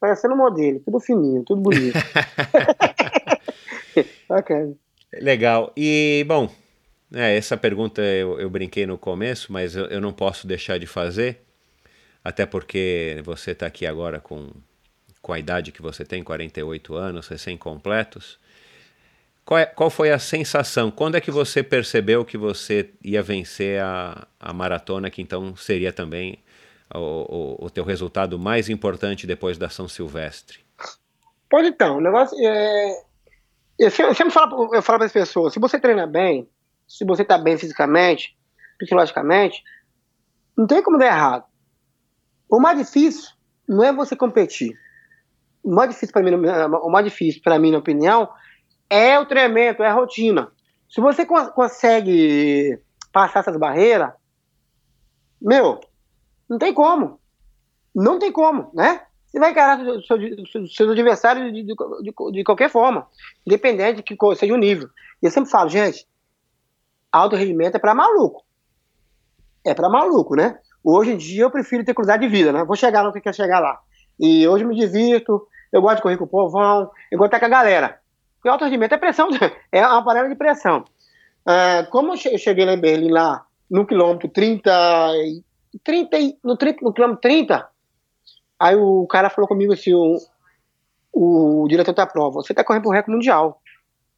parecendo 0.00 0.34
um 0.34 0.38
modelo, 0.38 0.80
tudo 0.80 0.98
fininho, 0.98 1.44
tudo 1.44 1.60
bonito. 1.60 1.96
Bacana. 4.28 4.74
Legal. 5.12 5.72
E, 5.76 6.24
bom, 6.26 6.52
é, 7.12 7.36
essa 7.36 7.56
pergunta 7.56 8.00
eu, 8.00 8.38
eu, 8.38 8.48
brinquei 8.48 8.86
no 8.86 8.96
começo, 8.96 9.52
mas 9.52 9.74
eu, 9.74 9.86
eu, 9.86 10.00
não 10.00 10.12
posso 10.12 10.46
deixar 10.46 10.78
de 10.78 10.86
fazer, 10.86 11.40
até 12.24 12.46
porque 12.46 13.20
você 13.24 13.50
está 13.50 13.66
aqui 13.66 13.84
agora 13.86 14.20
com, 14.20 14.50
com 15.20 15.32
a 15.32 15.38
idade 15.38 15.72
que 15.72 15.82
você 15.82 16.04
tem, 16.04 16.22
48 16.22 16.94
anos, 16.94 17.26
recém-completos. 17.26 18.38
Qual, 19.44 19.58
é, 19.58 19.66
qual 19.66 19.90
foi 19.90 20.12
a 20.12 20.18
sensação? 20.18 20.92
Quando 20.92 21.16
é 21.16 21.20
que 21.20 21.30
você 21.30 21.62
percebeu 21.62 22.24
que 22.24 22.38
você 22.38 22.90
ia 23.02 23.22
vencer 23.22 23.80
a, 23.82 24.28
a 24.38 24.52
maratona, 24.52 25.10
que 25.10 25.20
então 25.20 25.56
seria 25.56 25.92
também 25.92 26.38
o, 26.94 27.58
o, 27.58 27.66
o 27.66 27.70
teu 27.70 27.82
resultado 27.82 28.38
mais 28.38 28.68
importante 28.68 29.26
depois 29.26 29.58
da 29.58 29.68
São 29.68 29.88
Silvestre? 29.88 30.60
Pois 31.48 31.66
então, 31.66 31.98
o 31.98 32.00
negócio 32.00 32.38
é. 32.40 33.02
Eu 33.80 33.90
sempre 33.90 34.30
falo, 34.30 34.74
eu 34.74 34.82
falo 34.82 34.98
para 34.98 35.06
as 35.06 35.12
pessoas: 35.12 35.54
se 35.54 35.58
você 35.58 35.80
treina 35.80 36.06
bem, 36.06 36.46
se 36.86 37.02
você 37.02 37.22
está 37.22 37.38
bem 37.38 37.56
fisicamente, 37.56 38.36
psicologicamente, 38.78 39.62
não 40.54 40.66
tem 40.66 40.82
como 40.82 40.98
dar 40.98 41.06
errado. 41.06 41.44
O 42.46 42.60
mais 42.60 42.78
difícil 42.78 43.30
não 43.66 43.82
é 43.82 43.90
você 43.90 44.14
competir. 44.14 44.78
O 45.62 45.74
mais 45.74 45.88
difícil 45.88 46.12
para 46.12 46.22
mim, 46.22 46.34
o 46.36 46.90
mais 46.90 47.06
difícil 47.06 47.40
para 47.42 47.58
mim, 47.58 47.70
na 47.70 47.78
opinião, 47.78 48.28
é 48.90 49.18
o 49.18 49.24
treinamento, 49.24 49.82
é 49.82 49.88
a 49.88 49.94
rotina. 49.94 50.52
Se 50.86 51.00
você 51.00 51.24
consegue 51.24 52.78
passar 53.10 53.40
essas 53.40 53.56
barreiras, 53.56 54.12
meu, 55.40 55.80
não 56.46 56.58
tem 56.58 56.74
como. 56.74 57.18
Não 57.94 58.18
tem 58.18 58.30
como, 58.30 58.70
né? 58.74 59.06
Você 59.30 59.38
vai 59.38 59.52
encarar 59.52 59.78
seus, 60.02 60.90
adversários 60.90 61.52
de, 61.52 61.62
de, 61.62 61.74
de, 62.32 62.44
qualquer 62.44 62.68
forma, 62.68 63.06
independente 63.46 63.96
de 63.96 64.02
que 64.02 64.16
seja 64.34 64.52
o 64.52 64.56
nível. 64.56 64.88
E 65.22 65.26
eu 65.26 65.30
sempre 65.30 65.50
falo, 65.50 65.68
gente, 65.68 66.04
alto 67.12 67.36
rendimento 67.36 67.76
é 67.76 67.78
para 67.78 67.94
maluco. 67.94 68.44
É 69.64 69.72
para 69.72 69.88
maluco, 69.88 70.34
né? 70.34 70.58
Hoje 70.82 71.12
em 71.12 71.16
dia 71.16 71.44
eu 71.44 71.50
prefiro 71.50 71.84
ter 71.84 71.94
cruzado 71.94 72.20
de 72.20 72.28
vida, 72.28 72.52
né? 72.52 72.64
Vou 72.64 72.74
chegar 72.74 73.04
no 73.04 73.12
que 73.12 73.20
quer 73.20 73.34
chegar 73.34 73.60
lá. 73.60 73.80
E 74.18 74.48
hoje 74.48 74.64
me 74.64 74.74
divirto, 74.74 75.46
eu 75.72 75.80
gosto 75.80 75.96
de 75.96 76.02
correr 76.02 76.16
com 76.16 76.24
o 76.24 76.28
povão, 76.28 76.90
eu 77.10 77.18
gosto 77.18 77.30
de 77.30 77.36
estar 77.36 77.40
com 77.40 77.54
a 77.54 77.58
galera. 77.58 78.00
Porque 78.36 78.48
alto 78.48 78.64
rendimento 78.64 78.94
é 78.94 78.98
pressão, 78.98 79.28
é 79.70 79.86
uma 79.86 80.04
panela 80.04 80.28
de 80.28 80.34
pressão. 80.34 80.84
É, 81.46 81.84
como 81.84 82.14
eu 82.14 82.38
cheguei 82.38 82.64
lá 82.64 82.72
em 82.72 82.80
Berlim, 82.80 83.10
lá 83.10 83.46
no 83.70 83.86
quilômetro 83.86 84.28
30, 84.28 85.12
30 85.84 86.16
no, 86.42 86.56
30, 86.56 86.78
no 86.82 86.92
quilômetro 86.92 87.20
30, 87.20 87.68
aí 88.60 88.76
o 88.76 89.06
cara 89.06 89.30
falou 89.30 89.48
comigo 89.48 89.72
assim, 89.72 89.94
o, 89.94 90.18
o 91.12 91.66
diretor 91.68 91.94
da 91.94 92.06
prova, 92.06 92.42
você 92.42 92.54
tá 92.54 92.62
correndo 92.62 92.82
pro 92.82 92.92
recorde 92.92 93.16
mundial. 93.16 93.60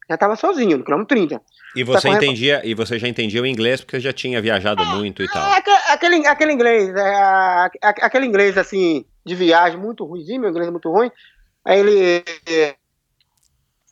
Já 0.09 0.17
tava 0.17 0.35
sozinho, 0.35 0.77
no 0.77 0.83
quilômetro 0.83 1.15
30. 1.15 1.41
E 1.75 1.83
você 1.83 2.09
tá 2.09 2.15
entendia, 2.15 2.61
e 2.65 2.75
você 2.75 2.99
já 2.99 3.07
entendia 3.07 3.41
o 3.41 3.47
inglês 3.47 3.79
porque 3.79 3.95
você 3.95 4.01
já 4.01 4.11
tinha 4.11 4.41
viajado 4.41 4.83
é, 4.83 4.85
muito 4.85 5.23
e 5.23 5.27
tal. 5.27 5.41
É, 5.53 5.63
aquele, 5.93 6.27
aquele 6.27 6.51
inglês, 6.51 6.89
é, 6.89 7.69
aquele 7.81 8.25
inglês 8.25 8.57
assim, 8.57 9.05
de 9.25 9.33
viagem 9.33 9.79
muito 9.79 10.03
ruimzinho, 10.03 10.41
meu 10.41 10.49
inglês 10.49 10.67
é 10.67 10.71
muito 10.71 10.91
ruim. 10.91 11.09
Aí 11.65 11.79
ele 11.79 12.23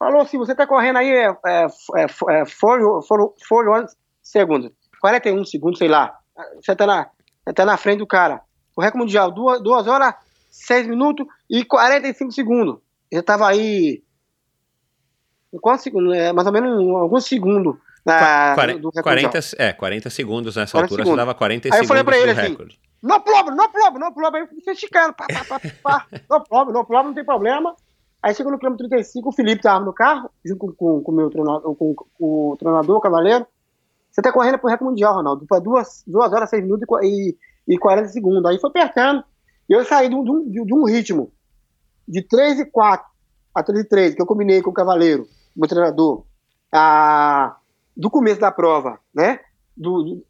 Falou 0.01 0.21
assim, 0.21 0.35
você 0.35 0.53
está 0.53 0.65
correndo 0.65 0.97
aí 0.97 1.11
é, 1.11 1.27
é, 1.45 1.67
é, 1.95 2.41
é 2.41 2.45
for, 2.47 3.03
for, 3.03 3.35
for 3.47 3.85
segundos, 4.23 4.71
41 4.99 5.45
segundos, 5.45 5.77
sei 5.77 5.87
lá. 5.87 6.17
Você 6.59 6.71
está 6.71 6.87
na, 6.87 7.07
tá 7.53 7.63
na 7.63 7.77
frente 7.77 7.99
do 7.99 8.07
cara. 8.07 8.41
O 8.75 8.81
recorde 8.81 8.97
mundial, 8.97 9.29
2 9.29 9.85
horas, 9.85 10.15
6 10.51 10.87
minutos 10.87 11.25
e 11.49 11.65
45 11.65 12.31
segundos. 12.31 12.77
Ele 13.09 13.21
estava 13.21 13.47
aí. 13.47 14.03
Quantos 15.61 15.83
segundos? 15.83 16.15
É, 16.15 16.31
mais 16.31 16.45
ou 16.45 16.53
menos 16.53 16.71
alguns 16.95 17.25
segundos. 17.25 17.75
Na, 18.05 18.53
40, 18.55 18.79
do, 18.79 18.91
do 18.91 19.03
40, 19.03 19.39
é, 19.57 19.73
40 19.73 20.09
segundos 20.09 20.55
nessa 20.55 20.71
40 20.71 20.85
altura, 20.85 21.03
segundos. 21.03 21.11
você 21.11 21.17
dava 21.17 21.35
40 21.35 21.67
aí 21.67 21.71
segundos. 21.71 21.77
Aí 21.77 21.83
eu 21.83 21.87
falei 21.87 22.03
pra 22.03 22.17
ele 22.17 22.31
assim: 22.31 22.77
não 23.01 23.21
problema, 23.21 23.55
não 23.55 23.71
problema, 23.71 23.99
não 23.99 24.13
problema. 24.13 24.37
Aí 24.37 24.59
você 24.59 24.71
esticando, 24.71 25.13
pá, 25.13 25.25
pá, 25.27 25.59
pá, 25.59 25.71
pá. 25.81 26.07
não 26.29 26.41
problema, 26.41 26.71
não 26.71 26.85
problema, 26.85 27.03
não 27.07 27.13
tem 27.13 27.25
problema. 27.25 27.75
Aí 28.21 28.35
chegou 28.35 28.51
no 28.51 28.59
quilômetro 28.59 28.87
35, 28.87 29.29
o 29.29 29.31
Felipe 29.31 29.57
estava 29.57 29.83
no 29.83 29.93
carro, 29.93 30.29
junto 30.45 30.59
com, 30.59 30.73
com, 30.73 31.01
com, 31.01 31.11
meu 31.11 31.29
treinador, 31.29 31.75
com, 31.75 31.95
com 31.95 32.05
o 32.51 32.57
treinador, 32.57 32.97
o 32.97 33.01
cavaleiro. 33.01 33.47
Você 34.11 34.21
tá 34.21 34.31
correndo 34.31 34.59
pro 34.59 34.69
recorde 34.69 34.91
mundial, 34.91 35.15
Ronaldo, 35.15 35.45
para 35.47 35.59
2 35.59 36.05
horas, 36.33 36.49
6 36.49 36.63
minutos 36.63 36.87
e, 37.01 37.35
e 37.67 37.77
40 37.77 38.09
segundos. 38.09 38.45
Aí 38.45 38.59
foi 38.59 38.69
apertando. 38.69 39.23
E 39.71 39.73
eu 39.73 39.85
saí 39.85 40.09
de 40.09 40.15
um, 40.15 40.51
de, 40.51 40.73
um 40.73 40.83
ritmo 40.83 41.31
de 42.05 42.21
3 42.21 42.59
e 42.59 42.65
4 42.65 43.09
a 43.55 43.63
3 43.63 43.79
e 43.79 43.87
3, 43.87 44.15
que 44.15 44.21
eu 44.21 44.25
combinei 44.25 44.61
com 44.61 44.69
o 44.69 44.73
cavaleiro, 44.73 45.25
meu 45.55 45.69
treinador, 45.69 46.25
a, 46.69 47.55
do 47.95 48.09
começo 48.09 48.41
da 48.41 48.51
prova, 48.51 48.99
né? 49.15 49.39
Do, 49.75 50.25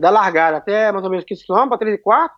da 0.00 0.08
largada 0.08 0.56
até 0.56 0.90
mais 0.90 1.04
ou 1.04 1.10
menos 1.10 1.26
15 1.26 1.46
km, 1.46 1.68
para 1.68 1.76
3 1.76 1.96
e 1.96 1.98
4, 1.98 2.34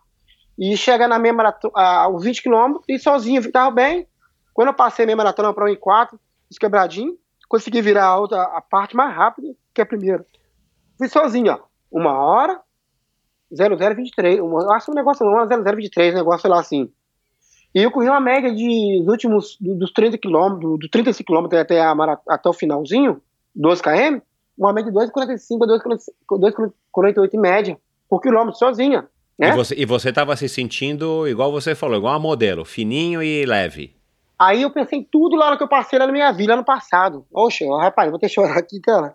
e 0.58 0.76
chegar 0.76 1.06
na 1.06 1.20
minha 1.20 1.32
maratona, 1.32 1.72
aos 1.76 2.24
20 2.24 2.42
km, 2.42 2.78
e 2.88 2.98
sozinho, 2.98 3.40
estava 3.40 3.70
bem, 3.70 4.08
quando 4.52 4.68
eu 4.68 4.74
passei 4.74 5.06
minha 5.06 5.16
maratona 5.16 5.54
para 5.54 5.66
1 5.66 5.68
em 5.68 5.76
4, 5.76 6.18
fiz 6.48 6.58
quebradinho, 6.58 7.16
consegui 7.48 7.80
virar 7.80 8.06
a, 8.06 8.18
outra, 8.18 8.42
a 8.42 8.60
parte 8.60 8.96
mais 8.96 9.14
rápida 9.14 9.54
que 9.72 9.80
a 9.80 9.86
primeira. 9.86 10.26
Fui 10.98 11.08
sozinho, 11.08 11.52
ó. 11.52 11.60
Uma 11.92 12.18
hora, 12.18 12.60
0023. 13.52 14.38
Eu 14.38 14.70
acho 14.72 14.90
um 14.90 14.94
negócio, 14.94 15.26
uma 15.26 15.46
0023, 15.46 16.14
um 16.14 16.18
negócio 16.18 16.48
lá 16.48 16.60
assim. 16.60 16.90
E 17.74 17.82
eu 17.82 17.90
corri 17.90 18.08
uma 18.08 18.20
média 18.20 18.52
de, 18.52 18.98
dos 19.00 19.08
últimos, 19.08 19.56
dos 19.60 19.92
30 19.92 20.18
quilômetros, 20.18 20.78
do 20.78 20.88
35 20.88 21.26
quilômetros 21.26 21.60
até, 21.60 21.80
a, 21.80 21.94
até 22.28 22.48
o 22.48 22.52
finalzinho, 22.52 23.22
12 23.54 23.82
km, 23.82 24.20
uma 24.58 24.72
média 24.72 24.90
de 24.90 24.98
2,45 24.98 25.38
a 25.62 26.96
2,48 26.96 27.34
em 27.34 27.38
média, 27.38 27.78
por 28.08 28.20
quilômetro 28.20 28.58
sozinha. 28.58 29.08
Né? 29.38 29.54
E 29.76 29.86
você 29.86 30.10
estava 30.10 30.36
se 30.36 30.48
sentindo, 30.48 31.26
igual 31.26 31.50
você 31.50 31.74
falou, 31.74 31.96
igual 31.96 32.14
a 32.14 32.18
modelo, 32.18 32.64
fininho 32.64 33.22
e 33.22 33.46
leve. 33.46 33.96
Aí 34.38 34.62
eu 34.62 34.70
pensei 34.70 34.98
em 34.98 35.04
tudo 35.04 35.36
lá 35.36 35.50
no 35.50 35.56
que 35.56 35.62
eu 35.62 35.68
passei 35.68 35.98
lá 35.98 36.06
na 36.06 36.12
minha 36.12 36.32
vida 36.32 36.54
ano 36.54 36.64
passado. 36.64 37.24
Oxe, 37.32 37.64
rapaz, 37.66 38.10
vou 38.10 38.18
ter 38.18 38.26
que 38.26 38.34
chorar 38.34 38.58
aqui, 38.58 38.80
cara. 38.80 39.14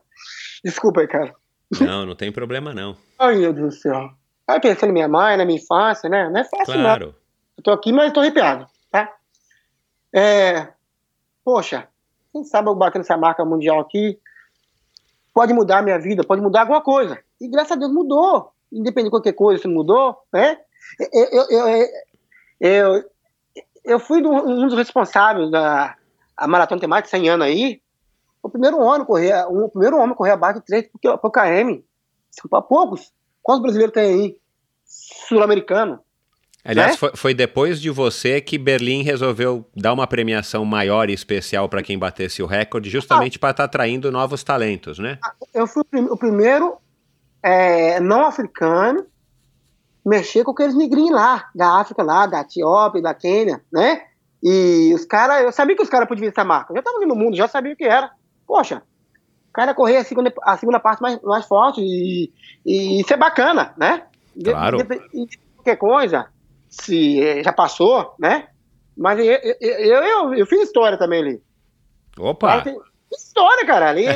Desculpa 0.63 1.01
aí, 1.01 1.07
cara. 1.07 1.33
Não, 1.79 2.05
não 2.05 2.15
tem 2.15 2.31
problema 2.31 2.73
não. 2.73 2.95
Ai, 3.19 3.35
meu 3.35 3.53
Deus 3.53 3.75
do 3.75 3.81
céu. 3.81 4.09
Aí 4.47 4.59
pensando 4.59 4.89
em 4.89 4.93
minha 4.93 5.07
mãe, 5.07 5.37
na 5.37 5.45
minha 5.45 5.59
infância, 5.59 6.09
né? 6.09 6.29
Não 6.29 6.39
é 6.39 6.43
fácil, 6.43 6.73
claro. 6.73 7.05
não. 7.07 7.15
Eu 7.57 7.63
tô 7.63 7.71
aqui, 7.71 7.91
mas 7.91 8.11
tô 8.13 8.19
arrepiado, 8.19 8.67
tá? 8.91 9.11
É... 10.13 10.67
Poxa, 11.43 11.87
quem 12.31 12.43
sabe 12.43 12.69
eu 12.69 12.75
batendo 12.75 13.01
essa 13.01 13.17
marca 13.17 13.45
mundial 13.45 13.79
aqui 13.79 14.19
pode 15.33 15.53
mudar 15.53 15.79
a 15.79 15.81
minha 15.81 15.99
vida, 15.99 16.23
pode 16.23 16.41
mudar 16.41 16.61
alguma 16.61 16.81
coisa. 16.81 17.19
E 17.39 17.47
graças 17.47 17.73
a 17.73 17.75
Deus 17.75 17.91
mudou. 17.91 18.51
Independente 18.71 19.05
de 19.05 19.11
qualquer 19.11 19.33
coisa, 19.33 19.61
se 19.61 19.67
mudou, 19.67 20.17
né? 20.33 20.57
Eu, 21.13 21.27
eu, 21.31 21.49
eu, 21.49 21.87
eu, 22.59 23.09
eu 23.83 23.99
fui 23.99 24.25
um 24.25 24.67
dos 24.67 24.77
responsáveis 24.77 25.51
da 25.51 25.95
a 26.35 26.47
maratona 26.47 26.81
temática 26.81 27.17
100 27.17 27.29
anos 27.29 27.47
aí. 27.47 27.81
O 28.41 28.49
primeiro 28.49 28.79
homem 28.79 29.05
correr, 29.05 29.33
o 29.47 29.69
primeiro 29.69 29.97
homem 29.97 30.15
correr 30.15 30.31
abaixo 30.31 30.59
de 30.59 30.65
3 30.65 30.89
por 31.21 31.31
KM. 31.31 31.83
São 32.31 32.49
para 32.49 32.61
poucos. 32.61 33.11
Quantos 33.45 33.61
brasileiros 33.61 33.93
tem 33.93 34.03
aí? 34.03 34.37
Sul-americano. 34.83 35.99
Aliás, 36.63 36.93
né? 36.93 36.97
foi, 36.97 37.11
foi, 37.15 37.33
depois 37.35 37.79
de 37.79 37.91
você 37.91 38.41
que 38.41 38.57
Berlim 38.57 39.03
resolveu 39.03 39.69
dar 39.75 39.93
uma 39.93 40.07
premiação 40.07 40.65
maior 40.65 41.11
e 41.11 41.13
especial 41.13 41.69
para 41.69 41.83
quem 41.83 41.99
batesse 41.99 42.41
o 42.41 42.47
recorde, 42.47 42.89
justamente 42.89 43.37
ah, 43.37 43.39
para 43.39 43.51
estar 43.51 43.63
tá 43.63 43.65
atraindo 43.65 44.11
novos 44.11 44.43
talentos, 44.43 44.97
né? 44.97 45.19
Eu 45.53 45.67
fui 45.67 45.83
o 45.93 46.17
primeiro 46.17 46.77
é, 47.43 47.99
não 47.99 48.25
africano 48.25 49.05
mexer 50.03 50.43
com 50.43 50.49
aqueles 50.49 50.75
negrinhos 50.75 51.11
lá, 51.11 51.47
da 51.53 51.79
África 51.79 52.01
lá, 52.01 52.25
da 52.25 52.41
Etiópia, 52.41 52.99
da 52.99 53.13
Quênia, 53.13 53.61
né? 53.71 54.01
E 54.41 54.91
os 54.95 55.05
caras, 55.05 55.43
eu 55.43 55.51
sabia 55.51 55.75
que 55.75 55.83
os 55.83 55.89
caras 55.89 56.07
podiam 56.07 56.23
vir 56.23 56.31
essa 56.31 56.43
marca. 56.43 56.71
Eu 56.71 56.77
já 56.77 56.81
tava 56.81 56.97
no 57.05 57.15
mundo, 57.15 57.37
já 57.37 57.47
sabia 57.47 57.73
o 57.73 57.77
que 57.77 57.83
era. 57.83 58.09
Poxa, 58.47 58.81
cara 59.55 59.73
correr 59.73 59.97
a 59.97 60.03
segunda, 60.03 60.33
a 60.43 60.57
segunda 60.57 60.79
parte 60.79 61.01
mais, 61.01 61.19
mais 61.21 61.45
forte 61.45 61.81
e, 61.81 62.31
e 62.65 63.01
isso 63.01 63.13
é 63.13 63.17
bacana, 63.17 63.73
né? 63.77 64.03
Claro. 64.43 64.77
E, 65.13 65.27
qualquer 65.55 65.77
coisa, 65.77 66.27
se 66.69 67.21
eh, 67.21 67.43
já 67.43 67.53
passou, 67.53 68.13
né? 68.19 68.47
Mas 68.95 69.19
eu, 69.19 69.25
eu, 69.25 70.03
eu, 70.03 70.33
eu, 70.35 70.45
fiz 70.45 70.61
história 70.61 70.97
também 70.97 71.21
ali. 71.21 71.41
Opa! 72.17 72.61
Tem 72.61 72.77
história, 73.11 73.65
cara, 73.65 73.89
ali. 73.89 74.05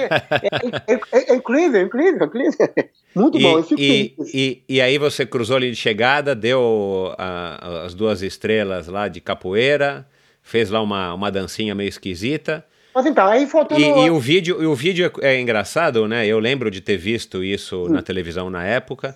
É, 0.87 0.93
é, 0.93 0.99
é, 1.11 1.31
é 1.31 1.35
incrível, 1.35 1.81
incrível, 1.81 2.25
incrível. 2.27 2.69
Muito 3.15 3.37
e, 3.37 3.41
bom, 3.41 3.57
eu 3.57 3.63
fico 3.63 3.81
e, 3.81 4.15
e, 4.33 4.63
e 4.67 4.81
aí 4.81 4.97
você 4.97 5.25
cruzou 5.25 5.57
ali 5.57 5.71
de 5.71 5.75
chegada, 5.75 6.35
deu 6.35 7.13
a- 7.17 7.83
as 7.85 7.93
duas 7.93 8.21
estrelas 8.21 8.87
lá 8.87 9.07
de 9.07 9.19
capoeira, 9.19 10.07
fez 10.41 10.69
lá 10.69 10.81
uma, 10.81 11.13
uma 11.13 11.31
dancinha 11.31 11.73
meio 11.75 11.89
esquisita. 11.89 12.65
Mas 12.99 13.05
então, 13.05 13.27
aí 13.27 13.47
faltou. 13.47 13.79
E, 13.79 13.83
e 13.83 14.09
o 14.09 14.19
vídeo, 14.19 14.61
e 14.61 14.65
o 14.65 14.75
vídeo 14.75 15.09
é, 15.21 15.35
é 15.35 15.39
engraçado, 15.39 16.05
né? 16.05 16.27
Eu 16.27 16.37
lembro 16.37 16.69
de 16.69 16.81
ter 16.81 16.97
visto 16.97 17.41
isso 17.41 17.87
na 17.87 18.01
televisão 18.01 18.49
na 18.49 18.65
época, 18.65 19.15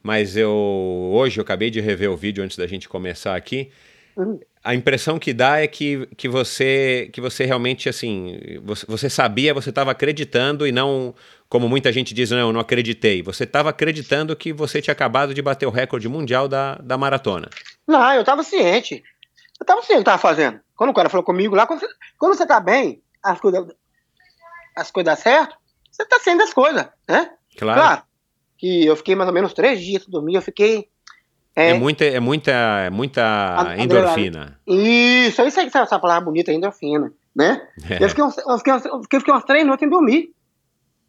mas 0.00 0.36
eu 0.36 0.52
hoje 1.12 1.40
eu 1.40 1.42
acabei 1.42 1.68
de 1.68 1.80
rever 1.80 2.10
o 2.12 2.16
vídeo 2.16 2.44
antes 2.44 2.56
da 2.56 2.66
gente 2.66 2.88
começar 2.88 3.34
aqui. 3.34 3.70
Hum. 4.16 4.38
A 4.62 4.72
impressão 4.72 5.18
que 5.18 5.32
dá 5.34 5.60
é 5.60 5.66
que, 5.66 6.08
que 6.16 6.28
você 6.28 7.10
que 7.12 7.20
você 7.20 7.44
realmente 7.44 7.88
assim 7.88 8.38
você, 8.62 8.86
você 8.86 9.10
sabia, 9.10 9.52
você 9.52 9.70
estava 9.70 9.90
acreditando 9.90 10.64
e 10.64 10.70
não 10.70 11.12
como 11.48 11.68
muita 11.68 11.92
gente 11.92 12.14
diz, 12.14 12.30
não, 12.30 12.38
eu 12.38 12.52
não 12.52 12.60
acreditei. 12.60 13.20
Você 13.20 13.42
estava 13.42 13.70
acreditando 13.70 14.36
que 14.36 14.52
você 14.52 14.80
tinha 14.80 14.92
acabado 14.92 15.34
de 15.34 15.42
bater 15.42 15.66
o 15.66 15.70
recorde 15.70 16.08
mundial 16.08 16.46
da, 16.46 16.76
da 16.76 16.96
maratona. 16.96 17.48
Não, 17.84 18.12
eu 18.14 18.22
tava 18.22 18.44
ciente. 18.44 19.02
Eu 19.58 19.66
tava 19.66 19.82
ciente 19.82 20.00
que 20.00 20.04
tava 20.04 20.18
fazendo. 20.18 20.60
Quando 20.76 20.90
o 20.90 20.94
cara 20.94 21.08
falou 21.08 21.24
comigo 21.24 21.54
lá, 21.54 21.66
quando 21.66 21.80
você, 21.80 21.88
quando 22.18 22.36
você 22.36 22.46
tá 22.46 22.60
bem, 22.60 23.00
as 23.24 23.40
coisas 23.40 23.66
as 24.76 24.90
coisas 24.90 25.18
certo, 25.18 25.56
você 25.90 26.04
tá 26.04 26.18
ciente 26.18 26.38
das 26.38 26.52
coisas, 26.52 26.86
né? 27.08 27.30
Claro. 27.56 27.80
Claro. 27.80 28.02
Que 28.58 28.84
eu 28.86 28.96
fiquei 28.96 29.14
mais 29.14 29.28
ou 29.28 29.34
menos 29.34 29.52
três 29.52 29.80
dias 29.80 30.02
sem 30.02 30.10
dormir, 30.10 30.34
eu 30.34 30.42
fiquei. 30.42 30.88
É, 31.56 31.70
É, 31.70 31.74
muita 31.74 32.04
é 32.04 32.18
muita 32.18 32.50
é 32.50 32.90
muita 32.90 33.76
endorfina. 33.78 34.60
Isso, 34.66 35.40
isso 35.42 35.60
aí, 35.60 35.70
essa 35.72 35.98
palavra 36.00 36.24
bonita, 36.24 36.52
endorfina, 36.52 37.12
né? 37.34 37.66
É. 37.88 38.02
Eu, 38.02 38.08
fiquei 38.08 38.24
eu, 38.24 38.30
fiquei 38.58 38.72
eu 38.72 39.02
fiquei- 39.02 39.18
fiquei 39.20 39.34
umas 39.34 39.44
três 39.44 39.64
noites 39.64 39.80
sem 39.84 39.88
dormir. 39.88 40.34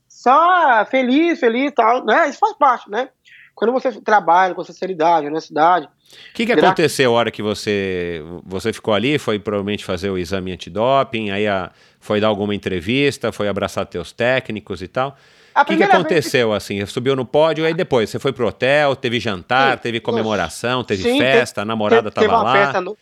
Só 0.08 0.86
feliz, 0.86 1.40
feliz 1.40 1.72
e 1.72 1.74
tal, 1.74 2.06
né? 2.06 2.30
Isso 2.30 2.40
faz 2.40 2.54
parte, 2.54 2.90
né? 2.90 3.10
Quando 3.56 3.72
você 3.72 3.90
trabalha 4.02 4.54
com 4.54 4.64
sinceridade, 4.64 5.28
honestidade. 5.28 5.88
O 5.88 6.34
que, 6.34 6.46
que 6.46 6.52
aconteceu 6.52 7.12
a 7.12 7.18
hora 7.18 7.32
que 7.32 7.42
você 7.42 8.22
você 8.46 8.74
ficou 8.74 8.94
ali? 8.94 9.18
Foi 9.18 9.40
provavelmente 9.40 9.86
fazer 9.86 10.10
o 10.10 10.18
exame 10.18 10.52
antidoping, 10.52 11.32
aí 11.32 11.48
a, 11.48 11.72
foi 12.00 12.20
dar 12.20 12.28
alguma 12.28 12.54
entrevista, 12.54 13.32
foi 13.32 13.48
abraçar 13.48 13.86
teus 13.86 14.12
técnicos 14.12 14.82
e 14.82 14.88
tal. 14.90 15.16
O 15.56 15.64
que, 15.64 15.78
que 15.78 15.78
vez 15.78 15.90
aconteceu 15.90 16.52
assim? 16.52 16.86
Subiu 16.86 17.16
no 17.16 17.26
pódio, 17.26 17.66
aí 17.66 17.74
depois 17.74 18.10
você 18.10 18.20
foi 18.20 18.34
pro 18.34 18.46
hotel, 18.46 18.94
teve 18.94 19.22
jantar, 19.22 19.78
Sim. 19.78 19.84
teve 19.84 20.00
comemoração, 20.02 20.84
teve 20.84 21.04
Sim, 21.04 21.18
festa, 21.18 21.62
a 21.62 21.66
namorada 21.66 22.12
teve, 22.12 22.16
teve 22.16 22.28
tava 22.28 22.44
uma 22.44 22.44
lá. 22.44 22.66
festa 22.66 22.82
no... 22.82 22.98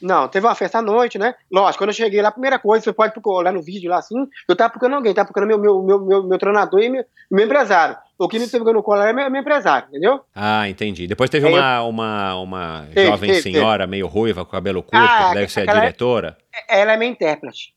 Não, 0.00 0.26
teve 0.28 0.46
uma 0.46 0.54
festa 0.54 0.78
à 0.78 0.82
noite, 0.82 1.18
né? 1.18 1.34
Lógico, 1.52 1.82
quando 1.84 1.90
eu 1.90 1.94
cheguei 1.94 2.22
lá, 2.22 2.28
a 2.28 2.32
primeira 2.32 2.58
coisa, 2.58 2.84
você 2.84 2.92
pode 2.92 3.12
procurar 3.12 3.38
olhar 3.38 3.52
no 3.52 3.62
vídeo 3.62 3.90
lá 3.90 3.98
assim, 3.98 4.26
eu 4.48 4.56
tava 4.56 4.70
procurando 4.70 4.96
alguém, 4.96 5.12
tava 5.12 5.26
procurando 5.26 5.48
meu, 5.48 5.58
meu, 5.58 5.82
meu, 5.82 6.00
meu, 6.00 6.22
meu 6.22 6.38
treinador 6.38 6.80
e 6.80 6.88
meu, 6.88 7.04
meu 7.30 7.44
empresário. 7.44 7.96
O 8.16 8.28
que 8.28 8.38
me 8.38 8.46
pegou 8.46 8.72
no 8.72 8.82
colo 8.82 9.02
é 9.02 9.12
meu, 9.12 9.28
meu 9.28 9.40
empresário, 9.40 9.88
entendeu? 9.88 10.20
Ah, 10.34 10.68
entendi. 10.68 11.06
Depois 11.06 11.28
teve 11.28 11.46
uma, 11.48 11.78
eu... 11.78 11.88
uma, 11.88 12.36
uma 12.36 12.86
teve, 12.94 13.08
jovem 13.08 13.30
teve, 13.30 13.42
senhora 13.42 13.84
teve. 13.84 13.90
meio 13.90 14.06
ruiva, 14.06 14.44
com 14.44 14.52
cabelo 14.52 14.82
curto, 14.82 14.96
ah, 14.96 15.34
deve 15.34 15.50
ser 15.50 15.68
a 15.68 15.72
é 15.72 15.80
diretora. 15.80 16.38
É, 16.68 16.80
ela 16.80 16.92
é 16.92 16.96
minha 16.96 17.10
intérprete. 17.10 17.74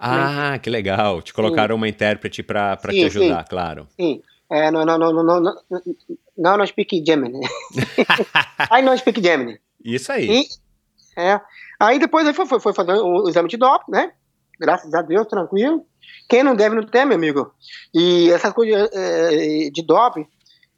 Ah, 0.00 0.52
sim. 0.54 0.60
que 0.60 0.70
legal. 0.70 1.20
Te 1.20 1.34
colocaram 1.34 1.74
sim. 1.74 1.80
uma 1.80 1.88
intérprete 1.88 2.42
para 2.42 2.76
te 2.76 3.04
ajudar, 3.04 3.42
sim. 3.42 3.50
claro. 3.50 3.86
Sim. 3.96 4.22
É, 4.50 4.70
não, 4.70 4.84
não, 4.86 4.98
não, 4.98 5.12
não, 5.12 5.24
não, 5.24 5.54
não, 6.38 6.56
não 6.56 6.66
speak 6.66 7.04
Gemini. 7.06 7.40
aí 8.70 8.82
não 8.82 8.96
speak 8.96 9.22
Gemini. 9.22 9.58
Isso 9.84 10.10
aí. 10.10 10.28
E, 10.30 11.20
é, 11.20 11.38
aí 11.78 11.98
depois 11.98 12.24
foi 12.24 12.32
foi 12.34 12.46
foi 12.46 12.60
fui 12.60 12.72
fazer 12.72 12.98
o, 12.98 13.28
exame 13.28 13.48
de 13.48 13.58
dop, 13.58 13.84
né? 13.88 14.12
Graças 14.58 14.94
a 14.94 15.02
Deus, 15.02 15.26
tranquilo. 15.26 15.84
Quem 16.28 16.42
não 16.42 16.54
deve 16.54 16.76
não 16.76 16.84
tem, 16.84 17.06
meu 17.06 17.16
amigo. 17.16 17.52
E 17.94 18.30
essas 18.30 18.52
coisas 18.52 18.90
é, 18.92 19.70
de 19.70 19.82
doping, 19.82 20.26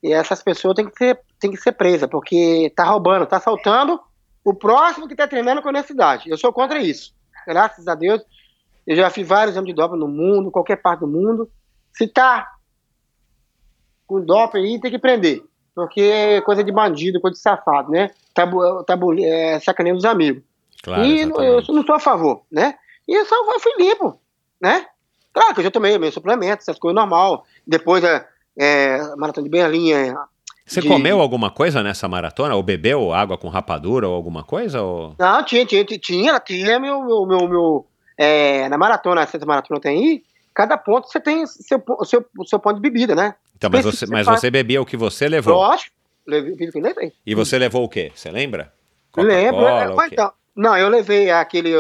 essas 0.03 0.43
pessoas 0.43 0.75
têm 0.75 0.89
que 0.89 0.97
ser, 0.97 1.21
têm 1.39 1.51
que 1.51 1.57
ser 1.57 1.73
presas, 1.73 2.09
porque 2.09 2.73
tá 2.75 2.85
roubando, 2.85 3.27
tá 3.27 3.37
assaltando 3.37 4.01
o 4.45 4.55
próximo 4.55 5.09
que 5.09 5.15
tá 5.15 5.27
treinando 5.27 5.63
com 5.63 5.69
honestidade. 5.69 6.31
Eu 6.31 6.39
sou 6.39 6.53
contra 6.53 6.79
isso. 6.79 7.15
Graças 7.47 7.87
a 7.87 7.95
Deus. 7.95 8.23
Eu 8.87 8.97
já 8.97 9.11
fiz 9.11 9.27
vários 9.27 9.55
exames 9.55 9.69
de 9.69 9.75
doping 9.75 9.99
no 9.99 10.09
mundo, 10.09 10.51
qualquer 10.51 10.77
parte 10.77 11.01
do 11.01 11.07
mundo. 11.07 11.51
Se 11.93 12.07
tá 12.07 12.49
com 14.07 14.21
doping 14.21 14.59
aí, 14.59 14.81
tem 14.81 14.91
que 14.91 14.99
prender. 14.99 15.43
Porque 15.75 16.01
é 16.01 16.41
coisa 16.41 16.65
de 16.65 16.73
bandido, 16.73 17.21
coisa 17.21 17.37
de 17.37 17.43
safado, 17.43 17.91
né? 17.91 18.11
Tabu, 18.35 18.83
tabu, 18.85 19.15
é, 19.19 19.61
sacaneando 19.61 19.99
os 19.99 20.05
amigos. 20.05 20.43
Claro, 20.83 21.05
e 21.05 21.21
exatamente. 21.21 21.69
eu 21.69 21.75
não 21.75 21.85
sou 21.85 21.95
a 21.95 22.01
favor, 22.01 22.43
né? 22.51 22.75
E 23.07 23.15
eu 23.15 23.25
só 23.27 23.35
eu 23.53 23.61
fui 23.61 23.73
limpo, 23.79 24.21
né? 24.61 24.87
Claro 25.33 25.55
que 25.55 25.61
eu 25.61 25.65
já 25.65 25.71
tomei 25.71 25.99
meus 25.99 26.15
suplementos, 26.15 26.69
essas 26.69 26.79
coisas 26.79 26.95
normal. 26.95 27.45
Depois 27.67 28.03
é, 28.05 28.27
é 28.59 29.15
maratona 29.17 29.45
de 29.45 29.51
Berlim. 29.51 29.93
É, 29.93 30.15
Você 30.67 30.81
de- 30.81 30.89
comeu 30.89 31.21
alguma 31.21 31.51
coisa 31.51 31.83
nessa 31.83 32.09
maratona? 32.09 32.55
Ou 32.55 32.63
bebeu 32.63 33.13
água 33.13 33.39
com 33.39 33.49
rapadura 33.49 34.09
ou 34.09 34.15
alguma 34.15 34.43
coisa? 34.43 34.83
Ou... 34.83 35.15
Não, 35.19 35.45
tinha, 35.45 35.65
tinha, 35.65 35.85
tinha, 35.85 36.41
tinha, 36.41 36.79
meu, 36.79 37.03
meu, 37.05 37.27
meu, 37.27 37.49
meu 37.49 37.87
é, 38.19 38.69
na 38.69 38.77
maratona, 38.77 39.23
essa 39.23 39.39
maratona 39.47 39.81
tem 39.81 39.99
aí, 39.99 40.23
cada 40.53 40.77
ponto 40.77 41.09
você 41.09 41.19
tem 41.19 41.47
seu, 41.47 41.83
seu, 42.05 42.27
seu 42.45 42.59
ponto 42.59 42.77
de 42.77 42.83
bebida, 42.83 43.15
né? 43.15 43.35
Então, 43.57 43.71
mas 43.73 43.85
você, 43.85 44.07
mas 44.07 44.27
você 44.27 44.51
bebia 44.51 44.81
o 44.81 44.85
que 44.85 44.97
você 44.97 45.27
levou. 45.27 45.55
Lógico, 45.55 45.97
levei, 46.27 46.55
levei, 46.55 46.83
levei. 46.83 47.13
E 47.25 47.35
você 47.35 47.59
levou 47.59 47.83
o 47.85 47.89
quê? 47.89 48.13
Você 48.15 48.31
lembra? 48.31 48.73
Lembro. 49.17 49.67
É, 49.67 50.07
então, 50.07 50.33
não, 50.55 50.77
eu 50.77 50.89
levei 50.89 51.31
aquele, 51.31 51.75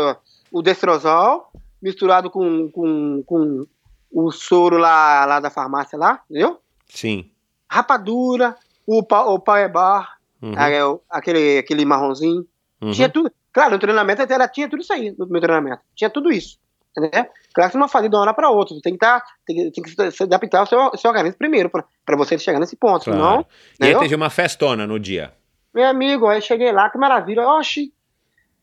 o 0.50 0.62
destrozol, 0.62 1.50
misturado 1.82 2.30
com, 2.30 2.70
com, 2.70 3.22
com 3.26 3.66
o 4.12 4.30
soro 4.30 4.76
lá, 4.78 5.24
lá 5.24 5.40
da 5.40 5.50
farmácia 5.50 5.98
lá, 5.98 6.20
entendeu? 6.30 6.60
Sim. 6.86 7.30
Rapadura, 7.70 8.56
o, 8.86 9.02
pa, 9.02 9.24
o 9.24 9.38
Power 9.38 9.70
Bar, 9.72 10.18
Uhum, 10.42 10.54
é, 10.58 10.80
aquele, 11.10 11.58
aquele 11.58 11.84
marronzinho. 11.84 12.46
uhum. 12.80 12.92
Tinha 12.92 13.10
tudo. 13.10 13.30
Claro, 13.52 13.72
no 13.72 13.78
treinamento 13.78 14.22
ela 14.22 14.48
tinha 14.48 14.66
tudo 14.70 14.80
isso 14.80 14.90
aí, 14.90 15.14
no 15.18 15.26
meu 15.26 15.38
treinamento. 15.38 15.82
Tinha 15.94 16.08
tudo 16.08 16.32
isso. 16.32 16.58
Entendeu? 16.96 17.26
Claro 17.54 17.68
que 17.70 17.72
você 17.72 17.78
não 17.78 17.86
fazer 17.88 18.08
de 18.08 18.14
uma 18.16 18.22
hora 18.22 18.32
para 18.32 18.48
outra. 18.48 18.74
Você 18.74 18.80
tem 18.80 18.94
que, 18.94 18.98
tá, 18.98 19.22
tem, 19.44 19.70
tem 19.70 19.84
que 19.84 20.10
se- 20.10 20.22
adaptar 20.22 20.60
ao 20.60 20.66
seu, 20.66 20.90
seu 20.96 21.10
organismo 21.10 21.36
primeiro, 21.36 21.68
para 21.68 22.16
você 22.16 22.38
chegar 22.38 22.58
nesse 22.58 22.74
ponto. 22.74 23.04
Claro. 23.04 23.18
Senão, 23.18 23.46
E 23.80 23.84
aí 23.84 23.98
teve 23.98 24.14
uma 24.14 24.30
festona 24.30 24.86
no 24.86 24.98
dia. 24.98 25.34
Meu 25.74 25.86
amigo, 25.86 26.26
aí 26.26 26.40
cheguei 26.40 26.72
lá, 26.72 26.88
que 26.88 26.96
maravilha. 26.96 27.46
Oxi. 27.46 27.92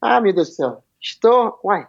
Ah, 0.02 0.20
meu 0.20 0.34
Deus 0.34 0.50
do 0.50 0.54
céu. 0.56 0.84
Estou. 1.00 1.60
Uai. 1.64 1.86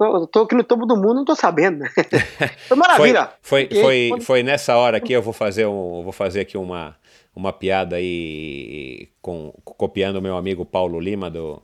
Estou, 0.00 0.24
estou 0.24 0.42
aqui 0.44 0.54
no 0.54 0.62
topo 0.62 0.86
do 0.86 0.96
mundo, 0.96 1.14
não 1.14 1.20
estou 1.22 1.34
sabendo. 1.36 1.78
né? 1.80 1.90
Foi 1.90 2.04
Foi, 2.68 2.76
maravilha. 2.76 3.30
foi, 3.42 3.68
foi, 3.68 4.08
quando- 4.10 4.22
foi 4.22 4.42
nessa 4.42 4.76
hora 4.76 5.00
que 5.00 5.12
eu 5.12 5.20
vou 5.22 5.32
fazer, 5.32 5.66
um, 5.66 6.02
vou 6.04 6.12
fazer 6.12 6.40
aqui 6.40 6.56
uma, 6.56 6.94
uma 7.34 7.52
piada 7.52 7.96
aí 7.96 9.08
com, 9.20 9.52
copiando 9.64 10.16
o 10.16 10.22
meu 10.22 10.36
amigo 10.36 10.64
Paulo 10.64 11.00
Lima 11.00 11.28
do, 11.28 11.60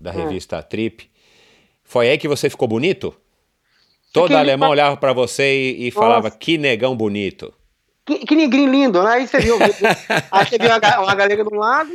da 0.00 0.10
Hum. 0.12 0.14
revista 0.14 0.62
Trip. 0.62 1.10
Foi 1.82 2.08
aí 2.08 2.16
que 2.16 2.26
você 2.28 2.48
ficou 2.48 2.66
bonito? 2.66 3.14
Todo 4.12 4.28
Fiquei- 4.28 4.36
alemão 4.38 4.70
olhava 4.70 4.96
pra 4.96 5.12
você 5.12 5.72
e, 5.72 5.88
e 5.88 5.90
falava 5.90 6.30
que 6.30 6.56
negão 6.56 6.96
bonito. 6.96 7.52
Que, 8.06 8.18
que 8.20 8.34
negrinho 8.36 8.70
lindo, 8.70 9.02
né? 9.02 9.10
Aí 9.10 9.26
você 9.26 9.40
viu. 9.40 9.56
aí 10.30 10.46
você 10.46 10.56
viu 10.58 10.68
uma, 10.70 11.00
uma 11.00 11.14
galega 11.14 11.42
do 11.44 11.54
lado, 11.54 11.90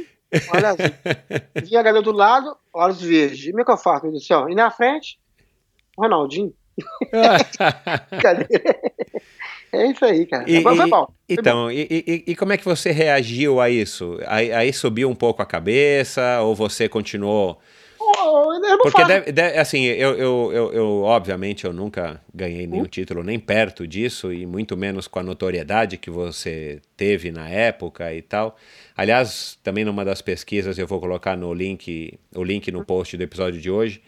olha 0.54 0.70
assim. 0.70 0.84
Vi 1.66 1.78
a 1.78 1.82
galega 1.82 2.02
do 2.04 2.12
lado, 2.12 2.56
olhos 2.74 3.02
verdes. 3.02 3.46
E 3.46 3.50
como 3.52 3.62
é 3.62 3.66
que 3.66 3.72
eu 3.72 3.78
faço, 3.78 4.04
meu 4.04 4.12
Deus 4.12 4.24
do 4.24 4.28
céu? 4.28 4.50
E 4.50 4.54
na 4.56 4.70
frente, 4.70 5.18
o 6.00 6.02
Ronaldinho. 6.02 6.54
É 9.72 9.86
isso 9.86 10.04
aí, 10.04 10.26
cara. 10.26 10.50
E- 10.50 10.64
foi, 10.64 10.76
foi 10.76 10.90
bom. 10.90 11.06
Foi 11.06 11.16
Então, 11.30 11.72
e, 11.72 11.82
e- 11.92 12.24
e 12.32 12.36
como 12.36 12.52
é 12.54 12.58
que 12.58 12.66
você 12.66 12.92
reagiu 12.92 13.62
a 13.62 13.70
isso? 13.70 14.18
Aí, 14.26 14.52
aí 14.52 14.74
subiu 14.74 15.08
um 15.08 15.14
pouco 15.16 15.44
a 15.44 15.46
cabeça 15.46 16.42
ou 16.42 16.56
você 16.56 16.90
continuou? 16.90 17.54
bom. 17.54 17.62
Oh, 18.02 18.54
eu 18.54 18.60
não 18.60 18.78
Porque 18.80 19.04
deve, 19.06 19.32
deve- 19.32 19.58
assim, 19.60 19.84
eu, 19.84 20.16
eu, 20.16 20.52
eu, 20.52 20.74
eu, 20.74 21.02
obviamente 21.04 21.66
eu 21.66 21.74
nunca 21.74 22.20
ganhei 22.34 22.66
nenhum 22.66 22.86
título 22.86 23.22
nem 23.24 23.38
perto 23.40 23.86
disso 23.88 24.34
e 24.34 24.46
muito 24.48 24.76
menos 24.76 25.08
com 25.08 25.20
a 25.20 25.24
notoriedade 25.24 25.98
que 25.98 26.10
você 26.10 26.82
teve 26.98 27.32
na 27.32 27.48
época 27.48 28.12
e 28.14 28.22
tal. 28.24 28.58
Aliás, 28.98 29.60
também 29.64 29.86
numa 29.86 30.04
das 30.04 30.22
pesquisas 30.22 30.80
eu 30.80 30.88
vou 30.88 31.00
colocar 31.00 31.38
no 31.38 31.54
link, 31.54 32.18
o 32.36 32.44
link 32.44 32.72
no 32.72 32.84
post 32.84 33.16
do 33.16 33.22
episódio 33.24 33.62
de 33.62 33.70
hoje. 33.70 34.02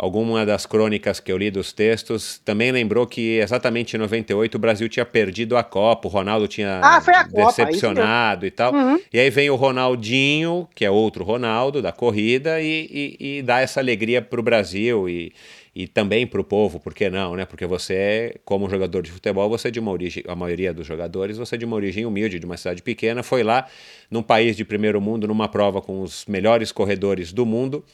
Alguma 0.00 0.46
das 0.46 0.64
crônicas 0.64 1.20
que 1.20 1.30
eu 1.30 1.36
li 1.36 1.50
dos 1.50 1.74
textos 1.74 2.40
também 2.42 2.72
lembrou 2.72 3.06
que 3.06 3.38
exatamente 3.38 3.96
em 3.96 3.98
98 3.98 4.54
o 4.54 4.58
Brasil 4.58 4.88
tinha 4.88 5.04
perdido 5.04 5.58
a 5.58 5.62
Copa, 5.62 6.08
o 6.08 6.10
Ronaldo 6.10 6.48
tinha 6.48 6.80
ah, 6.82 7.02
Copa, 7.30 7.46
decepcionado 7.46 8.46
e 8.46 8.50
tal. 8.50 8.72
Uhum. 8.72 8.98
E 9.12 9.18
aí 9.18 9.28
vem 9.28 9.50
o 9.50 9.56
Ronaldinho, 9.56 10.66
que 10.74 10.86
é 10.86 10.90
outro 10.90 11.22
Ronaldo 11.22 11.82
da 11.82 11.92
corrida, 11.92 12.62
e, 12.62 13.16
e, 13.20 13.38
e 13.38 13.42
dá 13.42 13.60
essa 13.60 13.78
alegria 13.78 14.22
para 14.22 14.40
o 14.40 14.42
Brasil 14.42 15.06
e, 15.06 15.34
e 15.76 15.86
também 15.86 16.26
para 16.26 16.40
o 16.40 16.44
povo, 16.44 16.80
por 16.80 16.94
que 16.94 17.10
não, 17.10 17.36
né? 17.36 17.44
Porque 17.44 17.66
você, 17.66 18.40
como 18.42 18.70
jogador 18.70 19.02
de 19.02 19.10
futebol, 19.10 19.50
você 19.50 19.68
é 19.68 19.70
de 19.70 19.80
uma 19.80 19.90
origem, 19.90 20.24
a 20.26 20.34
maioria 20.34 20.72
dos 20.72 20.86
jogadores, 20.86 21.36
você 21.36 21.56
é 21.56 21.58
de 21.58 21.66
uma 21.66 21.76
origem 21.76 22.06
humilde, 22.06 22.38
de 22.38 22.46
uma 22.46 22.56
cidade 22.56 22.82
pequena, 22.82 23.22
foi 23.22 23.42
lá 23.42 23.66
num 24.10 24.22
país 24.22 24.56
de 24.56 24.64
primeiro 24.64 24.98
mundo, 24.98 25.28
numa 25.28 25.46
prova 25.46 25.82
com 25.82 26.00
os 26.00 26.24
melhores 26.24 26.72
corredores 26.72 27.34
do 27.34 27.44
mundo 27.44 27.84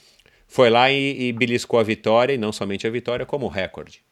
foi 0.47 0.71
lá 0.71 0.91
e, 0.91 1.29
e 1.29 1.33
beliscou 1.33 1.79
a 1.79 1.83
vitória, 1.83 2.35
e 2.35 2.39
não 2.39 2.53
somente 2.53 2.87
a 2.87 2.91
vitória, 2.91 3.27
como 3.27 3.47
o 3.47 3.51
recorde. 3.51 4.03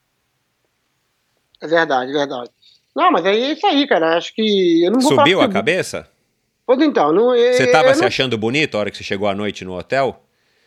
É 1.61 1.67
verdade, 1.67 2.11
é 2.11 2.15
verdade. 2.15 2.51
Não, 2.95 3.11
mas 3.11 3.25
é 3.25 3.35
isso 3.35 3.67
aí, 3.67 3.87
cara. 3.87 4.17
Acho 4.17 4.35
que. 4.35 4.85
Eu 4.85 4.93
não 4.93 5.01
vou 5.01 5.15
Subiu 5.15 5.41
a 5.41 5.49
cabeça? 5.49 6.09
Pois 6.67 6.81
então. 6.81 7.13
Não, 7.13 7.29
você 7.29 7.65
estava 7.65 7.93
se 7.95 8.01
não... 8.01 8.07
achando 8.07 8.39
bonito 8.39 8.77
a 8.77 8.81
hora 8.81 8.91
que 8.91 8.97
você 8.97 9.05
chegou 9.05 9.29
à 9.29 9.35
noite 9.35 9.65
no 9.65 9.77
hotel? 9.77 10.23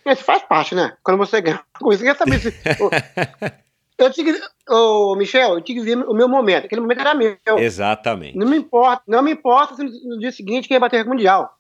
Isso 0.06 0.24
faz 0.24 0.44
parte, 0.44 0.74
né? 0.76 0.94
Quando 1.04 1.18
você 1.18 1.42
ganha 1.42 1.62
coisa, 1.80 2.04
você 2.04 2.10
quer 2.10 2.18
saber 2.18 2.40
se. 2.40 2.54
eu 3.98 4.12
tinha 4.12 4.34
que. 4.34 4.42
Ô, 4.70 5.16
Michel, 5.16 5.56
eu 5.56 5.62
tinha 5.62 5.80
que 5.80 5.86
ver 5.86 5.98
o 5.98 6.14
meu 6.14 6.28
momento. 6.28 6.66
Aquele 6.66 6.82
momento 6.82 7.00
era 7.00 7.14
meu. 7.14 7.38
Exatamente. 7.58 8.38
Não 8.38 8.48
me 8.48 8.58
importa, 8.58 9.04
não 9.08 9.22
me 9.22 9.32
importa 9.32 9.76
se 9.76 9.84
no 9.84 10.20
dia 10.20 10.32
seguinte 10.32 10.68
quem 10.68 10.76
ia 10.76 10.80
bater 10.80 11.06
o 11.06 11.10
Mundial. 11.10 11.58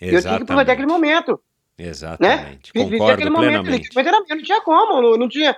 Exatamente. 0.00 0.14
Eu 0.14 0.22
tinha 0.22 0.36
que 0.36 0.42
aproveitar 0.42 0.72
aquele 0.72 0.86
momento. 0.86 1.40
Exatamente. 1.78 2.72
Né? 2.74 2.84
Concordo 2.84 3.32
plenamente. 3.32 3.90
Mas 3.94 4.06
era, 4.06 4.18
não 4.18 4.42
tinha 4.42 4.60
como, 4.62 5.00
não, 5.00 5.16
não 5.16 5.28
tinha. 5.28 5.56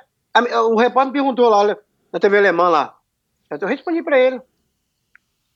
o 0.68 0.76
repórter 0.76 1.06
me 1.06 1.12
perguntou 1.12 1.48
lá 1.48 1.76
na 2.12 2.20
TV 2.20 2.38
alemã 2.38 2.68
lá. 2.68 2.96
Eu 3.50 3.66
respondi 3.66 4.02
para 4.02 4.18
ele. 4.18 4.40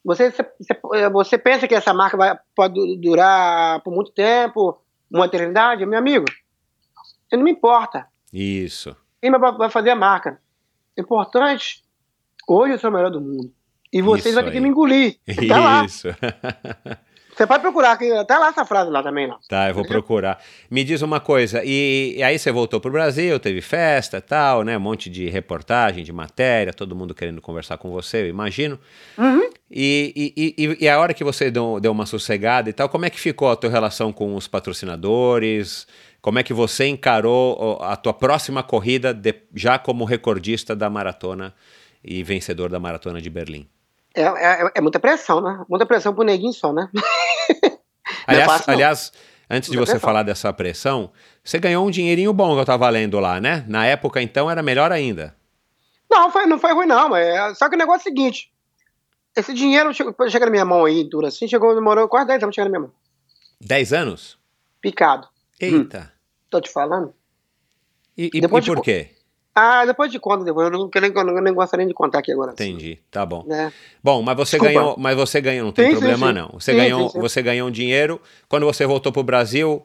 Você, 0.04 0.30
você, 0.30 1.08
você, 1.10 1.38
pensa 1.38 1.66
que 1.68 1.74
essa 1.74 1.94
marca 1.94 2.16
vai, 2.16 2.38
pode 2.54 2.96
durar 2.98 3.80
por 3.80 3.92
muito 3.92 4.10
tempo, 4.12 4.78
uma 5.10 5.26
eternidade? 5.26 5.86
Meu 5.86 5.98
amigo, 5.98 6.26
você 7.26 7.36
não 7.36 7.44
me 7.44 7.52
importa. 7.52 8.06
Isso. 8.32 8.94
Quem 9.20 9.30
vai 9.30 9.70
fazer 9.70 9.90
a 9.90 9.96
marca? 9.96 10.40
Importante, 10.98 11.82
hoje 12.46 12.74
eu 12.74 12.78
sou 12.78 12.90
o 12.90 12.92
melhor 12.92 13.10
do 13.10 13.20
mundo. 13.20 13.50
E 13.92 14.02
vocês 14.02 14.34
vão 14.34 14.44
ter 14.44 14.50
que 14.50 14.60
me 14.60 14.68
engolir. 14.68 15.18
Tá 15.48 15.84
Isso. 15.84 16.08
Você 17.34 17.46
pode 17.46 17.62
procurar, 17.62 17.96
que 17.98 18.10
até 18.12 18.38
lá 18.38 18.48
essa 18.48 18.64
frase 18.64 18.90
lá 18.90 19.02
também, 19.02 19.26
não. 19.26 19.38
Tá, 19.48 19.68
eu 19.68 19.74
vou 19.74 19.84
procurar. 19.84 20.40
Me 20.70 20.84
diz 20.84 21.02
uma 21.02 21.18
coisa, 21.18 21.62
e, 21.64 22.14
e 22.16 22.22
aí 22.22 22.38
você 22.38 22.52
voltou 22.52 22.80
pro 22.80 22.92
Brasil, 22.92 23.40
teve 23.40 23.60
festa 23.60 24.20
tal, 24.20 24.62
né? 24.62 24.76
Um 24.76 24.80
monte 24.80 25.10
de 25.10 25.28
reportagem, 25.28 26.04
de 26.04 26.12
matéria, 26.12 26.72
todo 26.72 26.94
mundo 26.94 27.14
querendo 27.14 27.40
conversar 27.40 27.76
com 27.76 27.90
você, 27.90 28.22
eu 28.22 28.28
imagino. 28.28 28.78
Uhum. 29.18 29.50
E, 29.68 30.32
e, 30.36 30.54
e, 30.56 30.84
e, 30.84 30.88
a 30.88 31.00
hora 31.00 31.12
que 31.12 31.24
você 31.24 31.50
deu, 31.50 31.80
deu 31.80 31.90
uma 31.90 32.06
sossegada 32.06 32.70
e 32.70 32.72
tal, 32.72 32.88
como 32.88 33.04
é 33.04 33.10
que 33.10 33.18
ficou 33.18 33.50
a 33.50 33.56
tua 33.56 33.70
relação 33.70 34.12
com 34.12 34.36
os 34.36 34.46
patrocinadores? 34.46 35.88
Como 36.22 36.38
é 36.38 36.42
que 36.44 36.54
você 36.54 36.86
encarou 36.86 37.82
a 37.82 37.96
tua 37.96 38.14
próxima 38.14 38.62
corrida 38.62 39.12
de, 39.12 39.34
já 39.54 39.78
como 39.78 40.04
recordista 40.04 40.76
da 40.76 40.88
maratona 40.88 41.52
e 42.02 42.22
vencedor 42.22 42.70
da 42.70 42.78
maratona 42.78 43.20
de 43.20 43.28
Berlim? 43.28 43.68
É, 44.14 44.22
é, 44.22 44.70
é, 44.76 44.80
muita 44.80 45.00
pressão, 45.00 45.40
né? 45.40 45.64
Muita 45.68 45.84
pressão 45.84 46.14
pro 46.14 46.22
neguinho 46.22 46.52
só, 46.52 46.72
né? 46.72 46.88
aliás, 48.26 48.52
fácil, 48.52 48.72
aliás, 48.72 49.12
antes 49.48 49.70
de 49.70 49.76
você 49.76 49.98
falar 49.98 50.22
dessa 50.22 50.52
pressão, 50.52 51.12
você 51.42 51.58
ganhou 51.58 51.86
um 51.86 51.90
dinheirinho 51.90 52.32
bom 52.32 52.54
que 52.54 52.60
eu 52.60 52.64
tava 52.64 52.88
lendo 52.88 53.18
lá, 53.20 53.40
né? 53.40 53.64
Na 53.68 53.86
época, 53.86 54.20
então, 54.22 54.50
era 54.50 54.62
melhor 54.62 54.92
ainda. 54.92 55.34
Não, 56.10 56.30
foi, 56.30 56.46
não 56.46 56.58
foi 56.58 56.72
ruim, 56.72 56.86
não. 56.86 57.08
Mas, 57.08 57.58
só 57.58 57.68
que 57.68 57.74
o 57.74 57.78
negócio 57.78 58.08
é 58.08 58.12
o 58.12 58.14
seguinte: 58.14 58.52
esse 59.36 59.52
dinheiro 59.52 59.92
chegou, 59.92 60.14
chega 60.28 60.46
na 60.46 60.50
minha 60.50 60.64
mão 60.64 60.84
aí, 60.84 61.04
dura 61.04 61.28
assim, 61.28 61.48
chegou, 61.48 61.74
demorou 61.74 62.08
quase 62.08 62.28
10 62.28 62.42
anos 62.44 62.54
chegando 62.54 62.72
na 62.72 62.78
minha 62.78 62.88
mão. 62.88 62.96
10 63.60 63.92
anos? 63.92 64.38
Picado. 64.80 65.28
Eita. 65.58 66.00
Hum, 66.00 66.18
tô 66.50 66.60
te 66.60 66.70
falando. 66.70 67.14
E, 68.16 68.30
e, 68.32 68.38
e 68.38 68.48
por 68.48 68.82
quê? 68.82 69.13
Ah, 69.54 69.86
depois 69.86 70.10
de 70.10 70.18
conta, 70.18 70.44
depois. 70.44 70.66
Eu 70.66 70.72
não, 70.72 70.90
eu 70.92 71.24
não, 71.24 71.34
nem 71.40 71.54
gostaria 71.54 71.86
de 71.86 71.94
contar 71.94 72.18
aqui 72.18 72.32
agora. 72.32 72.52
Entendi, 72.52 72.98
tá 73.10 73.24
bom. 73.24 73.46
É. 73.48 73.70
Bom, 74.02 74.20
mas 74.20 74.36
você 74.36 74.58
Desculpa. 74.58 74.80
ganhou, 74.80 74.96
mas 74.98 75.16
você 75.16 75.40
ganhou, 75.40 75.66
não 75.66 75.72
tem 75.72 75.86
sim, 75.86 75.92
problema 75.92 76.26
sim, 76.26 76.32
sim. 76.32 76.38
não. 76.40 76.48
Você 76.54 76.74
ganhou, 76.74 77.08
você 77.10 77.42
ganhou 77.42 77.68
um 77.68 77.70
dinheiro. 77.70 78.20
Quando 78.48 78.66
você 78.66 78.84
voltou 78.84 79.12
para 79.12 79.20
o 79.20 79.24
Brasil, 79.24 79.84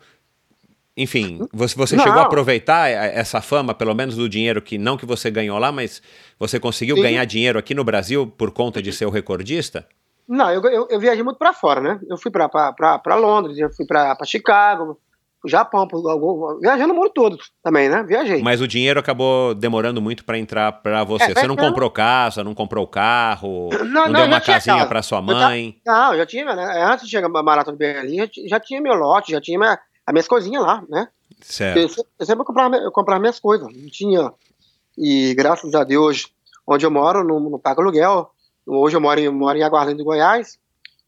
enfim, 0.97 1.47
você, 1.53 1.75
você 1.75 1.97
chegou 1.99 2.19
a 2.19 2.23
aproveitar 2.23 2.89
essa 2.89 3.41
fama, 3.41 3.75
pelo 3.75 3.93
menos 3.93 4.15
do 4.15 4.27
dinheiro 4.27 4.59
que 4.59 4.77
não 4.79 4.97
que 4.97 5.05
você 5.05 5.29
ganhou 5.29 5.59
lá, 5.59 5.71
mas 5.71 6.01
você 6.39 6.59
conseguiu 6.59 6.95
ganhar 6.95 7.23
dinheiro 7.25 7.59
aqui 7.59 7.75
no 7.75 7.83
Brasil 7.83 8.25
por 8.25 8.51
conta 8.51 8.81
de 8.81 8.91
ser 8.91 9.05
o 9.05 9.11
recordista? 9.11 9.87
Não, 10.27 10.51
eu, 10.51 10.61
eu, 10.63 10.87
eu 10.89 10.99
viajei 10.99 11.23
muito 11.23 11.37
para 11.37 11.53
fora, 11.53 11.79
né? 11.79 11.99
Eu 12.07 12.17
fui 12.17 12.31
para 12.31 13.15
Londres, 13.15 13.57
eu 13.57 13.69
fui 13.71 13.85
para 13.85 14.17
Chicago, 14.25 14.99
Japão, 15.47 15.87
viajando 16.61 16.93
o 16.93 16.95
mundo 16.95 17.11
todo 17.11 17.37
também, 17.63 17.87
né? 17.87 18.03
Viajei. 18.03 18.41
Mas 18.41 18.59
o 18.59 18.67
dinheiro 18.67 18.99
acabou 18.99 19.55
demorando 19.55 20.01
muito 20.01 20.25
para 20.25 20.37
entrar 20.37 20.71
para 20.71 21.03
você. 21.05 21.31
É, 21.31 21.33
você 21.33 21.47
não 21.47 21.55
comprou 21.55 21.89
casa, 21.89 22.43
não 22.43 22.53
comprou 22.53 22.85
carro, 22.85 23.69
não, 23.71 23.85
não, 23.85 24.05
não 24.07 24.13
deu 24.13 24.25
uma 24.25 24.41
casinha 24.41 24.85
para 24.85 25.01
sua 25.01 25.21
mãe? 25.21 25.79
não, 25.85 26.17
já 26.17 26.25
tinha, 26.25 26.53
né? 26.53 26.83
Antes 26.83 27.05
de 27.05 27.11
chegar 27.11 27.27
a 27.27 27.43
Maratona 27.43 27.77
de 27.77 27.79
Berlim, 27.79 28.17
já, 28.17 28.27
já 28.47 28.59
tinha 28.59 28.81
meu 28.81 28.95
lote, 28.95 29.31
já 29.31 29.39
tinha 29.39 29.57
minha, 29.57 29.79
as 30.05 30.13
minhas 30.13 30.27
coisinhas 30.27 30.61
lá, 30.61 30.83
né? 30.89 31.07
Certo. 31.41 31.77
Eu, 31.77 32.05
eu 32.19 32.25
sempre 32.25 32.43
comprava, 32.43 32.75
eu 32.75 32.91
comprava 32.91 33.21
minhas 33.21 33.39
coisas, 33.39 33.67
não 33.73 33.89
tinha. 33.89 34.33
E 34.97 35.33
graças 35.35 35.73
a 35.73 35.85
Deus, 35.85 36.27
onde 36.67 36.85
eu 36.85 36.91
moro, 36.91 37.23
não, 37.23 37.39
não 37.39 37.59
pago 37.59 37.81
aluguel. 37.81 38.29
Hoje 38.67 38.97
eu 38.97 39.01
moro 39.01 39.19
em, 39.19 39.29
moro 39.29 39.57
em 39.57 39.63
Aguardente 39.63 40.03
Goiás, 40.03 40.59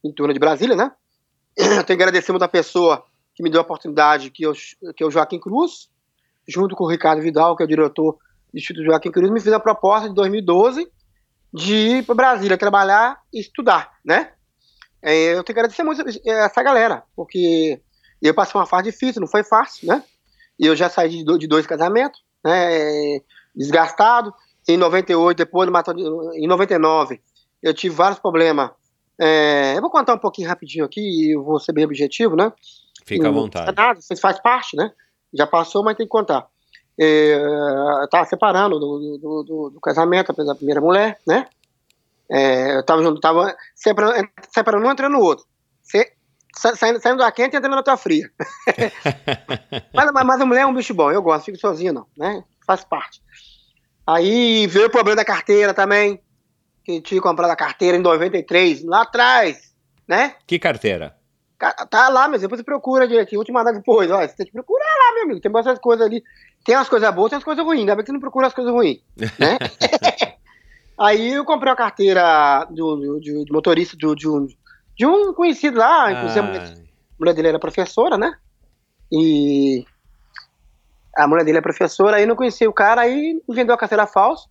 em 0.04 0.12
Tuna 0.14 0.34
de 0.34 0.40
Brasília, 0.40 0.76
né? 0.76 0.92
Eu 1.58 1.84
tenho 1.84 1.98
que 1.98 2.04
agradecer 2.04 2.32
muito 2.32 2.44
a 2.44 2.48
pessoa 2.48 3.04
que 3.34 3.44
me 3.44 3.50
deu 3.50 3.62
a 3.62 3.64
oportunidade, 3.64 4.30
que, 4.30 4.44
eu, 4.44 4.54
que 4.96 5.04
é 5.04 5.06
o 5.06 5.12
Joaquim 5.12 5.40
Cruz, 5.40 5.90
junto 6.48 6.76
com 6.76 6.84
o 6.84 6.90
Ricardo 6.90 7.22
Vidal, 7.22 7.56
que 7.56 7.64
é 7.64 7.66
o 7.66 7.70
diretor 7.70 8.18
do 8.54 8.58
Instituto 8.58 8.86
Joaquim 8.86 9.12
Cruz, 9.12 9.32
me 9.32 9.40
fez 9.40 9.54
a 9.54 9.60
proposta 9.60 10.10
de 10.10 10.16
2012 10.16 10.88
de 11.54 11.76
ir 11.76 12.06
para 12.06 12.16
Brasília 12.16 12.58
trabalhar 12.58 13.20
e 13.34 13.40
estudar, 13.40 13.92
né? 14.06 14.32
É, 15.02 15.32
eu 15.32 15.44
tenho 15.44 15.46
que 15.46 15.52
agradecer 15.60 15.84
muito 15.84 16.04
essa 16.26 16.62
galera, 16.62 17.04
porque 17.16 17.82
eu 18.22 18.34
passei 18.34 18.60
uma 18.60 18.68
fase 18.68 18.92
difícil, 18.92 19.20
não 19.20 19.28
foi 19.28 19.44
fácil, 19.44 19.88
né? 19.88 20.04
E 20.60 20.66
eu 20.66 20.76
já 20.76 20.90
saí 20.90 21.10
de 21.10 21.26
dois, 21.26 21.40
de 21.40 21.48
dois 21.48 21.66
casamentos, 21.66 22.22
né? 22.44 23.20
Desgastado. 23.56 24.34
Em 24.68 24.78
98, 24.78 25.38
depois 25.38 25.68
em 26.36 26.48
99, 26.48 27.20
eu 27.64 27.74
tive 27.74 27.96
vários 27.96 28.20
problemas. 28.20 28.70
É, 29.20 29.76
eu 29.76 29.82
vou 29.82 29.90
contar 29.90 30.14
um 30.14 30.20
pouquinho 30.20 30.48
rapidinho 30.48 30.86
aqui, 30.86 31.32
eu 31.32 31.44
vou 31.44 31.60
ser 31.60 31.74
bem 31.74 31.84
objetivo, 31.84 32.36
né? 32.36 32.54
Fica 33.06 33.28
à 33.28 33.32
vontade. 33.32 33.76
Nada, 33.76 34.00
você 34.00 34.16
faz 34.16 34.40
parte, 34.40 34.76
né? 34.76 34.92
Já 35.34 35.48
passou, 35.48 35.84
mas 35.84 35.96
tem 35.98 36.06
que 36.06 36.12
contar. 36.12 36.48
É, 37.00 37.34
eu 38.04 38.10
tava 38.10 38.26
separando 38.26 38.80
do, 38.80 39.18
do, 39.18 39.44
do, 39.44 39.70
do 39.72 39.80
casamento 39.80 40.34
da 40.34 40.56
primeira 40.56 40.82
mulher, 40.82 41.20
né? 41.26 41.48
É, 42.30 42.78
eu 42.78 42.86
tava 42.86 43.04
junto, 43.04 43.20
tava 43.20 43.56
separando, 43.76 44.30
separando 44.50 44.88
um 44.88 44.92
entrando 44.92 45.14
no 45.14 45.20
outro. 45.20 45.46
Você, 45.82 46.14
saindo, 46.76 47.02
saindo 47.02 47.18
da 47.18 47.32
quente 47.32 47.54
e 47.54 47.58
entrando 47.58 47.76
na 47.76 47.84
tua 47.84 47.98
fria. 47.98 48.30
mas, 49.94 50.12
mas, 50.14 50.26
mas, 50.26 50.42
a 50.42 50.46
mulher 50.46 50.62
é 50.62 50.66
um 50.66 50.74
bicho 50.74 50.94
bom, 50.94 51.12
eu 51.12 51.22
gosto, 51.22 51.46
fico 51.46 51.58
sozinho 51.58 51.94
não, 51.94 52.06
né? 52.18 52.44
Faz 52.66 52.84
parte. 52.84 53.22
Aí 54.08 54.68
veio 54.68 54.88
o 54.88 54.92
problema 54.92 55.18
da 55.18 55.26
carteira 55.26 55.74
também, 55.74 56.22
que 56.84 57.02
tinha 57.02 57.22
comprado 57.22 57.52
a 57.52 57.56
carteira 57.56 57.98
em 57.98 58.02
93, 58.02 58.84
lá 58.84 59.02
atrás, 59.02 59.74
né? 60.08 60.36
Que 60.48 60.58
carteira? 60.58 61.16
Tá 61.90 62.10
lá, 62.10 62.28
mas 62.28 62.42
depois 62.42 62.60
você 62.60 62.64
procura 62.64 63.08
direitinho. 63.08 63.38
Vou 63.38 63.46
te 63.46 63.52
mandar 63.52 63.72
depois. 63.72 64.10
Olha, 64.10 64.28
você 64.28 64.36
tem 64.36 64.48
que 64.48 64.52
procurar 64.52 64.84
lá, 64.84 65.14
meu 65.14 65.24
amigo. 65.26 65.42
Tem 65.42 65.52
bastante 65.52 65.80
coisa 65.80 66.04
ali. 66.04 66.24
Tem 66.66 66.74
as 66.74 66.90
coisas 66.90 67.14
boas, 67.14 67.30
tem 67.30 67.38
as 67.38 67.44
coisas 67.44 67.64
ruins. 67.64 67.82
Ainda 67.82 67.96
bem 67.96 68.04
que 68.04 68.08
você 68.08 68.14
não 68.14 68.20
procura 68.20 68.48
as 68.48 68.54
coisas 68.54 68.74
ruins. 68.74 69.00
Né? 69.18 69.58
Aí 71.00 71.34
eu 71.34 71.46
comprei 71.46 71.72
a 71.72 71.76
carteira 71.76 72.66
do, 72.70 73.20
de, 73.20 73.46
de 73.46 73.52
motorista 73.52 73.96
de, 73.96 74.16
de, 74.16 74.28
um, 74.28 74.48
de 74.96 75.06
um 75.06 75.34
conhecido 75.34 75.78
lá. 75.78 76.12
Inclusive, 76.12 76.40
a 76.40 76.44
mulher, 76.44 76.62
a 76.62 76.76
mulher 77.20 77.34
dele 77.34 77.48
era 77.50 77.60
professora, 77.60 78.18
né? 78.18 78.34
E 79.12 79.86
a 81.16 81.28
mulher 81.28 81.44
dele 81.44 81.60
é 81.60 81.62
professora. 81.62 82.18
Aí 82.18 82.26
não 82.26 82.36
conhecia 82.36 82.70
o 82.70 82.74
cara. 82.74 83.02
Aí 83.02 83.40
vendeu 83.48 83.76
a 83.76 83.78
carteira 83.78 84.08
falsa. 84.08 84.48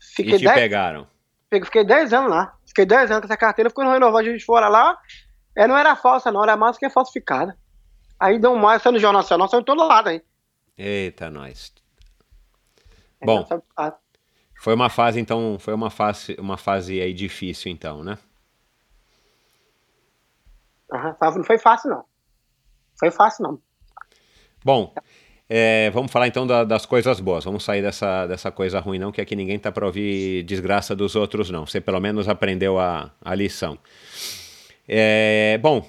Fiquei 0.00 0.36
e 0.36 0.38
te 0.38 0.44
dez, 0.44 0.56
pegaram? 0.56 1.06
Fiquei 1.50 1.84
10 1.84 2.12
anos 2.12 2.30
lá. 2.30 2.54
Fiquei 2.66 2.86
10 2.86 3.10
anos 3.10 3.20
com 3.20 3.26
essa 3.26 3.36
carteira. 3.36 3.70
Fui 3.70 3.84
no 3.84 3.92
renovar 3.92 4.22
de 4.22 4.38
fora 4.44 4.68
lá. 4.68 4.96
É, 5.60 5.66
não 5.68 5.76
era 5.76 5.94
falsa, 5.94 6.32
não, 6.32 6.42
era 6.42 6.58
é 6.80 6.88
falsificada. 6.88 7.54
Aí 8.18 8.38
deu 8.38 8.56
mais, 8.56 8.80
saiu 8.80 8.94
no 8.94 8.98
Jornal 8.98 9.20
Nacional, 9.20 9.46
saiu 9.46 9.60
em 9.60 9.64
todo 9.64 9.86
lado 9.86 10.08
aí. 10.08 10.22
Eita, 10.78 11.28
nós. 11.28 11.74
É, 13.20 13.26
Bom, 13.26 13.46
foi 14.58 14.72
uma 14.72 14.88
fase, 14.88 15.20
então, 15.20 15.58
foi 15.60 15.74
uma 15.74 15.90
fase, 15.90 16.34
uma 16.38 16.56
fase 16.56 16.98
aí 16.98 17.12
difícil, 17.12 17.70
então, 17.70 18.02
né? 18.02 18.16
Uhum, 20.90 21.14
não 21.36 21.44
foi 21.44 21.58
fácil, 21.58 21.90
não. 21.90 22.04
Foi 22.98 23.10
fácil, 23.10 23.42
não. 23.42 23.60
Bom, 24.64 24.94
É, 25.52 25.90
vamos 25.90 26.12
falar 26.12 26.28
então 26.28 26.46
da, 26.46 26.62
das 26.62 26.86
coisas 26.86 27.18
boas. 27.20 27.44
Vamos 27.44 27.64
sair 27.64 27.82
dessa, 27.82 28.26
dessa 28.26 28.50
coisa 28.50 28.78
ruim, 28.80 28.98
não, 28.98 29.12
que 29.12 29.20
aqui 29.20 29.36
ninguém 29.36 29.58
tá 29.58 29.70
para 29.70 29.84
ouvir 29.84 30.42
desgraça 30.44 30.96
dos 30.96 31.16
outros, 31.16 31.50
não. 31.50 31.66
Você 31.66 31.80
pelo 31.80 32.00
menos 32.00 32.28
aprendeu 32.28 32.78
a, 32.78 33.10
a 33.20 33.34
lição. 33.34 33.76
É, 34.92 35.56
bom, 35.58 35.88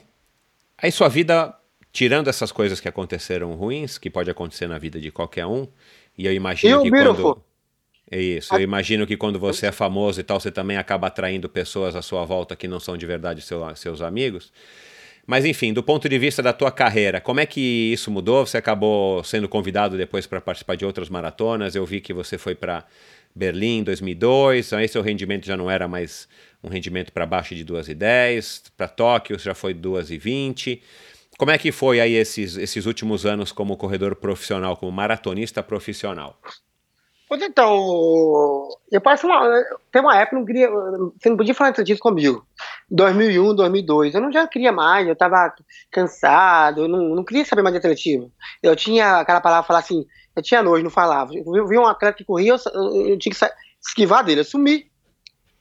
aí 0.78 0.92
sua 0.92 1.10
vida, 1.10 1.58
tirando 1.92 2.28
essas 2.28 2.52
coisas 2.52 2.80
que 2.80 2.88
aconteceram 2.88 3.52
ruins, 3.54 3.98
que 3.98 4.12
pode 4.12 4.30
acontecer 4.30 4.68
na 4.68 4.78
vida 4.78 5.00
de 5.00 5.10
qualquer 5.10 5.48
um, 5.48 5.68
e 6.16 6.28
eu 6.28 6.32
imagino 6.32 6.76
eu 6.76 6.84
que 6.84 6.92
beautiful. 6.92 7.34
quando. 7.34 7.44
É 8.12 8.22
isso, 8.22 8.54
eu 8.54 8.62
imagino 8.62 9.08
que 9.08 9.18
quando 9.18 9.40
você 9.40 9.66
é 9.66 9.72
famoso 9.72 10.20
e 10.20 10.24
tal, 10.24 10.40
você 10.40 10.52
também 10.52 10.78
acaba 10.78 11.08
atraindo 11.08 11.50
pessoas 11.50 11.96
à 11.96 12.04
sua 12.04 12.24
volta 12.26 12.56
que 12.56 12.68
não 12.68 12.80
são 12.80 12.96
de 12.96 13.06
verdade 13.08 13.42
seu, 13.42 13.76
seus 13.76 14.04
amigos. 14.04 14.54
Mas 15.26 15.46
enfim, 15.46 15.74
do 15.74 15.82
ponto 15.82 16.08
de 16.08 16.20
vista 16.20 16.44
da 16.44 16.54
tua 16.54 16.72
carreira, 16.72 17.20
como 17.20 17.40
é 17.40 17.46
que 17.46 17.92
isso 17.94 18.12
mudou? 18.12 18.46
Você 18.46 18.58
acabou 18.58 19.24
sendo 19.24 19.50
convidado 19.50 19.98
depois 19.98 20.28
para 20.28 20.42
participar 20.42 20.76
de 20.76 20.86
outras 20.86 21.10
maratonas. 21.10 21.74
Eu 21.74 21.86
vi 21.86 22.02
que 22.02 22.14
você 22.14 22.38
foi 22.38 22.54
para 22.54 22.86
Berlim 23.36 23.80
em 23.80 23.84
2002, 23.84 24.74
aí 24.74 24.88
seu 24.88 25.02
rendimento 25.02 25.46
já 25.46 25.56
não 25.56 25.70
era 25.70 25.88
mais 25.88 26.28
um 26.64 26.70
rendimento 26.70 27.12
para 27.12 27.26
baixo 27.26 27.56
de 27.56 27.66
2,10, 27.66 28.72
para 28.76 28.88
Tóquio 28.88 29.40
já 29.40 29.54
foi 29.54 29.74
2,20. 29.74 30.82
Como 31.38 31.52
é 31.52 31.58
que 31.58 31.72
foi 31.72 32.00
aí 32.00 32.14
esses, 32.14 32.56
esses 32.56 32.86
últimos 32.86 33.26
anos 33.26 33.52
como 33.52 33.78
corredor 33.78 34.16
profissional, 34.16 34.78
como 34.78 34.92
maratonista 34.92 35.64
profissional? 35.64 36.40
Pois 37.32 37.42
então, 37.42 38.68
eu 38.92 39.00
passo 39.00 39.26
uma, 39.26 39.50
tem 39.90 40.02
uma 40.02 40.18
época, 40.18 40.36
não 40.36 40.46
queria, 40.46 40.70
você 40.70 41.30
não 41.30 41.38
podia 41.38 41.54
falar 41.56 41.72
disso 41.72 42.02
comigo. 42.02 42.46
2001, 42.90 43.56
2002, 43.56 44.14
eu 44.14 44.20
não 44.20 44.30
já 44.34 44.46
queria 44.46 44.74
mais, 44.74 45.08
eu 45.08 45.14
estava 45.14 45.54
cansado, 45.90 46.82
eu 46.82 46.88
não, 46.90 47.16
não 47.16 47.24
queria 47.24 47.46
saber 47.46 47.62
mais 47.62 47.72
de 47.72 47.80
atletismo. 47.80 48.30
Eu 48.62 48.76
tinha 48.76 49.20
aquela 49.20 49.40
palavra, 49.40 49.66
falar 49.66 49.80
assim, 49.80 50.06
eu 50.36 50.42
tinha 50.42 50.64
nojo, 50.64 50.84
não 50.84 50.90
falava. 50.90 51.34
Eu 51.34 51.68
vi 51.68 51.78
um 51.78 51.86
atleta 51.86 52.18
que 52.18 52.24
corria, 52.24 52.56
eu, 52.74 53.08
eu 53.08 53.18
tinha 53.18 53.34
que 53.34 53.54
esquivar 53.82 54.24
dele, 54.24 54.42
eu 54.42 54.46
sumi. 54.46 54.90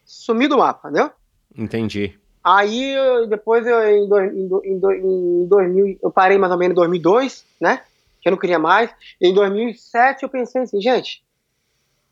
Sumi 0.05 0.49
do 0.49 0.59
mapa, 0.59 0.89
entendeu? 0.89 1.11
Entendi. 1.57 2.19
Aí, 2.43 2.95
depois, 3.29 3.67
eu, 3.67 3.81
em, 3.83 4.09
em, 4.09 4.49
em, 4.65 5.43
em 5.43 5.47
2000, 5.47 5.99
eu 6.03 6.11
parei 6.11 6.39
mais 6.39 6.53
ou 6.53 6.59
menos 6.59 6.73
em 6.73 6.77
2002, 6.77 7.45
né? 7.61 7.83
Que 8.21 8.29
eu 8.29 8.31
não 8.31 8.39
queria 8.39 8.59
mais. 8.59 8.91
Em 9.21 9.33
2007, 9.35 10.23
eu 10.23 10.29
pensei 10.29 10.63
assim, 10.63 10.81
gente, 10.81 11.23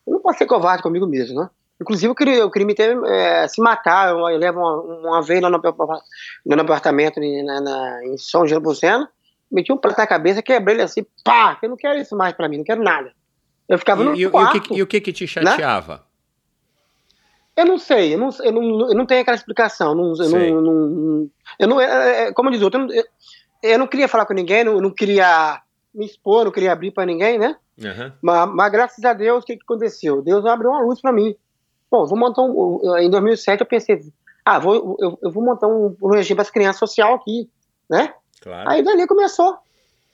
eu 0.07 0.15
não 0.15 0.21
posso 0.21 0.39
ser 0.39 0.47
covarde 0.47 0.83
comigo 0.83 1.07
mesmo, 1.07 1.41
né? 1.41 1.51
Inclusive, 1.81 2.11
eu 2.11 2.15
queria, 2.15 2.35
eu 2.37 2.51
queria 2.51 2.67
me 2.67 2.75
ter, 2.75 2.97
é, 3.05 3.47
se 3.49 3.61
matar. 3.61 4.11
Eu, 4.11 4.19
eu 4.29 4.39
levo 4.39 4.59
uma, 4.59 4.81
uma 4.81 5.23
vez 5.23 5.41
lá 5.41 5.49
no, 5.49 5.59
no 5.59 6.57
meu 6.57 6.61
apartamento 6.61 7.21
na, 7.21 7.61
na, 7.61 8.05
em 8.05 8.19
São 8.19 8.47
João 8.47 8.61
Buceno, 8.61 9.09
meti 9.51 9.73
um 9.73 9.77
prato 9.77 9.99
na 9.99 10.07
cabeça, 10.07 10.43
quebrei 10.43 10.77
ele 10.77 10.83
assim, 10.83 11.05
pá, 11.25 11.59
eu 11.63 11.69
não 11.69 11.77
quero 11.77 11.99
isso 11.99 12.17
mais 12.17 12.35
pra 12.35 12.49
mim, 12.49 12.59
não 12.59 12.65
quero 12.65 12.83
nada. 12.83 13.13
Eu 13.69 13.79
ficava 13.79 14.03
e, 14.03 14.05
no 14.05 14.15
e, 14.15 14.31
quarto. 14.31 14.57
E 14.57 14.59
o, 14.59 14.63
que, 14.63 14.75
e 14.75 14.83
o 14.83 14.87
que, 14.87 15.01
que 15.01 15.13
te 15.13 15.27
chateava? 15.27 15.95
Né? 15.95 16.01
Eu 17.57 17.67
não 17.67 17.79
sei, 17.79 18.15
eu 18.15 18.19
não, 18.19 18.29
eu 18.41 18.53
não, 18.53 18.89
eu 18.89 18.95
não 18.95 19.05
tenho 19.05 19.21
aquela 19.21 19.37
explicação. 19.37 19.95
Não, 19.95 20.15
eu, 20.15 20.31
não, 20.31 20.61
não, 20.61 21.31
eu 21.59 21.69
não, 21.69 21.81
é, 21.81 22.33
como 22.33 22.51
diz 22.51 22.63
outro, 22.63 22.81
eu 22.81 22.87
não, 22.87 22.95
eu, 22.95 23.05
eu 23.63 23.79
não 23.79 23.87
queria 23.89 24.07
falar 24.07 24.27
com 24.27 24.35
ninguém, 24.35 24.63
não, 24.63 24.81
não 24.81 24.91
queria 24.91 25.61
me 25.93 26.07
expor, 26.07 26.45
não 26.45 26.53
queria 26.53 26.73
abrir 26.73 26.93
para 26.93 27.05
ninguém, 27.05 27.37
né? 27.37 27.57
Uhum. 27.77 28.13
Mas, 28.23 28.51
mas, 28.55 28.73
graças 28.73 29.05
a 29.05 29.13
Deus, 29.13 29.43
o 29.43 29.47
que, 29.47 29.57
que 29.57 29.65
aconteceu? 29.65 30.23
Deus 30.23 30.47
abriu 30.47 30.71
uma 30.71 30.83
luz 30.83 31.01
para 31.01 31.13
mim. 31.13 31.35
Bom, 31.91 32.07
vou 32.07 32.17
montar 32.17 32.43
um. 32.43 32.81
Em 32.99 33.11
2007 33.11 33.61
eu 33.61 33.67
pensei, 33.67 34.01
ah, 34.45 34.59
vou, 34.59 34.97
eu, 35.01 35.19
eu 35.21 35.31
vou 35.31 35.45
montar 35.45 35.67
um, 35.67 35.97
um 36.01 36.11
regime 36.11 36.37
para 36.37 36.43
as 36.43 36.51
crianças 36.51 36.79
social 36.79 37.15
aqui, 37.15 37.51
né? 37.91 38.15
Claro. 38.41 38.71
Aí 38.71 38.83
dali 38.83 39.07
começou. 39.07 39.59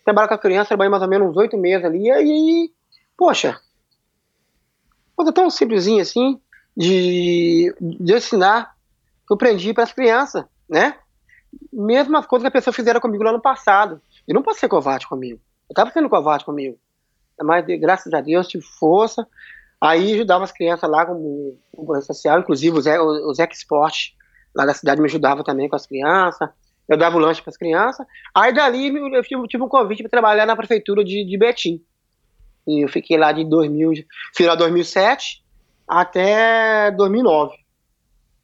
Trabalhar 0.05 0.29
com 0.29 0.35
a 0.35 0.39
criança, 0.39 0.69
trabalhei 0.69 0.91
mais 0.91 1.03
ou 1.03 1.09
menos 1.09 1.31
uns 1.31 1.37
oito 1.37 1.57
meses 1.57 1.85
ali, 1.85 2.05
e 2.05 2.11
aí, 2.11 2.73
poxa, 3.17 3.59
coisa 5.17 5.33
tão 5.33 5.49
simplesinha 5.49 6.03
assim, 6.03 6.39
de, 6.77 7.75
de 7.81 8.15
ensinar, 8.15 8.75
que 9.27 9.33
eu 9.33 9.37
aprendi 9.37 9.73
para 9.73 9.85
as 9.85 9.93
crianças, 9.93 10.45
né? 10.69 10.97
Mesmo 11.73 12.17
as 12.17 12.27
coisas 12.27 12.45
que 12.45 12.49
a 12.49 12.61
pessoa 12.61 12.75
fizeram 12.75 13.01
comigo 13.01 13.25
lá 13.25 13.33
no 13.33 13.41
passado. 13.41 14.01
E 14.27 14.35
não 14.35 14.43
pode 14.43 14.59
ser 14.59 14.69
covarde 14.69 15.07
comigo. 15.07 15.41
Eu 15.69 15.73
estava 15.73 15.91
sendo 15.91 16.09
covarde 16.09 16.45
comigo. 16.45 16.79
Mas, 17.41 17.65
graças 17.81 18.13
a 18.13 18.21
Deus, 18.21 18.49
tive 18.49 18.65
força. 18.65 19.27
Aí 19.81 20.15
ajudava 20.15 20.45
as 20.45 20.53
crianças 20.53 20.89
lá 20.89 21.07
como, 21.07 21.59
como 21.75 22.01
social, 22.03 22.41
inclusive 22.41 22.77
o 22.77 22.81
Zé, 22.81 23.01
o 23.01 23.35
Zé 23.35 23.49
Sport 23.53 24.13
lá 24.55 24.65
da 24.65 24.73
cidade 24.73 25.01
me 25.01 25.07
ajudava 25.07 25.45
também 25.45 25.69
com 25.69 25.77
as 25.77 25.87
crianças. 25.87 26.49
Eu 26.89 26.97
dava 26.97 27.17
o 27.17 27.21
lanche 27.21 27.41
para 27.41 27.51
as 27.51 27.57
crianças. 27.57 28.07
Aí 28.35 28.53
dali 28.53 28.89
eu 28.89 29.23
tive, 29.23 29.49
tive 29.49 29.63
um 29.63 29.69
convite 29.69 30.03
para 30.03 30.11
trabalhar 30.11 30.47
na 30.47 30.57
prefeitura 30.57 31.03
de, 31.03 31.25
de 31.25 31.39
Betim. 31.39 31.83
E 32.67 32.85
eu 32.85 32.89
fiquei 32.89 33.17
lá 33.17 33.33
de 33.33 33.45
2000, 33.45 34.05
final 34.35 34.55
de 34.55 34.63
2007 34.63 35.43
até 35.89 36.91
2009. 36.91 37.55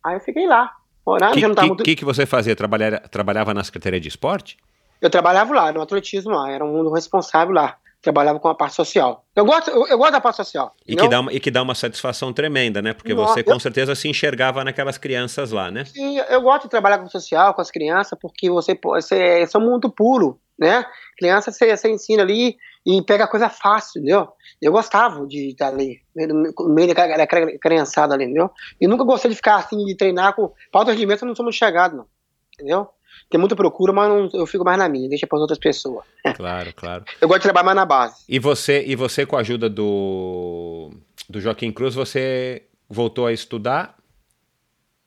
Aí 0.04 0.14
eu 0.14 0.20
fiquei 0.20 0.46
lá. 0.46 0.72
O 1.04 1.16
que, 1.16 1.40
que, 1.40 1.66
muito... 1.66 1.84
que, 1.84 1.96
que 1.96 2.04
você 2.04 2.24
fazia? 2.24 2.54
Trabalhava, 2.54 3.00
trabalhava 3.00 3.54
na 3.54 3.64
Secretaria 3.64 4.00
de 4.00 4.08
Esporte? 4.08 4.58
Eu 5.00 5.10
trabalhava 5.10 5.52
lá, 5.54 5.72
no 5.72 5.80
atletismo 5.80 6.32
lá, 6.32 6.50
era 6.50 6.64
um 6.64 6.92
responsável 6.92 7.54
lá 7.54 7.76
trabalhava 8.02 8.40
com 8.40 8.48
a 8.48 8.54
parte 8.54 8.74
social. 8.74 9.24
Eu 9.36 9.44
gosto, 9.44 9.70
eu, 9.70 9.86
eu 9.86 9.98
gosto 9.98 10.12
da 10.12 10.20
parte 10.20 10.36
social. 10.36 10.74
E 10.86 10.96
que, 10.96 11.08
dá 11.08 11.20
uma, 11.20 11.32
e 11.32 11.40
que 11.40 11.50
dá 11.50 11.62
uma 11.62 11.74
satisfação 11.74 12.32
tremenda, 12.32 12.80
né? 12.80 12.92
Porque 12.92 13.14
você 13.14 13.42
com 13.42 13.52
eu, 13.52 13.60
certeza 13.60 13.94
se 13.94 14.08
enxergava 14.08 14.64
naquelas 14.64 14.96
crianças 14.96 15.52
lá, 15.52 15.70
né? 15.70 15.84
Sim, 15.84 16.18
eu 16.18 16.40
gosto 16.40 16.64
de 16.64 16.70
trabalhar 16.70 16.98
com 16.98 17.04
o 17.04 17.10
social, 17.10 17.54
com 17.54 17.60
as 17.60 17.70
crianças, 17.70 18.18
porque 18.20 18.50
você, 18.50 18.78
você 18.82 19.48
é 19.54 19.58
muito 19.58 19.90
puro, 19.90 20.40
né? 20.58 20.84
Criança 21.18 21.52
você, 21.52 21.76
você 21.76 21.90
ensina 21.90 22.22
ali 22.22 22.56
e 22.86 23.02
pega 23.02 23.28
coisa 23.28 23.50
fácil, 23.50 23.98
entendeu? 24.00 24.28
Eu 24.60 24.72
gostava 24.72 25.26
de 25.26 25.50
estar 25.50 25.68
ali, 25.68 26.00
no 26.16 26.74
meio 26.74 26.94
da 26.94 27.26
criançada 27.60 28.14
ali, 28.14 28.24
entendeu? 28.24 28.50
E 28.80 28.86
nunca 28.86 29.04
gostei 29.04 29.30
de 29.30 29.36
ficar 29.36 29.56
assim, 29.56 29.84
de 29.84 29.94
treinar 29.94 30.34
com. 30.34 30.48
Para 30.70 30.80
alto 30.80 30.90
rendimento 30.90 31.22
eu 31.22 31.28
não 31.28 31.34
sou 31.34 31.44
muito 31.44 31.56
chegado, 31.56 31.96
não. 31.96 32.06
Entendeu? 32.54 32.88
Tem 33.30 33.38
muita 33.38 33.54
procura, 33.54 33.92
mas 33.92 34.08
não, 34.08 34.40
eu 34.40 34.44
fico 34.44 34.64
mais 34.64 34.76
na 34.76 34.88
minha, 34.88 35.08
deixa 35.08 35.24
para 35.24 35.38
as 35.38 35.42
outras 35.42 35.58
pessoas. 35.58 36.04
Claro, 36.36 36.72
claro. 36.74 37.04
Eu 37.20 37.28
gosto 37.28 37.40
de 37.40 37.44
trabalhar 37.44 37.64
mais 37.64 37.76
na 37.76 37.86
base. 37.86 38.24
E 38.28 38.38
você, 38.38 38.82
e 38.84 38.96
você 38.96 39.24
com 39.24 39.36
a 39.36 39.40
ajuda 39.40 39.70
do, 39.70 40.90
do 41.28 41.40
Joaquim 41.40 41.70
Cruz, 41.70 41.94
você 41.94 42.64
voltou 42.88 43.26
a 43.26 43.32
estudar? 43.32 43.96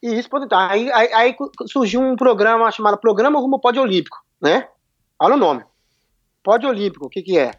Isso, 0.02 0.30
então, 0.34 0.60
aí, 0.60 0.92
aí, 0.92 1.14
aí 1.14 1.36
surgiu 1.68 2.02
um 2.02 2.16
programa 2.16 2.72
chamado 2.72 2.98
Programa 2.98 3.40
Rumo 3.40 3.60
Pódio 3.60 3.82
Olímpico, 3.82 4.18
né? 4.42 4.68
Olha 5.20 5.36
o 5.36 5.40
nome. 5.40 5.64
Pódio 6.42 6.70
Olímpico, 6.70 7.06
o 7.06 7.10
que 7.10 7.22
que 7.22 7.38
é? 7.38 7.52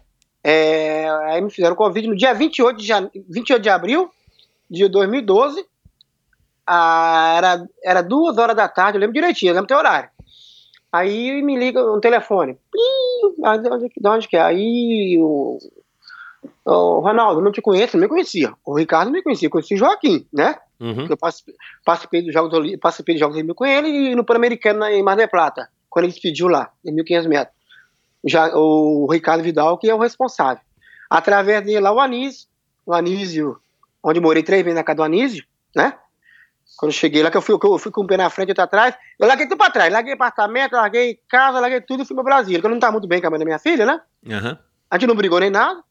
é 0.43 1.09
aí 1.27 1.41
me 1.41 1.49
fizeram 1.49 1.75
convite 1.75 2.07
no 2.07 2.15
dia 2.15 2.33
28 2.33 2.77
de, 2.77 2.85
jan... 2.85 3.09
28 3.29 3.61
de 3.61 3.69
abril 3.69 4.09
de 4.69 4.87
2012, 4.87 5.65
ah, 6.67 7.35
era, 7.37 7.67
era 7.83 8.01
duas 8.01 8.37
horas 8.37 8.55
da 8.55 8.67
tarde, 8.67 8.97
eu 8.97 9.01
lembro 9.01 9.13
direitinho, 9.13 9.51
eu 9.51 9.55
lembro 9.55 9.67
teu 9.67 9.77
horário. 9.77 10.09
Aí 10.91 11.41
me 11.41 11.57
liga 11.57 11.83
um 11.91 11.99
telefone. 11.99 12.57
onde, 13.43 13.89
de 13.97 14.07
onde 14.07 14.27
que 14.27 14.37
é? 14.37 14.41
Aí 14.41 15.17
o, 15.19 15.59
o 16.65 16.99
Ronaldo, 16.99 17.41
não 17.41 17.51
te 17.51 17.61
conheço, 17.61 17.97
não 17.97 18.03
me 18.03 18.07
conhecia. 18.07 18.53
O 18.65 18.77
Ricardo 18.77 19.07
não 19.07 19.13
me 19.13 19.21
conhecia, 19.21 19.49
conheci 19.49 19.75
o 19.75 19.77
Joaquim, 19.77 20.25
né? 20.31 20.55
Uhum. 20.79 21.07
Eu 21.09 21.17
participei 21.85 22.21
dos 22.21 22.33
Jogos 22.33 22.77
participei 22.81 23.15
dos 23.15 23.19
Jogos 23.19 23.35
Olímpicos 23.35 23.57
com 23.57 23.65
ele 23.65 23.87
e 23.87 24.15
no 24.15 24.23
Pan-Americano 24.23 24.85
em 24.85 25.03
Mar 25.03 25.15
del 25.15 25.29
Plata, 25.29 25.69
quando 25.89 26.05
ele 26.05 26.13
despediu 26.13 26.47
lá, 26.47 26.71
em 26.83 26.93
1.500 26.93 27.27
metros. 27.27 27.55
Já, 28.23 28.55
o 28.55 29.07
Ricardo 29.09 29.43
Vidal, 29.43 29.77
que 29.77 29.89
é 29.89 29.93
o 29.93 29.99
responsável. 29.99 30.63
Através 31.09 31.63
dele 31.63 31.79
lá, 31.79 31.93
o 31.93 31.99
Anísio, 31.99 32.47
o 32.85 32.93
Anísio, 32.93 33.57
onde 34.03 34.19
morei 34.19 34.43
três 34.43 34.63
vezes 34.63 34.75
na 34.75 34.83
casa 34.83 34.97
do 34.97 35.03
Anísio, 35.03 35.45
né? 35.75 35.93
Quando 36.77 36.91
eu 36.91 36.97
cheguei 36.97 37.23
lá, 37.23 37.31
que 37.31 37.37
eu 37.37 37.41
fui, 37.41 37.55
eu 37.55 37.77
fui 37.77 37.91
com 37.91 38.01
o 38.01 38.07
pé 38.07 38.17
na 38.17 38.29
frente 38.29 38.49
e 38.49 38.51
outro 38.51 38.63
atrás, 38.63 38.95
eu 39.17 39.27
larguei 39.27 39.47
tudo 39.47 39.57
pra 39.57 39.69
trás. 39.69 39.91
Larguei 39.91 40.13
apartamento, 40.13 40.73
larguei 40.73 41.19
casa, 41.27 41.59
larguei 41.59 41.81
tudo 41.81 42.03
e 42.03 42.05
fui 42.05 42.15
pra 42.15 42.23
Brasília. 42.23 42.59
Porque 42.59 42.67
eu 42.67 42.71
não 42.71 42.79
tava 42.79 42.93
muito 42.93 43.07
bem 43.07 43.21
com 43.21 43.27
a 43.27 43.29
mãe 43.29 43.39
da 43.39 43.45
minha 43.45 43.59
filha, 43.59 43.85
né? 43.85 44.01
Uhum. 44.25 44.57
A 44.89 44.97
gente 44.97 45.07
não 45.07 45.15
brigou 45.15 45.39
nem 45.39 45.49
nada. 45.49 45.81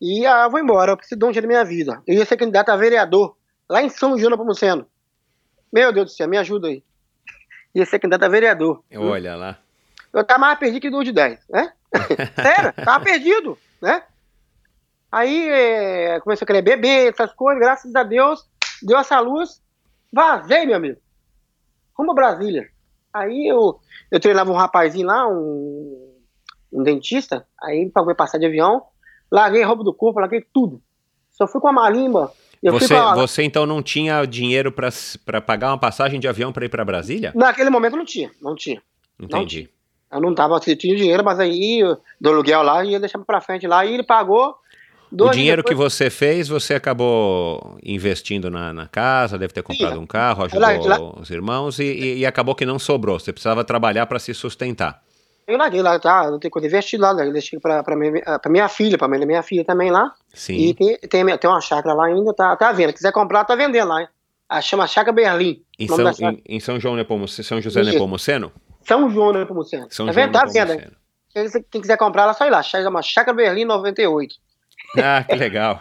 E 0.00 0.26
ah, 0.26 0.48
vou 0.48 0.60
embora, 0.60 0.92
eu 0.92 0.96
preciso 0.96 1.18
de 1.18 1.24
um 1.24 1.30
dia 1.30 1.42
da 1.42 1.48
minha 1.48 1.64
vida. 1.64 2.02
Eu 2.06 2.14
ia 2.14 2.24
ser 2.24 2.36
candidato 2.36 2.70
a 2.70 2.76
vereador, 2.76 3.36
lá 3.68 3.82
em 3.82 3.88
São 3.88 4.18
João 4.18 4.36
Pomuceno. 4.36 4.86
Meu 5.72 5.92
Deus 5.92 6.06
do 6.06 6.16
céu, 6.16 6.28
me 6.28 6.38
ajuda 6.38 6.68
aí. 6.68 6.82
Ia 7.74 7.84
ser 7.84 7.98
candidato 7.98 8.22
a 8.22 8.28
vereador. 8.28 8.82
Olha 8.94 9.36
lá. 9.36 9.58
Eu 10.12 10.24
tava 10.24 10.40
mais 10.40 10.58
perdido 10.58 10.80
que 10.80 10.90
do 10.90 11.02
de 11.02 11.12
10, 11.12 11.40
né? 11.48 11.72
Sério, 12.36 12.72
tava 12.72 13.04
perdido, 13.04 13.58
né? 13.82 14.02
Aí 15.10 15.48
é, 15.48 16.20
comecei 16.20 16.44
a 16.44 16.46
querer 16.46 16.62
beber, 16.62 17.12
essas 17.12 17.32
coisas, 17.32 17.62
graças 17.62 17.94
a 17.94 18.02
Deus, 18.02 18.46
deu 18.82 18.98
essa 18.98 19.18
luz. 19.20 19.62
Vazei, 20.16 20.64
meu 20.64 20.76
amigo. 20.76 20.96
Rumo 21.94 22.12
a 22.12 22.14
Brasília. 22.14 22.70
Aí 23.12 23.46
eu, 23.46 23.78
eu 24.10 24.18
treinava 24.18 24.50
um 24.50 24.54
rapazinho 24.54 25.06
lá, 25.06 25.28
um, 25.28 26.10
um 26.72 26.82
dentista, 26.82 27.46
aí 27.62 27.90
pagou 27.90 28.14
passar 28.14 28.38
de 28.38 28.46
avião, 28.46 28.82
larguei 29.30 29.62
roupa 29.62 29.84
do 29.84 29.92
corpo, 29.92 30.18
larguei 30.18 30.42
tudo. 30.54 30.80
Só 31.30 31.46
fui 31.46 31.60
com 31.60 31.68
a 31.68 31.72
malimba. 31.72 32.32
Você, 32.64 32.94
a... 32.94 33.14
você 33.14 33.42
então 33.42 33.66
não 33.66 33.82
tinha 33.82 34.24
dinheiro 34.24 34.72
para 34.72 35.40
pagar 35.42 35.68
uma 35.68 35.78
passagem 35.78 36.18
de 36.18 36.26
avião 36.26 36.50
para 36.50 36.64
ir 36.64 36.70
para 36.70 36.82
Brasília? 36.82 37.32
Naquele 37.34 37.68
momento 37.68 37.94
não 37.96 38.04
tinha, 38.04 38.30
não 38.40 38.54
tinha. 38.54 38.80
Entendi. 39.20 39.68
Eu 40.10 40.20
não 40.20 40.34
tava, 40.34 40.54
eu 40.54 40.76
tinha 40.76 40.96
dinheiro, 40.96 41.22
mas 41.22 41.38
aí 41.38 41.80
do 42.18 42.30
aluguel 42.30 42.62
lá 42.62 42.82
ia 42.82 42.98
deixar 42.98 43.18
pra 43.18 43.42
frente 43.42 43.66
lá 43.66 43.84
e 43.84 43.92
ele 43.92 44.02
pagou. 44.02 44.56
O 45.24 45.30
dinheiro 45.30 45.62
depois... 45.62 45.74
que 45.74 45.82
você 45.82 46.10
fez, 46.10 46.48
você 46.48 46.74
acabou 46.74 47.78
investindo 47.82 48.50
na, 48.50 48.72
na 48.72 48.86
casa, 48.86 49.38
deve 49.38 49.52
ter 49.52 49.62
comprado 49.62 49.94
Sim, 49.94 50.00
um 50.00 50.06
carro, 50.06 50.44
ajudou 50.44 50.86
lá, 50.86 51.20
os 51.20 51.30
irmãos 51.30 51.78
e, 51.78 51.84
e, 51.84 52.18
e, 52.18 52.26
acabou 52.26 52.54
que 52.54 52.66
não 52.66 52.78
sobrou. 52.78 53.18
Você 53.18 53.32
precisava 53.32 53.64
trabalhar 53.64 54.06
para 54.06 54.18
se 54.18 54.34
sustentar. 54.34 55.02
Eu 55.46 55.56
larguei 55.56 55.80
lá, 55.80 55.98
tá? 55.98 56.28
Não 56.28 56.40
tem 56.40 56.50
coisa 56.50 56.66
investir 56.66 57.00
lá, 57.00 57.12
eu 57.12 57.32
deixei 57.32 57.58
pra, 57.60 57.82
pra, 57.82 57.96
minha, 57.96 58.38
pra 58.38 58.50
minha 58.50 58.68
filha, 58.68 58.98
pra 58.98 59.06
minha, 59.06 59.24
minha 59.24 59.42
filha 59.42 59.64
também 59.64 59.90
lá. 59.90 60.12
Sim. 60.34 60.56
E 60.56 60.74
tem, 60.74 60.98
tem, 60.98 61.38
tem 61.38 61.50
uma 61.50 61.60
chácara 61.60 61.94
lá 61.94 62.06
ainda, 62.06 62.34
tá, 62.34 62.56
tá 62.56 62.72
vendo. 62.72 62.92
Quiser 62.92 63.12
comprar, 63.12 63.44
tá 63.44 63.54
vendendo 63.54 63.88
lá, 63.88 64.02
hein? 64.02 64.08
A 64.48 64.60
chama 64.60 64.86
Chácara 64.86 65.14
Berlim. 65.14 65.62
Em 65.78 65.88
São, 65.88 66.30
em, 66.30 66.42
em 66.46 66.60
São 66.60 66.78
João 66.78 66.96
Nepomuceno, 66.96 67.44
São 67.44 67.60
José 67.60 67.80
Isso. 67.80 67.92
Nepomuceno? 67.92 68.52
São 68.82 69.10
João 69.10 69.32
Nepomuceno. 69.32 69.86
São 69.90 70.06
tá 70.06 70.12
vendo? 70.12 70.32
Tá 70.32 70.44
vendo? 70.44 70.96
Quem 71.70 71.80
quiser 71.80 71.96
comprar, 71.96 72.22
ela 72.22 72.32
só 72.32 72.46
ir 72.46 72.50
lá. 72.50 72.62
Chama 72.62 73.02
Chácara 73.02 73.36
Berlim 73.36 73.64
98. 73.64 74.34
Ah, 74.96 75.24
que 75.24 75.34
legal. 75.34 75.80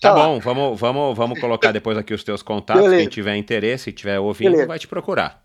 Tá, 0.00 0.08
tá 0.08 0.14
bom, 0.14 0.40
vamos, 0.40 0.80
vamos, 0.80 1.16
vamos 1.16 1.38
colocar 1.38 1.72
depois 1.72 1.98
aqui 1.98 2.14
os 2.14 2.24
teus 2.24 2.42
contatos. 2.42 2.82
Beleza. 2.82 3.02
Quem 3.02 3.08
tiver 3.08 3.36
interesse, 3.36 3.92
tiver 3.92 4.18
ouvindo, 4.18 4.52
Beleza. 4.52 4.66
vai 4.66 4.78
te 4.78 4.88
procurar. 4.88 5.42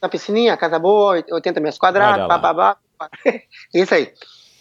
Na 0.00 0.08
piscininha, 0.08 0.56
casa 0.56 0.78
boa, 0.78 1.24
80 1.30 1.60
metros 1.60 1.78
quadrados, 1.78 2.26
bababá. 2.28 2.76
Isso 3.74 3.94
aí. 3.94 4.12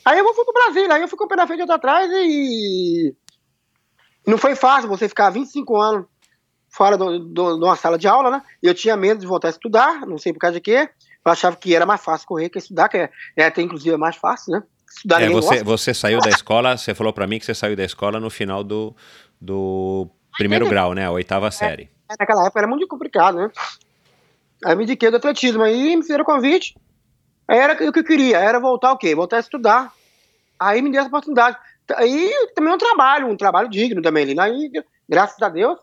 Aí 0.04 0.20
eu 0.20 0.34
fui 0.34 0.46
pro 0.46 0.54
Brasil, 0.54 0.92
aí 0.92 1.02
eu 1.02 1.08
fui 1.08 1.18
com 1.18 1.26
o 1.26 1.28
pé 1.28 1.36
na 1.36 1.48
frente 1.48 1.60
e 1.60 1.62
outro 1.62 1.76
atrás 1.76 2.10
e. 2.12 3.16
Não 4.26 4.38
foi 4.38 4.56
fácil 4.56 4.90
você 4.90 5.08
ficar 5.08 5.30
25 5.30 5.78
anos 5.78 6.06
fora 6.70 6.98
de 6.98 7.40
uma 7.40 7.76
sala 7.76 7.98
de 7.98 8.08
aula, 8.08 8.30
né? 8.30 8.42
Eu 8.62 8.74
tinha 8.74 8.98
medo 8.98 9.20
de 9.20 9.28
voltar 9.28 9.48
a 9.48 9.52
estudar, 9.52 10.06
não 10.06 10.18
sei 10.18 10.34
por 10.34 10.40
causa 10.40 10.56
de 10.56 10.62
quê. 10.62 10.90
Eu 11.24 11.32
achava 11.32 11.56
que 11.56 11.76
era 11.76 11.86
mais 11.86 12.04
fácil 12.04 12.28
correr 12.28 12.50
que 12.50 12.58
estudar, 12.58 12.90
que 12.90 12.98
é, 12.98 13.10
é 13.36 13.46
até 13.46 13.62
inclusive 13.62 13.96
mais 13.98 14.16
fácil, 14.16 14.52
né? 14.52 14.64
Estudar 14.96 15.22
é, 15.22 15.30
você, 15.30 15.64
você 15.64 15.94
saiu 15.94 16.20
da 16.20 16.30
escola, 16.32 16.78
você 16.78 16.94
falou 16.96 17.12
para 17.12 17.28
mim 17.28 17.40
que 17.40 17.46
você 17.46 17.54
saiu 17.54 17.76
da 17.76 17.84
escola 17.84 18.20
no 18.20 18.30
final 18.30 18.64
do, 18.64 18.96
do 19.40 20.08
primeiro 20.38 20.68
grau, 20.68 20.94
né? 20.94 21.06
A 21.06 21.12
oitava 21.12 21.52
série. 21.52 21.90
É, 22.10 22.16
naquela 22.20 22.46
época 22.46 22.60
era 22.60 22.68
muito 22.68 22.88
complicado, 22.88 23.38
né? 23.38 23.52
Aí 24.64 24.76
me 24.76 24.84
indiquei 24.84 25.10
do 25.10 25.18
atletismo, 25.18 25.64
aí 25.64 25.96
me 25.96 26.02
fizeram 26.02 26.24
o 26.24 26.26
convite. 26.26 26.76
Era 27.48 27.74
o 27.74 27.92
que 27.92 28.00
eu 28.00 28.04
queria, 28.04 28.40
era 28.40 28.60
voltar 28.60 28.92
o 28.92 28.98
quê? 28.98 29.14
Voltar 29.14 29.38
a 29.38 29.40
estudar. 29.40 29.94
Aí 30.60 30.82
me 30.82 30.92
deu 30.92 31.02
essa 31.02 31.10
oportunidade. 31.10 31.58
Aí 31.96 32.32
também 32.56 32.74
um 32.74 32.78
trabalho, 32.78 33.28
um 33.28 33.38
trabalho 33.38 33.70
digno 33.70 34.02
também 34.02 34.24
ali. 34.24 34.40
Aí, 34.40 34.72
graças 35.08 35.40
a 35.42 35.50
Deus, 35.50 35.80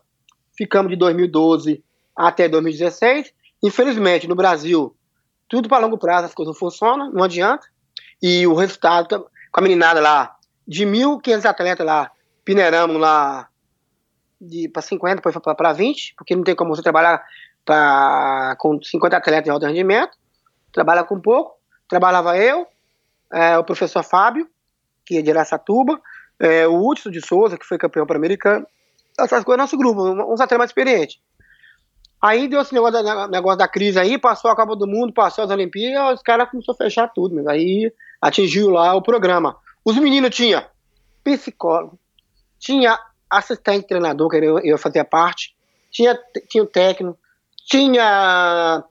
ficamos 0.57 0.91
de 0.91 0.97
2012 0.97 1.81
até 2.15 2.49
2016. 2.49 3.31
Infelizmente, 3.63 4.27
no 4.27 4.35
Brasil, 4.35 4.93
tudo 5.47 5.69
para 5.69 5.85
longo 5.85 5.97
prazo, 5.97 6.25
as 6.25 6.33
coisas 6.33 6.53
não 6.53 6.59
funcionam, 6.59 7.11
não 7.11 7.23
adianta. 7.23 7.65
E 8.23 8.47
o 8.47 8.53
resultado, 8.53 9.29
com 9.51 9.59
a 9.59 9.63
meninada 9.63 9.99
lá, 9.99 10.37
de 10.65 10.85
1.500 10.85 11.45
atletas 11.45 11.85
lá, 11.85 12.09
peneiramos 12.45 12.95
lá 12.95 13.49
para 14.71 14.81
50, 14.81 15.15
depois 15.17 15.35
para 15.57 15.73
20, 15.73 16.15
porque 16.17 16.33
não 16.33 16.43
tem 16.43 16.55
como 16.55 16.73
você 16.73 16.81
trabalhar 16.81 17.21
pra, 17.65 18.55
com 18.59 18.81
50 18.81 19.17
atletas 19.17 19.43
de 19.43 19.49
alto 19.49 19.65
rendimento. 19.65 20.17
Trabalha 20.71 21.03
com 21.03 21.19
pouco. 21.19 21.57
Trabalhava 21.89 22.37
eu, 22.37 22.65
é, 23.31 23.57
o 23.57 23.63
professor 23.65 24.01
Fábio, 24.03 24.47
que 25.05 25.17
é 25.17 25.21
de 25.21 25.29
Aracatuba, 25.29 26.01
é, 26.39 26.65
o 26.65 26.87
Hudson 26.87 27.11
de 27.11 27.19
Souza, 27.19 27.57
que 27.57 27.65
foi 27.65 27.77
campeão 27.77 28.07
pan-americano, 28.07 28.65
essas 29.19 29.43
coisas, 29.43 29.59
nosso 29.59 29.77
grupo, 29.77 30.01
uns 30.01 30.39
atletas 30.39 30.57
mais 30.57 30.69
experientes. 30.69 31.19
Aí 32.23 32.47
deu 32.47 32.61
esse 32.61 32.73
negócio 32.73 33.03
da, 33.03 33.27
negócio 33.27 33.57
da 33.57 33.67
crise 33.67 33.99
aí, 33.99 34.17
passou 34.17 34.49
a 34.49 34.55
Copa 34.55 34.77
do 34.77 34.87
Mundo, 34.87 35.11
passou 35.11 35.43
as 35.43 35.51
Olimpíadas, 35.51 36.19
os 36.19 36.23
caras 36.23 36.49
começaram 36.49 36.73
a 36.73 36.83
fechar 36.85 37.07
tudo, 37.09 37.35
mas 37.35 37.45
aí 37.47 37.91
atingiu 38.21 38.69
lá 38.69 38.95
o 38.95 39.01
programa. 39.01 39.57
Os 39.83 39.97
meninos 39.97 40.33
tinham 40.33 40.63
psicólogo, 41.21 41.99
tinha 42.57 42.97
assistente 43.29 43.87
treinador, 43.87 44.29
que 44.29 44.37
eu, 44.37 44.57
eu 44.59 44.77
fazia 44.77 45.03
parte, 45.03 45.53
tinha, 45.91 46.17
tinha 46.47 46.63
o 46.63 46.67
técnico, 46.67 47.19
tinha 47.67 48.85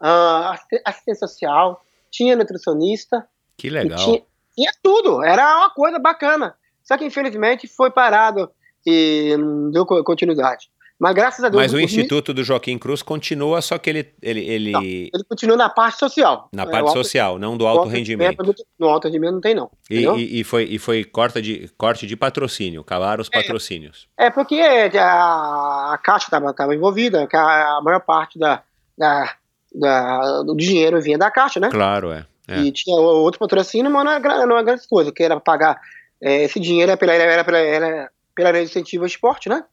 uh, 0.00 0.80
assistente 0.86 1.18
social, 1.18 1.84
tinha 2.10 2.34
nutricionista. 2.34 3.28
Que 3.58 3.68
legal. 3.68 3.98
Tinha, 3.98 4.22
tinha 4.54 4.72
tudo, 4.82 5.22
era 5.22 5.58
uma 5.58 5.68
coisa 5.68 5.98
bacana. 5.98 6.56
Só 6.82 6.96
que 6.96 7.04
infelizmente 7.04 7.68
foi 7.68 7.90
parado 7.90 8.50
e 8.86 9.36
não 9.36 9.70
deu 9.70 9.84
continuidade. 9.84 10.70
Mas 11.00 11.14
graças 11.14 11.42
a 11.42 11.48
Deus. 11.48 11.62
Mas 11.62 11.72
o 11.72 11.80
Instituto 11.80 12.34
do 12.34 12.44
Joaquim 12.44 12.76
Cruz 12.76 13.00
continua, 13.00 13.62
só 13.62 13.78
que 13.78 13.88
ele. 13.88 14.12
Ele, 14.20 14.40
ele... 14.40 14.70
Não, 14.70 14.82
ele 14.82 15.24
continua 15.26 15.56
na 15.56 15.70
parte 15.70 15.98
social. 15.98 16.50
Na 16.52 16.66
parte 16.66 16.88
alto, 16.88 16.92
social, 16.92 17.38
não 17.38 17.56
do 17.56 17.66
alto, 17.66 17.80
alto 17.80 17.90
rendimento. 17.90 18.36
rendimento. 18.36 18.66
No 18.78 18.86
alto 18.86 19.06
rendimento 19.06 19.32
não 19.32 19.40
tem, 19.40 19.54
não. 19.54 19.70
E, 19.88 20.04
e, 20.04 20.40
e, 20.40 20.44
foi, 20.44 20.64
e 20.64 20.78
foi 20.78 21.02
corta 21.02 21.40
de, 21.40 21.70
corte 21.78 22.06
de 22.06 22.14
patrocínio, 22.18 22.84
calaram 22.84 23.22
os 23.22 23.30
é. 23.32 23.40
patrocínios. 23.40 24.08
É, 24.18 24.26
é 24.26 24.30
porque 24.30 24.60
a, 24.60 25.94
a 25.94 25.98
Caixa 26.04 26.26
estava 26.26 26.74
envolvida, 26.74 27.26
que 27.26 27.34
a, 27.34 27.78
a, 27.78 27.80
maior 27.80 28.00
parte 28.00 28.38
da, 28.38 28.62
da, 28.98 29.34
da, 29.74 30.42
do 30.42 30.54
dinheiro 30.54 31.00
vinha 31.00 31.16
da 31.16 31.30
Caixa, 31.30 31.58
né? 31.58 31.70
Claro, 31.70 32.12
é. 32.12 32.26
é. 32.46 32.58
E 32.58 32.70
tinha 32.72 32.94
outro 32.94 33.40
patrocínio, 33.40 33.90
mas 33.90 34.04
não 34.04 34.12
é, 34.12 34.46
não 34.46 34.58
é 34.58 34.62
grande 34.62 34.86
coisa, 34.86 35.10
que 35.10 35.22
era 35.22 35.40
pagar. 35.40 35.80
É, 36.22 36.42
esse 36.42 36.60
dinheiro 36.60 36.90
era 36.90 36.98
pela, 36.98 37.14
era 37.14 37.42
pela, 37.42 37.58
era 37.58 38.10
pela 38.34 38.62
incentivo 38.62 39.04
ao 39.04 39.08
esporte, 39.08 39.48
né? 39.48 39.64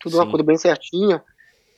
Tudo 0.00 0.12
Sim. 0.12 0.18
uma 0.18 0.30
coisa 0.30 0.44
bem 0.44 0.56
certinha. 0.56 1.22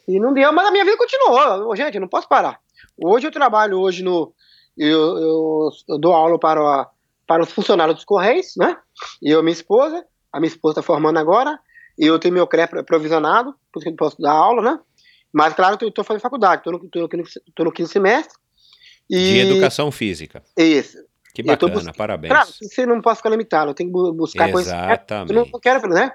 E 0.07 0.19
não 0.19 0.33
deu, 0.33 0.53
mas 0.53 0.67
a 0.67 0.71
minha 0.71 0.85
vida 0.85 0.97
continuou. 0.97 1.77
Gente, 1.77 1.95
eu 1.95 2.01
não 2.01 2.09
posso 2.09 2.29
parar. 2.29 2.59
Hoje 2.97 3.27
eu 3.27 3.33
trabalho 3.33 3.79
hoje 3.79 4.03
no. 4.03 4.33
Eu, 4.77 5.19
eu, 5.19 5.71
eu 5.89 5.99
dou 5.99 6.15
aula 6.15 6.39
para, 6.39 6.89
para 7.27 7.43
os 7.43 7.53
funcionários 7.53 7.97
dos 7.97 8.05
Correios, 8.05 8.55
né? 8.57 8.77
E 9.23 9.31
eu 9.31 9.43
minha 9.43 9.53
esposa. 9.53 10.05
A 10.33 10.41
minha 10.41 10.49
esposa 10.49 10.81
está 10.81 10.83
formando 10.83 11.19
agora. 11.19 11.59
E 11.99 12.07
eu 12.07 12.19
tenho 12.19 12.35
meu 12.35 12.47
CRE 12.47 12.67
provisionado, 12.87 13.55
por 13.71 13.79
isso 13.79 13.85
que 13.85 13.93
eu 13.93 13.97
posso 13.97 14.21
dar 14.21 14.33
aula, 14.33 14.63
né? 14.63 14.81
Mas, 15.33 15.55
claro, 15.55 15.77
eu 15.81 15.89
estou 15.89 16.05
fazendo 16.05 16.23
faculdade, 16.23 16.61
estou 16.61 16.73
no, 16.73 16.79
tô 16.89 17.01
no, 17.01 17.25
tô 17.55 17.65
no 17.65 17.73
quinto 17.73 17.89
semestre. 17.89 18.37
E... 19.09 19.17
De 19.17 19.39
educação 19.41 19.91
física. 19.91 20.43
Isso. 20.57 20.99
Que 21.35 21.43
bacana, 21.43 21.93
parabéns. 21.95 22.33
Claro, 22.33 22.49
você 22.61 22.85
não 22.85 23.01
posso 23.01 23.17
ficar 23.17 23.31
limitado, 23.31 23.71
eu 23.71 23.75
tenho 23.75 23.91
que 23.91 24.17
buscar 24.17 24.51
Exatamente. 24.51 25.33
coisas. 25.33 25.47
Eu 25.47 25.53
não 25.53 25.61
quero, 25.61 25.89
né? 25.89 26.13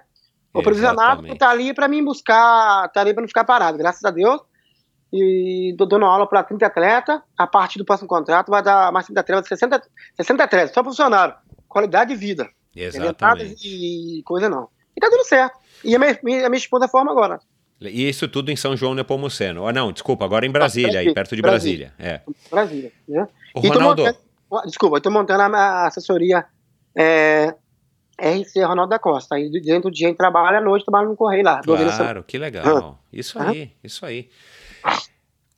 O 0.60 0.64
provisionado 0.64 1.36
tá 1.36 1.50
ali 1.50 1.74
para 1.74 1.88
mim 1.88 2.04
buscar, 2.04 2.90
tá 2.90 3.02
ali 3.02 3.14
para 3.14 3.22
não 3.22 3.28
ficar 3.28 3.44
parado, 3.44 3.78
graças 3.78 4.04
a 4.04 4.12
Deus. 4.12 4.42
E 5.12 5.74
tô 5.78 5.86
dando 5.86 6.06
aula 6.06 6.28
para 6.28 6.44
30 6.44 6.66
atletas. 6.66 7.22
A 7.38 7.48
partir 7.48 7.80
do 7.80 7.86
próximo 7.86 8.08
contrato 8.08 8.50
vai 8.50 8.62
dar 8.62 8.92
mais 8.92 9.06
30 9.06 9.20
atletas, 9.22 9.48
60, 9.48 9.82
60 10.16 10.44
atletas, 10.44 10.74
só 10.74 10.84
funcionário. 10.84 11.36
Qualidade 11.68 12.14
de 12.14 12.20
vida. 12.20 12.50
Exatamente. 12.76 13.68
E 13.68 14.22
coisa 14.24 14.50
não. 14.50 14.70
E 14.96 15.00
tá 15.00 15.10
dando 15.10 15.26
certo. 15.26 15.58
E 15.84 15.96
a 15.96 16.00
minha, 16.00 16.12
a 16.14 16.50
minha 16.50 16.58
esposa 16.58 16.88
forma 16.88 17.12
agora. 17.12 17.40
E 17.80 18.10
isso 18.10 18.28
tudo 18.28 18.52
em 18.52 18.56
São 18.56 18.76
João 18.76 18.96
Nepomuceno. 18.96 19.64
Oh, 19.64 19.72
não, 19.72 19.92
desculpa, 19.92 20.26
agora 20.26 20.46
em 20.46 20.52
Brasília, 20.52 21.00
aí, 21.00 21.14
perto 21.14 21.36
de 21.36 21.42
Brasília. 21.42 21.94
Brasília. 21.98 22.24
É. 22.26 22.50
Brasília. 22.50 22.92
Né? 23.08 23.28
O 23.54 23.60
Ronaldo... 23.60 24.04
Montando, 24.04 24.66
desculpa, 24.66 25.00
tô 25.00 25.12
montando 25.12 25.56
a, 25.56 25.88
assessoria 25.88 26.46
é, 26.98 27.54
RC 28.20 28.64
Ronaldo 28.64 28.90
da 28.90 29.00
Costa. 29.00 29.36
Aí 29.36 29.50
dentro 29.50 29.90
do 29.90 29.94
dia 29.94 30.10
em 30.10 30.14
trabalho, 30.14 30.58
à 30.58 30.62
noite 30.62 30.86
trabalho 30.86 31.10
no 31.10 31.16
Correio 31.16 31.44
lá. 31.44 31.62
Claro, 31.62 32.24
que 32.24 32.38
legal. 32.38 33.00
Isso 33.12 33.40
aí, 33.40 33.72
isso 33.84 34.06
aí. 34.06 34.30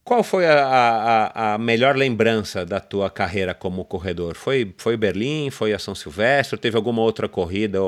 Qual 0.04 0.24
foi 0.24 0.48
a, 0.48 0.66
a, 0.66 1.54
a, 1.54 1.58
melhor 1.60 1.96
lembrança 1.96 2.66
da 2.66 2.80
tua 2.80 3.12
carreira 3.12 3.54
como 3.54 3.86
corredor? 3.86 4.36
Foi, 4.36 4.74
foi 4.76 4.98
Berlim? 4.98 5.52
Foi 5.52 5.72
a 5.72 5.78
São 5.78 5.94
Silvestre? 5.94 6.58
Teve 6.58 6.76
alguma 6.76 7.04
outra 7.04 7.30
corrida 7.30 7.80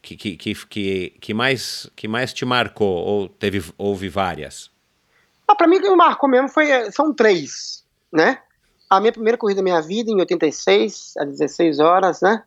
que, 0.00 0.16
que, 0.16 0.36
que, 0.36 0.54
que, 0.54 1.10
que, 1.20 1.34
mais, 1.34 1.90
que 1.96 2.06
mais 2.06 2.32
te 2.32 2.44
marcou? 2.44 3.04
Ou 3.04 3.28
teve, 3.28 3.64
houve 3.76 4.08
várias? 4.08 4.70
Ah, 5.48 5.56
Para 5.56 5.66
mim, 5.66 5.78
o 5.78 5.82
que 5.82 5.90
me 5.90 5.96
marcou 5.96 6.28
mesmo 6.28 6.48
foi, 6.48 6.68
são 6.92 7.12
três, 7.12 7.84
né? 8.12 8.38
A 8.88 9.00
minha 9.00 9.12
primeira 9.12 9.36
corrida 9.36 9.58
da 9.58 9.64
minha 9.64 9.82
vida, 9.82 10.08
em 10.08 10.20
86, 10.20 11.14
às 11.18 11.28
16 11.30 11.80
horas, 11.80 12.20
né? 12.20 12.44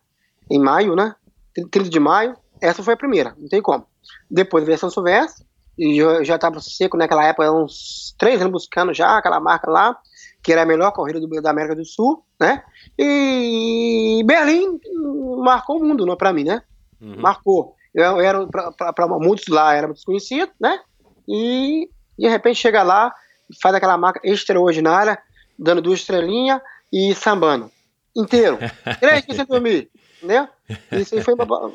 Em 0.49 0.59
maio, 0.59 0.95
né? 0.95 1.13
30 1.53 1.89
de 1.89 1.99
maio, 1.99 2.35
essa 2.61 2.83
foi 2.83 2.93
a 2.93 2.97
primeira, 2.97 3.35
não 3.37 3.47
tem 3.47 3.61
como. 3.61 3.85
Depois 4.29 4.63
veio 4.63 4.75
a 4.75 4.79
São 4.79 4.89
Silvestre, 4.89 5.45
e 5.77 5.97
eu 5.97 6.23
já 6.23 6.35
estava 6.35 6.59
seco 6.59 6.97
naquela 6.97 7.25
época, 7.25 7.51
uns 7.51 8.15
três 8.17 8.39
anos 8.39 8.51
buscando 8.51 8.93
já 8.93 9.17
aquela 9.17 9.39
marca 9.39 9.69
lá, 9.69 9.97
que 10.41 10.51
era 10.51 10.63
a 10.63 10.65
melhor 10.65 10.91
corrida 10.91 11.19
do, 11.19 11.41
da 11.41 11.49
América 11.49 11.75
do 11.75 11.85
Sul, 11.85 12.23
né? 12.39 12.63
E 12.97 14.21
Berlim 14.25 14.79
marcou 15.39 15.79
o 15.79 15.85
mundo, 15.85 16.05
não 16.05 16.15
para 16.15 16.33
mim, 16.33 16.43
né? 16.43 16.61
Uhum. 17.01 17.15
Marcou. 17.17 17.75
Eu, 17.93 18.03
eu 18.03 18.21
era 18.21 18.47
para 18.47 19.07
muitos 19.07 19.47
lá 19.47 19.73
era 19.73 19.87
desconhecido, 19.87 20.51
né? 20.59 20.79
E 21.27 21.89
de 22.17 22.27
repente 22.27 22.59
chega 22.59 22.83
lá, 22.83 23.13
faz 23.61 23.73
aquela 23.73 23.97
marca 23.97 24.19
extraordinária, 24.23 25.17
dando 25.57 25.81
duas 25.81 25.99
estrelinhas 25.99 26.61
e 26.91 27.15
sambando 27.15 27.71
inteiro. 28.15 28.57
Três 28.99 29.25
que 29.25 29.33
você 29.33 29.45
dormir 29.45 29.89
né? 30.23 30.49
Isso 30.91 31.15
aí 31.15 31.21
foi, 31.21 31.33
uma, 31.33 31.71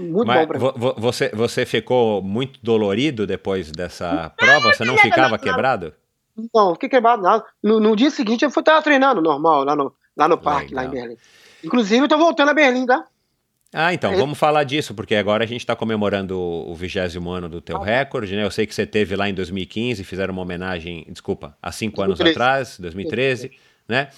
muito 0.00 0.26
Mas 0.26 0.40
bom 0.40 0.46
pra 0.46 0.58
mim. 0.58 0.94
Você, 0.98 1.30
você 1.30 1.64
ficou 1.66 2.22
muito 2.22 2.60
dolorido 2.62 3.26
depois 3.26 3.70
dessa 3.70 4.30
prova? 4.36 4.72
Você 4.72 4.84
não 4.84 4.96
ficava 4.98 5.38
quebrado? 5.38 5.94
Não, 6.54 6.74
fiquei 6.74 6.88
quebrado 6.88 7.22
nada. 7.22 7.44
No, 7.62 7.80
no, 7.80 7.96
dia 7.96 8.10
seguinte 8.10 8.44
eu 8.44 8.50
fui 8.50 8.60
estar 8.60 8.80
treinando 8.82 9.22
normal 9.22 9.64
lá 9.64 9.74
no, 9.74 9.94
lá 10.16 10.28
no 10.28 10.36
parque, 10.36 10.74
Legal. 10.74 10.84
lá 10.84 10.90
em 10.90 10.90
Berlim. 10.90 11.16
Inclusive, 11.64 12.04
eu 12.04 12.08
tô 12.08 12.18
voltando 12.18 12.50
a 12.50 12.54
Berlim, 12.54 12.84
tá? 12.84 13.04
Ah, 13.72 13.92
então, 13.92 14.12
é. 14.12 14.16
vamos 14.16 14.38
falar 14.38 14.64
disso, 14.64 14.94
porque 14.94 15.14
agora 15.14 15.44
a 15.44 15.46
gente 15.46 15.60
está 15.60 15.74
comemorando 15.74 16.38
o 16.38 16.74
vigésimo 16.74 17.30
ano 17.30 17.48
do 17.48 17.60
teu 17.60 17.78
ah. 17.78 17.84
recorde, 17.84 18.36
né? 18.36 18.44
Eu 18.44 18.50
sei 18.50 18.66
que 18.66 18.74
você 18.74 18.86
teve 18.86 19.16
lá 19.16 19.28
em 19.28 19.34
2015, 19.34 20.04
fizeram 20.04 20.32
uma 20.32 20.42
homenagem, 20.42 21.06
desculpa, 21.08 21.56
há 21.60 21.72
cinco 21.72 21.96
2013. 21.96 22.22
anos 22.22 22.36
atrás, 22.36 22.78
2013, 22.78 23.48
2013. 23.48 23.65
Né? 23.88 24.08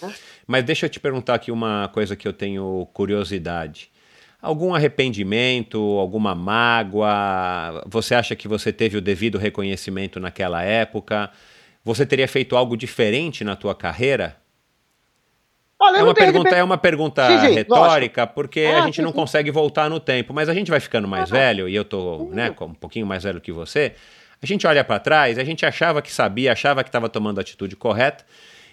Mas 0.47 0.65
deixa 0.65 0.87
eu 0.87 0.91
te 0.91 0.99
perguntar 0.99 1.35
aqui 1.35 1.51
uma 1.51 1.89
coisa 1.93 2.17
que 2.17 2.27
eu 2.27 2.33
tenho 2.33 2.89
curiosidade. 2.93 3.91
Algum 4.41 4.75
arrependimento, 4.75 5.79
alguma 5.99 6.35
mágoa? 6.35 7.83
Você 7.87 8.15
acha 8.15 8.37
que 8.37 8.47
você 8.47 8.73
teve 8.73 8.97
o 8.97 9.01
devido 9.01 9.37
reconhecimento 9.37 10.21
naquela 10.21 10.63
época? 10.63 11.31
Você 11.85 12.07
teria 12.07 12.29
feito 12.29 12.57
algo 12.57 12.77
diferente 12.77 13.43
na 13.43 13.57
tua 13.57 13.75
carreira? 13.75 14.37
Olha, 15.81 15.99
é, 15.99 16.03
uma 16.03 16.15
pergunta, 16.15 16.49
é 16.51 16.65
uma 16.65 16.77
pergunta 16.77 17.27
sim, 17.27 17.47
sim, 17.47 17.55
retórica, 17.55 18.23
lógico. 18.23 18.35
porque 18.35 18.61
ah, 18.63 18.83
a 18.83 18.87
gente 18.87 18.97
sim, 18.97 19.03
não 19.03 19.13
consegue 19.13 19.51
voltar 19.51 19.89
no 19.89 20.01
tempo, 20.01 20.35
mas 20.35 20.49
a 20.49 20.55
gente 20.55 20.71
vai 20.73 20.81
ficando 20.81 21.07
mais 21.07 21.31
ah, 21.31 21.37
velho, 21.37 21.69
e 21.69 21.75
eu 21.75 21.85
tô 21.85 22.29
né, 22.33 22.53
um 22.61 22.75
pouquinho 22.75 23.07
mais 23.07 23.23
velho 23.23 23.41
que 23.41 23.53
você. 23.53 23.95
A 24.43 24.47
gente 24.47 24.67
olha 24.67 24.83
para 24.83 24.99
trás, 24.99 25.39
a 25.39 25.45
gente 25.45 25.65
achava 25.65 26.03
que 26.03 26.13
sabia, 26.13 26.53
achava 26.53 26.83
que 26.83 26.89
estava 26.89 27.09
tomando 27.09 27.39
a 27.39 27.43
atitude 27.43 27.77
correta, 27.77 28.25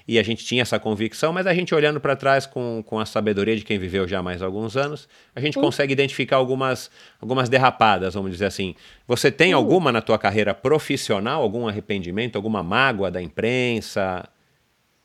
e 0.07 0.19
a 0.19 0.23
gente 0.23 0.45
tinha 0.45 0.61
essa 0.61 0.79
convicção, 0.79 1.33
mas 1.33 1.47
a 1.47 1.53
gente 1.53 1.73
olhando 1.73 1.99
para 1.99 2.15
trás 2.15 2.45
com, 2.45 2.83
com 2.85 2.99
a 2.99 3.05
sabedoria 3.05 3.55
de 3.55 3.63
quem 3.63 3.79
viveu 3.79 4.07
já 4.07 4.21
mais 4.21 4.41
alguns 4.41 4.77
anos, 4.77 5.09
a 5.35 5.39
gente 5.39 5.59
consegue 5.59 5.93
identificar 5.93 6.37
algumas, 6.37 6.91
algumas 7.19 7.49
derrapadas, 7.49 8.13
vamos 8.13 8.31
dizer 8.31 8.45
assim. 8.45 8.75
Você 9.07 9.31
tem 9.31 9.51
alguma 9.53 9.91
na 9.91 10.01
tua 10.01 10.19
carreira 10.19 10.53
profissional, 10.53 11.41
algum 11.41 11.67
arrependimento, 11.67 12.35
alguma 12.35 12.61
mágoa 12.61 13.09
da 13.09 13.21
imprensa? 13.21 14.29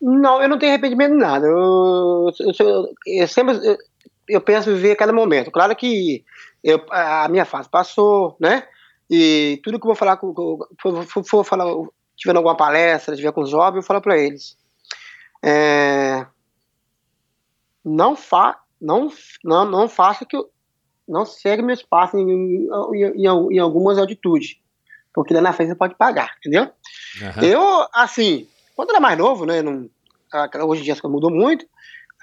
Não, 0.01 0.43
eu 0.43 0.49
não 0.49 0.59
tenho 0.59 0.73
arrependimento 0.73 1.13
de 1.13 1.19
nada. 1.19 1.47
Eu, 1.47 2.31
eu, 2.41 2.95
eu, 3.07 3.29
sempre 3.29 3.57
eu, 3.67 3.77
eu, 4.29 4.41
penso 4.41 4.75
viver 4.75 4.97
cada 4.97 5.13
momento. 5.13 5.51
Claro 5.51 5.75
que 5.75 6.25
eu, 6.63 6.85
a 6.91 7.27
minha 7.29 7.47
fase 7.47 7.71
passou, 7.71 8.37
né? 8.39 8.65
E 9.11 9.61
tudo 9.65 9.79
que 9.79 9.85
eu 9.85 9.89
vou 9.89 9.97
falar, 9.97 10.19
for, 10.19 11.05
for, 11.07 11.25
for 11.25 11.45
falar, 11.45 11.67
tiver 12.17 12.37
alguma 12.37 12.57
palestra, 12.57 13.17
tiver 13.17 13.33
com 13.33 13.43
os 13.43 13.51
jovens, 13.51 13.77
eu 13.77 13.83
falo 13.83 14.01
para 14.01 14.19
eles. 14.19 14.60
É, 15.43 16.27
não, 17.85 18.15
fa, 18.15 18.61
não, 18.81 19.11
não, 19.45 19.65
não 19.65 19.89
faça 19.89 20.25
que 20.25 20.37
eu, 20.37 20.51
não 21.09 21.27
segue 21.27 21.63
meus 21.63 21.83
passos 21.83 22.21
em, 22.21 22.31
em, 22.31 22.69
em, 22.95 23.55
em, 23.55 23.59
algumas 23.59 23.99
altitudes, 23.99 24.57
porque 25.13 25.35
lá 25.35 25.41
na 25.41 25.53
frente 25.53 25.71
você 25.71 25.75
pode 25.75 25.97
pagar, 25.97 26.37
entendeu? 26.39 26.71
Uhum. 27.21 27.43
Eu, 27.43 27.89
assim, 27.93 28.47
quando 28.77 28.91
era 28.91 29.01
mais 29.01 29.19
novo, 29.19 29.45
né? 29.45 29.61
Não, 29.61 29.89
hoje 30.67 30.83
em 30.83 30.85
dia 30.85 30.97
mudou 31.05 31.31
muito. 31.31 31.67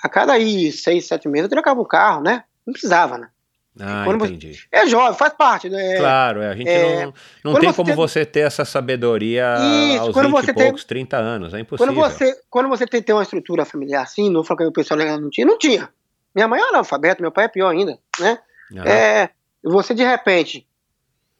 A 0.03 0.07
cada 0.07 0.33
aí 0.33 0.71
seis, 0.71 1.07
sete 1.07 1.27
meses 1.27 1.45
eu 1.45 1.49
trocava 1.49 1.81
o 1.81 1.85
carro, 1.85 2.21
né? 2.21 2.43
Não 2.65 2.71
precisava, 2.71 3.17
né? 3.17 3.29
Ah, 3.79 4.03
quando 4.05 4.25
entendi. 4.25 4.53
Você, 4.53 4.67
é 4.71 4.87
jovem, 4.87 5.17
faz 5.17 5.33
parte, 5.33 5.69
né? 5.69 5.97
Claro, 5.97 6.41
é, 6.41 6.49
a 6.49 6.55
gente 6.55 6.69
é, 6.69 7.05
não, 7.05 7.13
não 7.43 7.59
tem 7.59 7.69
você 7.69 7.75
como 7.75 7.87
tem, 7.87 7.95
você 7.95 8.25
ter 8.25 8.39
essa 8.41 8.65
sabedoria 8.65 9.55
isso, 9.93 10.03
aos 10.03 10.13
quando 10.13 10.27
20 10.27 10.33
você 10.35 10.51
e 10.51 10.53
poucos, 10.53 10.83
tem, 10.83 11.05
30 11.05 11.17
anos, 11.17 11.53
é 11.53 11.59
impossível. 11.59 11.93
Quando 11.93 11.95
você, 11.95 12.41
quando 12.49 12.69
você 12.69 12.87
tem, 12.87 13.01
tem 13.01 13.15
uma 13.15 13.23
estrutura 13.23 13.65
familiar 13.65 14.03
assim, 14.03 14.29
não 14.29 14.43
falo 14.43 14.59
que 14.59 14.65
o 14.65 14.71
pessoal 14.71 14.99
não 14.99 15.29
tinha, 15.29 15.45
não 15.45 15.57
tinha. 15.57 15.89
Minha 16.33 16.47
mãe 16.47 16.59
é 16.59 16.69
analfabeta, 16.69 17.21
meu 17.21 17.31
pai 17.31 17.45
é 17.45 17.49
pior 17.49 17.69
ainda, 17.69 17.97
né? 18.19 18.39
É, 18.85 19.29
você 19.63 19.93
de 19.93 20.03
repente 20.03 20.67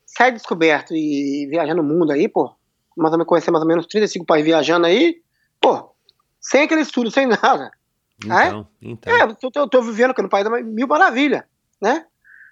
sai 0.05 0.31
descoberto 0.31 0.95
e 0.95 1.47
viajando 1.49 1.83
no 1.83 1.87
mundo 1.87 2.11
aí, 2.11 2.27
pô, 2.27 2.55
mais 2.95 3.11
ou 3.11 3.17
menos 3.17 3.27
conhecer 3.27 3.51
mais 3.51 3.61
ou 3.61 3.67
menos 3.67 3.85
35 3.85 4.25
países 4.25 4.45
viajando 4.47 4.87
aí, 4.87 5.21
pô, 5.61 5.93
sem 6.39 6.63
aquele 6.63 6.81
estudo, 6.81 7.11
sem 7.11 7.27
nada. 7.27 7.71
Então, 8.23 8.67
é? 8.81 8.87
então. 8.87 9.15
É, 9.15 9.23
eu 9.23 9.35
tô, 9.35 9.51
tô, 9.51 9.67
tô 9.67 9.81
vivendo 9.81 10.11
aqui 10.11 10.21
no 10.21 10.29
país 10.29 10.43
da 10.43 10.61
mil 10.61 10.87
maravilha, 10.87 11.45
né? 11.81 12.05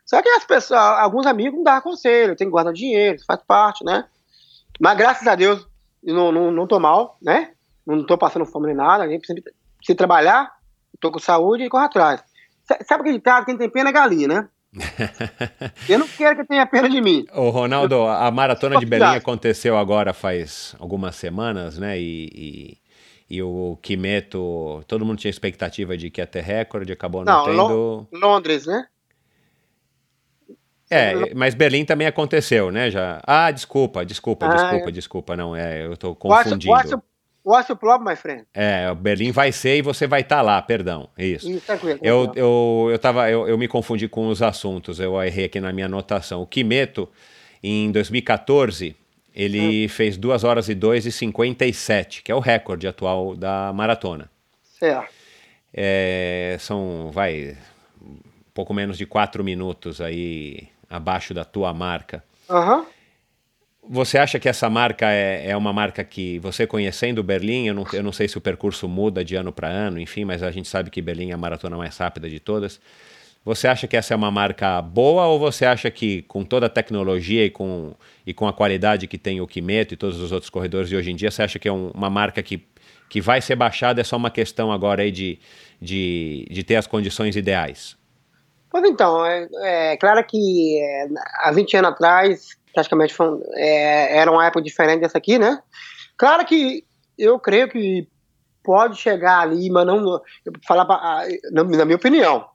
Só 0.06 0.22
que 0.22 0.30
as 0.30 0.46
pessoas, 0.46 0.80
alguns 0.80 1.26
amigos 1.26 1.56
não 1.56 1.64
dão 1.64 1.82
conselho, 1.82 2.36
tem 2.36 2.48
que 2.48 2.52
guardar 2.52 2.74
dinheiro, 2.74 3.18
faz 3.26 3.42
parte, 3.42 3.84
né? 3.84 4.06
Mas 4.80 4.98
graças 4.98 5.28
a 5.28 5.36
Deus, 5.36 5.68
não, 6.04 6.32
não, 6.32 6.52
não 6.52 6.68
tô 6.68 6.80
mal, 6.80 7.18
né? 7.22 7.52
Não 7.86 8.06
tô 8.06 8.18
passando 8.18 8.46
fome 8.46 8.68
nem 8.68 8.76
nada, 8.76 9.06
precisa, 9.06 9.42
precisa 9.78 9.98
trabalhar, 9.98 10.52
tô 11.00 11.12
com 11.12 11.20
saúde 11.20 11.64
e 11.64 11.70
corre 11.70 11.86
atrás. 11.86 12.24
Sabe 12.64 13.02
aquele 13.02 13.18
ditado, 13.18 13.46
quem 13.46 13.58
tem 13.58 13.70
pena 13.70 13.90
é 13.90 13.94
galinha, 13.94 14.28
né? 14.28 14.50
eu 15.88 15.98
não 15.98 16.08
quero 16.08 16.36
que 16.36 16.46
tenha 16.46 16.66
pena 16.66 16.90
de 16.90 17.02
mim. 17.02 17.26
Ô, 17.34 17.50
Ronaldo, 17.50 18.04
a 18.04 18.30
maratona 18.30 18.78
de 18.78 18.86
Berlim 18.86 19.16
aconteceu 19.16 19.78
agora 19.78 20.14
faz 20.14 20.76
algumas 20.80 21.16
semanas, 21.16 21.78
né? 21.78 21.98
E, 22.00 22.30
e, 23.30 23.38
e, 23.38 23.42
o 23.42 23.78
Kimeto, 23.82 24.84
todo 24.88 25.06
mundo 25.06 25.18
tinha 25.18 25.30
expectativa 25.30 25.96
de 25.96 26.10
que 26.10 26.20
ia 26.20 26.28
ter 26.28 26.42
recorde, 26.42 26.92
acabou 26.92 27.24
não, 27.24 27.48
não 27.48 27.68
tendo. 27.68 28.08
Londres, 28.12 28.66
né? 28.66 28.86
É, 30.90 31.34
mas 31.34 31.56
Berlim 31.56 31.84
também 31.84 32.06
aconteceu, 32.06 32.72
né? 32.72 32.92
Já. 32.92 33.20
Ah, 33.26 33.50
desculpa, 33.50 34.06
desculpa, 34.06 34.46
ah, 34.46 34.56
desculpa, 34.56 34.90
é. 34.90 34.92
desculpa, 34.92 35.36
não, 35.36 35.56
é, 35.56 35.84
eu 35.86 35.98
tô 35.98 36.14
confundindo. 36.14 36.72
What's, 36.72 36.92
what's, 36.92 37.06
what's 37.44 37.68
the 37.68 37.76
problem, 37.76 38.08
my 38.08 38.16
friend? 38.16 38.46
É, 38.54 38.94
Berlim 38.94 39.32
vai 39.32 39.52
ser 39.52 39.78
e 39.78 39.82
você 39.82 40.06
vai 40.06 40.22
estar 40.22 40.38
tá 40.38 40.42
lá, 40.44 40.62
perdão, 40.62 41.10
isso. 41.18 41.50
isso 41.50 41.66
tranquilo, 41.66 42.00
eu, 42.04 42.32
eu, 42.36 42.88
eu, 42.92 43.00
tava, 43.00 43.30
eu, 43.30 43.48
eu 43.48 43.58
me 43.58 43.68
confundi 43.68 44.08
com 44.08 44.28
os 44.28 44.44
assuntos, 44.44 45.00
eu 45.00 45.22
errei 45.24 45.46
aqui 45.46 45.60
na 45.60 45.74
minha 45.74 45.88
anotação. 45.88 46.44
O 46.44 46.46
Kimeto, 46.46 47.10
em 47.64 47.92
2014, 47.92 48.96
ele 49.34 49.86
hum. 49.86 49.90
fez 49.90 50.18
2 50.18 50.44
horas 50.44 50.70
e 50.70 50.76
2 50.76 51.08
e 51.08 51.12
57, 51.12 52.22
que 52.22 52.32
é 52.32 52.36
o 52.36 52.40
recorde 52.40 52.88
atual 52.88 53.36
da 53.36 53.74
maratona. 53.74 54.30
Certo. 54.64 55.12
É, 55.74 56.58
são, 56.60 57.10
vai, 57.12 57.58
pouco 58.54 58.74
menos 58.74 58.98
de 58.98 59.06
4 59.06 59.44
minutos 59.44 60.00
aí 60.00 60.70
abaixo 60.90 61.34
da 61.34 61.44
tua 61.44 61.74
marca. 61.74 62.24
Uhum. 62.50 62.86
Você 63.88 64.18
acha 64.18 64.40
que 64.40 64.50
essa 64.50 64.68
marca 64.70 65.12
é, 65.12 65.50
é 65.50 65.58
uma 65.58 65.72
marca 65.72 66.04
que, 66.04 66.40
você 66.40 66.66
conhecendo 66.66 67.22
Berlim, 67.22 67.68
eu 67.68 67.74
não, 67.74 67.86
eu 67.94 68.02
não 68.02 68.12
sei 68.12 68.28
se 68.28 68.38
o 68.38 68.42
percurso 68.42 68.88
muda 68.88 69.24
de 69.24 69.36
ano 69.36 69.52
para 69.52 69.68
ano, 69.68 70.00
enfim, 70.00 70.26
mas 70.26 70.42
a 70.42 70.50
gente 70.50 70.68
sabe 70.68 70.90
que 70.90 71.02
Berlim 71.02 71.30
é 71.30 71.34
a 71.34 71.38
maratona 71.38 71.78
mais 71.78 71.96
rápida 71.96 72.28
de 72.28 72.40
todas. 72.40 72.80
Você 73.44 73.68
acha 73.68 73.86
que 73.88 73.96
essa 73.96 74.12
é 74.12 74.18
uma 74.18 74.32
marca 74.32 74.82
boa 74.82 75.28
ou 75.28 75.38
você 75.38 75.66
acha 75.66 75.92
que 75.92 76.24
com 76.24 76.44
toda 76.44 76.66
a 76.66 76.70
tecnologia 76.70 77.46
e 77.46 77.52
com, 77.52 77.94
e 78.26 78.34
com 78.34 78.48
a 78.48 78.54
qualidade 78.54 79.06
que 79.06 79.20
tem 79.20 79.40
o 79.40 79.46
Kimeto 79.46 79.94
e 79.94 79.98
todos 79.98 80.20
os 80.20 80.32
outros 80.32 80.50
corredores 80.50 80.90
de 80.90 80.96
hoje 80.96 81.12
em 81.12 81.16
dia, 81.16 81.30
você 81.30 81.44
acha 81.44 81.60
que 81.60 81.68
é 81.68 81.72
um, 81.72 81.90
uma 81.90 82.10
marca 82.10 82.42
que, 82.42 82.66
que 83.08 83.22
vai 83.22 83.40
ser 83.40 83.56
baixada, 83.56 84.02
é 84.02 84.04
só 84.04 84.18
uma 84.18 84.32
questão 84.32 84.72
agora 84.72 85.04
aí 85.04 85.12
de, 85.12 85.38
de, 85.80 86.48
de 86.50 86.64
ter 86.64 86.76
as 86.76 86.88
condições 86.88 87.36
ideais? 87.36 87.96
Pois 88.76 88.90
então, 88.90 89.26
é, 89.26 89.48
é 89.62 89.96
claro 89.96 90.22
que 90.26 90.82
é, 90.82 91.08
há 91.46 91.50
20 91.50 91.78
anos 91.78 91.92
atrás, 91.92 92.50
praticamente 92.74 93.14
foi, 93.14 93.40
é, 93.54 94.18
era 94.18 94.30
uma 94.30 94.46
época 94.46 94.62
diferente 94.62 95.00
dessa 95.00 95.18
aqui, 95.18 95.40
né? 95.40 95.62
Claro 96.18 96.46
que 96.46 96.84
eu 97.18 97.40
creio 97.40 97.70
que 97.70 98.06
pode 98.62 98.98
chegar 98.98 99.40
ali, 99.40 99.70
mas 99.70 99.88
não. 99.88 100.22
Falar 100.68 100.84
pra, 100.84 101.26
na, 101.54 101.64
na 101.64 101.86
minha 101.86 101.96
opinião, 101.96 102.50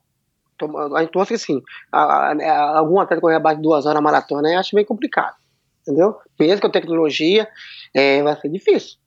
a 0.95 1.01
gente 1.01 1.11
torce 1.11 1.33
assim, 1.33 1.63
a, 1.91 2.33
a, 2.33 2.79
algum 2.81 3.01
atleta 3.01 3.23
correr 3.23 3.37
abaixo 3.37 3.57
de 3.57 3.63
duas 3.63 3.87
horas 3.87 3.95
na 3.95 4.03
maratona, 4.03 4.53
eu 4.53 4.59
acho 4.59 4.75
meio 4.75 4.87
complicado, 4.87 5.37
entendeu? 5.81 6.19
Mesmo 6.39 6.61
com 6.61 6.71
tecnologia, 6.71 7.49
é, 7.95 8.23
vai 8.23 8.39
ser 8.39 8.51
difícil. 8.51 8.99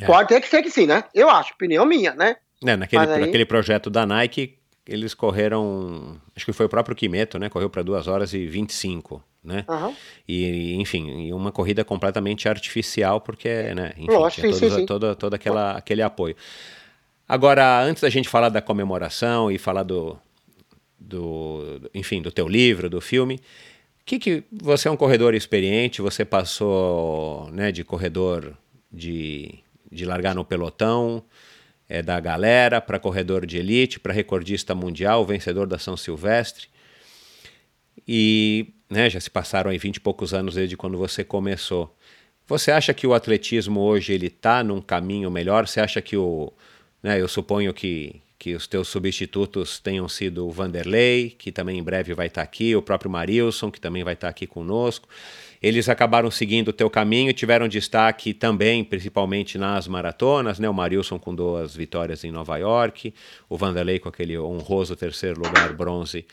É. 0.00 0.06
Pode 0.06 0.28
ter 0.28 0.40
que 0.40 0.46
ser 0.46 0.62
que 0.62 0.70
sim, 0.70 0.86
né? 0.86 1.02
Eu 1.12 1.28
acho, 1.28 1.52
opinião 1.52 1.84
minha, 1.84 2.14
né? 2.14 2.36
É, 2.64 2.76
naquele, 2.76 3.10
aí... 3.10 3.20
naquele 3.22 3.44
projeto 3.44 3.90
da 3.90 4.06
Nike, 4.06 4.59
eles 4.86 5.14
correram, 5.14 6.20
acho 6.34 6.44
que 6.44 6.52
foi 6.52 6.66
o 6.66 6.68
próprio 6.68 6.96
Kimeto, 6.96 7.38
né? 7.38 7.48
Correu 7.48 7.70
para 7.70 7.82
2 7.82 8.08
horas 8.08 8.34
e 8.34 8.46
25, 8.46 9.22
né? 9.42 9.64
Uhum. 9.68 9.94
E, 10.26 10.74
enfim, 10.74 11.32
uma 11.32 11.52
corrida 11.52 11.84
completamente 11.84 12.48
artificial, 12.48 13.20
porque, 13.20 13.48
né? 13.74 13.92
Enfim, 13.96 14.12
Lógico, 14.12 14.42
tinha 14.42 14.52
sim, 14.52 14.60
todos, 14.60 14.76
sim. 14.76 14.86
Todo, 14.86 15.14
todo 15.14 15.34
aquela, 15.34 15.72
aquele 15.72 16.02
apoio. 16.02 16.34
Agora, 17.28 17.82
antes 17.82 18.02
da 18.02 18.10
gente 18.10 18.28
falar 18.28 18.48
da 18.48 18.60
comemoração 18.60 19.52
e 19.52 19.58
falar 19.58 19.84
do, 19.84 20.18
do 20.98 21.88
enfim, 21.94 22.20
do 22.20 22.32
teu 22.32 22.48
livro, 22.48 22.90
do 22.90 23.00
filme, 23.00 23.40
que 24.04 24.18
que 24.18 24.44
você 24.50 24.88
é 24.88 24.90
um 24.90 24.96
corredor 24.96 25.34
experiente, 25.34 26.02
você 26.02 26.24
passou, 26.24 27.48
né, 27.52 27.70
de 27.70 27.84
corredor 27.84 28.56
de, 28.92 29.60
de 29.90 30.04
largar 30.04 30.34
no 30.34 30.44
pelotão, 30.44 31.22
é, 31.90 32.00
da 32.00 32.20
galera, 32.20 32.80
para 32.80 33.00
corredor 33.00 33.44
de 33.44 33.58
elite, 33.58 33.98
para 33.98 34.12
recordista 34.12 34.76
mundial, 34.76 35.26
vencedor 35.26 35.66
da 35.66 35.76
São 35.76 35.96
Silvestre. 35.96 36.68
E 38.06 38.68
né, 38.88 39.10
já 39.10 39.18
se 39.18 39.28
passaram 39.28 39.72
aí 39.72 39.76
20 39.76 39.96
e 39.96 40.00
poucos 40.00 40.32
anos 40.32 40.54
desde 40.54 40.76
quando 40.76 40.96
você 40.96 41.24
começou. 41.24 41.92
Você 42.46 42.70
acha 42.70 42.94
que 42.94 43.08
o 43.08 43.12
atletismo 43.12 43.80
hoje 43.80 44.12
ele 44.12 44.28
está 44.28 44.62
num 44.62 44.80
caminho 44.80 45.28
melhor? 45.32 45.66
Você 45.66 45.80
acha 45.80 46.00
que 46.00 46.16
o. 46.16 46.52
Né, 47.02 47.20
eu 47.20 47.26
suponho 47.26 47.74
que, 47.74 48.22
que 48.40 48.54
os 48.54 48.66
teus 48.66 48.88
substitutos 48.88 49.78
tenham 49.78 50.08
sido 50.08 50.48
o 50.48 50.50
Vanderlei, 50.50 51.28
que 51.28 51.52
também 51.52 51.78
em 51.78 51.82
breve 51.82 52.14
vai 52.14 52.26
estar 52.26 52.40
aqui, 52.40 52.74
o 52.74 52.80
próprio 52.80 53.10
Marilson, 53.10 53.70
que 53.70 53.78
também 53.78 54.02
vai 54.02 54.14
estar 54.14 54.30
aqui 54.30 54.46
conosco. 54.46 55.06
Eles 55.62 55.90
acabaram 55.90 56.30
seguindo 56.30 56.68
o 56.68 56.72
teu 56.72 56.88
caminho, 56.88 57.34
tiveram 57.34 57.68
destaque 57.68 58.32
também, 58.32 58.82
principalmente 58.82 59.58
nas 59.58 59.86
maratonas, 59.86 60.58
né? 60.58 60.70
O 60.70 60.72
Marilson 60.72 61.18
com 61.18 61.34
duas 61.34 61.76
vitórias 61.76 62.24
em 62.24 62.30
Nova 62.30 62.56
York, 62.56 63.12
o 63.46 63.58
Vanderlei 63.58 63.98
com 63.98 64.08
aquele 64.08 64.38
honroso 64.38 64.96
terceiro 64.96 65.38
lugar 65.38 65.74
bronze 65.74 66.24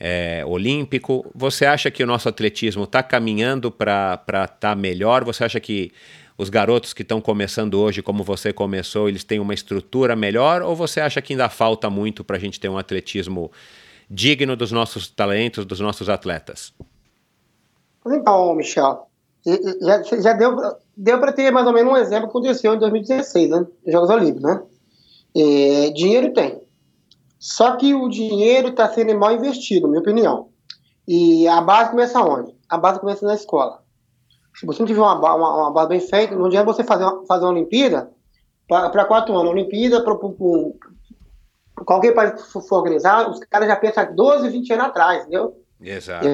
é, 0.00 0.42
olímpico. 0.46 1.30
Você 1.34 1.66
acha 1.66 1.90
que 1.90 2.02
o 2.02 2.06
nosso 2.06 2.26
atletismo 2.26 2.84
está 2.84 3.02
caminhando 3.02 3.70
para 3.70 4.14
estar 4.24 4.48
tá 4.48 4.74
melhor? 4.74 5.24
Você 5.24 5.44
acha 5.44 5.60
que 5.60 5.92
os 6.38 6.48
garotos 6.48 6.92
que 6.92 7.02
estão 7.02 7.20
começando 7.20 7.74
hoje, 7.74 8.00
como 8.00 8.22
você 8.22 8.52
começou, 8.52 9.08
eles 9.08 9.24
têm 9.24 9.40
uma 9.40 9.52
estrutura 9.52 10.14
melhor? 10.14 10.62
Ou 10.62 10.76
você 10.76 11.00
acha 11.00 11.20
que 11.20 11.32
ainda 11.32 11.48
falta 11.48 11.90
muito 11.90 12.22
para 12.22 12.36
a 12.36 12.38
gente 12.38 12.60
ter 12.60 12.68
um 12.68 12.78
atletismo 12.78 13.50
digno 14.08 14.56
dos 14.56 14.70
nossos 14.70 15.08
talentos, 15.08 15.66
dos 15.66 15.80
nossos 15.80 16.08
atletas? 16.08 16.72
Então, 18.06 18.54
Michel, 18.54 19.08
já, 19.82 20.02
já 20.02 20.32
deu, 20.32 20.56
deu 20.96 21.18
para 21.18 21.32
ter 21.32 21.50
mais 21.50 21.66
ou 21.66 21.72
menos 21.72 21.92
um 21.92 21.96
exemplo 21.96 22.30
que 22.30 22.38
aconteceu 22.38 22.72
em 22.72 22.78
2016, 22.78 23.50
né? 23.50 23.66
Jogos 23.88 24.08
Olímpicos, 24.08 24.42
né? 24.42 24.62
É, 25.36 25.90
dinheiro 25.90 26.32
tem. 26.32 26.60
Só 27.38 27.76
que 27.76 27.94
o 27.94 28.08
dinheiro 28.08 28.68
está 28.68 28.88
sendo 28.88 29.16
mal 29.18 29.32
investido, 29.32 29.82
na 29.82 29.88
minha 29.88 30.00
opinião. 30.00 30.48
E 31.06 31.48
a 31.48 31.60
base 31.60 31.90
começa 31.90 32.20
onde? 32.20 32.54
A 32.68 32.78
base 32.78 33.00
começa 33.00 33.26
na 33.26 33.34
escola. 33.34 33.82
Se 34.58 34.66
você 34.66 34.80
não 34.80 34.86
tiver 34.86 35.00
uma, 35.00 35.14
uma, 35.14 35.56
uma 35.56 35.70
base 35.70 35.88
bem 35.88 36.00
feita, 36.00 36.34
não 36.34 36.46
adianta 36.46 36.64
você 36.64 36.82
fazer 36.82 37.04
uma, 37.04 37.24
fazer 37.26 37.44
uma 37.44 37.52
Olimpíada 37.52 38.10
para 38.66 39.04
quatro 39.04 39.36
anos. 39.36 39.52
Olimpíada, 39.52 40.02
para 40.02 40.16
qualquer 41.84 42.12
país 42.12 42.42
que 42.42 42.52
for 42.52 42.78
organizar, 42.78 43.30
os 43.30 43.38
caras 43.44 43.68
já 43.68 43.76
pensam 43.76 44.14
12, 44.14 44.50
20 44.50 44.72
anos 44.72 44.84
atrás, 44.86 45.20
entendeu? 45.20 45.62
Exato. 45.80 46.26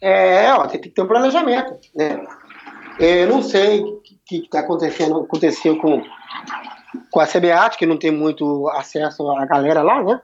É, 0.00 0.52
ó, 0.52 0.66
tem 0.66 0.80
que 0.80 0.90
ter 0.90 1.02
um 1.02 1.06
planejamento, 1.06 1.74
né? 1.94 2.24
Eu 3.00 3.28
não 3.28 3.42
sei 3.42 3.80
o 3.80 4.00
que 4.00 4.36
está 4.36 4.60
acontecendo, 4.60 5.20
aconteceu 5.20 5.78
com, 5.78 6.02
com 7.10 7.20
a 7.20 7.26
CBAT, 7.26 7.78
que 7.78 7.86
não 7.86 7.96
tem 7.96 8.10
muito 8.10 8.68
acesso 8.68 9.28
à 9.30 9.46
galera 9.46 9.82
lá, 9.82 10.02
né? 10.02 10.20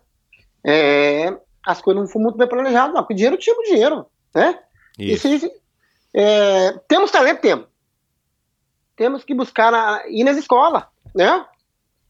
É, 0.62 1.36
as 1.66 1.80
coisas 1.80 2.02
não 2.02 2.08
foram 2.08 2.24
muito 2.24 2.38
bem 2.38 2.48
planejadas, 2.48 2.94
não, 2.94 3.02
porque 3.02 3.14
dinheiro 3.14 3.38
tinha 3.38 3.56
o 3.56 3.62
dinheiro, 3.62 4.06
né? 4.34 4.58
Isso. 4.98 5.26
Isso, 5.26 5.50
é, 6.14 6.72
temos 6.86 7.10
talento, 7.10 7.40
temos. 7.40 7.66
Temos 8.96 9.24
que 9.24 9.34
buscar 9.34 9.72
na, 9.72 10.04
ir 10.06 10.22
nas 10.22 10.36
escolas, 10.36 10.84
né? 11.12 11.44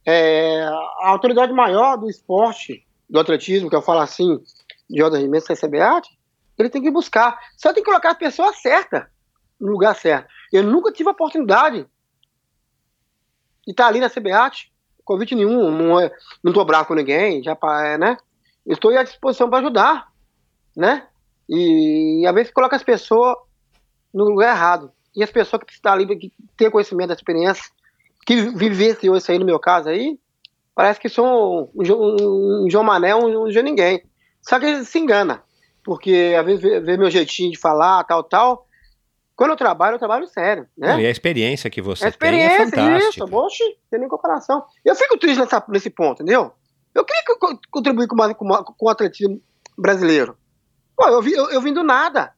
É, 0.04 0.62
a 0.62 1.08
autoridade 1.08 1.52
maior 1.54 1.96
do 1.96 2.10
esporte, 2.10 2.86
do 3.08 3.18
atletismo, 3.18 3.70
que 3.70 3.76
eu 3.76 3.80
falo 3.80 4.00
assim, 4.00 4.38
de 4.90 5.02
ordem 5.02 5.30
de 5.30 5.40
que 5.40 5.52
é 5.52 5.56
CBAT, 5.56 6.06
ele 6.58 6.68
tem 6.68 6.82
que 6.82 6.90
buscar. 6.90 7.40
Só 7.56 7.72
tem 7.72 7.82
que 7.82 7.88
colocar 7.88 8.10
a 8.10 8.14
pessoa 8.14 8.52
certa 8.52 9.10
no 9.58 9.72
lugar 9.72 9.94
certo. 9.94 10.28
Eu 10.52 10.62
nunca 10.62 10.92
tive 10.92 11.08
a 11.08 11.12
oportunidade 11.12 11.86
de 13.66 13.70
estar 13.70 13.86
ali 13.86 13.98
na 13.98 14.10
CBAT, 14.10 14.70
convite 15.02 15.34
nenhum, 15.34 15.70
não, 15.70 15.98
é, 15.98 16.12
não 16.42 16.52
tô 16.52 16.62
bravo 16.66 16.88
com 16.88 16.94
ninguém, 16.94 17.42
já 17.42 17.56
é, 17.86 17.96
né? 17.96 18.18
Estou 18.66 18.90
à 18.96 19.02
disposição 19.02 19.48
para 19.48 19.60
ajudar, 19.60 20.12
né? 20.76 21.06
E, 21.48 22.22
e 22.22 22.26
às 22.26 22.34
vezes 22.34 22.52
coloca 22.52 22.76
as 22.76 22.82
pessoas 22.82 23.36
no 24.14 24.24
lugar 24.24 24.54
errado. 24.54 24.92
E 25.14 25.22
as 25.22 25.30
pessoas 25.30 25.62
que 25.64 25.72
estão 25.72 25.92
ali, 25.92 26.06
que 26.16 26.32
têm 26.56 26.70
conhecimento 26.70 27.08
da 27.08 27.14
experiência, 27.14 27.64
que 28.24 28.36
vivenciou 28.36 29.16
isso 29.16 29.30
aí 29.30 29.38
no 29.38 29.44
meu 29.44 29.58
caso 29.58 29.88
aí, 29.88 30.18
parece 30.74 30.98
que 31.00 31.08
são 31.08 31.70
um, 31.74 31.82
um, 31.92 32.64
um 32.64 32.70
João 32.70 32.84
Mané, 32.84 33.14
um, 33.14 33.44
um 33.44 33.50
João 33.50 33.64
Ninguém. 33.64 34.02
Só 34.40 34.58
que 34.58 34.84
se 34.84 34.98
engana, 34.98 35.42
porque 35.82 36.34
às 36.38 36.44
vezes 36.44 36.62
vê, 36.62 36.80
vê 36.80 36.96
meu 36.96 37.10
jeitinho 37.10 37.50
de 37.50 37.58
falar, 37.58 38.04
tal, 38.04 38.22
tal, 38.22 38.66
quando 39.36 39.50
eu 39.50 39.56
trabalho, 39.56 39.96
eu 39.96 39.98
trabalho 39.98 40.26
sério, 40.28 40.66
né? 40.76 40.92
Não, 40.92 41.00
e 41.00 41.06
a 41.06 41.10
experiência 41.10 41.68
que 41.68 41.82
você 41.82 42.04
a 42.04 42.08
experiência, 42.08 42.70
tem 42.70 42.84
é 42.84 42.86
fantástica. 42.86 43.24
isso, 43.24 43.36
oxe, 43.36 43.64
tem 43.90 43.98
nem 43.98 44.08
comparação. 44.08 44.64
Eu 44.84 44.94
fico 44.94 45.18
triste 45.18 45.40
nessa, 45.40 45.64
nesse 45.68 45.90
ponto, 45.90 46.22
entendeu? 46.22 46.52
Eu 46.94 47.04
queria 47.04 47.22
contribuir 47.70 48.06
com, 48.06 48.16
com, 48.34 48.48
com 48.64 48.86
o 48.86 48.88
atletismo 48.88 49.40
brasileiro. 49.76 50.36
Pô, 50.96 51.08
eu, 51.08 51.20
vi, 51.20 51.32
eu, 51.32 51.50
eu 51.50 51.60
vim 51.60 51.72
do 51.72 51.82
nada. 51.82 52.32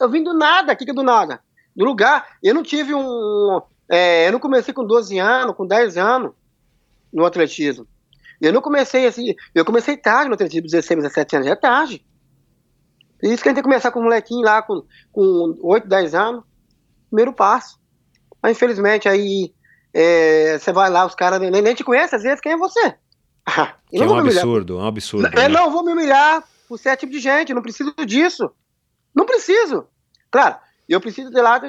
Eu 0.00 0.10
vim 0.10 0.22
do 0.22 0.34
nada, 0.34 0.72
o 0.72 0.76
que, 0.76 0.84
que 0.84 0.90
é 0.90 0.94
do 0.94 1.02
nada? 1.02 1.40
Do 1.74 1.84
lugar. 1.84 2.36
Eu 2.42 2.54
não 2.54 2.62
tive 2.62 2.94
um. 2.94 3.60
É, 3.88 4.28
eu 4.28 4.32
não 4.32 4.40
comecei 4.40 4.72
com 4.72 4.84
12 4.84 5.18
anos, 5.18 5.56
com 5.56 5.66
10 5.66 5.96
anos 5.96 6.32
no 7.12 7.24
atletismo. 7.24 7.86
Eu 8.40 8.52
não 8.52 8.60
comecei 8.60 9.06
assim. 9.06 9.34
Eu 9.54 9.64
comecei 9.64 9.96
tarde 9.96 10.28
no 10.28 10.34
atletismo, 10.34 10.66
16, 10.66 11.02
17 11.02 11.36
anos, 11.36 11.46
já 11.48 11.52
é 11.52 11.56
tarde. 11.56 12.04
Por 13.18 13.26
isso 13.28 13.42
que 13.42 13.48
a 13.48 13.50
gente 13.50 13.56
tem 13.56 13.62
que 13.64 13.68
começar 13.68 13.90
com 13.90 14.00
um 14.00 14.04
molequinho 14.04 14.42
lá 14.42 14.62
com, 14.62 14.84
com 15.12 15.58
8, 15.60 15.88
10 15.88 16.14
anos. 16.14 16.44
Primeiro 17.08 17.32
passo. 17.32 17.78
Mas 18.40 18.56
infelizmente 18.56 19.08
aí 19.08 19.52
é, 19.92 20.58
você 20.58 20.72
vai 20.72 20.90
lá, 20.90 21.04
os 21.04 21.14
caras 21.14 21.40
nem, 21.40 21.50
nem 21.50 21.74
te 21.74 21.82
conhecem, 21.82 22.16
às 22.16 22.22
vezes 22.22 22.40
quem 22.40 22.52
é 22.52 22.56
você? 22.56 22.94
que 23.90 24.02
é 24.02 24.06
um 24.06 24.18
absurdo, 24.18 24.78
um 24.78 24.86
absurdo. 24.86 25.26
Eu 25.26 25.32
né? 25.32 25.48
não 25.48 25.70
vou 25.70 25.84
me 25.84 25.92
humilhar 25.92 26.44
por 26.68 26.78
ser 26.78 26.96
tipo 26.96 27.12
de 27.12 27.18
gente, 27.18 27.54
não 27.54 27.62
preciso 27.62 27.92
disso. 28.06 28.50
Não 29.18 29.26
preciso. 29.26 29.84
Claro, 30.30 30.58
eu 30.88 31.00
preciso 31.00 31.28
de 31.28 31.40
lá, 31.40 31.60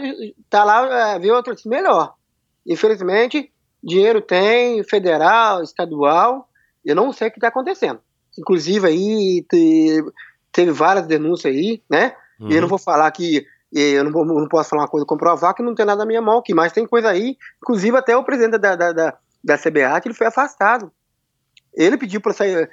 tá 0.52 0.64
lá, 0.64 1.16
é, 1.16 1.20
ver 1.20 1.32
outro 1.32 1.56
time 1.56 1.78
melhor. 1.78 2.14
Infelizmente, 2.64 3.52
dinheiro 3.84 4.22
tem, 4.22 4.84
federal, 4.84 5.64
estadual, 5.64 6.48
eu 6.86 6.96
não 6.96 7.12
sei 7.12 7.28
o 7.30 7.32
que 7.32 7.38
está 7.38 7.48
acontecendo. 7.48 8.00
Inclusive 8.38 8.88
aí, 8.88 9.46
teve 10.52 10.72
várias 10.72 11.08
denúncias 11.08 11.52
aí, 11.52 11.82
né? 11.90 12.16
Uhum. 12.40 12.52
E 12.52 12.56
eu 12.56 12.62
não 12.62 12.68
vou 12.68 12.78
falar 12.78 13.10
que 13.10 13.44
eu 13.74 14.04
não, 14.04 14.12
não, 14.24 14.48
posso 14.48 14.70
falar 14.70 14.84
uma 14.84 14.88
coisa 14.88 15.06
comprovar 15.06 15.56
que 15.56 15.64
não 15.64 15.74
tem 15.74 15.88
nada 15.88 16.00
na 16.00 16.06
minha 16.06 16.22
mão, 16.22 16.44
que 16.44 16.54
mais 16.54 16.72
tem 16.72 16.86
coisa 16.86 17.10
aí. 17.10 17.36
Inclusive 17.64 17.98
até 17.98 18.16
o 18.16 18.24
presidente 18.24 18.60
da, 18.60 18.76
da, 18.76 18.92
da, 18.92 19.18
da 19.44 19.58
CBA, 19.58 20.00
que 20.02 20.08
ele 20.08 20.16
foi 20.16 20.28
afastado. 20.28 20.92
Ele 21.74 21.98
pediu 21.98 22.22
para 22.22 22.34
sair, 22.34 22.70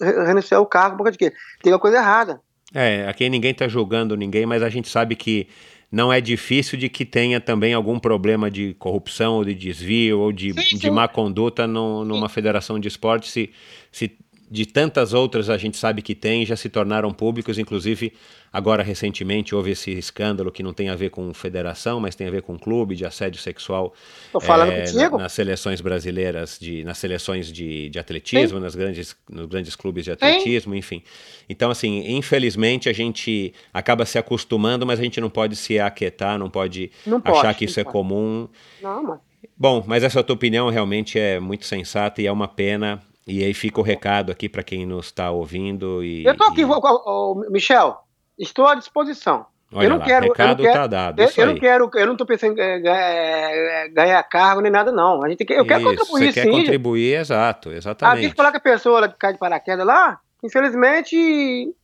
renunciar 0.00 0.60
o 0.60 0.66
cargo 0.66 0.96
porque 0.96 1.10
de 1.10 1.18
quê? 1.18 1.32
Tem 1.60 1.72
uma 1.72 1.78
coisa 1.80 1.96
errada. 1.96 2.40
É, 2.74 3.06
aqui 3.08 3.28
ninguém 3.28 3.52
está 3.52 3.66
julgando 3.66 4.16
ninguém, 4.16 4.44
mas 4.44 4.62
a 4.62 4.68
gente 4.68 4.88
sabe 4.88 5.16
que 5.16 5.48
não 5.90 6.12
é 6.12 6.20
difícil 6.20 6.78
de 6.78 6.88
que 6.88 7.04
tenha 7.04 7.40
também 7.40 7.72
algum 7.72 7.98
problema 7.98 8.50
de 8.50 8.74
corrupção 8.74 9.36
ou 9.36 9.44
de 9.44 9.54
desvio 9.54 10.20
ou 10.20 10.30
de, 10.30 10.52
sim, 10.52 10.76
de 10.76 10.90
má 10.90 11.08
conduta 11.08 11.66
no, 11.66 12.04
numa 12.04 12.28
federação 12.28 12.78
de 12.78 12.88
esporte 12.88 13.30
se, 13.30 13.50
se 13.90 14.12
de 14.50 14.64
tantas 14.66 15.12
outras 15.12 15.50
a 15.50 15.58
gente 15.58 15.76
sabe 15.76 16.00
que 16.00 16.14
tem, 16.14 16.44
já 16.46 16.56
se 16.56 16.68
tornaram 16.68 17.12
públicos, 17.12 17.58
inclusive 17.58 18.12
agora 18.50 18.82
recentemente 18.82 19.54
houve 19.54 19.72
esse 19.72 19.90
escândalo 19.90 20.50
que 20.50 20.62
não 20.62 20.72
tem 20.72 20.88
a 20.88 20.96
ver 20.96 21.10
com 21.10 21.32
federação, 21.34 22.00
mas 22.00 22.14
tem 22.14 22.26
a 22.26 22.30
ver 22.30 22.42
com 22.42 22.58
clube 22.58 22.96
de 22.96 23.04
assédio 23.04 23.40
sexual 23.40 23.92
é, 24.34 24.92
na, 24.92 25.10
nas 25.18 25.32
seleções 25.32 25.80
brasileiras, 25.80 26.58
de, 26.58 26.82
nas 26.82 26.96
seleções 26.96 27.52
de, 27.52 27.90
de 27.90 27.98
atletismo, 27.98 28.58
nas 28.58 28.74
grandes, 28.74 29.14
nos 29.28 29.46
grandes 29.46 29.76
clubes 29.76 30.04
de 30.04 30.12
atletismo, 30.12 30.72
Sim. 30.72 30.78
enfim. 30.78 31.02
Então, 31.48 31.70
assim, 31.70 32.16
infelizmente 32.16 32.88
a 32.88 32.92
gente 32.92 33.52
acaba 33.72 34.06
se 34.06 34.18
acostumando, 34.18 34.86
mas 34.86 34.98
a 34.98 35.02
gente 35.02 35.20
não 35.20 35.28
pode 35.28 35.56
se 35.56 35.78
aquietar, 35.78 36.38
não 36.38 36.48
pode 36.48 36.90
não 37.06 37.20
achar 37.22 37.42
pode, 37.42 37.58
que 37.58 37.64
isso 37.66 37.78
é 37.78 37.84
pode. 37.84 37.92
comum. 37.92 38.48
Não, 38.82 39.02
mano. 39.02 39.20
Bom, 39.56 39.84
mas 39.86 40.04
essa 40.04 40.22
tua 40.22 40.34
opinião 40.34 40.68
realmente 40.70 41.18
é 41.18 41.38
muito 41.38 41.66
sensata 41.66 42.22
e 42.22 42.26
é 42.26 42.32
uma 42.32 42.48
pena 42.48 43.00
e 43.28 43.44
aí 43.44 43.54
fica 43.54 43.80
o 43.80 43.84
recado 43.84 44.32
aqui 44.32 44.48
para 44.48 44.62
quem 44.62 44.86
nos 44.86 45.06
está 45.06 45.30
ouvindo. 45.30 46.02
E, 46.02 46.24
eu 46.24 46.32
estou 46.32 46.48
aqui, 46.48 46.62
e... 46.62 47.50
Michel, 47.50 47.98
estou 48.38 48.66
à 48.66 48.74
disposição. 48.74 49.46
Olha 49.70 49.84
eu 49.84 49.90
não 49.90 49.98
lá, 49.98 50.04
quero, 50.04 50.28
recado 50.28 50.66
está 50.66 50.86
dado. 50.86 51.20
Eu, 51.20 51.30
eu 51.36 51.46
não 51.46 51.54
quero, 51.56 51.90
eu 51.94 52.06
não 52.06 52.12
estou 52.14 52.26
pensando 52.26 52.52
em 52.52 52.82
ganhar, 52.82 53.88
ganhar 53.88 54.22
cargo 54.22 54.62
nem 54.62 54.72
nada, 54.72 54.90
não. 54.90 55.22
A 55.22 55.28
gente 55.28 55.44
quer, 55.44 55.58
eu 55.58 55.66
quero 55.66 55.80
Isso, 55.80 56.06
contribuir, 56.06 56.32
você 56.32 56.40
sim. 56.40 56.50
quer 56.50 56.56
contribuir, 56.58 57.14
exato, 57.16 57.70
exatamente. 57.70 58.18
A 58.18 58.22
gente 58.22 58.34
falar 58.34 58.50
que 58.50 58.56
a 58.56 58.60
pessoa 58.60 58.98
ela 58.98 59.08
cai 59.08 59.34
de 59.34 59.38
paraquedas 59.38 59.86
lá, 59.86 60.18
infelizmente, 60.42 61.74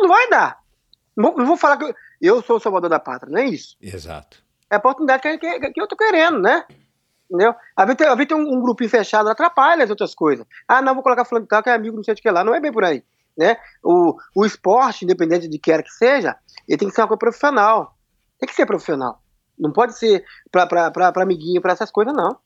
não 0.00 0.08
vai 0.08 0.28
dar. 0.28 0.58
Não 1.16 1.46
vou 1.46 1.56
falar 1.56 1.76
que 1.76 1.94
eu 2.20 2.42
sou 2.42 2.56
o 2.56 2.60
salvador 2.60 2.90
da 2.90 2.98
pátria, 2.98 3.30
não 3.30 3.38
é 3.38 3.46
isso. 3.46 3.76
Exato. 3.80 4.42
É 4.68 4.74
a 4.74 4.78
oportunidade 4.78 5.22
que, 5.22 5.38
que, 5.38 5.60
que 5.70 5.80
eu 5.80 5.84
estou 5.84 5.96
querendo, 5.96 6.40
né? 6.40 6.64
Entendeu? 7.30 7.54
Às 7.76 7.86
vezes, 7.86 8.00
às 8.02 8.16
vezes 8.16 8.28
tem 8.28 8.36
um, 8.36 8.56
um 8.56 8.62
grupinho 8.62 8.88
fechado, 8.88 9.28
atrapalha 9.28 9.84
as 9.84 9.90
outras 9.90 10.14
coisas. 10.14 10.46
Ah, 10.66 10.80
não, 10.80 10.94
vou 10.94 11.02
colocar 11.02 11.24
fulano 11.24 11.44
de 11.44 11.48
tal 11.48 11.62
que 11.62 11.68
é 11.68 11.74
amigo, 11.74 11.96
não 11.96 12.04
sei 12.04 12.14
de 12.14 12.22
que 12.22 12.30
lá. 12.30 12.44
Não 12.44 12.54
é 12.54 12.60
bem 12.60 12.72
por 12.72 12.84
aí. 12.84 13.02
Né? 13.36 13.56
O, 13.82 14.16
o 14.34 14.46
esporte, 14.46 15.04
independente 15.04 15.48
de 15.48 15.58
que 15.58 15.70
quer 15.70 15.82
que 15.82 15.90
seja, 15.90 16.36
ele 16.66 16.78
tem 16.78 16.88
que 16.88 16.94
ser 16.94 17.02
uma 17.02 17.08
coisa 17.08 17.18
profissional. 17.18 17.96
Tem 18.38 18.48
que 18.48 18.54
ser 18.54 18.64
profissional. 18.64 19.20
Não 19.58 19.72
pode 19.72 19.98
ser 19.98 20.24
para 20.50 21.22
amiguinho, 21.22 21.60
para 21.60 21.72
essas 21.72 21.90
coisas, 21.90 22.14
não. 22.14 22.38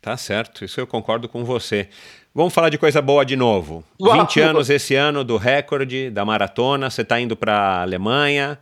Tá 0.00 0.16
certo, 0.16 0.64
isso 0.64 0.80
eu 0.80 0.86
concordo 0.86 1.28
com 1.28 1.44
você. 1.44 1.88
Vamos 2.32 2.54
falar 2.54 2.68
de 2.68 2.78
coisa 2.78 3.02
boa 3.02 3.24
de 3.24 3.34
novo. 3.34 3.82
Uau. 4.00 4.20
20 4.20 4.40
anos 4.40 4.70
esse 4.70 4.94
ano 4.94 5.24
do 5.24 5.36
recorde 5.36 6.08
da 6.10 6.24
maratona, 6.24 6.88
você 6.88 7.02
está 7.02 7.18
indo 7.18 7.36
para 7.36 7.52
a 7.52 7.82
Alemanha 7.82 8.58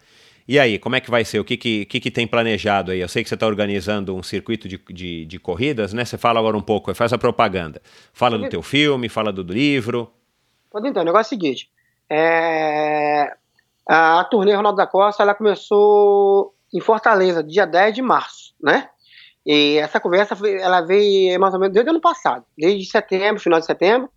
E 0.48 0.60
aí, 0.60 0.78
como 0.78 0.94
é 0.94 1.00
que 1.00 1.10
vai 1.10 1.24
ser? 1.24 1.40
O 1.40 1.44
que, 1.44 1.56
que, 1.56 1.84
que, 1.86 1.98
que 1.98 2.10
tem 2.10 2.26
planejado 2.26 2.92
aí? 2.92 3.00
Eu 3.00 3.08
sei 3.08 3.22
que 3.24 3.28
você 3.28 3.34
está 3.34 3.46
organizando 3.46 4.14
um 4.14 4.22
circuito 4.22 4.68
de, 4.68 4.78
de, 4.88 5.24
de, 5.24 5.38
corridas, 5.40 5.92
né? 5.92 6.04
Você 6.04 6.16
fala 6.16 6.38
agora 6.38 6.56
um 6.56 6.62
pouco, 6.62 6.94
faz 6.94 7.12
a 7.12 7.18
propaganda. 7.18 7.82
Fala 8.12 8.38
do 8.38 8.48
teu 8.48 8.62
filme, 8.62 9.08
fala 9.08 9.32
do, 9.32 9.42
livro. 9.42 10.12
Então, 10.84 11.02
o 11.02 11.04
negócio 11.04 11.34
é 11.34 11.36
o 11.36 11.40
seguinte. 11.40 11.68
É... 12.08 13.34
A 13.88 14.22
turnê 14.24 14.54
Ronaldo 14.54 14.76
da 14.76 14.86
Costa, 14.86 15.22
ela 15.22 15.34
começou 15.34 16.54
em 16.72 16.80
Fortaleza, 16.80 17.42
dia 17.42 17.66
10 17.66 17.94
de 17.96 18.02
março, 18.02 18.54
né? 18.62 18.88
E 19.44 19.78
essa 19.78 19.98
conversa, 19.98 20.36
ela 20.60 20.80
veio 20.80 21.40
mais 21.40 21.54
ou 21.54 21.60
menos 21.60 21.74
desde 21.74 21.90
o 21.90 21.92
ano 21.92 22.00
passado. 22.00 22.44
Desde 22.56 22.88
setembro, 22.88 23.42
final 23.42 23.58
de 23.58 23.66
setembro. 23.66 24.08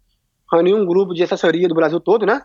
Reuni 0.51 0.73
um 0.75 0.85
grupo 0.85 1.13
de 1.13 1.23
assessoria 1.23 1.67
do 1.67 1.75
Brasil 1.75 1.99
todo, 1.99 2.25
né? 2.25 2.43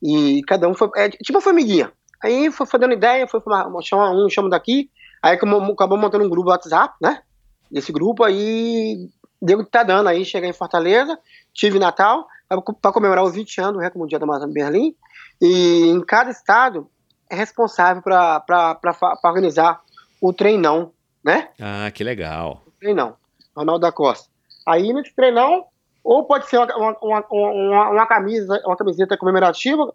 E 0.00 0.40
cada 0.46 0.68
um 0.68 0.74
foi... 0.74 0.88
É, 0.96 1.08
tipo 1.08 1.38
uma 1.38 1.40
formiguinha 1.40 1.92
Aí 2.22 2.50
foi, 2.50 2.66
foi 2.66 2.80
dando 2.80 2.94
ideia, 2.94 3.26
foi 3.26 3.40
uma, 3.46 3.82
chama 3.82 4.10
um, 4.10 4.28
chama 4.28 4.48
daqui. 4.48 4.90
Aí 5.22 5.34
acabou 5.34 5.98
montando 5.98 6.24
um 6.24 6.28
grupo 6.28 6.50
WhatsApp, 6.50 6.94
né? 7.00 7.22
Desse 7.70 7.92
grupo 7.92 8.24
aí, 8.24 9.08
deu 9.40 9.64
que 9.64 9.70
tá 9.70 9.82
dando 9.82 10.08
aí, 10.08 10.24
chegar 10.24 10.48
em 10.48 10.52
Fortaleza, 10.52 11.18
tive 11.52 11.78
Natal, 11.78 12.26
para 12.48 12.92
comemorar 12.92 13.24
os 13.24 13.32
20 13.32 13.60
anos 13.60 13.72
do 13.74 13.78
Recorde 13.80 13.98
Mundial 13.98 14.20
da 14.20 14.24
Amazônia 14.26 14.54
Berlim. 14.54 14.94
E 15.40 15.88
em 15.88 16.00
cada 16.00 16.30
estado 16.30 16.88
é 17.30 17.36
responsável 17.36 18.02
para 18.02 18.78
organizar 19.22 19.80
o 20.20 20.32
treinão, 20.32 20.92
né? 21.22 21.50
Ah, 21.60 21.90
que 21.92 22.02
legal. 22.02 22.62
O 22.66 22.70
treinão, 22.72 23.16
Ronaldo 23.54 23.80
da 23.80 23.92
Costa. 23.92 24.28
Aí 24.66 24.92
nesse 24.92 25.14
treinão, 25.14 25.66
ou 26.02 26.24
pode 26.24 26.48
ser 26.48 26.58
uma, 26.58 26.96
uma, 27.02 27.24
uma, 27.30 27.90
uma, 27.90 28.06
camisa, 28.06 28.60
uma 28.64 28.76
camiseta 28.76 29.16
comemorativa, 29.16 29.92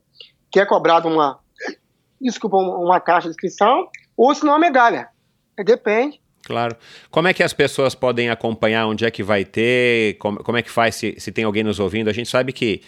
que 0.51 0.59
é 0.59 0.65
cobrado 0.65 1.07
uma, 1.07 1.39
desculpa, 2.23 2.57
uma 2.57 2.99
caixa 2.99 3.27
de 3.27 3.31
inscrição, 3.31 3.87
ou 4.17 4.33
se 4.33 4.43
não 4.43 4.53
uma 4.53 4.59
medalha. 4.59 5.07
Depende. 5.65 6.21
Claro. 6.43 6.75
Como 7.09 7.27
é 7.27 7.33
que 7.33 7.41
as 7.41 7.53
pessoas 7.53 7.95
podem 7.95 8.29
acompanhar 8.29 8.85
onde 8.87 9.05
é 9.05 9.11
que 9.11 9.23
vai 9.23 9.45
ter? 9.45 10.17
Como, 10.17 10.43
como 10.43 10.57
é 10.57 10.61
que 10.61 10.69
faz 10.69 10.95
se, 10.95 11.15
se 11.17 11.31
tem 11.31 11.45
alguém 11.45 11.63
nos 11.63 11.79
ouvindo? 11.79 12.09
A 12.09 12.13
gente 12.13 12.29
sabe 12.29 12.51
que 12.51 12.81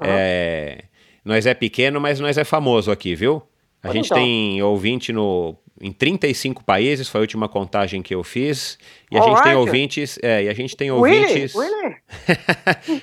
uhum. 0.00 0.06
é, 0.08 0.84
nós 1.24 1.46
é 1.46 1.54
pequeno, 1.54 2.00
mas 2.00 2.18
nós 2.18 2.36
é 2.36 2.44
famoso 2.44 2.90
aqui, 2.90 3.14
viu? 3.14 3.42
A 3.82 3.92
gente 3.92 4.06
então. 4.06 4.18
tem 4.18 4.60
ouvinte 4.62 5.12
no, 5.12 5.56
em 5.80 5.92
35 5.92 6.64
países, 6.64 7.08
foi 7.08 7.20
a 7.20 7.22
última 7.22 7.48
contagem 7.48 8.02
que 8.02 8.14
eu 8.14 8.24
fiz. 8.24 8.78
E 9.10 9.16
a 9.16 9.22
gente 9.22 9.42
tem 9.42 9.54
ouvintes. 9.54 10.18
É, 10.22 10.44
e 10.44 10.48
a 10.48 10.54
gente 10.54 10.76
tem 10.76 10.90
ouvintes. 10.90 11.54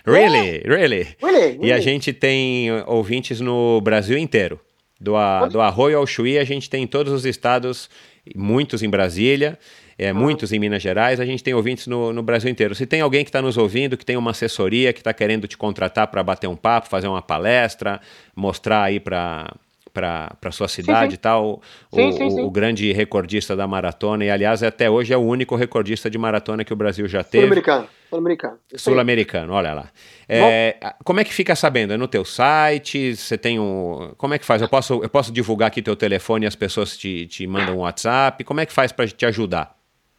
Really? 0.05 0.61
Really? 0.65 0.65
really? 0.65 1.15
really? 1.21 1.59
E 1.61 1.71
a 1.71 1.79
gente 1.79 2.11
tem 2.11 2.69
ouvintes 2.85 3.39
no 3.39 3.79
Brasil 3.81 4.17
inteiro. 4.17 4.59
Do, 5.03 5.17
a, 5.17 5.47
do 5.49 5.59
Arroio 5.59 5.97
ao 5.97 6.07
Chuí, 6.07 6.39
a 6.39 6.45
gente 6.45 6.69
tem 6.69 6.83
em 6.83 6.87
todos 6.87 7.11
os 7.11 7.25
estados, 7.25 7.89
muitos 8.33 8.81
em 8.81 8.89
Brasília, 8.89 9.59
é, 9.97 10.13
muitos 10.13 10.53
em 10.53 10.59
Minas 10.59 10.81
Gerais, 10.81 11.19
a 11.19 11.25
gente 11.25 11.43
tem 11.43 11.53
ouvintes 11.53 11.87
no, 11.87 12.13
no 12.13 12.23
Brasil 12.23 12.49
inteiro. 12.49 12.73
Se 12.73 12.85
tem 12.85 13.01
alguém 13.01 13.25
que 13.25 13.29
está 13.29 13.41
nos 13.41 13.57
ouvindo, 13.57 13.97
que 13.97 14.05
tem 14.05 14.15
uma 14.15 14.31
assessoria, 14.31 14.93
que 14.93 15.01
está 15.01 15.13
querendo 15.13 15.45
te 15.45 15.57
contratar 15.57 16.07
para 16.07 16.23
bater 16.23 16.47
um 16.47 16.55
papo, 16.55 16.87
fazer 16.87 17.09
uma 17.09 17.21
palestra, 17.21 17.99
mostrar 18.33 18.83
aí 18.83 18.97
para 18.97 19.53
para 19.93 20.51
sua 20.51 20.67
cidade 20.67 21.03
sim, 21.03 21.09
sim. 21.11 21.13
e 21.13 21.17
tal, 21.17 21.61
o, 21.91 21.95
sim, 21.95 22.23
o, 22.23 22.47
o, 22.47 22.49
grande 22.49 22.91
recordista 22.91 23.55
da 23.55 23.67
maratona, 23.67 24.25
e 24.25 24.29
aliás, 24.31 24.63
até 24.63 24.89
hoje 24.89 25.13
é 25.13 25.17
o 25.17 25.21
único 25.21 25.55
recordista 25.55 26.09
de 26.09 26.17
maratona 26.17 26.63
que 26.63 26.73
o 26.73 26.75
Brasil 26.75 27.07
já 27.07 27.23
teve. 27.23 27.43
Sul-americano. 27.43 27.87
Sul-americano. 28.13 28.59
Sul-americano, 28.75 29.53
olha 29.53 29.73
lá. 29.73 29.89
É, 30.29 30.77
como 31.03 31.19
é 31.19 31.23
que 31.23 31.33
fica 31.33 31.55
sabendo? 31.55 31.93
É 31.93 31.97
no 31.97 32.07
teu 32.07 32.23
site? 32.23 33.15
Você 33.15 33.37
tem 33.37 33.59
um. 33.59 34.13
Como 34.17 34.33
é 34.33 34.39
que 34.39 34.45
faz? 34.45 34.61
Eu 34.61 34.69
posso, 34.69 35.01
eu 35.01 35.09
posso 35.09 35.31
divulgar 35.31 35.67
aqui 35.67 35.81
teu 35.81 35.95
telefone 35.95 36.45
e 36.45 36.47
as 36.47 36.55
pessoas 36.55 36.95
te, 36.95 37.25
te 37.27 37.47
mandam 37.47 37.77
um 37.77 37.79
WhatsApp? 37.79 38.43
Como 38.43 38.59
é 38.59 38.65
que 38.65 38.73
faz 38.73 38.91
para 38.91 39.07
te 39.07 39.25
ajudar? 39.25 39.75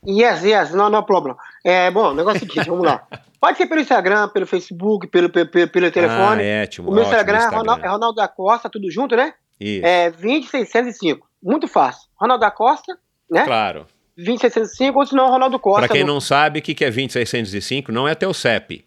Yes, 0.06 0.42
yes, 0.42 0.72
não, 0.72 0.90
não 0.90 1.02
problema. 1.02 1.38
É, 1.64 1.90
bom, 1.90 2.10
o 2.10 2.14
negócio 2.14 2.42
é 2.42 2.44
o 2.44 2.48
seguinte, 2.48 2.68
vamos 2.68 2.84
lá. 2.84 3.06
Pode 3.40 3.56
ser 3.56 3.66
pelo 3.66 3.80
Instagram, 3.80 4.28
pelo 4.28 4.46
Facebook, 4.46 5.06
pelo, 5.06 5.30
pelo, 5.30 5.48
pelo 5.48 5.90
telefone. 5.90 6.42
Ah, 6.42 6.44
é, 6.44 6.62
ótimo, 6.62 6.90
o 6.90 6.94
meu 6.94 7.04
Instagram, 7.04 7.38
Instagram. 7.38 7.56
É, 7.56 7.60
Ronaldo, 7.60 7.84
é 7.84 7.88
Ronaldo 7.88 8.16
da 8.16 8.28
Costa, 8.28 8.68
tudo 8.68 8.90
junto, 8.90 9.16
né? 9.16 9.32
Isso. 9.58 9.86
É 9.86 10.10
20605. 10.10 11.26
Muito 11.42 11.68
fácil. 11.68 12.08
Ronaldo 12.20 12.40
da 12.40 12.50
Costa, 12.50 12.98
né? 13.30 13.44
Claro. 13.44 13.86
20605 14.16 14.98
ou 14.98 15.06
senão 15.06 15.28
Ronaldo 15.28 15.58
Costa. 15.58 15.86
Para 15.86 15.92
quem 15.92 16.04
não 16.04 16.20
sabe, 16.20 16.60
o 16.60 16.62
que 16.62 16.84
é 16.84 16.90
20605 16.90 17.90
não 17.90 18.06
é 18.06 18.14
teu 18.14 18.32
CEP. 18.32 18.84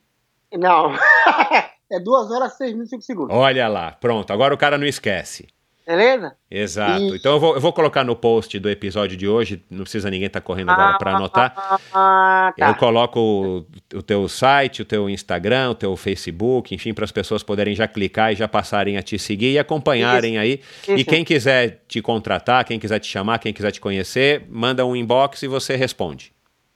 Não. 0.53 0.93
é 1.91 1.99
2 1.99 2.31
horas 2.31 2.57
6 2.57 2.71
minutos 2.71 2.93
e 2.93 2.95
5 2.95 3.03
segundos. 3.03 3.35
Olha 3.35 3.67
lá, 3.67 3.91
pronto. 3.91 4.31
Agora 4.31 4.53
o 4.53 4.57
cara 4.57 4.77
não 4.77 4.85
esquece. 4.85 5.47
Beleza? 5.87 6.35
Exato. 6.51 7.01
E... 7.01 7.15
Então 7.15 7.35
eu 7.35 7.39
vou, 7.39 7.55
eu 7.55 7.61
vou 7.61 7.71
colocar 7.71 8.03
no 8.03 8.13
post 8.13 8.59
do 8.59 8.69
episódio 8.69 9.15
de 9.15 9.25
hoje, 9.25 9.63
não 9.69 9.83
precisa 9.83 10.09
ninguém 10.09 10.27
estar 10.27 10.41
tá 10.41 10.45
correndo 10.45 10.69
agora 10.69 10.95
ah, 10.95 10.97
para 10.97 11.15
anotar. 11.15 11.79
Ah, 11.93 12.53
tá. 12.57 12.69
Eu 12.69 12.75
coloco 12.75 13.17
o, 13.17 13.65
o, 13.95 14.03
teu 14.03 14.27
site, 14.27 14.81
o 14.81 14.85
teu 14.85 15.09
Instagram, 15.09 15.69
o 15.69 15.75
teu 15.75 15.95
Facebook, 15.95 16.75
enfim, 16.75 16.93
para 16.93 17.05
as 17.05 17.11
pessoas 17.13 17.41
poderem 17.41 17.73
já 17.73 17.87
clicar 17.87 18.33
e 18.33 18.35
já 18.35 18.49
passarem 18.49 18.97
a 18.97 19.01
te 19.01 19.17
seguir 19.17 19.53
e 19.53 19.59
acompanharem 19.59 20.33
Isso. 20.33 20.41
aí. 20.41 20.61
Isso. 20.89 20.97
E 20.97 21.05
quem 21.05 21.23
quiser 21.23 21.85
te 21.87 22.01
contratar, 22.01 22.65
quem 22.65 22.77
quiser 22.77 22.99
te 22.99 23.07
chamar, 23.07 23.39
quem 23.39 23.53
quiser 23.53 23.71
te 23.71 23.79
conhecer, 23.79 24.45
manda 24.49 24.85
um 24.85 24.93
inbox 24.93 25.41
e 25.43 25.47
você 25.47 25.77
responde. 25.77 26.33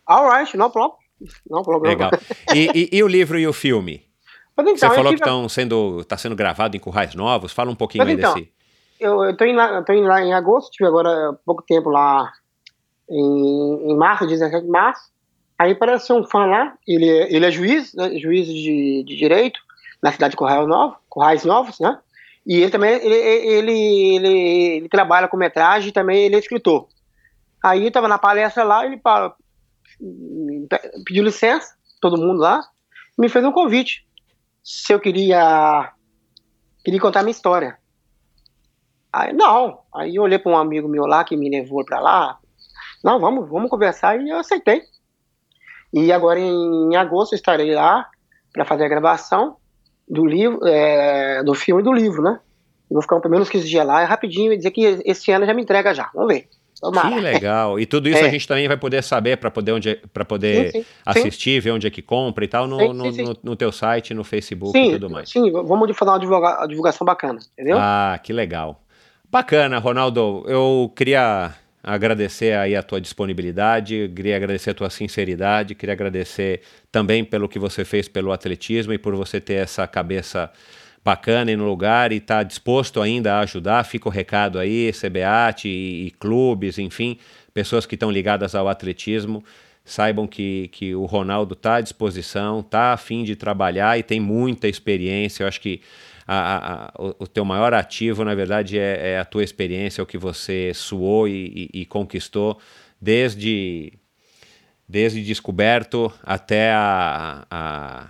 Alright, 0.07 0.55
no 0.55 0.69
problem. 0.69 0.99
No 1.49 1.61
problem. 1.63 1.91
Legal. 1.91 2.11
E, 2.55 2.89
e, 2.93 2.97
e 2.97 3.03
o 3.03 3.07
livro 3.09 3.37
e 3.37 3.45
o 3.45 3.51
filme? 3.51 4.05
Então, 4.57 4.77
você 4.77 4.89
falou 4.89 5.11
que 5.11 5.19
estão 5.19 5.49
sendo, 5.49 5.99
está 5.99 6.17
sendo 6.17 6.35
gravado 6.35 6.77
em 6.77 6.79
currais 6.79 7.13
novos. 7.13 7.51
Fala 7.51 7.71
um 7.71 7.75
pouquinho 7.75 8.05
Mas 8.05 8.13
aí 8.13 8.17
então, 8.17 8.33
desse 8.35 8.60
eu, 9.01 9.23
eu 9.25 9.35
tô 9.35 9.45
indo 9.45 9.57
lá, 9.57 9.81
tô 9.81 9.93
indo 9.93 10.07
lá 10.07 10.21
em 10.21 10.33
agosto, 10.33 10.71
tive 10.71 10.87
agora 10.87 11.33
pouco 11.45 11.63
tempo 11.63 11.89
lá 11.89 12.31
em, 13.09 13.91
em 13.91 13.97
março, 13.97 14.27
17 14.27 14.63
de 14.63 14.71
março. 14.71 15.11
Aí 15.57 15.71
apareceu 15.71 16.15
um 16.15 16.23
fã 16.23 16.45
lá, 16.45 16.75
ele, 16.87 17.09
é, 17.09 17.35
ele 17.35 17.45
é 17.45 17.51
juiz, 17.51 17.93
né, 17.93 18.17
juiz 18.17 18.47
de, 18.47 19.03
de 19.05 19.15
direito 19.15 19.59
na 20.01 20.11
cidade 20.11 20.31
de 20.31 20.37
Corrais 20.37 20.67
Novos, 20.67 20.97
Corrais 21.09 21.45
Novos, 21.45 21.79
né? 21.79 21.99
E 22.45 22.61
ele 22.61 22.71
também 22.71 22.93
ele, 22.93 23.15
ele, 23.15 24.15
ele, 24.15 24.37
ele 24.77 24.89
trabalha 24.89 25.27
com 25.27 25.37
metragem 25.37 25.89
e 25.89 25.93
também 25.93 26.23
ele 26.25 26.35
é 26.35 26.39
escritor. 26.39 26.87
Aí 27.63 27.85
eu 27.85 27.91
tava 27.91 28.07
na 28.07 28.17
palestra 28.17 28.63
lá, 28.63 28.85
ele 28.85 28.99
pediu 31.05 31.23
licença, 31.23 31.75
todo 31.99 32.17
mundo 32.17 32.39
lá, 32.39 32.61
me 33.17 33.29
fez 33.29 33.45
um 33.45 33.51
convite. 33.51 34.07
Se 34.63 34.93
eu 34.93 34.99
queria, 34.99 35.93
queria 36.83 36.99
contar 36.99 37.21
minha 37.21 37.31
história. 37.31 37.77
Aí, 39.11 39.33
não. 39.33 39.79
Aí 39.93 40.15
eu 40.15 40.23
olhei 40.23 40.39
para 40.39 40.51
um 40.51 40.57
amigo 40.57 40.87
meu 40.87 41.05
lá 41.05 41.23
que 41.23 41.35
me 41.35 41.49
levou 41.49 41.83
para 41.83 41.99
lá. 41.99 42.37
Não, 43.03 43.19
vamos, 43.19 43.49
vamos 43.49 43.69
conversar 43.69 44.19
e 44.19 44.29
eu 44.29 44.37
aceitei. 44.37 44.81
E 45.93 46.11
agora 46.11 46.39
em 46.39 46.95
agosto 46.95 47.35
estarei 47.35 47.75
lá 47.75 48.07
para 48.53 48.63
fazer 48.63 48.85
a 48.85 48.89
gravação 48.89 49.57
do 50.07 50.25
livro, 50.25 50.65
é, 50.65 51.43
do 51.43 51.53
filme 51.53 51.81
e 51.81 51.85
do 51.85 51.91
livro, 51.91 52.21
né? 52.21 52.39
Eu 52.89 52.95
vou 52.95 53.01
ficar 53.01 53.19
pelo 53.19 53.33
menos 53.33 53.49
15 53.49 53.67
dias 53.67 53.85
lá, 53.85 54.01
é 54.01 54.05
rapidinho, 54.05 54.51
e 54.51 54.57
dizer 54.57 54.71
que 54.71 55.01
esse 55.05 55.31
ano 55.31 55.45
já 55.45 55.53
me 55.53 55.61
entrega 55.61 55.93
já. 55.93 56.09
Vamos 56.13 56.33
ver. 56.33 56.47
Tomara. 56.81 57.09
Que 57.09 57.21
legal. 57.21 57.79
E 57.79 57.85
tudo 57.85 58.09
isso 58.09 58.23
é. 58.23 58.27
a 58.27 58.29
gente 58.29 58.47
também 58.47 58.67
vai 58.67 58.75
poder 58.75 59.03
saber 59.03 59.37
para 59.37 59.51
poder, 59.51 59.71
onde, 59.71 59.95
poder 60.27 60.71
sim, 60.71 60.81
sim, 60.81 60.85
assistir, 61.05 61.55
sim. 61.55 61.59
ver 61.59 61.71
onde 61.71 61.87
é 61.87 61.89
que 61.89 62.01
compra 62.01 62.43
e 62.43 62.47
tal, 62.47 62.67
no, 62.67 62.93
no, 62.93 63.11
no, 63.11 63.37
no, 63.43 63.55
teu 63.55 63.71
site, 63.71 64.13
no 64.13 64.23
Facebook 64.23 64.77
e 64.77 64.91
tudo 64.91 65.09
mais. 65.09 65.29
Sim, 65.29 65.51
vamos 65.51 65.95
fazer 65.95 66.11
uma 66.11 66.67
divulgação 66.67 67.05
bacana, 67.05 67.39
entendeu? 67.53 67.77
Ah, 67.79 68.19
que 68.21 68.33
legal. 68.33 68.81
Bacana, 69.31 69.79
Ronaldo. 69.79 70.43
Eu 70.45 70.91
queria 70.93 71.55
agradecer 71.81 72.53
aí 72.53 72.75
a 72.75 72.83
tua 72.83 72.99
disponibilidade, 72.99 74.11
queria 74.13 74.35
agradecer 74.35 74.71
a 74.71 74.73
tua 74.73 74.89
sinceridade, 74.89 75.73
queria 75.73 75.93
agradecer 75.93 76.59
também 76.91 77.23
pelo 77.23 77.47
que 77.47 77.57
você 77.57 77.85
fez 77.85 78.09
pelo 78.09 78.33
atletismo 78.33 78.91
e 78.91 78.97
por 78.97 79.15
você 79.15 79.39
ter 79.39 79.53
essa 79.53 79.87
cabeça 79.87 80.51
bacana 81.01 81.49
e 81.49 81.55
no 81.55 81.65
lugar 81.65 82.11
e 82.11 82.17
estar 82.17 82.39
tá 82.39 82.43
disposto 82.43 83.01
ainda 83.01 83.35
a 83.35 83.39
ajudar. 83.39 83.85
Fica 83.85 84.09
o 84.09 84.11
recado 84.11 84.59
aí, 84.59 84.91
CBAT 84.91 85.65
e, 85.65 86.07
e 86.07 86.11
clubes, 86.11 86.77
enfim, 86.77 87.17
pessoas 87.53 87.85
que 87.85 87.95
estão 87.95 88.11
ligadas 88.11 88.53
ao 88.53 88.67
atletismo, 88.67 89.41
saibam 89.85 90.27
que, 90.27 90.67
que 90.73 90.93
o 90.93 91.05
Ronaldo 91.05 91.53
está 91.53 91.75
à 91.75 91.81
disposição, 91.81 92.59
está 92.59 92.91
a 92.91 92.97
fim 92.97 93.23
de 93.23 93.37
trabalhar 93.37 93.97
e 93.97 94.03
tem 94.03 94.19
muita 94.19 94.67
experiência. 94.67 95.43
Eu 95.43 95.47
acho 95.47 95.61
que 95.61 95.79
a, 96.33 96.85
a, 96.85 96.91
o, 96.97 97.15
o, 97.19 97.27
teu 97.27 97.43
maior 97.43 97.73
ativo, 97.73 98.23
na 98.23 98.33
verdade, 98.33 98.79
é, 98.79 99.11
é, 99.11 99.19
a 99.19 99.25
tua 99.25 99.43
experiência, 99.43 100.01
o 100.01 100.07
que 100.07 100.17
você 100.17 100.71
suou 100.73 101.27
e, 101.27 101.69
e, 101.73 101.81
e, 101.81 101.85
conquistou 101.85 102.57
desde, 103.01 103.91
desde 104.87 105.21
descoberto 105.21 106.11
até 106.23 106.71
a, 106.71 107.45
a, 107.51 108.07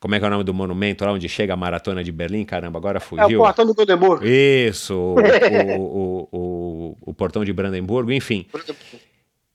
Como 0.00 0.14
é 0.14 0.18
que 0.18 0.24
é 0.24 0.28
o 0.28 0.30
nome 0.30 0.44
do 0.44 0.54
monumento 0.54 1.04
lá 1.04 1.12
onde 1.12 1.28
chega 1.28 1.52
a 1.52 1.56
maratona 1.56 2.02
de 2.02 2.10
Berlim? 2.10 2.46
Caramba, 2.46 2.78
agora 2.78 3.00
fugiu. 3.00 3.24
É 3.24 3.36
o 3.36 3.44
portão 3.44 3.66
do 3.66 3.74
Brandenburgo. 3.74 4.24
Isso, 4.24 4.94
o, 5.76 5.80
o, 5.82 6.28
o, 6.32 6.96
o, 7.02 7.14
portão 7.14 7.44
de 7.44 7.52
Brandenburgo, 7.52 8.10
enfim. 8.10 8.46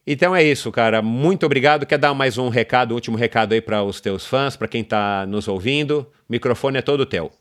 Então 0.05 0.35
é 0.35 0.43
isso, 0.43 0.71
cara. 0.71 1.01
Muito 1.01 1.45
obrigado. 1.45 1.85
Quer 1.85 1.97
dar 1.97 2.13
mais 2.13 2.37
um 2.37 2.49
recado, 2.49 2.93
último 2.93 3.17
recado 3.17 3.53
aí 3.53 3.61
para 3.61 3.83
os 3.83 4.01
teus 4.01 4.25
fãs, 4.25 4.55
para 4.55 4.67
quem 4.67 4.81
está 4.81 5.25
nos 5.25 5.47
ouvindo? 5.47 6.07
O 6.27 6.31
microfone 6.31 6.77
é 6.77 6.81
todo 6.81 7.05
teu. 7.05 7.31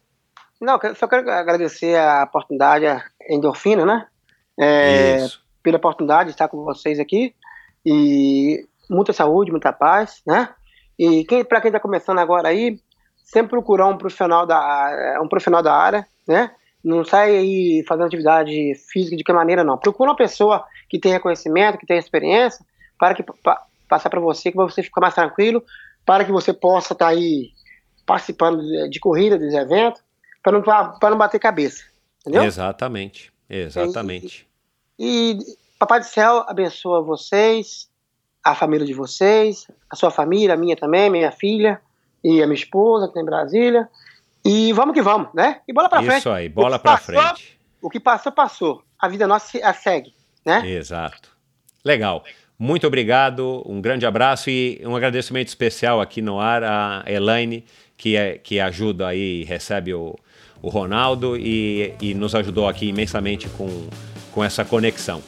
Não, 0.61 0.79
só 0.95 1.09
quero 1.09 1.31
agradecer 1.31 1.97
a 1.99 2.25
oportunidade, 2.25 2.87
a 2.87 3.03
endorfina, 3.31 3.87
né? 3.87 4.07
é, 4.61 5.27
pela 5.63 5.79
oportunidade 5.79 6.27
de 6.27 6.35
estar 6.35 6.49
com 6.49 6.63
vocês 6.63 7.01
aqui. 7.01 7.35
E 7.85 8.67
muita 8.91 9.13
saúde, 9.13 9.51
muita 9.51 9.73
paz, 9.73 10.21
né? 10.27 10.51
E 10.99 11.25
quem, 11.25 11.43
para 11.43 11.63
quem 11.63 11.71
está 11.71 11.81
começando 11.81 12.19
agora 12.19 12.49
aí, 12.49 12.79
sempre 13.25 13.51
procurar 13.51 13.87
um 13.87 13.97
profissional 13.97 14.47
da, 14.47 15.19
um 15.23 15.29
profissional 15.29 15.63
da 15.63 15.75
área, 15.75 16.07
né? 16.29 16.51
Não 16.85 17.05
sai 17.05 17.37
aí 17.37 17.85
fazendo 17.89 18.07
atividade 18.07 18.75
física 18.93 19.17
de 19.17 19.25
que 19.25 19.33
maneira, 19.33 19.65
não. 19.65 19.79
Procura 19.79 20.11
uma 20.11 20.17
pessoa 20.17 20.65
que 20.91 20.99
tenha 20.99 21.21
conhecimento, 21.21 21.79
que 21.79 21.87
tenha 21.87 22.01
experiência, 22.01 22.65
para 22.99 23.15
que 23.15 23.23
pa, 23.23 23.65
passar 23.89 24.11
para 24.11 24.21
você, 24.21 24.51
que 24.51 24.57
você 24.57 24.83
ficar 24.83 25.01
mais 25.01 25.15
tranquilo, 25.15 25.65
para 26.05 26.25
que 26.25 26.33
você 26.33 26.53
possa 26.53 26.93
estar 26.93 27.07
tá 27.07 27.11
aí 27.13 27.53
participando 28.05 28.61
de, 28.61 28.91
de 28.91 28.99
corrida, 28.99 29.39
dos 29.39 29.55
eventos, 29.55 30.03
para 30.43 30.53
não, 30.53 30.63
não 31.01 31.19
bater 31.19 31.39
cabeça. 31.39 31.85
Entendeu? 32.21 32.43
Exatamente, 32.43 33.33
exatamente. 33.49 34.47
E, 34.99 35.33
e 35.33 35.39
Papai 35.79 36.01
do 36.01 36.07
Céu 36.07 36.45
abençoa 36.47 37.01
vocês, 37.03 37.89
a 38.43 38.55
família 38.55 38.85
de 38.85 38.93
vocês, 38.93 39.67
a 39.89 39.95
sua 39.95 40.11
família, 40.11 40.55
a 40.55 40.57
minha 40.57 40.77
também, 40.77 41.09
minha 41.09 41.31
filha 41.31 41.81
e 42.23 42.43
a 42.43 42.47
minha 42.47 42.59
esposa 42.59 43.07
que 43.07 43.15
tem 43.15 43.23
em 43.23 43.27
Brasília. 43.27 43.89
E 44.45 44.73
vamos 44.73 44.95
que 44.95 45.03
vamos, 45.03 45.33
né? 45.33 45.61
E 45.69 45.73
bola 45.73 45.89
pra 45.89 46.01
Isso 46.01 46.07
frente. 46.07 46.21
Isso 46.21 46.31
aí, 46.31 46.49
bola 46.49 46.79
pra 46.79 46.93
passou, 46.93 47.15
frente. 47.15 47.59
O 47.81 47.89
que 47.89 48.01
passou, 48.01 48.33
passou. 48.33 48.83
A 48.99 49.09
vida 49.09 49.27
nossa 49.27 49.59
a 49.63 49.73
segue, 49.73 50.13
né? 50.45 50.69
Exato. 50.69 51.31
Legal. 51.85 52.25
Muito 52.59 52.87
obrigado, 52.87 53.63
um 53.65 53.81
grande 53.81 54.05
abraço 54.05 54.51
e 54.51 54.83
um 54.85 54.95
agradecimento 54.95 55.49
especial 55.49 55.99
aqui 55.99 56.21
no 56.21 56.39
ar 56.39 56.63
a 56.63 57.03
Elaine, 57.07 57.65
que, 57.97 58.17
é, 58.17 58.37
que 58.37 58.61
ajuda 58.61 59.09
aí, 59.09 59.45
recebe 59.45 59.95
o, 59.95 60.15
o 60.61 60.69
Ronaldo 60.69 61.39
e, 61.39 61.95
e 62.03 62.13
nos 62.13 62.35
ajudou 62.35 62.69
aqui 62.69 62.89
imensamente 62.89 63.49
com, 63.49 63.89
com 64.31 64.45
essa 64.45 64.63
conexão. 64.63 65.23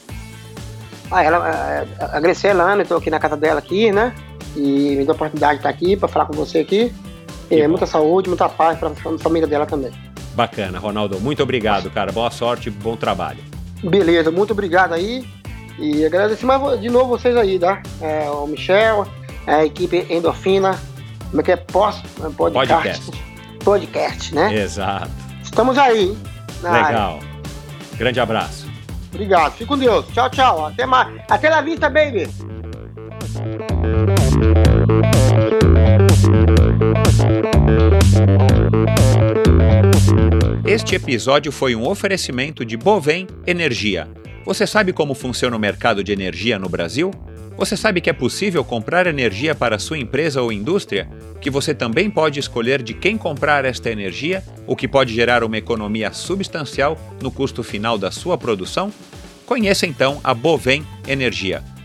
Ah, 1.09 1.23
ela, 1.23 1.49
é, 1.49 1.87
agradecer 2.05 2.49
a 2.49 2.51
Elaine, 2.51 2.83
estou 2.83 2.97
aqui 2.97 3.09
na 3.09 3.19
casa 3.19 3.35
dela 3.35 3.59
aqui, 3.59 3.91
né? 3.91 4.13
E 4.55 4.95
me 4.95 5.03
deu 5.03 5.13
a 5.13 5.15
oportunidade 5.15 5.53
de 5.53 5.59
estar 5.59 5.69
aqui 5.69 5.97
para 5.97 6.07
falar 6.07 6.25
com 6.27 6.33
você 6.33 6.59
aqui. 6.59 6.93
E 7.49 7.67
muita 7.67 7.85
saúde, 7.85 8.29
muita 8.29 8.47
paz 8.47 8.77
para 8.77 8.89
a 8.89 9.17
família 9.19 9.47
dela 9.47 9.65
também. 9.65 9.91
Bacana, 10.35 10.79
Ronaldo. 10.79 11.19
Muito 11.19 11.43
obrigado, 11.43 11.89
cara. 11.91 12.11
Boa 12.11 12.31
sorte, 12.31 12.69
bom 12.69 12.95
trabalho. 12.95 13.52
Beleza, 13.83 14.31
muito 14.31 14.51
obrigado 14.51 14.93
aí. 14.93 15.25
E 15.79 16.05
agradecer 16.05 16.45
mais 16.45 16.79
de 16.79 16.89
novo 16.89 17.09
vocês 17.09 17.35
aí, 17.35 17.57
tá? 17.57 17.81
É, 18.01 18.29
o 18.29 18.45
Michel, 18.47 19.07
a 19.47 19.65
equipe 19.65 20.05
Endorfina, 20.09 20.79
como 21.29 21.41
é 21.41 21.43
que 21.43 21.51
é? 21.51 21.55
Post, 21.55 22.07
podcast. 22.37 22.73
podcast. 22.73 23.11
Podcast, 23.63 24.35
né? 24.35 24.53
Exato. 24.53 25.09
Estamos 25.41 25.77
aí. 25.77 26.15
Legal. 26.61 27.15
Área. 27.15 27.19
Grande 27.97 28.19
abraço. 28.19 28.67
Obrigado. 29.11 29.51
Fique 29.53 29.65
com 29.65 29.77
Deus. 29.77 30.05
Tchau, 30.13 30.29
tchau. 30.29 30.65
Até 30.67 30.85
mais. 30.85 31.21
Até 31.29 31.49
na 31.49 31.61
vista, 31.61 31.89
baby. 31.89 32.27
Este 40.65 40.95
episódio 40.95 41.51
foi 41.51 41.75
um 41.75 41.87
oferecimento 41.87 42.65
de 42.65 42.75
Bovem 42.77 43.27
Energia 43.45 44.07
você 44.45 44.67
sabe 44.67 44.91
como 44.91 45.13
funciona 45.13 45.55
o 45.55 45.59
mercado 45.59 46.03
de 46.03 46.11
energia 46.11 46.59
no 46.59 46.67
Brasil? 46.67 47.11
Você 47.55 47.77
sabe 47.77 48.01
que 48.01 48.09
é 48.09 48.13
possível 48.13 48.63
comprar 48.63 49.07
energia 49.07 49.55
para 49.55 49.79
sua 49.79 49.97
empresa 49.97 50.41
ou 50.41 50.51
indústria? 50.51 51.09
Que 51.39 51.49
você 51.49 51.73
também 51.73 52.09
pode 52.09 52.39
escolher 52.39 52.81
de 52.81 52.93
quem 52.93 53.17
comprar 53.17 53.63
esta 53.63 53.89
energia, 53.89 54.43
o 54.67 54.75
que 54.75 54.87
pode 54.87 55.13
gerar 55.13 55.43
uma 55.43 55.57
economia 55.57 56.11
substancial 56.11 56.97
no 57.21 57.31
custo 57.31 57.63
final 57.63 57.97
da 57.97 58.11
sua 58.11 58.37
produção? 58.37 58.91
Conheça 59.45 59.85
então 59.85 60.19
a 60.23 60.33
Bovem 60.33 60.85
Energia. 61.07 61.63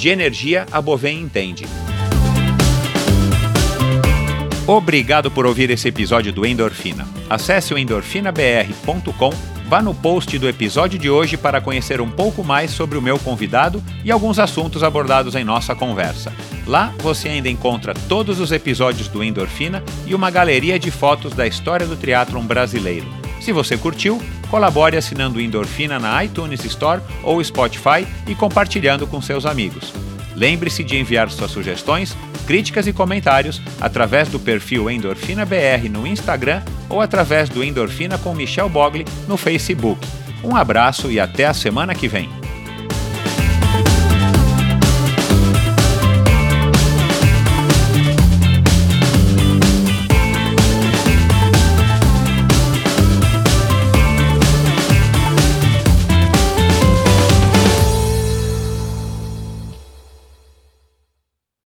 De 0.00 0.08
energia 0.08 0.64
a 0.72 0.80
Bovem 0.80 1.20
entende. 1.20 1.66
Obrigado 4.66 5.30
por 5.30 5.44
ouvir 5.44 5.68
esse 5.68 5.88
episódio 5.88 6.32
do 6.32 6.46
Endorfina. 6.46 7.06
Acesse 7.28 7.74
o 7.74 7.76
endorfinabr.com 7.76 9.30
Vá 9.68 9.82
no 9.82 9.94
post 9.94 10.38
do 10.38 10.48
episódio 10.48 10.98
de 10.98 11.10
hoje 11.10 11.36
para 11.36 11.60
conhecer 11.60 12.00
um 12.00 12.10
pouco 12.10 12.42
mais 12.42 12.70
sobre 12.70 12.96
o 12.96 13.02
meu 13.02 13.18
convidado 13.18 13.82
e 14.02 14.10
alguns 14.10 14.38
assuntos 14.38 14.82
abordados 14.82 15.34
em 15.34 15.44
nossa 15.44 15.74
conversa. 15.74 16.32
Lá 16.66 16.94
você 17.00 17.28
ainda 17.28 17.50
encontra 17.50 17.92
todos 18.08 18.40
os 18.40 18.52
episódios 18.52 19.06
do 19.06 19.22
Endorfina 19.22 19.84
e 20.06 20.14
uma 20.14 20.30
galeria 20.30 20.78
de 20.78 20.90
fotos 20.90 21.34
da 21.34 21.46
história 21.46 21.86
do 21.86 21.94
triatlon 21.94 22.46
brasileiro. 22.46 23.19
Se 23.40 23.52
você 23.52 23.76
curtiu, 23.76 24.20
colabore 24.50 24.96
assinando 24.96 25.40
Endorfina 25.40 25.98
na 25.98 26.22
iTunes 26.24 26.64
Store 26.64 27.00
ou 27.22 27.42
Spotify 27.42 28.06
e 28.26 28.34
compartilhando 28.34 29.06
com 29.06 29.20
seus 29.20 29.46
amigos. 29.46 29.92
Lembre-se 30.36 30.84
de 30.84 30.96
enviar 30.96 31.30
suas 31.30 31.50
sugestões, 31.50 32.16
críticas 32.46 32.86
e 32.86 32.92
comentários 32.92 33.60
através 33.80 34.28
do 34.28 34.38
perfil 34.38 34.90
Endorfina 34.90 35.44
BR 35.44 35.88
no 35.90 36.06
Instagram 36.06 36.62
ou 36.88 37.00
através 37.00 37.48
do 37.48 37.64
Endorfina 37.64 38.18
com 38.18 38.34
Michel 38.34 38.68
Bogli 38.68 39.04
no 39.26 39.36
Facebook. 39.36 40.06
Um 40.42 40.56
abraço 40.56 41.10
e 41.10 41.18
até 41.18 41.46
a 41.46 41.54
semana 41.54 41.94
que 41.94 42.08
vem. 42.08 42.28